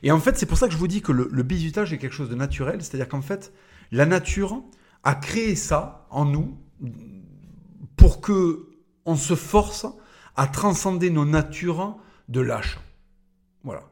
Et 0.03 0.11
en 0.11 0.19
fait, 0.19 0.37
c'est 0.37 0.47
pour 0.47 0.59
ça 0.59 0.67
que 0.67 0.73
je 0.73 0.79
vous 0.79 0.89
dis 0.89 1.01
que 1.01 1.13
le, 1.13 1.29
le 1.31 1.43
bizutage 1.45 1.93
est 1.93 1.99
quelque 1.99 2.13
chose 2.13 2.29
de 2.29 2.35
naturel. 2.35 2.83
C'est-à-dire 2.83 3.09
qu'en 3.09 3.23
fait, 3.23 3.53
la 3.93 4.05
nature 4.05 4.65
a 5.05 5.15
créé 5.15 5.55
ça 5.55 6.09
en 6.11 6.25
nous 6.25 6.59
pour 7.97 8.21
que 8.21 8.67
on 9.05 9.15
se 9.15 9.37
force 9.37 9.87
à 10.35 10.49
transcender 10.49 11.11
nos 11.11 11.25
natures 11.25 11.97
de 12.29 12.41
lâche. 12.41 12.81
Voilà. 13.63 13.83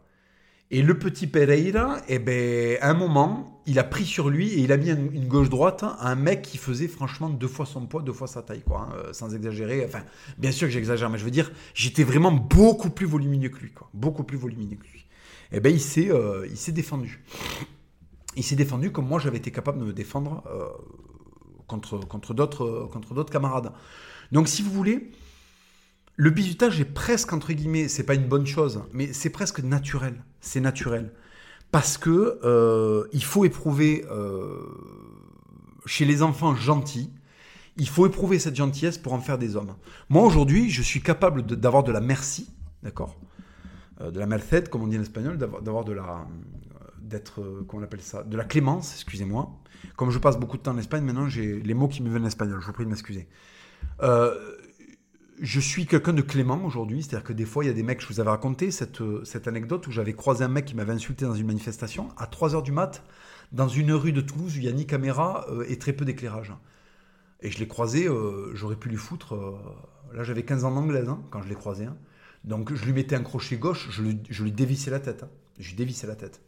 Et 0.71 0.83
le 0.83 0.99
petit 0.99 1.27
Pereira, 1.27 1.99
eh 2.09 2.19
ben, 2.19 2.79
à 2.81 2.91
un 2.91 2.95
moment, 2.95 3.61
il 3.67 3.79
a 3.79 3.85
pris 3.85 4.05
sur 4.05 4.29
lui 4.29 4.49
et 4.49 4.61
il 4.61 4.73
a 4.73 4.77
mis 4.77 4.89
une 4.91 5.29
gauche-droite 5.29 5.83
à 5.83 6.11
un 6.11 6.15
mec 6.15 6.43
qui 6.43 6.59
faisait 6.59 6.89
franchement 6.89 7.29
deux 7.29 7.49
fois 7.49 7.67
son 7.67 7.87
poids, 7.87 8.03
deux 8.03 8.13
fois 8.13 8.27
sa 8.27 8.43
taille, 8.43 8.63
quoi, 8.63 8.89
hein, 8.91 9.13
sans 9.13 9.35
exagérer. 9.35 9.85
Enfin, 9.85 10.03
bien 10.39 10.53
sûr 10.53 10.67
que 10.67 10.73
j'exagère, 10.73 11.11
mais 11.11 11.19
je 11.19 11.25
veux 11.25 11.31
dire, 11.31 11.53
j'étais 11.75 12.03
vraiment 12.03 12.33
beaucoup 12.33 12.91
plus 12.91 13.07
volumineux 13.07 13.51
que 13.51 13.59
lui, 13.59 13.73
quoi, 13.73 13.89
beaucoup 13.95 14.25
plus 14.25 14.39
volumineux 14.39 14.77
que 14.77 14.87
lui. 14.93 15.07
Eh 15.53 15.61
ben, 15.61 15.73
il 15.73 15.81
s'est, 15.81 16.11
euh, 16.11 16.47
il 16.51 16.57
s'est 16.57 16.73
défendu. 16.73 17.23
Il 18.37 18.43
s'est 18.43 18.57
défendu 18.57 18.91
comme 18.91 19.07
moi 19.07 19.21
j'avais 19.21 19.39
été 19.39 19.53
capable 19.53 19.79
de 19.79 19.85
me 19.85 19.93
défendre 19.93 20.43
euh, 20.47 20.67
contre, 21.69 21.99
contre, 22.01 22.35
d'autres, 22.35 22.89
contre 22.91 23.15
d'autres 23.15 23.33
camarades. 23.33 23.73
Donc, 24.33 24.49
si 24.49 24.63
vous 24.63 24.71
voulez, 24.71 25.13
le 26.17 26.31
bizutage 26.31 26.81
est 26.81 26.85
presque, 26.85 27.33
entre 27.33 27.53
guillemets, 27.53 27.89
c'est 27.89 28.05
pas 28.05 28.15
une 28.15 28.29
bonne 28.29 28.47
chose, 28.47 28.83
mais 28.93 29.13
c'est 29.13 29.31
presque 29.31 29.61
naturel. 29.61 30.23
C'est 30.41 30.61
naturel. 30.61 31.13
Parce 31.73 31.99
que 31.99 32.39
euh, 32.45 33.09
il 33.13 33.25
faut 33.25 33.45
éprouver 33.45 34.05
euh, 34.11 34.63
chez 35.87 36.05
les 36.05 36.23
enfants 36.23 36.55
gentils, 36.55 37.11
il 37.77 37.89
faut 37.89 38.07
éprouver 38.07 38.39
cette 38.39 38.55
gentillesse 38.55 38.99
pour 38.99 39.13
en 39.13 39.21
faire 39.21 39.39
des 39.39 39.57
hommes. 39.57 39.75
Moi 40.09 40.23
aujourd'hui, 40.23 40.71
je 40.71 40.83
suis 40.83 41.03
capable 41.03 41.43
d'avoir 41.43 41.83
de, 41.83 41.91
la 41.91 42.01
merci, 42.01 42.49
d'accord 42.85 43.17
euh, 44.01 44.13
De 44.13 44.21
la 44.21 44.27
merced, 44.27 44.69
comme 44.69 44.83
on 44.83 44.87
dit 44.87 44.97
en 44.97 45.03
espagnol, 45.03 45.37
d'avoir 45.37 45.85
de 45.85 45.93
la 45.93 46.27
d'être 47.01 47.43
comment 47.69 47.83
on 47.83 47.85
appelle 47.85 48.01
ça 48.01 48.23
De 48.23 48.37
la 48.37 48.45
clémence, 48.45 48.95
excusez-moi. 48.95 49.51
Comme 49.97 50.11
je 50.11 50.19
passe 50.19 50.39
beaucoup 50.39 50.57
de 50.57 50.63
temps 50.63 50.73
en 50.73 50.79
Espagne, 50.79 51.05
maintenant 51.05 51.29
j'ai 51.29 51.61
les 51.61 51.75
mots 51.75 51.89
qui 51.89 52.03
me 52.03 52.09
viennent 52.09 52.23
en 52.23 52.27
espagnol. 52.27 52.61
Je 52.61 52.67
vous 52.67 52.73
prie 52.73 52.85
de 52.85 52.91
m'excuser. 52.91 53.29
Euh, 54.03 54.35
je 55.41 55.61
suis 55.61 55.87
quelqu'un 55.87 56.13
de 56.13 56.23
clément 56.23 56.65
aujourd'hui, 56.65 57.03
c'est-à-dire 57.03 57.25
que 57.25 57.33
des 57.33 57.45
fois, 57.45 57.65
il 57.65 57.69
y 57.69 57.71
a 57.71 57.75
des 57.75 57.83
mecs, 57.83 58.01
je 58.01 58.07
vous 58.07 58.21
avais 58.21 58.31
raconté 58.31 58.71
cette, 58.71 59.03
cette 59.25 59.49
anecdote 59.49 59.87
où 59.87 59.91
j'avais 59.91 60.13
croisé 60.13 60.45
un 60.45 60.49
mec 60.49 60.65
qui 60.65 60.75
m'avait 60.75 60.93
insulté 60.93 61.25
dans 61.25 61.35
une 61.35 61.47
manifestation 61.47 62.09
à 62.17 62.27
3h 62.27 62.63
du 62.63 62.73
mat, 62.73 63.03
dans 63.53 63.69
une 63.69 63.93
rue 63.93 64.13
de 64.13 64.21
Toulouse 64.21 64.55
où 64.55 64.59
il 64.59 64.63
n'y 64.63 64.69
a 64.69 64.73
ni 64.73 64.87
caméra 64.87 65.47
euh, 65.49 65.65
et 65.69 65.79
très 65.79 65.93
peu 65.93 66.05
d'éclairage. 66.05 66.53
Et 67.41 67.51
je 67.51 67.59
l'ai 67.59 67.69
croisé, 67.69 68.09
euh, 68.09 68.55
j'aurais 68.55 68.77
pu 68.77 68.89
lui 68.89 68.97
foutre. 68.97 69.35
Euh, 69.35 69.57
là, 70.15 70.25
j'avais 70.25 70.45
15 70.45 70.65
ans 70.65 70.75
d'anglaise 70.75 71.09
hein, 71.09 71.23
quand 71.31 71.43
je 71.43 71.49
l'ai 71.49 71.55
croisé. 71.55 71.85
Hein. 71.85 71.97
Donc, 72.45 72.75
je 72.75 72.85
lui 72.85 72.93
mettais 72.93 73.17
un 73.17 73.23
crochet 73.23 73.57
gauche, 73.57 73.89
je 73.91 74.03
lui, 74.03 74.21
je 74.29 74.43
lui 74.43 74.53
dévissais 74.53 74.91
la 74.91 75.01
tête. 75.01 75.25
Hein. 75.25 75.31
Je 75.59 75.69
lui 75.69 75.77
dévissais 75.77 76.07
la 76.07 76.17
tête. 76.17 76.43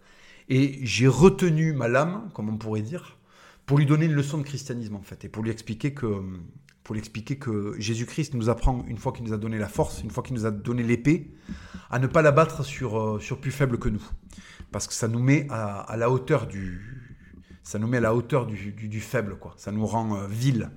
Et 0.49 0.79
j'ai 0.83 1.09
retenu 1.09 1.73
ma 1.73 1.89
lame, 1.89 2.29
comme 2.35 2.49
on 2.49 2.57
pourrait 2.57 2.83
dire, 2.83 3.19
pour 3.67 3.79
lui 3.79 3.87
donner 3.87 4.07
une 4.07 4.15
leçon 4.15 4.39
de 4.39 4.43
christianisme, 4.43 4.95
en 4.97 5.03
fait, 5.03 5.25
et 5.25 5.29
pour 5.29 5.43
lui 5.43 5.51
expliquer 5.51 5.93
que 5.93 6.23
pour 6.87 6.95
l'expliquer 6.95 7.35
que 7.35 7.75
Jésus-Christ 7.81 8.35
nous 8.35 8.49
apprend, 8.49 8.85
une 8.87 8.97
fois 8.97 9.11
qu'il 9.11 9.25
nous 9.25 9.33
a 9.33 9.39
donné 9.39 9.59
la 9.59 9.67
force, 9.67 10.05
une 10.05 10.11
fois 10.13 10.23
qu'il 10.23 10.37
nous 10.37 10.47
a 10.47 10.53
donné 10.53 10.85
l'épée, 10.85 11.33
à 11.91 11.99
ne 11.99 12.07
pas 12.07 12.23
la 12.23 12.31
battre 12.31 12.65
sur, 12.65 12.97
euh, 12.97 13.19
sur 13.19 13.41
plus 13.41 13.51
faible 13.51 13.81
que 13.81 13.89
nous. 13.89 14.05
Parce 14.71 14.87
que 14.87 14.95
ça 14.95 15.09
nous 15.09 15.19
met 15.19 15.49
à, 15.51 15.97
la 15.97 16.09
hauteur 16.09 16.47
du. 16.47 17.19
Ça 17.65 17.81
nous 17.81 17.89
met 17.89 17.97
à 17.97 18.03
la 18.03 18.15
hauteur 18.15 18.47
du, 18.47 18.71
du, 18.71 19.01
faible, 19.01 19.37
quoi. 19.37 19.53
Ça 19.57 19.73
nous 19.73 19.85
rend 19.85 20.15
euh, 20.15 20.29
vil. 20.29 20.71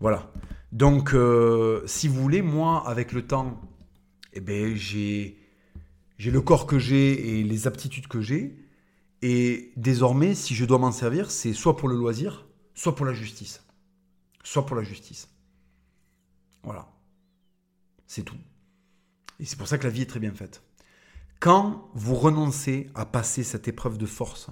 Voilà. 0.00 0.32
Donc, 0.72 1.12
euh, 1.12 1.82
si 1.84 2.08
vous 2.08 2.18
voulez, 2.18 2.40
moi, 2.40 2.82
avec 2.88 3.12
le 3.12 3.26
temps, 3.26 3.60
eh 4.32 4.40
ben, 4.40 4.74
j'ai, 4.74 5.36
j'ai 6.16 6.30
le 6.30 6.40
corps 6.40 6.66
que 6.66 6.78
j'ai 6.78 7.40
et 7.40 7.44
les 7.44 7.66
aptitudes 7.66 8.08
que 8.08 8.22
j'ai. 8.22 8.56
Et 9.20 9.70
désormais, 9.76 10.34
si 10.34 10.54
je 10.54 10.64
dois 10.64 10.78
m'en 10.78 10.92
servir, 10.92 11.30
c'est 11.30 11.52
soit 11.52 11.76
pour 11.76 11.90
le 11.90 11.94
loisir, 11.94 12.46
soit 12.74 12.94
pour 12.94 13.04
la 13.04 13.12
justice 13.12 13.65
soit 14.46 14.64
pour 14.64 14.76
la 14.76 14.82
justice. 14.82 15.28
Voilà. 16.62 16.88
C'est 18.06 18.22
tout. 18.22 18.36
Et 19.40 19.44
c'est 19.44 19.56
pour 19.56 19.66
ça 19.66 19.76
que 19.76 19.84
la 19.84 19.90
vie 19.90 20.02
est 20.02 20.06
très 20.06 20.20
bien 20.20 20.32
faite. 20.32 20.62
Quand 21.40 21.90
vous 21.94 22.14
renoncez 22.14 22.88
à 22.94 23.04
passer 23.04 23.42
cette 23.42 23.68
épreuve 23.68 23.98
de 23.98 24.06
force 24.06 24.48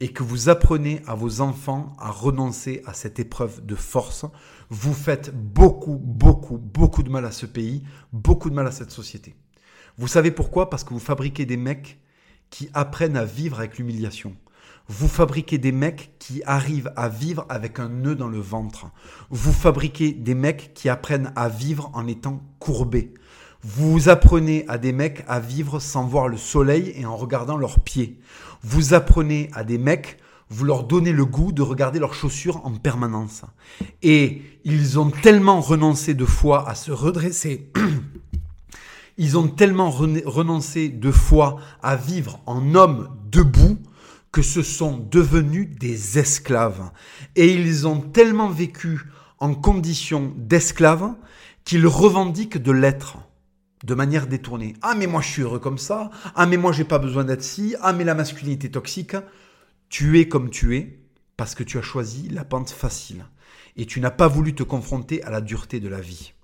et 0.00 0.12
que 0.12 0.22
vous 0.22 0.48
apprenez 0.48 1.00
à 1.06 1.14
vos 1.14 1.40
enfants 1.40 1.94
à 1.98 2.10
renoncer 2.10 2.82
à 2.86 2.92
cette 2.92 3.20
épreuve 3.20 3.64
de 3.64 3.76
force, 3.76 4.26
vous 4.68 4.92
faites 4.92 5.34
beaucoup, 5.34 5.96
beaucoup, 5.96 6.58
beaucoup 6.58 7.02
de 7.02 7.10
mal 7.10 7.24
à 7.24 7.32
ce 7.32 7.46
pays, 7.46 7.84
beaucoup 8.12 8.50
de 8.50 8.54
mal 8.54 8.66
à 8.66 8.72
cette 8.72 8.90
société. 8.90 9.36
Vous 9.96 10.08
savez 10.08 10.32
pourquoi? 10.32 10.68
Parce 10.68 10.84
que 10.84 10.92
vous 10.92 11.00
fabriquez 11.00 11.46
des 11.46 11.56
mecs 11.56 12.00
qui 12.50 12.68
apprennent 12.74 13.16
à 13.16 13.24
vivre 13.24 13.60
avec 13.60 13.78
l'humiliation. 13.78 14.36
Vous 14.88 15.08
fabriquez 15.08 15.58
des 15.58 15.72
mecs 15.72 16.12
qui 16.20 16.42
arrivent 16.46 16.92
à 16.94 17.08
vivre 17.08 17.44
avec 17.48 17.80
un 17.80 17.88
nœud 17.88 18.14
dans 18.14 18.28
le 18.28 18.38
ventre. 18.38 18.86
Vous 19.30 19.52
fabriquez 19.52 20.12
des 20.12 20.34
mecs 20.34 20.74
qui 20.74 20.88
apprennent 20.88 21.32
à 21.34 21.48
vivre 21.48 21.90
en 21.92 22.06
étant 22.06 22.40
courbés. 22.60 23.12
Vous 23.64 24.08
apprenez 24.08 24.64
à 24.68 24.78
des 24.78 24.92
mecs 24.92 25.24
à 25.26 25.40
vivre 25.40 25.80
sans 25.80 26.04
voir 26.06 26.28
le 26.28 26.36
soleil 26.36 26.92
et 26.94 27.04
en 27.04 27.16
regardant 27.16 27.56
leurs 27.56 27.80
pieds. 27.80 28.20
Vous 28.62 28.94
apprenez 28.94 29.50
à 29.54 29.64
des 29.64 29.78
mecs, 29.78 30.18
vous 30.50 30.64
leur 30.64 30.84
donnez 30.84 31.10
le 31.10 31.24
goût 31.24 31.50
de 31.50 31.62
regarder 31.62 31.98
leurs 31.98 32.14
chaussures 32.14 32.64
en 32.64 32.70
permanence. 32.70 33.42
Et 34.04 34.42
ils 34.62 35.00
ont 35.00 35.10
tellement 35.10 35.60
renoncé 35.60 36.14
de 36.14 36.24
foi 36.24 36.68
à 36.68 36.76
se 36.76 36.92
redresser. 36.92 37.72
Ils 39.18 39.38
ont 39.38 39.48
tellement 39.48 39.90
renoncé 39.90 40.90
de 40.90 41.10
foi 41.10 41.56
à 41.82 41.96
vivre 41.96 42.38
en 42.44 42.74
homme 42.74 43.08
debout 43.32 43.78
que 44.36 44.42
ce 44.42 44.62
sont 44.62 44.98
devenus 44.98 45.66
des 45.78 46.18
esclaves. 46.18 46.90
Et 47.36 47.54
ils 47.54 47.88
ont 47.88 48.02
tellement 48.02 48.50
vécu 48.50 49.00
en 49.38 49.54
condition 49.54 50.34
d'esclaves 50.36 51.14
qu'ils 51.64 51.86
revendiquent 51.86 52.58
de 52.58 52.70
l'être 52.70 53.16
de 53.84 53.94
manière 53.94 54.26
détournée. 54.26 54.74
Ah 54.82 54.94
mais 54.94 55.06
moi 55.06 55.22
je 55.22 55.28
suis 55.28 55.40
heureux 55.40 55.58
comme 55.58 55.78
ça. 55.78 56.10
Ah 56.34 56.44
mais 56.44 56.58
moi 56.58 56.72
j'ai 56.72 56.84
pas 56.84 56.98
besoin 56.98 57.24
d'être 57.24 57.42
si. 57.42 57.76
Ah 57.80 57.94
mais 57.94 58.04
la 58.04 58.14
masculinité 58.14 58.70
toxique. 58.70 59.16
Tu 59.88 60.20
es 60.20 60.28
comme 60.28 60.50
tu 60.50 60.76
es 60.76 61.00
parce 61.38 61.54
que 61.54 61.64
tu 61.64 61.78
as 61.78 61.82
choisi 61.82 62.28
la 62.28 62.44
pente 62.44 62.68
facile 62.68 63.24
et 63.78 63.86
tu 63.86 64.02
n'as 64.02 64.10
pas 64.10 64.28
voulu 64.28 64.54
te 64.54 64.62
confronter 64.62 65.22
à 65.22 65.30
la 65.30 65.40
dureté 65.40 65.80
de 65.80 65.88
la 65.88 66.02
vie. 66.02 66.34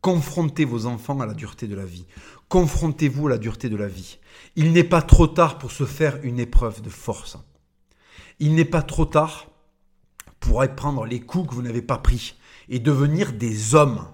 Confrontez 0.00 0.64
vos 0.64 0.86
enfants 0.86 1.20
à 1.20 1.26
la 1.26 1.34
dureté 1.34 1.66
de 1.66 1.74
la 1.74 1.84
vie. 1.84 2.06
Confrontez-vous 2.48 3.26
à 3.26 3.30
la 3.30 3.38
dureté 3.38 3.68
de 3.68 3.76
la 3.76 3.88
vie. 3.88 4.18
Il 4.56 4.72
n'est 4.72 4.84
pas 4.84 5.02
trop 5.02 5.26
tard 5.26 5.58
pour 5.58 5.72
se 5.72 5.84
faire 5.84 6.18
une 6.22 6.40
épreuve 6.40 6.80
de 6.80 6.88
force. 6.88 7.36
Il 8.38 8.54
n'est 8.54 8.64
pas 8.64 8.82
trop 8.82 9.04
tard 9.04 9.48
pour 10.40 10.66
prendre 10.74 11.04
les 11.04 11.20
coups 11.20 11.50
que 11.50 11.54
vous 11.54 11.62
n'avez 11.62 11.82
pas 11.82 11.98
pris 11.98 12.34
et 12.70 12.78
devenir 12.78 13.34
des 13.34 13.74
hommes. 13.74 14.06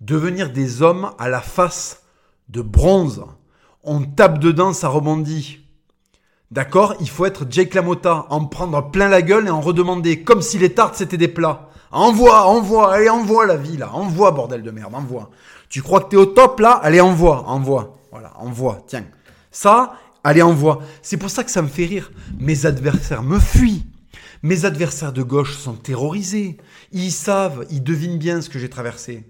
Devenir 0.00 0.52
des 0.52 0.82
hommes 0.82 1.12
à 1.18 1.28
la 1.30 1.40
face 1.40 2.02
de 2.50 2.60
bronze. 2.60 3.24
On 3.82 4.02
tape 4.04 4.38
dedans, 4.38 4.74
ça 4.74 4.88
rebondit. 4.88 5.60
D'accord? 6.50 6.94
Il 7.00 7.08
faut 7.08 7.24
être 7.24 7.46
Jake 7.48 7.74
LaMotta, 7.74 8.26
en 8.28 8.44
prendre 8.44 8.90
plein 8.90 9.08
la 9.08 9.22
gueule 9.22 9.46
et 9.46 9.50
en 9.50 9.62
redemander, 9.62 10.22
comme 10.22 10.42
si 10.42 10.58
les 10.58 10.74
tartes 10.74 10.96
c'était 10.96 11.16
des 11.16 11.28
plats. 11.28 11.70
Envoie, 11.94 12.48
envoie, 12.48 12.92
allez, 12.92 13.08
envoie 13.08 13.46
la 13.46 13.56
vie 13.56 13.76
là, 13.76 13.94
envoie, 13.94 14.32
bordel 14.32 14.64
de 14.64 14.70
merde, 14.72 14.96
envoie. 14.96 15.30
Tu 15.68 15.80
crois 15.80 16.00
que 16.00 16.08
t'es 16.08 16.16
au 16.16 16.26
top 16.26 16.58
là? 16.58 16.72
Allez, 16.72 17.00
envoie, 17.00 17.48
envoie. 17.48 17.98
Voilà, 18.10 18.32
envoie, 18.36 18.82
tiens. 18.88 19.04
Ça, 19.52 19.94
allez, 20.24 20.42
envoie. 20.42 20.82
C'est 21.02 21.18
pour 21.18 21.30
ça 21.30 21.44
que 21.44 21.52
ça 21.52 21.62
me 21.62 21.68
fait 21.68 21.84
rire. 21.84 22.10
Mes 22.40 22.66
adversaires 22.66 23.22
me 23.22 23.38
fuient. 23.38 23.86
Mes 24.42 24.64
adversaires 24.64 25.12
de 25.12 25.22
gauche 25.22 25.56
sont 25.56 25.74
terrorisés. 25.74 26.58
Ils 26.90 27.12
savent, 27.12 27.64
ils 27.70 27.84
devinent 27.84 28.18
bien 28.18 28.40
ce 28.40 28.50
que 28.50 28.58
j'ai 28.58 28.68
traversé. 28.68 29.22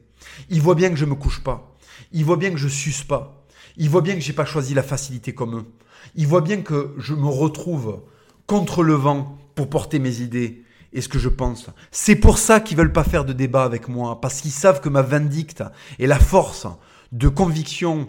Ils 0.48 0.62
voient 0.62 0.74
bien 0.74 0.88
que 0.88 0.96
je 0.96 1.04
me 1.04 1.14
couche 1.14 1.44
pas. 1.44 1.76
Ils 2.12 2.24
voient 2.24 2.38
bien 2.38 2.50
que 2.50 2.56
je 2.56 2.68
suce 2.68 3.04
pas. 3.04 3.44
Ils 3.76 3.90
voient 3.90 4.00
bien 4.00 4.14
que 4.14 4.20
j'ai 4.20 4.32
pas 4.32 4.46
choisi 4.46 4.72
la 4.72 4.82
facilité 4.82 5.34
comme 5.34 5.58
eux. 5.58 5.66
Ils 6.14 6.26
voient 6.26 6.40
bien 6.40 6.62
que 6.62 6.94
je 6.96 7.12
me 7.12 7.28
retrouve 7.28 8.00
contre 8.46 8.82
le 8.82 8.94
vent 8.94 9.36
pour 9.54 9.68
porter 9.68 9.98
mes 9.98 10.22
idées 10.22 10.63
et 10.94 11.00
ce 11.00 11.08
que 11.08 11.18
je 11.18 11.28
pense. 11.28 11.66
C'est 11.90 12.16
pour 12.16 12.38
ça 12.38 12.60
qu'ils 12.60 12.76
veulent 12.76 12.92
pas 12.92 13.04
faire 13.04 13.24
de 13.24 13.32
débat 13.32 13.64
avec 13.64 13.88
moi, 13.88 14.20
parce 14.20 14.40
qu'ils 14.40 14.52
savent 14.52 14.80
que 14.80 14.88
ma 14.88 15.02
vindicte 15.02 15.62
et 15.98 16.06
la 16.06 16.18
force 16.18 16.66
de 17.12 17.28
conviction 17.28 18.08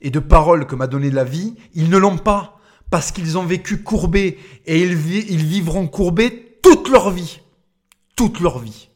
et 0.00 0.10
de 0.10 0.20
parole 0.20 0.66
que 0.66 0.76
m'a 0.76 0.86
donné 0.86 1.10
la 1.10 1.24
vie, 1.24 1.56
ils 1.74 1.90
ne 1.90 1.96
l'ont 1.96 2.18
pas, 2.18 2.60
parce 2.90 3.10
qu'ils 3.10 3.38
ont 3.38 3.44
vécu 3.44 3.82
courbés 3.82 4.38
et 4.66 4.82
ils, 4.82 5.30
ils 5.30 5.44
vivront 5.44 5.88
courbés 5.88 6.58
toute 6.62 6.88
leur 6.88 7.10
vie. 7.10 7.40
Toute 8.14 8.40
leur 8.40 8.58
vie. 8.58 8.88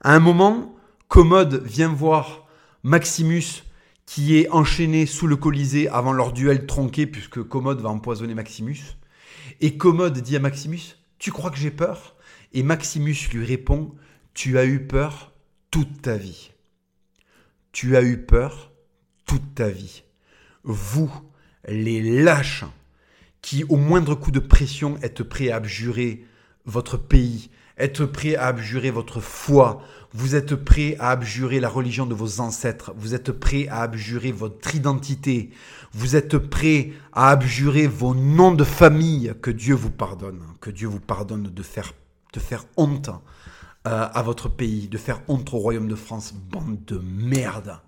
À 0.00 0.14
un 0.14 0.20
moment, 0.20 0.74
Commode 1.08 1.62
vient 1.64 1.92
voir 1.92 2.46
Maximus 2.82 3.64
qui 4.06 4.36
est 4.36 4.50
enchaîné 4.50 5.06
sous 5.06 5.26
le 5.26 5.36
Colisée 5.36 5.88
avant 5.88 6.12
leur 6.12 6.32
duel 6.32 6.66
tronqué, 6.66 7.06
puisque 7.06 7.42
Commode 7.42 7.80
va 7.80 7.88
empoisonner 7.88 8.34
Maximus. 8.34 8.96
Et 9.60 9.76
Commode 9.76 10.18
dit 10.18 10.36
à 10.36 10.40
Maximus, 10.40 10.96
tu 11.18 11.30
crois 11.30 11.50
que 11.50 11.56
j'ai 11.56 11.70
peur? 11.70 12.16
Et 12.52 12.62
Maximus 12.62 13.16
lui 13.32 13.44
répond, 13.44 13.94
tu 14.34 14.58
as 14.58 14.64
eu 14.64 14.86
peur 14.86 15.32
toute 15.70 16.02
ta 16.02 16.16
vie. 16.16 16.52
Tu 17.72 17.96
as 17.96 18.02
eu 18.02 18.18
peur 18.18 18.72
toute 19.26 19.54
ta 19.54 19.68
vie. 19.68 20.02
Vous, 20.64 21.10
les 21.66 22.22
lâches, 22.22 22.64
qui 23.40 23.64
au 23.64 23.76
moindre 23.76 24.14
coup 24.14 24.30
de 24.30 24.38
pression 24.38 24.96
êtes 25.02 25.22
prêts 25.22 25.50
à 25.50 25.56
abjurer 25.56 26.24
votre 26.64 26.96
pays, 26.96 27.50
êtes 27.76 28.04
prêts 28.04 28.36
à 28.36 28.46
abjurer 28.46 28.90
votre 28.90 29.20
foi, 29.20 29.82
vous 30.12 30.34
êtes 30.34 30.54
prêts 30.54 30.96
à 31.00 31.10
abjurer 31.10 31.58
la 31.58 31.68
religion 31.68 32.06
de 32.06 32.14
vos 32.14 32.40
ancêtres, 32.40 32.92
vous 32.96 33.14
êtes 33.14 33.32
prêts 33.32 33.66
à 33.68 33.82
abjurer 33.82 34.30
votre 34.30 34.74
identité, 34.74 35.50
vous 35.92 36.14
êtes 36.14 36.38
prêts 36.38 36.92
à 37.12 37.30
abjurer 37.30 37.86
vos 37.86 38.14
noms 38.14 38.54
de 38.54 38.64
famille, 38.64 39.34
que 39.42 39.50
Dieu 39.50 39.74
vous 39.74 39.90
pardonne, 39.90 40.40
que 40.60 40.70
Dieu 40.70 40.86
vous 40.86 41.00
pardonne 41.00 41.44
de 41.44 41.62
faire, 41.62 41.92
de 42.32 42.40
faire 42.40 42.64
honte 42.76 43.10
euh, 43.86 44.08
à 44.12 44.22
votre 44.22 44.48
pays, 44.48 44.88
de 44.88 44.98
faire 44.98 45.22
honte 45.28 45.52
au 45.52 45.58
royaume 45.58 45.88
de 45.88 45.94
France, 45.94 46.32
bande 46.32 46.84
de 46.84 46.98
merde. 46.98 47.78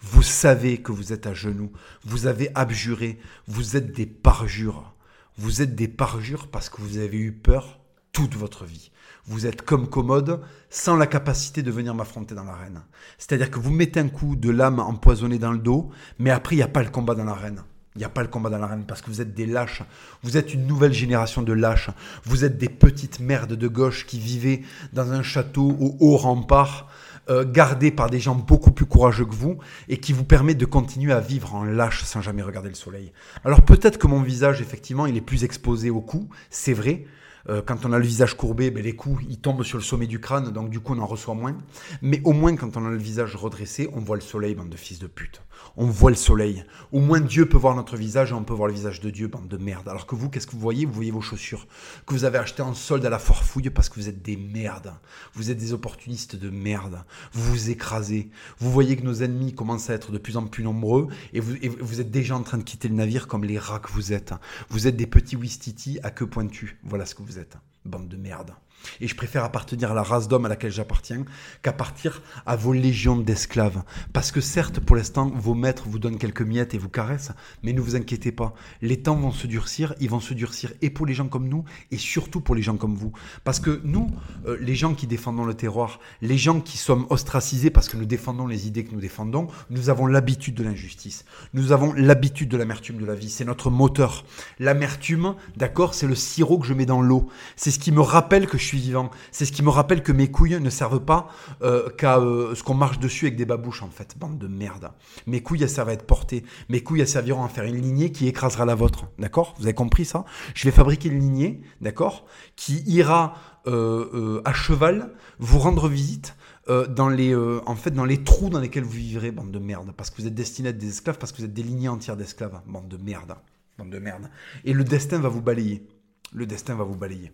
Vous 0.00 0.22
savez 0.22 0.78
que 0.78 0.92
vous 0.92 1.12
êtes 1.12 1.26
à 1.26 1.34
genoux, 1.34 1.72
vous 2.04 2.26
avez 2.26 2.50
abjuré, 2.54 3.18
vous 3.46 3.76
êtes 3.76 3.92
des 3.92 4.06
parjures. 4.06 4.94
Vous 5.38 5.60
êtes 5.60 5.74
des 5.74 5.88
parjures 5.88 6.48
parce 6.48 6.70
que 6.70 6.80
vous 6.80 6.96
avez 6.98 7.18
eu 7.18 7.32
peur 7.32 7.80
toute 8.12 8.34
votre 8.34 8.64
vie. 8.64 8.90
Vous 9.26 9.44
êtes 9.46 9.60
comme 9.62 9.90
commode, 9.90 10.40
sans 10.70 10.96
la 10.96 11.06
capacité 11.06 11.62
de 11.62 11.70
venir 11.70 11.94
m'affronter 11.94 12.34
dans 12.34 12.44
l'arène. 12.44 12.80
C'est-à-dire 13.18 13.50
que 13.50 13.58
vous 13.58 13.70
mettez 13.70 14.00
un 14.00 14.08
coup 14.08 14.36
de 14.36 14.50
lame 14.50 14.78
empoisonnée 14.78 15.38
dans 15.38 15.52
le 15.52 15.58
dos, 15.58 15.90
mais 16.18 16.30
après, 16.30 16.54
il 16.54 16.58
n'y 16.58 16.64
a 16.64 16.68
pas 16.68 16.82
le 16.82 16.90
combat 16.90 17.14
dans 17.14 17.24
l'arène. 17.24 17.62
Il 17.96 18.00
n'y 18.00 18.04
a 18.04 18.10
pas 18.10 18.22
le 18.22 18.28
combat 18.28 18.50
dans 18.50 18.58
l'arène 18.58 18.84
parce 18.86 19.00
que 19.00 19.06
vous 19.06 19.22
êtes 19.22 19.34
des 19.34 19.46
lâches. 19.46 19.82
Vous 20.22 20.36
êtes 20.36 20.52
une 20.52 20.66
nouvelle 20.66 20.92
génération 20.92 21.42
de 21.42 21.52
lâches. 21.54 21.88
Vous 22.24 22.44
êtes 22.44 22.58
des 22.58 22.68
petites 22.68 23.20
merdes 23.20 23.54
de 23.54 23.68
gauche 23.68 24.04
qui 24.06 24.18
vivaient 24.18 24.60
dans 24.92 25.12
un 25.12 25.22
château 25.22 25.76
au 25.80 25.96
haut 26.00 26.16
rempart, 26.18 26.88
euh, 27.30 27.44
gardé 27.50 27.90
par 27.90 28.10
des 28.10 28.20
gens 28.20 28.34
beaucoup 28.34 28.70
plus 28.70 28.84
courageux 28.84 29.24
que 29.24 29.34
vous 29.34 29.58
et 29.88 29.98
qui 29.98 30.12
vous 30.12 30.24
permet 30.24 30.54
de 30.54 30.66
continuer 30.66 31.12
à 31.12 31.20
vivre 31.20 31.54
en 31.54 31.64
lâche 31.64 32.04
sans 32.04 32.20
jamais 32.20 32.42
regarder 32.42 32.68
le 32.68 32.74
soleil. 32.74 33.12
Alors 33.44 33.62
peut-être 33.62 33.98
que 33.98 34.06
mon 34.06 34.20
visage, 34.20 34.60
effectivement, 34.60 35.06
il 35.06 35.16
est 35.16 35.22
plus 35.22 35.42
exposé 35.42 35.88
au 35.88 36.02
coup, 36.02 36.28
c'est 36.50 36.74
vrai, 36.74 37.06
euh, 37.48 37.62
quand 37.64 37.84
on 37.84 37.92
a 37.92 37.98
le 37.98 38.04
visage 38.04 38.36
courbé, 38.36 38.70
ben, 38.70 38.82
les 38.82 38.94
coups, 38.94 39.24
ils 39.28 39.38
tombent 39.38 39.62
sur 39.62 39.78
le 39.78 39.84
sommet 39.84 40.06
du 40.06 40.20
crâne, 40.20 40.50
donc 40.50 40.70
du 40.70 40.80
coup, 40.80 40.94
on 40.94 40.98
en 40.98 41.06
reçoit 41.06 41.34
moins. 41.34 41.56
Mais 42.02 42.20
au 42.24 42.32
moins, 42.32 42.56
quand 42.56 42.76
on 42.76 42.86
a 42.86 42.90
le 42.90 42.96
visage 42.96 43.36
redressé, 43.36 43.88
on 43.92 44.00
voit 44.00 44.16
le 44.16 44.22
soleil, 44.22 44.54
bande 44.54 44.68
de 44.68 44.76
fils 44.76 44.98
de 44.98 45.06
pute. 45.06 45.42
On 45.78 45.86
voit 45.86 46.10
le 46.10 46.16
soleil. 46.16 46.64
Au 46.90 47.00
moins, 47.00 47.20
Dieu 47.20 47.46
peut 47.46 47.58
voir 47.58 47.76
notre 47.76 47.96
visage 47.96 48.30
et 48.30 48.34
on 48.34 48.44
peut 48.44 48.54
voir 48.54 48.68
le 48.68 48.74
visage 48.74 49.00
de 49.00 49.10
Dieu, 49.10 49.28
bande 49.28 49.48
de 49.48 49.58
merde. 49.58 49.88
Alors 49.88 50.06
que 50.06 50.14
vous, 50.14 50.30
qu'est-ce 50.30 50.46
que 50.46 50.52
vous 50.52 50.60
voyez? 50.60 50.86
Vous 50.86 50.92
voyez 50.92 51.10
vos 51.10 51.20
chaussures 51.20 51.66
que 52.06 52.14
vous 52.14 52.24
avez 52.24 52.38
achetées 52.38 52.62
en 52.62 52.72
solde 52.72 53.04
à 53.04 53.10
la 53.10 53.18
forfouille 53.18 53.68
parce 53.68 53.88
que 53.88 54.00
vous 54.00 54.08
êtes 54.08 54.22
des 54.22 54.36
merdes. 54.36 54.92
Vous 55.34 55.50
êtes 55.50 55.58
des 55.58 55.74
opportunistes 55.74 56.36
de 56.36 56.48
merde. 56.48 57.04
Vous 57.32 57.42
vous 57.42 57.70
écrasez. 57.70 58.30
Vous 58.58 58.70
voyez 58.72 58.96
que 58.96 59.02
nos 59.02 59.22
ennemis 59.22 59.54
commencent 59.54 59.90
à 59.90 59.94
être 59.94 60.12
de 60.12 60.18
plus 60.18 60.36
en 60.36 60.46
plus 60.46 60.64
nombreux 60.64 61.08
et 61.34 61.40
vous, 61.40 62.00
êtes 62.00 62.10
déjà 62.10 62.36
en 62.36 62.42
train 62.42 62.58
de 62.58 62.62
quitter 62.62 62.88
le 62.88 62.94
navire 62.94 63.28
comme 63.28 63.44
les 63.44 63.58
rats 63.58 63.78
que 63.78 63.92
vous 63.92 64.12
êtes. 64.12 64.32
Vous 64.70 64.86
êtes 64.86 64.96
des 64.96 65.06
petits 65.06 65.36
Wistiti 65.36 65.98
à 66.02 66.10
queue 66.10 66.26
pointue. 66.26 66.78
Voilà 66.84 67.04
ce 67.04 67.14
que 67.14 67.22
vous 67.22 67.38
êtes. 67.38 67.58
Bande 67.84 68.08
de 68.08 68.16
merde. 68.16 68.52
Et 69.00 69.08
je 69.08 69.14
préfère 69.14 69.44
appartenir 69.44 69.92
à 69.92 69.94
la 69.94 70.02
race 70.02 70.28
d'hommes 70.28 70.46
à 70.46 70.48
laquelle 70.48 70.72
j'appartiens 70.72 71.24
qu'à 71.62 71.72
partir 71.72 72.22
à 72.46 72.56
vos 72.56 72.72
légions 72.72 73.16
d'esclaves. 73.16 73.82
Parce 74.12 74.32
que 74.32 74.40
certes, 74.40 74.80
pour 74.80 74.96
l'instant, 74.96 75.30
vos 75.34 75.54
maîtres 75.54 75.84
vous 75.88 75.98
donnent 75.98 76.18
quelques 76.18 76.42
miettes 76.42 76.74
et 76.74 76.78
vous 76.78 76.88
caressent, 76.88 77.32
mais 77.62 77.72
ne 77.72 77.80
vous 77.80 77.96
inquiétez 77.96 78.32
pas. 78.32 78.54
Les 78.82 79.02
temps 79.02 79.16
vont 79.16 79.32
se 79.32 79.46
durcir, 79.46 79.94
ils 80.00 80.10
vont 80.10 80.20
se 80.20 80.34
durcir 80.34 80.72
et 80.82 80.90
pour 80.90 81.06
les 81.06 81.14
gens 81.14 81.28
comme 81.28 81.48
nous, 81.48 81.64
et 81.90 81.98
surtout 81.98 82.40
pour 82.40 82.54
les 82.54 82.62
gens 82.62 82.76
comme 82.76 82.94
vous. 82.94 83.12
Parce 83.44 83.60
que 83.60 83.80
nous, 83.84 84.10
euh, 84.46 84.56
les 84.60 84.74
gens 84.74 84.94
qui 84.94 85.06
défendons 85.06 85.44
le 85.44 85.54
terroir, 85.54 86.00
les 86.22 86.38
gens 86.38 86.60
qui 86.60 86.78
sommes 86.78 87.06
ostracisés 87.10 87.70
parce 87.70 87.88
que 87.88 87.96
nous 87.96 88.04
défendons 88.04 88.46
les 88.46 88.66
idées 88.66 88.84
que 88.84 88.92
nous 88.92 89.00
défendons, 89.00 89.48
nous 89.70 89.90
avons 89.90 90.06
l'habitude 90.06 90.54
de 90.54 90.62
l'injustice. 90.62 91.24
Nous 91.54 91.72
avons 91.72 91.92
l'habitude 91.92 92.48
de 92.48 92.56
l'amertume 92.56 92.98
de 92.98 93.06
la 93.06 93.14
vie. 93.14 93.30
C'est 93.30 93.44
notre 93.44 93.70
moteur. 93.70 94.24
L'amertume, 94.58 95.34
d'accord, 95.56 95.94
c'est 95.94 96.06
le 96.06 96.14
sirop 96.14 96.58
que 96.58 96.66
je 96.66 96.74
mets 96.74 96.86
dans 96.86 97.02
l'eau. 97.02 97.28
C'est 97.56 97.70
ce 97.70 97.78
qui 97.78 97.92
me 97.92 98.00
rappelle 98.00 98.46
que 98.46 98.58
je 98.58 98.64
suis 98.66 98.78
vivant. 98.78 99.10
C'est 99.32 99.44
ce 99.44 99.52
qui 99.52 99.62
me 99.62 99.70
rappelle 99.70 100.02
que 100.02 100.12
mes 100.12 100.30
couilles 100.30 100.60
ne 100.60 100.70
servent 100.70 101.04
pas 101.04 101.28
euh, 101.62 101.88
qu'à 101.90 102.18
euh, 102.18 102.54
ce 102.54 102.62
qu'on 102.62 102.74
marche 102.74 102.98
dessus 102.98 103.26
avec 103.26 103.36
des 103.36 103.44
babouches, 103.44 103.82
en 103.82 103.90
fait. 103.90 104.16
Bande 104.18 104.38
de 104.38 104.48
merde. 104.48 104.90
Mes 105.26 105.42
couilles, 105.42 105.62
elles 105.62 105.70
servent 105.70 105.88
à 105.88 105.92
être 105.92 106.06
portées. 106.06 106.44
Mes 106.68 106.82
couilles, 106.82 107.00
elles 107.00 107.08
serviront 107.08 107.44
à 107.44 107.48
faire 107.48 107.64
une 107.64 107.80
lignée 107.80 108.12
qui 108.12 108.28
écrasera 108.28 108.64
la 108.64 108.74
vôtre. 108.74 109.06
D'accord? 109.18 109.54
Vous 109.58 109.64
avez 109.64 109.74
compris 109.74 110.04
ça? 110.04 110.24
Je 110.54 110.64
vais 110.64 110.70
fabriquer 110.70 111.08
une 111.08 111.20
lignée, 111.20 111.60
d'accord? 111.80 112.26
Qui 112.56 112.82
ira 112.86 113.34
euh, 113.66 114.40
à 114.44 114.52
cheval 114.52 115.12
vous 115.38 115.58
rendre 115.58 115.88
visite. 115.88 116.36
dans 116.68 117.08
les, 117.08 117.32
en 117.34 117.76
fait, 117.76 117.92
dans 117.92 118.04
les 118.04 118.24
trous 118.24 118.50
dans 118.50 118.58
lesquels 118.58 118.82
vous 118.82 118.90
vivrez, 118.90 119.30
bande 119.30 119.52
de 119.52 119.60
merde, 119.60 119.92
parce 119.96 120.10
que 120.10 120.20
vous 120.20 120.26
êtes 120.26 120.34
destiné 120.34 120.68
à 120.68 120.70
être 120.70 120.78
des 120.78 120.88
esclaves, 120.88 121.18
parce 121.18 121.30
que 121.30 121.38
vous 121.38 121.44
êtes 121.44 121.54
des 121.54 121.62
lignées 121.62 121.88
entières 121.88 122.16
d'esclaves, 122.16 122.60
bande 122.66 122.88
de 122.88 122.96
merde, 122.96 123.36
bande 123.78 123.90
de 123.90 123.98
merde. 124.00 124.28
Et 124.64 124.72
le 124.72 124.82
destin 124.82 125.20
va 125.20 125.28
vous 125.28 125.42
balayer. 125.42 125.86
Le 126.32 126.44
destin 126.44 126.74
va 126.74 126.84
vous 126.84 126.96
balayer. 126.96 127.32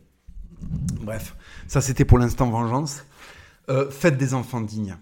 Bref, 1.00 1.36
ça 1.66 1.80
c'était 1.80 2.04
pour 2.04 2.18
l'instant 2.18 2.50
vengeance. 2.50 3.04
Euh, 3.68 3.90
faites 3.90 4.16
des 4.16 4.34
enfants 4.34 4.60
dignes. 4.60 4.96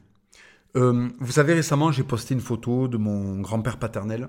Euh, 0.76 1.08
vous 1.18 1.32
savez, 1.32 1.54
récemment, 1.54 1.90
j'ai 1.90 2.04
posté 2.04 2.34
une 2.34 2.40
photo 2.40 2.88
de 2.88 2.96
mon 2.96 3.40
grand-père 3.40 3.78
paternel 3.78 4.28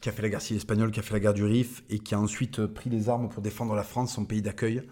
qui 0.00 0.08
a 0.08 0.12
fait 0.12 0.22
la 0.22 0.28
guerre 0.28 0.42
civile 0.42 0.58
espagnole, 0.58 0.90
qui 0.90 1.00
a 1.00 1.02
fait 1.02 1.14
la 1.14 1.20
guerre 1.20 1.34
du 1.34 1.44
Rif 1.44 1.82
et 1.88 1.98
qui 2.00 2.14
a 2.14 2.20
ensuite 2.20 2.66
pris 2.66 2.90
les 2.90 3.08
armes 3.08 3.28
pour 3.28 3.42
défendre 3.42 3.74
la 3.74 3.84
France, 3.84 4.14
son 4.14 4.24
pays 4.24 4.42
d'accueil, 4.42 4.82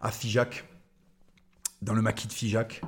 à 0.00 0.10
Figeac, 0.10 0.64
dans 1.80 1.94
le 1.94 2.02
maquis 2.02 2.28
de 2.28 2.32
Figeac. 2.32 2.82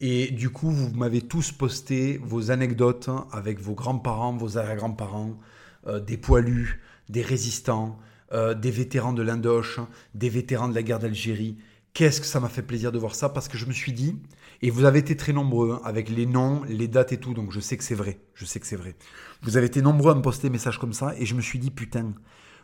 Et 0.00 0.30
du 0.30 0.50
coup, 0.50 0.70
vous 0.70 0.90
m'avez 0.94 1.22
tous 1.22 1.52
posté 1.52 2.18
vos 2.18 2.50
anecdotes 2.50 3.08
avec 3.32 3.60
vos 3.60 3.74
grands-parents, 3.74 4.36
vos 4.36 4.58
arrière-grands-parents, 4.58 5.38
euh, 5.86 6.00
des 6.00 6.18
poilus, 6.18 6.82
des 7.08 7.22
résistants, 7.22 7.98
euh, 8.32 8.54
des 8.54 8.70
vétérans 8.70 9.12
de 9.12 9.22
l'Indoche, 9.22 9.80
des 10.14 10.28
vétérans 10.28 10.68
de 10.68 10.74
la 10.74 10.82
guerre 10.82 10.98
d'Algérie. 10.98 11.56
Qu'est-ce 11.94 12.20
que 12.20 12.26
ça 12.26 12.40
m'a 12.40 12.48
fait 12.48 12.62
plaisir 12.62 12.92
de 12.92 12.98
voir 12.98 13.14
ça? 13.14 13.28
Parce 13.28 13.48
que 13.48 13.56
je 13.56 13.66
me 13.66 13.72
suis 13.72 13.92
dit, 13.92 14.16
et 14.62 14.70
vous 14.70 14.84
avez 14.84 14.98
été 14.98 15.16
très 15.16 15.32
nombreux 15.32 15.72
hein, 15.72 15.80
avec 15.84 16.10
les 16.10 16.26
noms, 16.26 16.62
les 16.68 16.88
dates 16.88 17.12
et 17.12 17.18
tout, 17.18 17.34
donc 17.34 17.52
je 17.52 17.60
sais 17.60 17.76
que 17.76 17.84
c'est 17.84 17.94
vrai, 17.94 18.18
je 18.34 18.44
sais 18.44 18.60
que 18.60 18.66
c'est 18.66 18.76
vrai. 18.76 18.96
Vous 19.42 19.56
avez 19.56 19.66
été 19.66 19.82
nombreux 19.82 20.12
à 20.12 20.14
me 20.14 20.22
poster 20.22 20.48
des 20.48 20.52
messages 20.52 20.78
comme 20.78 20.92
ça 20.92 21.14
et 21.18 21.26
je 21.26 21.34
me 21.34 21.40
suis 21.40 21.58
dit, 21.58 21.70
putain, 21.70 22.12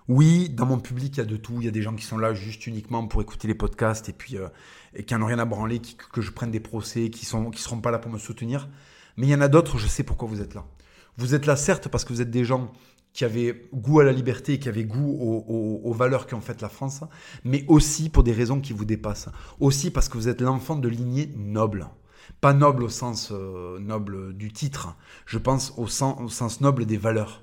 oui, 0.08 0.48
dans 0.48 0.66
mon 0.66 0.80
public, 0.80 1.16
il 1.16 1.18
y 1.18 1.20
a 1.20 1.24
de 1.24 1.36
tout. 1.36 1.54
Il 1.60 1.64
y 1.64 1.68
a 1.68 1.70
des 1.70 1.82
gens 1.82 1.94
qui 1.94 2.04
sont 2.04 2.18
là 2.18 2.34
juste 2.34 2.66
uniquement 2.66 3.06
pour 3.06 3.22
écouter 3.22 3.46
les 3.46 3.54
podcasts 3.54 4.08
et 4.08 4.12
puis 4.12 4.36
euh, 4.36 4.48
et 4.94 5.04
qui 5.04 5.14
n'ont 5.14 5.26
rien 5.26 5.38
à 5.38 5.44
branler, 5.44 5.80
que 5.80 6.20
je 6.20 6.32
prenne 6.32 6.50
des 6.50 6.60
procès, 6.60 7.10
qui 7.10 7.24
sont 7.24 7.50
qui 7.50 7.62
seront 7.62 7.80
pas 7.80 7.90
là 7.90 7.98
pour 7.98 8.10
me 8.10 8.18
soutenir. 8.18 8.68
Mais 9.16 9.26
il 9.26 9.30
y 9.30 9.34
en 9.34 9.40
a 9.40 9.48
d'autres, 9.48 9.78
je 9.78 9.86
sais 9.86 10.02
pourquoi 10.02 10.28
vous 10.28 10.40
êtes 10.40 10.54
là. 10.54 10.64
Vous 11.18 11.34
êtes 11.34 11.46
là 11.46 11.56
certes 11.56 11.88
parce 11.88 12.04
que 12.04 12.12
vous 12.12 12.20
êtes 12.20 12.30
des 12.30 12.44
gens 12.44 12.72
qui 13.12 13.24
avait 13.24 13.68
goût 13.74 14.00
à 14.00 14.04
la 14.04 14.12
liberté, 14.12 14.58
qui 14.58 14.68
avait 14.68 14.84
goût 14.84 15.16
aux, 15.84 15.92
valeurs 15.92 16.26
qui 16.26 16.34
ont 16.34 16.40
fait 16.40 16.60
la 16.62 16.68
France, 16.68 17.02
mais 17.44 17.64
aussi 17.68 18.08
pour 18.08 18.22
des 18.22 18.32
raisons 18.32 18.60
qui 18.60 18.72
vous 18.72 18.84
dépassent. 18.84 19.28
Aussi 19.60 19.90
parce 19.90 20.08
que 20.08 20.16
vous 20.16 20.28
êtes 20.28 20.40
l'enfant 20.40 20.76
de 20.76 20.88
lignée 20.88 21.30
noble. 21.36 21.88
Pas 22.40 22.54
noble 22.54 22.84
au 22.84 22.88
sens 22.88 23.30
euh, 23.32 23.78
noble 23.78 24.34
du 24.34 24.52
titre, 24.52 24.96
je 25.26 25.38
pense 25.38 25.74
au 25.76 25.86
sens, 25.86 26.60
noble 26.60 26.86
des 26.86 26.96
valeurs. 26.96 27.42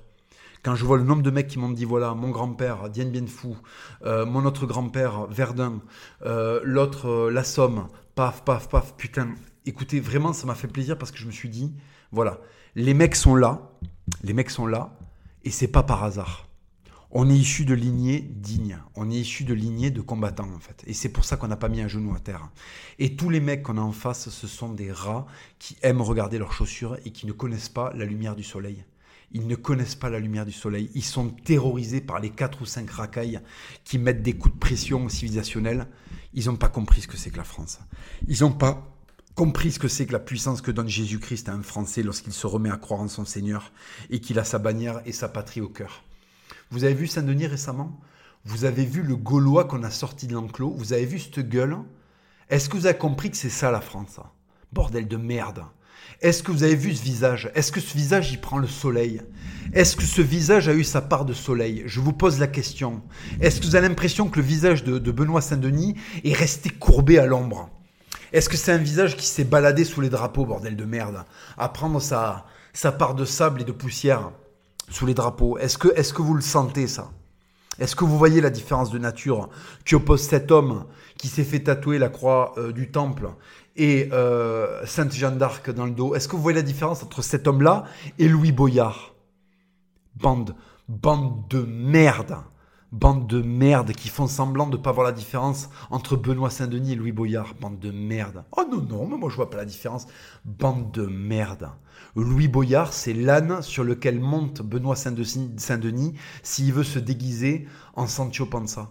Quand 0.62 0.74
je 0.74 0.84
vois 0.84 0.98
le 0.98 1.04
nombre 1.04 1.22
de 1.22 1.30
mecs 1.30 1.48
qui 1.48 1.58
m'ont 1.58 1.70
dit 1.70 1.84
voilà, 1.84 2.14
mon 2.14 2.30
grand-père, 2.30 2.90
Dien 2.90 3.06
Bien 3.06 3.24
euh, 4.04 4.26
mon 4.26 4.44
autre 4.44 4.66
grand-père, 4.66 5.26
Verdun, 5.26 5.80
euh, 6.26 6.60
l'autre, 6.64 7.30
La 7.30 7.44
Somme, 7.44 7.88
paf, 8.14 8.44
paf, 8.44 8.68
paf, 8.68 8.94
putain, 8.96 9.34
écoutez, 9.64 10.00
vraiment, 10.00 10.32
ça 10.32 10.46
m'a 10.46 10.54
fait 10.54 10.68
plaisir 10.68 10.98
parce 10.98 11.12
que 11.12 11.18
je 11.18 11.26
me 11.26 11.32
suis 11.32 11.48
dit 11.48 11.72
voilà, 12.12 12.40
les 12.74 12.94
mecs 12.94 13.16
sont 13.16 13.36
là, 13.36 13.70
les 14.22 14.32
mecs 14.32 14.50
sont 14.50 14.66
là, 14.66 14.98
et 15.44 15.50
c'est 15.50 15.68
pas 15.68 15.82
par 15.82 16.04
hasard. 16.04 16.46
On 17.12 17.28
est 17.28 17.36
issu 17.36 17.64
de 17.64 17.74
lignées 17.74 18.20
dignes. 18.20 18.78
On 18.94 19.10
est 19.10 19.16
issu 19.16 19.42
de 19.42 19.52
lignées 19.52 19.90
de 19.90 20.00
combattants, 20.00 20.52
en 20.54 20.60
fait. 20.60 20.84
Et 20.86 20.94
c'est 20.94 21.08
pour 21.08 21.24
ça 21.24 21.36
qu'on 21.36 21.48
n'a 21.48 21.56
pas 21.56 21.68
mis 21.68 21.80
un 21.80 21.88
genou 21.88 22.14
à 22.14 22.20
terre. 22.20 22.50
Et 23.00 23.16
tous 23.16 23.30
les 23.30 23.40
mecs 23.40 23.64
qu'on 23.64 23.78
a 23.78 23.80
en 23.80 23.90
face, 23.90 24.28
ce 24.28 24.46
sont 24.46 24.72
des 24.72 24.92
rats 24.92 25.26
qui 25.58 25.76
aiment 25.82 26.02
regarder 26.02 26.38
leurs 26.38 26.52
chaussures 26.52 26.98
et 27.04 27.10
qui 27.10 27.26
ne 27.26 27.32
connaissent 27.32 27.68
pas 27.68 27.92
la 27.96 28.04
lumière 28.04 28.36
du 28.36 28.44
soleil. 28.44 28.84
Ils 29.32 29.48
ne 29.48 29.56
connaissent 29.56 29.96
pas 29.96 30.08
la 30.08 30.20
lumière 30.20 30.46
du 30.46 30.52
soleil. 30.52 30.88
Ils 30.94 31.04
sont 31.04 31.30
terrorisés 31.30 32.00
par 32.00 32.20
les 32.20 32.30
quatre 32.30 32.62
ou 32.62 32.64
cinq 32.64 32.88
racailles 32.90 33.40
qui 33.82 33.98
mettent 33.98 34.22
des 34.22 34.34
coups 34.34 34.54
de 34.54 34.60
pression 34.60 35.08
civilisationnels. 35.08 35.88
Ils 36.32 36.46
n'ont 36.46 36.56
pas 36.56 36.68
compris 36.68 37.00
ce 37.00 37.08
que 37.08 37.16
c'est 37.16 37.30
que 37.30 37.38
la 37.38 37.44
France. 37.44 37.80
Ils 38.28 38.42
n'ont 38.42 38.52
pas 38.52 38.99
compris 39.34 39.72
ce 39.72 39.78
que 39.78 39.88
c'est 39.88 40.06
que 40.06 40.12
la 40.12 40.18
puissance 40.18 40.60
que 40.60 40.70
donne 40.70 40.88
Jésus-Christ 40.88 41.48
à 41.48 41.52
un 41.52 41.62
Français 41.62 42.02
lorsqu'il 42.02 42.32
se 42.32 42.46
remet 42.46 42.70
à 42.70 42.76
croire 42.76 43.00
en 43.00 43.08
son 43.08 43.24
Seigneur 43.24 43.72
et 44.10 44.20
qu'il 44.20 44.38
a 44.38 44.44
sa 44.44 44.58
bannière 44.58 45.00
et 45.06 45.12
sa 45.12 45.28
patrie 45.28 45.60
au 45.60 45.68
cœur. 45.68 46.02
Vous 46.70 46.84
avez 46.84 46.94
vu 46.94 47.06
Saint-Denis 47.06 47.46
récemment? 47.46 47.98
Vous 48.44 48.64
avez 48.64 48.84
vu 48.84 49.02
le 49.02 49.16
Gaulois 49.16 49.64
qu'on 49.64 49.82
a 49.82 49.90
sorti 49.90 50.26
de 50.26 50.34
l'enclos? 50.34 50.74
Vous 50.76 50.92
avez 50.92 51.06
vu 51.06 51.18
cette 51.18 51.48
gueule? 51.48 51.76
Est-ce 52.48 52.68
que 52.68 52.76
vous 52.76 52.86
avez 52.86 52.98
compris 52.98 53.30
que 53.30 53.36
c'est 53.36 53.50
ça 53.50 53.70
la 53.70 53.80
France? 53.80 54.20
Bordel 54.72 55.08
de 55.08 55.16
merde. 55.16 55.64
Est-ce 56.20 56.42
que 56.42 56.52
vous 56.52 56.62
avez 56.62 56.74
vu 56.74 56.94
ce 56.94 57.02
visage? 57.02 57.50
Est-ce 57.54 57.72
que 57.72 57.80
ce 57.80 57.96
visage, 57.96 58.32
il 58.32 58.40
prend 58.40 58.58
le 58.58 58.66
soleil? 58.66 59.22
Est-ce 59.72 59.96
que 59.96 60.02
ce 60.02 60.20
visage 60.20 60.68
a 60.68 60.74
eu 60.74 60.84
sa 60.84 61.00
part 61.00 61.24
de 61.24 61.32
soleil? 61.32 61.82
Je 61.86 62.00
vous 62.00 62.12
pose 62.12 62.38
la 62.38 62.46
question. 62.46 63.02
Est-ce 63.40 63.60
que 63.60 63.66
vous 63.66 63.76
avez 63.76 63.88
l'impression 63.88 64.28
que 64.28 64.38
le 64.38 64.44
visage 64.44 64.84
de, 64.84 64.98
de 64.98 65.12
Benoît 65.12 65.40
Saint-Denis 65.40 65.94
est 66.24 66.34
resté 66.34 66.70
courbé 66.70 67.18
à 67.18 67.26
l'ombre? 67.26 67.70
Est-ce 68.32 68.48
que 68.48 68.56
c'est 68.56 68.72
un 68.72 68.78
visage 68.78 69.16
qui 69.16 69.26
s'est 69.26 69.44
baladé 69.44 69.84
sous 69.84 70.00
les 70.00 70.08
drapeaux, 70.08 70.46
bordel 70.46 70.76
de 70.76 70.84
merde, 70.84 71.24
à 71.58 71.68
prendre 71.68 72.00
sa, 72.00 72.46
sa 72.72 72.92
part 72.92 73.14
de 73.14 73.24
sable 73.24 73.62
et 73.62 73.64
de 73.64 73.72
poussière 73.72 74.30
sous 74.88 75.06
les 75.06 75.14
drapeaux? 75.14 75.58
Est-ce 75.58 75.78
que, 75.78 76.22
vous 76.22 76.34
le 76.34 76.40
sentez, 76.40 76.86
ça? 76.86 77.10
Est-ce 77.78 77.96
que 77.96 78.04
vous 78.04 78.18
voyez 78.18 78.40
la 78.40 78.50
différence 78.50 78.90
de 78.90 78.98
nature 78.98 79.48
qui 79.84 79.94
oppose 79.94 80.20
cet 80.20 80.50
homme 80.50 80.84
qui 81.16 81.28
s'est 81.28 81.44
fait 81.44 81.60
tatouer 81.60 81.98
la 81.98 82.08
croix 82.08 82.52
euh, 82.58 82.72
du 82.72 82.90
temple 82.90 83.30
et 83.76 84.10
euh, 84.12 84.84
Sainte 84.86 85.12
Jeanne 85.12 85.38
d'Arc 85.38 85.70
dans 85.70 85.86
le 85.86 85.92
dos? 85.92 86.14
Est-ce 86.14 86.28
que 86.28 86.36
vous 86.36 86.42
voyez 86.42 86.56
la 86.56 86.62
différence 86.62 87.02
entre 87.02 87.22
cet 87.22 87.46
homme-là 87.46 87.84
et 88.18 88.28
Louis 88.28 88.52
Boyard? 88.52 89.14
Bande, 90.16 90.54
bande 90.88 91.48
de 91.48 91.62
merde 91.62 92.36
Bande 92.92 93.28
de 93.28 93.40
merde 93.40 93.92
qui 93.92 94.08
font 94.08 94.26
semblant 94.26 94.66
de 94.66 94.76
ne 94.76 94.82
pas 94.82 94.90
voir 94.90 95.06
la 95.06 95.12
différence 95.12 95.70
entre 95.90 96.16
Benoît 96.16 96.50
Saint-Denis 96.50 96.92
et 96.92 96.96
Louis 96.96 97.12
Boyard. 97.12 97.54
Bande 97.60 97.78
de 97.78 97.92
merde. 97.92 98.44
Oh 98.50 98.64
non, 98.68 98.82
non, 98.82 99.06
mais 99.06 99.16
moi 99.16 99.30
je 99.30 99.36
vois 99.36 99.48
pas 99.48 99.58
la 99.58 99.64
différence. 99.64 100.06
Bande 100.44 100.90
de 100.90 101.06
merde. 101.06 101.70
Louis 102.16 102.48
Boyard, 102.48 102.92
c'est 102.92 103.12
l'âne 103.12 103.62
sur 103.62 103.84
lequel 103.84 104.18
monte 104.18 104.62
Benoît 104.62 104.96
Saint-Denis 104.96 106.14
s'il 106.42 106.72
veut 106.72 106.82
se 106.82 106.98
déguiser 106.98 107.68
en 107.94 108.08
Sancho 108.08 108.46
Panza. 108.46 108.90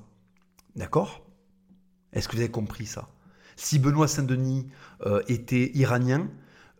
D'accord? 0.77 1.25
Est-ce 2.13 2.29
que 2.29 2.35
vous 2.35 2.41
avez 2.41 2.51
compris 2.51 2.85
ça? 2.85 3.09
Si 3.57 3.79
Benoît 3.79 4.07
Saint-Denis 4.07 4.69
euh, 5.05 5.21
était 5.27 5.71
iranien, 5.75 6.29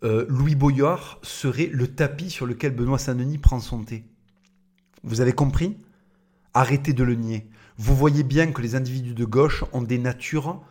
euh, 0.06 0.26
Louis 0.30 0.56
Boyard 0.56 1.20
serait 1.24 1.68
le 1.68 1.88
tapis 1.94 2.30
sur 2.30 2.46
lequel 2.46 2.74
Benoît 2.74 2.98
Saint-Denis 2.98 3.38
prend 3.38 3.60
son 3.60 3.84
thé. 3.84 4.06
Vous 5.04 5.20
avez 5.20 5.34
compris? 5.34 5.76
Arrêtez 6.60 6.92
de 6.92 7.06
le 7.06 7.16
nier. 7.16 7.48
Vous 7.78 7.96
voyez 7.96 8.24
bien 8.24 8.52
que 8.52 8.62
les 8.62 8.76
individus 8.76 9.14
de 9.14 9.24
gauche 9.24 9.64
ont 9.72 9.82
des 9.82 9.98
natures 9.98 10.62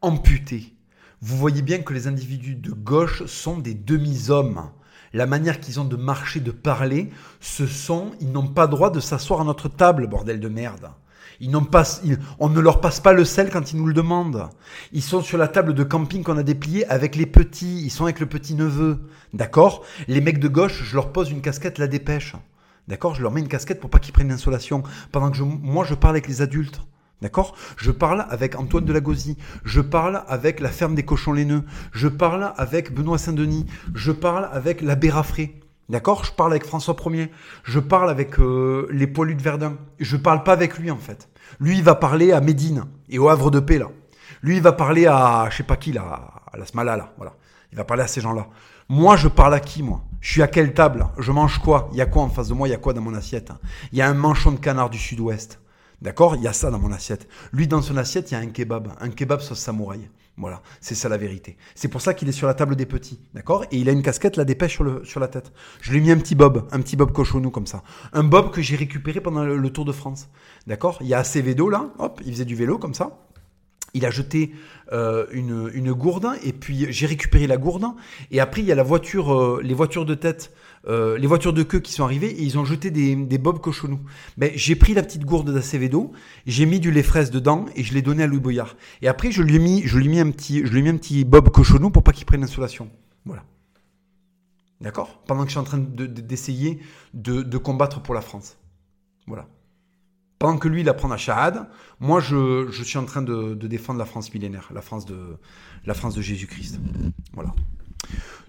amputées. 0.00 0.72
Vous 1.20 1.36
voyez 1.36 1.60
bien 1.60 1.80
que 1.80 1.92
les 1.92 2.06
individus 2.06 2.54
de 2.54 2.70
gauche 2.70 3.26
sont 3.26 3.58
des 3.58 3.74
demi-hommes. 3.74 4.70
La 5.12 5.26
manière 5.26 5.60
qu'ils 5.60 5.80
ont 5.80 5.84
de 5.84 5.96
marcher, 5.96 6.40
de 6.40 6.50
parler, 6.50 7.10
ce 7.40 7.66
sont, 7.66 8.12
ils 8.22 8.32
n'ont 8.32 8.46
pas 8.46 8.66
droit 8.66 8.88
de 8.88 9.00
s'asseoir 9.00 9.42
à 9.42 9.44
notre 9.44 9.68
table, 9.68 10.06
bordel 10.06 10.40
de 10.40 10.48
merde. 10.48 10.92
On 11.42 12.48
ne 12.48 12.60
leur 12.60 12.80
passe 12.80 13.00
pas 13.00 13.12
le 13.12 13.26
sel 13.26 13.50
quand 13.50 13.70
ils 13.70 13.76
nous 13.76 13.86
le 13.86 13.92
demandent. 13.92 14.48
Ils 14.92 15.02
sont 15.02 15.20
sur 15.20 15.36
la 15.36 15.48
table 15.48 15.74
de 15.74 15.84
camping 15.84 16.22
qu'on 16.22 16.38
a 16.38 16.42
dépliée 16.42 16.86
avec 16.86 17.16
les 17.16 17.26
petits. 17.26 17.82
Ils 17.82 17.90
sont 17.90 18.04
avec 18.04 18.18
le 18.18 18.26
petit 18.26 18.54
neveu. 18.54 19.10
D'accord? 19.34 19.84
Les 20.08 20.22
mecs 20.22 20.40
de 20.40 20.48
gauche, 20.48 20.84
je 20.84 20.94
leur 20.94 21.12
pose 21.12 21.30
une 21.30 21.42
casquette, 21.42 21.76
la 21.76 21.86
dépêche. 21.86 22.34
D'accord 22.88 23.14
Je 23.14 23.22
leur 23.22 23.32
mets 23.32 23.40
une 23.40 23.48
casquette 23.48 23.80
pour 23.80 23.90
pas 23.90 23.98
qu'ils 23.98 24.12
prennent 24.12 24.28
l'insolation. 24.28 24.82
Pendant 25.12 25.30
que 25.30 25.42
moi, 25.42 25.84
je 25.84 25.94
parle 25.94 26.14
avec 26.14 26.28
les 26.28 26.42
adultes. 26.42 26.80
D'accord? 27.22 27.56
Je 27.78 27.90
parle 27.90 28.26
avec 28.28 28.56
Antoine 28.56 28.84
Delagosie. 28.84 29.38
Je 29.64 29.80
parle 29.80 30.22
avec 30.28 30.60
la 30.60 30.68
ferme 30.68 30.94
des 30.94 31.04
cochons 31.04 31.32
laineux. 31.32 31.64
Je 31.92 32.08
parle 32.08 32.52
avec 32.56 32.92
Benoît 32.92 33.18
Saint-Denis. 33.18 33.66
Je 33.94 34.12
parle 34.12 34.48
avec 34.52 34.82
l'abbé 34.82 35.08
Raffray. 35.08 35.54
D'accord? 35.88 36.24
Je 36.24 36.32
parle 36.32 36.52
avec 36.52 36.66
François 36.66 36.96
Ier. 37.06 37.30
Je 37.62 37.78
parle 37.78 38.10
avec 38.10 38.38
euh, 38.38 38.86
les 38.90 39.06
poilus 39.06 39.36
de 39.36 39.42
Verdun. 39.42 39.78
Je 40.00 40.16
parle 40.16 40.42
pas 40.42 40.52
avec 40.52 40.78
lui, 40.78 40.90
en 40.90 40.98
fait. 40.98 41.28
Lui, 41.60 41.78
il 41.78 41.84
va 41.84 41.94
parler 41.94 42.32
à 42.32 42.40
Médine 42.40 42.84
et 43.08 43.18
au 43.18 43.28
Havre 43.28 43.50
de 43.50 43.60
Paix, 43.60 43.78
là. 43.78 43.88
Lui, 44.42 44.56
il 44.56 44.62
va 44.62 44.72
parler 44.72 45.06
à, 45.06 45.48
je 45.50 45.56
sais 45.56 45.62
pas 45.62 45.76
qui, 45.76 45.92
là, 45.92 46.42
à 46.52 46.58
la 46.58 46.66
Smala, 46.66 46.96
là. 46.96 47.14
Voilà. 47.16 47.34
Il 47.72 47.78
va 47.78 47.84
parler 47.84 48.02
à 48.02 48.06
ces 48.06 48.20
gens-là. 48.20 48.48
Moi, 48.90 49.16
je 49.16 49.28
parle 49.28 49.54
à 49.54 49.60
qui, 49.60 49.82
moi? 49.82 50.04
Je 50.20 50.30
suis 50.30 50.42
à 50.42 50.46
quelle 50.46 50.74
table? 50.74 51.06
Je 51.18 51.32
mange 51.32 51.58
quoi? 51.58 51.88
Il 51.92 51.96
y 51.96 52.02
a 52.02 52.06
quoi 52.06 52.22
en 52.22 52.28
face 52.28 52.48
de 52.48 52.54
moi? 52.54 52.68
Il 52.68 52.70
y 52.70 52.74
a 52.74 52.78
quoi 52.78 52.92
dans 52.92 53.00
mon 53.00 53.14
assiette? 53.14 53.50
Il 53.92 53.98
y 53.98 54.02
a 54.02 54.08
un 54.08 54.14
manchon 54.14 54.52
de 54.52 54.58
canard 54.58 54.90
du 54.90 54.98
sud-ouest. 54.98 55.60
D'accord? 56.02 56.36
Il 56.36 56.42
y 56.42 56.48
a 56.48 56.52
ça 56.52 56.70
dans 56.70 56.78
mon 56.78 56.92
assiette. 56.92 57.26
Lui, 57.52 57.66
dans 57.66 57.80
son 57.80 57.96
assiette, 57.96 58.30
il 58.30 58.34
y 58.34 58.36
a 58.36 58.40
un 58.40 58.46
kebab. 58.48 58.92
Un 59.00 59.08
kebab 59.08 59.40
sauce 59.40 59.58
samouraï. 59.58 60.10
Voilà, 60.36 60.60
c'est 60.82 60.94
ça 60.94 61.08
la 61.08 61.16
vérité. 61.16 61.56
C'est 61.74 61.88
pour 61.88 62.02
ça 62.02 62.12
qu'il 62.12 62.28
est 62.28 62.32
sur 62.32 62.46
la 62.46 62.52
table 62.52 62.76
des 62.76 62.84
petits, 62.84 63.20
d'accord? 63.32 63.64
Et 63.70 63.78
il 63.78 63.88
a 63.88 63.92
une 63.92 64.02
casquette, 64.02 64.36
la 64.36 64.44
dépêche 64.44 64.72
sur, 64.72 65.06
sur 65.06 65.20
la 65.20 65.28
tête. 65.28 65.52
Je 65.80 65.92
lui 65.92 65.98
ai 65.98 66.00
mis 66.02 66.10
un 66.10 66.18
petit 66.18 66.34
bob, 66.34 66.68
un 66.72 66.80
petit 66.80 66.96
bob 66.96 67.12
cochonou 67.12 67.50
comme 67.50 67.66
ça. 67.66 67.84
Un 68.12 68.24
bob 68.24 68.50
que 68.50 68.60
j'ai 68.60 68.76
récupéré 68.76 69.20
pendant 69.20 69.44
le, 69.44 69.56
le 69.56 69.70
Tour 69.70 69.84
de 69.84 69.92
France, 69.92 70.28
d'accord? 70.66 70.98
Il 71.00 71.06
y 71.06 71.14
a 71.14 71.20
Acevedo 71.20 71.70
là, 71.70 71.88
hop, 71.98 72.20
il 72.26 72.32
faisait 72.32 72.44
du 72.44 72.56
vélo 72.56 72.78
comme 72.78 72.94
ça 72.94 73.16
il 73.94 74.04
a 74.04 74.10
jeté 74.10 74.52
euh, 74.92 75.26
une, 75.32 75.70
une, 75.72 75.92
gourde 75.92 76.28
et 76.42 76.52
puis 76.52 76.86
j'ai 76.90 77.06
récupéré 77.06 77.46
la 77.46 77.56
gourde 77.56 77.86
et 78.30 78.40
après 78.40 78.60
il 78.60 78.66
y 78.66 78.72
a 78.72 78.74
la 78.74 78.82
voiture, 78.82 79.32
euh, 79.32 79.60
les 79.62 79.72
voitures 79.72 80.04
de 80.04 80.14
tête, 80.14 80.52
euh, 80.86 81.16
les 81.16 81.26
voitures 81.26 81.52
de 81.52 81.62
queue 81.62 81.80
qui 81.80 81.92
sont 81.92 82.04
arrivées 82.04 82.30
et 82.30 82.42
ils 82.42 82.58
ont 82.58 82.64
jeté 82.64 82.90
des, 82.90 83.16
des 83.16 83.38
bobs 83.38 83.60
cochonous. 83.60 84.00
Ben, 84.36 84.50
j'ai 84.54 84.74
pris 84.74 84.92
la 84.92 85.02
petite 85.02 85.24
gourde 85.24 85.50
d'Acevedo, 85.50 86.12
j'ai 86.46 86.66
mis 86.66 86.80
du 86.80 86.90
lait 86.90 87.02
fraise 87.02 87.30
dedans 87.30 87.64
et 87.76 87.82
je 87.82 87.94
l'ai 87.94 88.02
donné 88.02 88.24
à 88.24 88.26
Louis 88.26 88.40
Boyard. 88.40 88.76
Et 89.00 89.08
après 89.08 89.30
je 89.30 89.42
lui 89.42 89.56
ai 89.56 89.58
mis, 89.60 89.82
je 89.86 89.96
lui 89.96 90.06
ai 90.06 90.08
mis 90.08 90.20
un 90.20 90.30
petit, 90.30 90.66
je 90.66 90.70
lui 90.70 90.80
ai 90.80 90.82
mis 90.82 90.90
un 90.90 90.96
petit 90.96 91.24
bob 91.24 91.48
cochonou 91.50 91.90
pour 91.90 92.02
pas 92.02 92.12
qu'il 92.12 92.26
prenne 92.26 92.42
l'insolation. 92.42 92.90
Voilà. 93.24 93.44
D'accord? 94.80 95.22
Pendant 95.26 95.42
que 95.42 95.48
je 95.48 95.52
suis 95.52 95.60
en 95.60 95.64
train 95.64 95.78
d'essayer 95.78 96.80
de, 97.14 97.36
de, 97.36 97.42
de 97.42 97.58
combattre 97.58 98.02
pour 98.02 98.12
la 98.12 98.20
France. 98.20 98.58
Voilà. 99.26 99.46
Pendant 100.38 100.58
que 100.58 100.68
lui, 100.68 100.80
il 100.80 100.88
apprend 100.88 101.10
à 101.10 101.16
Shahad, 101.16 101.66
moi, 102.00 102.20
je, 102.20 102.70
suis 102.82 102.98
en 102.98 103.04
train 103.04 103.22
de, 103.22 103.54
de, 103.54 103.66
défendre 103.66 103.98
la 103.98 104.04
France 104.04 104.32
millénaire, 104.34 104.68
la 104.74 104.82
France 104.82 105.06
de, 105.06 105.36
la 105.86 105.94
France 105.94 106.14
de 106.14 106.22
Jésus-Christ. 106.22 106.80
Voilà. 107.32 107.52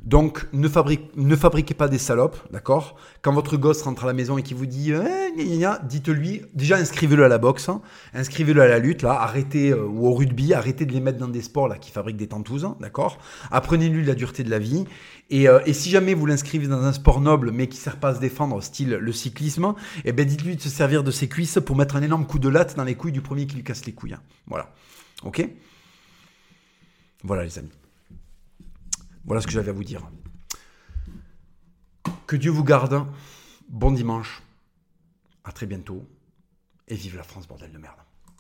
Donc, 0.06 0.46
ne, 0.54 0.68
fabriquez 0.68 1.74
pas 1.74 1.88
des 1.88 1.98
salopes, 1.98 2.38
d'accord? 2.52 2.96
Quand 3.24 3.34
votre 3.34 3.58
gosse 3.58 3.82
rentre 3.82 4.04
à 4.04 4.08
la 4.08 4.14
maison 4.14 4.38
et 4.38 4.44
qu'il 4.44 4.56
vous 4.56 4.68
dit 4.68 4.92
eh, 4.92 5.66
dites-lui, 5.84 6.44
déjà 6.54 6.78
inscrivez-le 6.78 7.26
à 7.26 7.28
la 7.28 7.40
boxe, 7.40 7.70
hein. 7.70 7.82
inscrivez-le 8.14 8.62
à 8.62 8.68
la 8.68 8.78
lutte, 8.78 9.02
là, 9.02 9.14
arrêtez, 9.14 9.72
euh, 9.72 9.84
ou 9.84 10.06
au 10.06 10.14
rugby, 10.14 10.54
arrêtez 10.54 10.86
de 10.86 10.94
les 10.94 11.00
mettre 11.00 11.18
dans 11.18 11.28
des 11.28 11.42
sports 11.42 11.68
là 11.68 11.80
qui 11.80 11.90
fabriquent 11.90 12.18
des 12.18 12.28
tentouses, 12.28 12.66
hein, 12.66 12.78
d'accord? 12.80 13.18
Apprenez-lui 13.50 14.06
la 14.06 14.14
dureté 14.14 14.44
de 14.44 14.52
la 14.52 14.60
vie. 14.60 14.86
Et, 15.32 15.50
euh, 15.50 15.60
et 15.66 15.74
si 15.74 15.90
jamais 15.90 16.14
vous 16.14 16.28
l'inscrivez 16.28 16.68
dans 16.68 16.84
un 16.84 16.94
sport 16.94 17.20
noble 17.20 17.50
mais 17.52 17.68
qui 17.68 17.80
ne 17.80 17.84
sert 17.84 17.98
pas 17.98 18.10
à 18.10 18.16
se 18.16 18.20
défendre, 18.20 18.62
style 18.62 18.92
le 18.92 19.12
cyclisme, 19.12 19.74
eh 20.04 20.12
ben 20.12 20.28
dites-lui 20.28 20.56
de 20.56 20.62
se 20.62 20.70
servir 20.70 21.04
de 21.04 21.10
ses 21.10 21.28
cuisses 21.28 21.58
pour 21.66 21.76
mettre 21.76 21.96
un 21.96 22.04
énorme 22.04 22.28
coup 22.28 22.38
de 22.38 22.50
latte 22.50 22.76
dans 22.76 22.84
les 22.84 22.94
couilles 22.94 23.12
du 23.12 23.22
premier 23.22 23.48
qui 23.48 23.56
lui 23.56 23.64
casse 23.64 23.86
les 23.88 23.94
couilles. 23.94 24.14
Hein. 24.14 24.22
Voilà. 24.46 24.72
Ok? 25.24 25.50
Voilà 27.24 27.44
les 27.44 27.58
amis. 27.58 27.72
Voilà 29.26 29.42
ce 29.42 29.48
que 29.48 29.54
j'avais 29.54 29.70
à 29.70 29.74
vous 29.74 29.84
dire. 29.84 30.08
Que 32.28 32.36
Dieu 32.36 32.52
vous 32.52 32.64
garde. 32.64 33.06
Bon 33.70 33.92
dimanche. 33.92 34.44
À 35.44 35.52
très 35.52 35.66
bientôt. 35.66 36.08
Et 36.88 36.96
vive 36.96 37.18
la 37.18 37.24
France, 37.24 37.48
bordel 37.48 37.72
de 37.72 37.78
merde. 37.80 38.05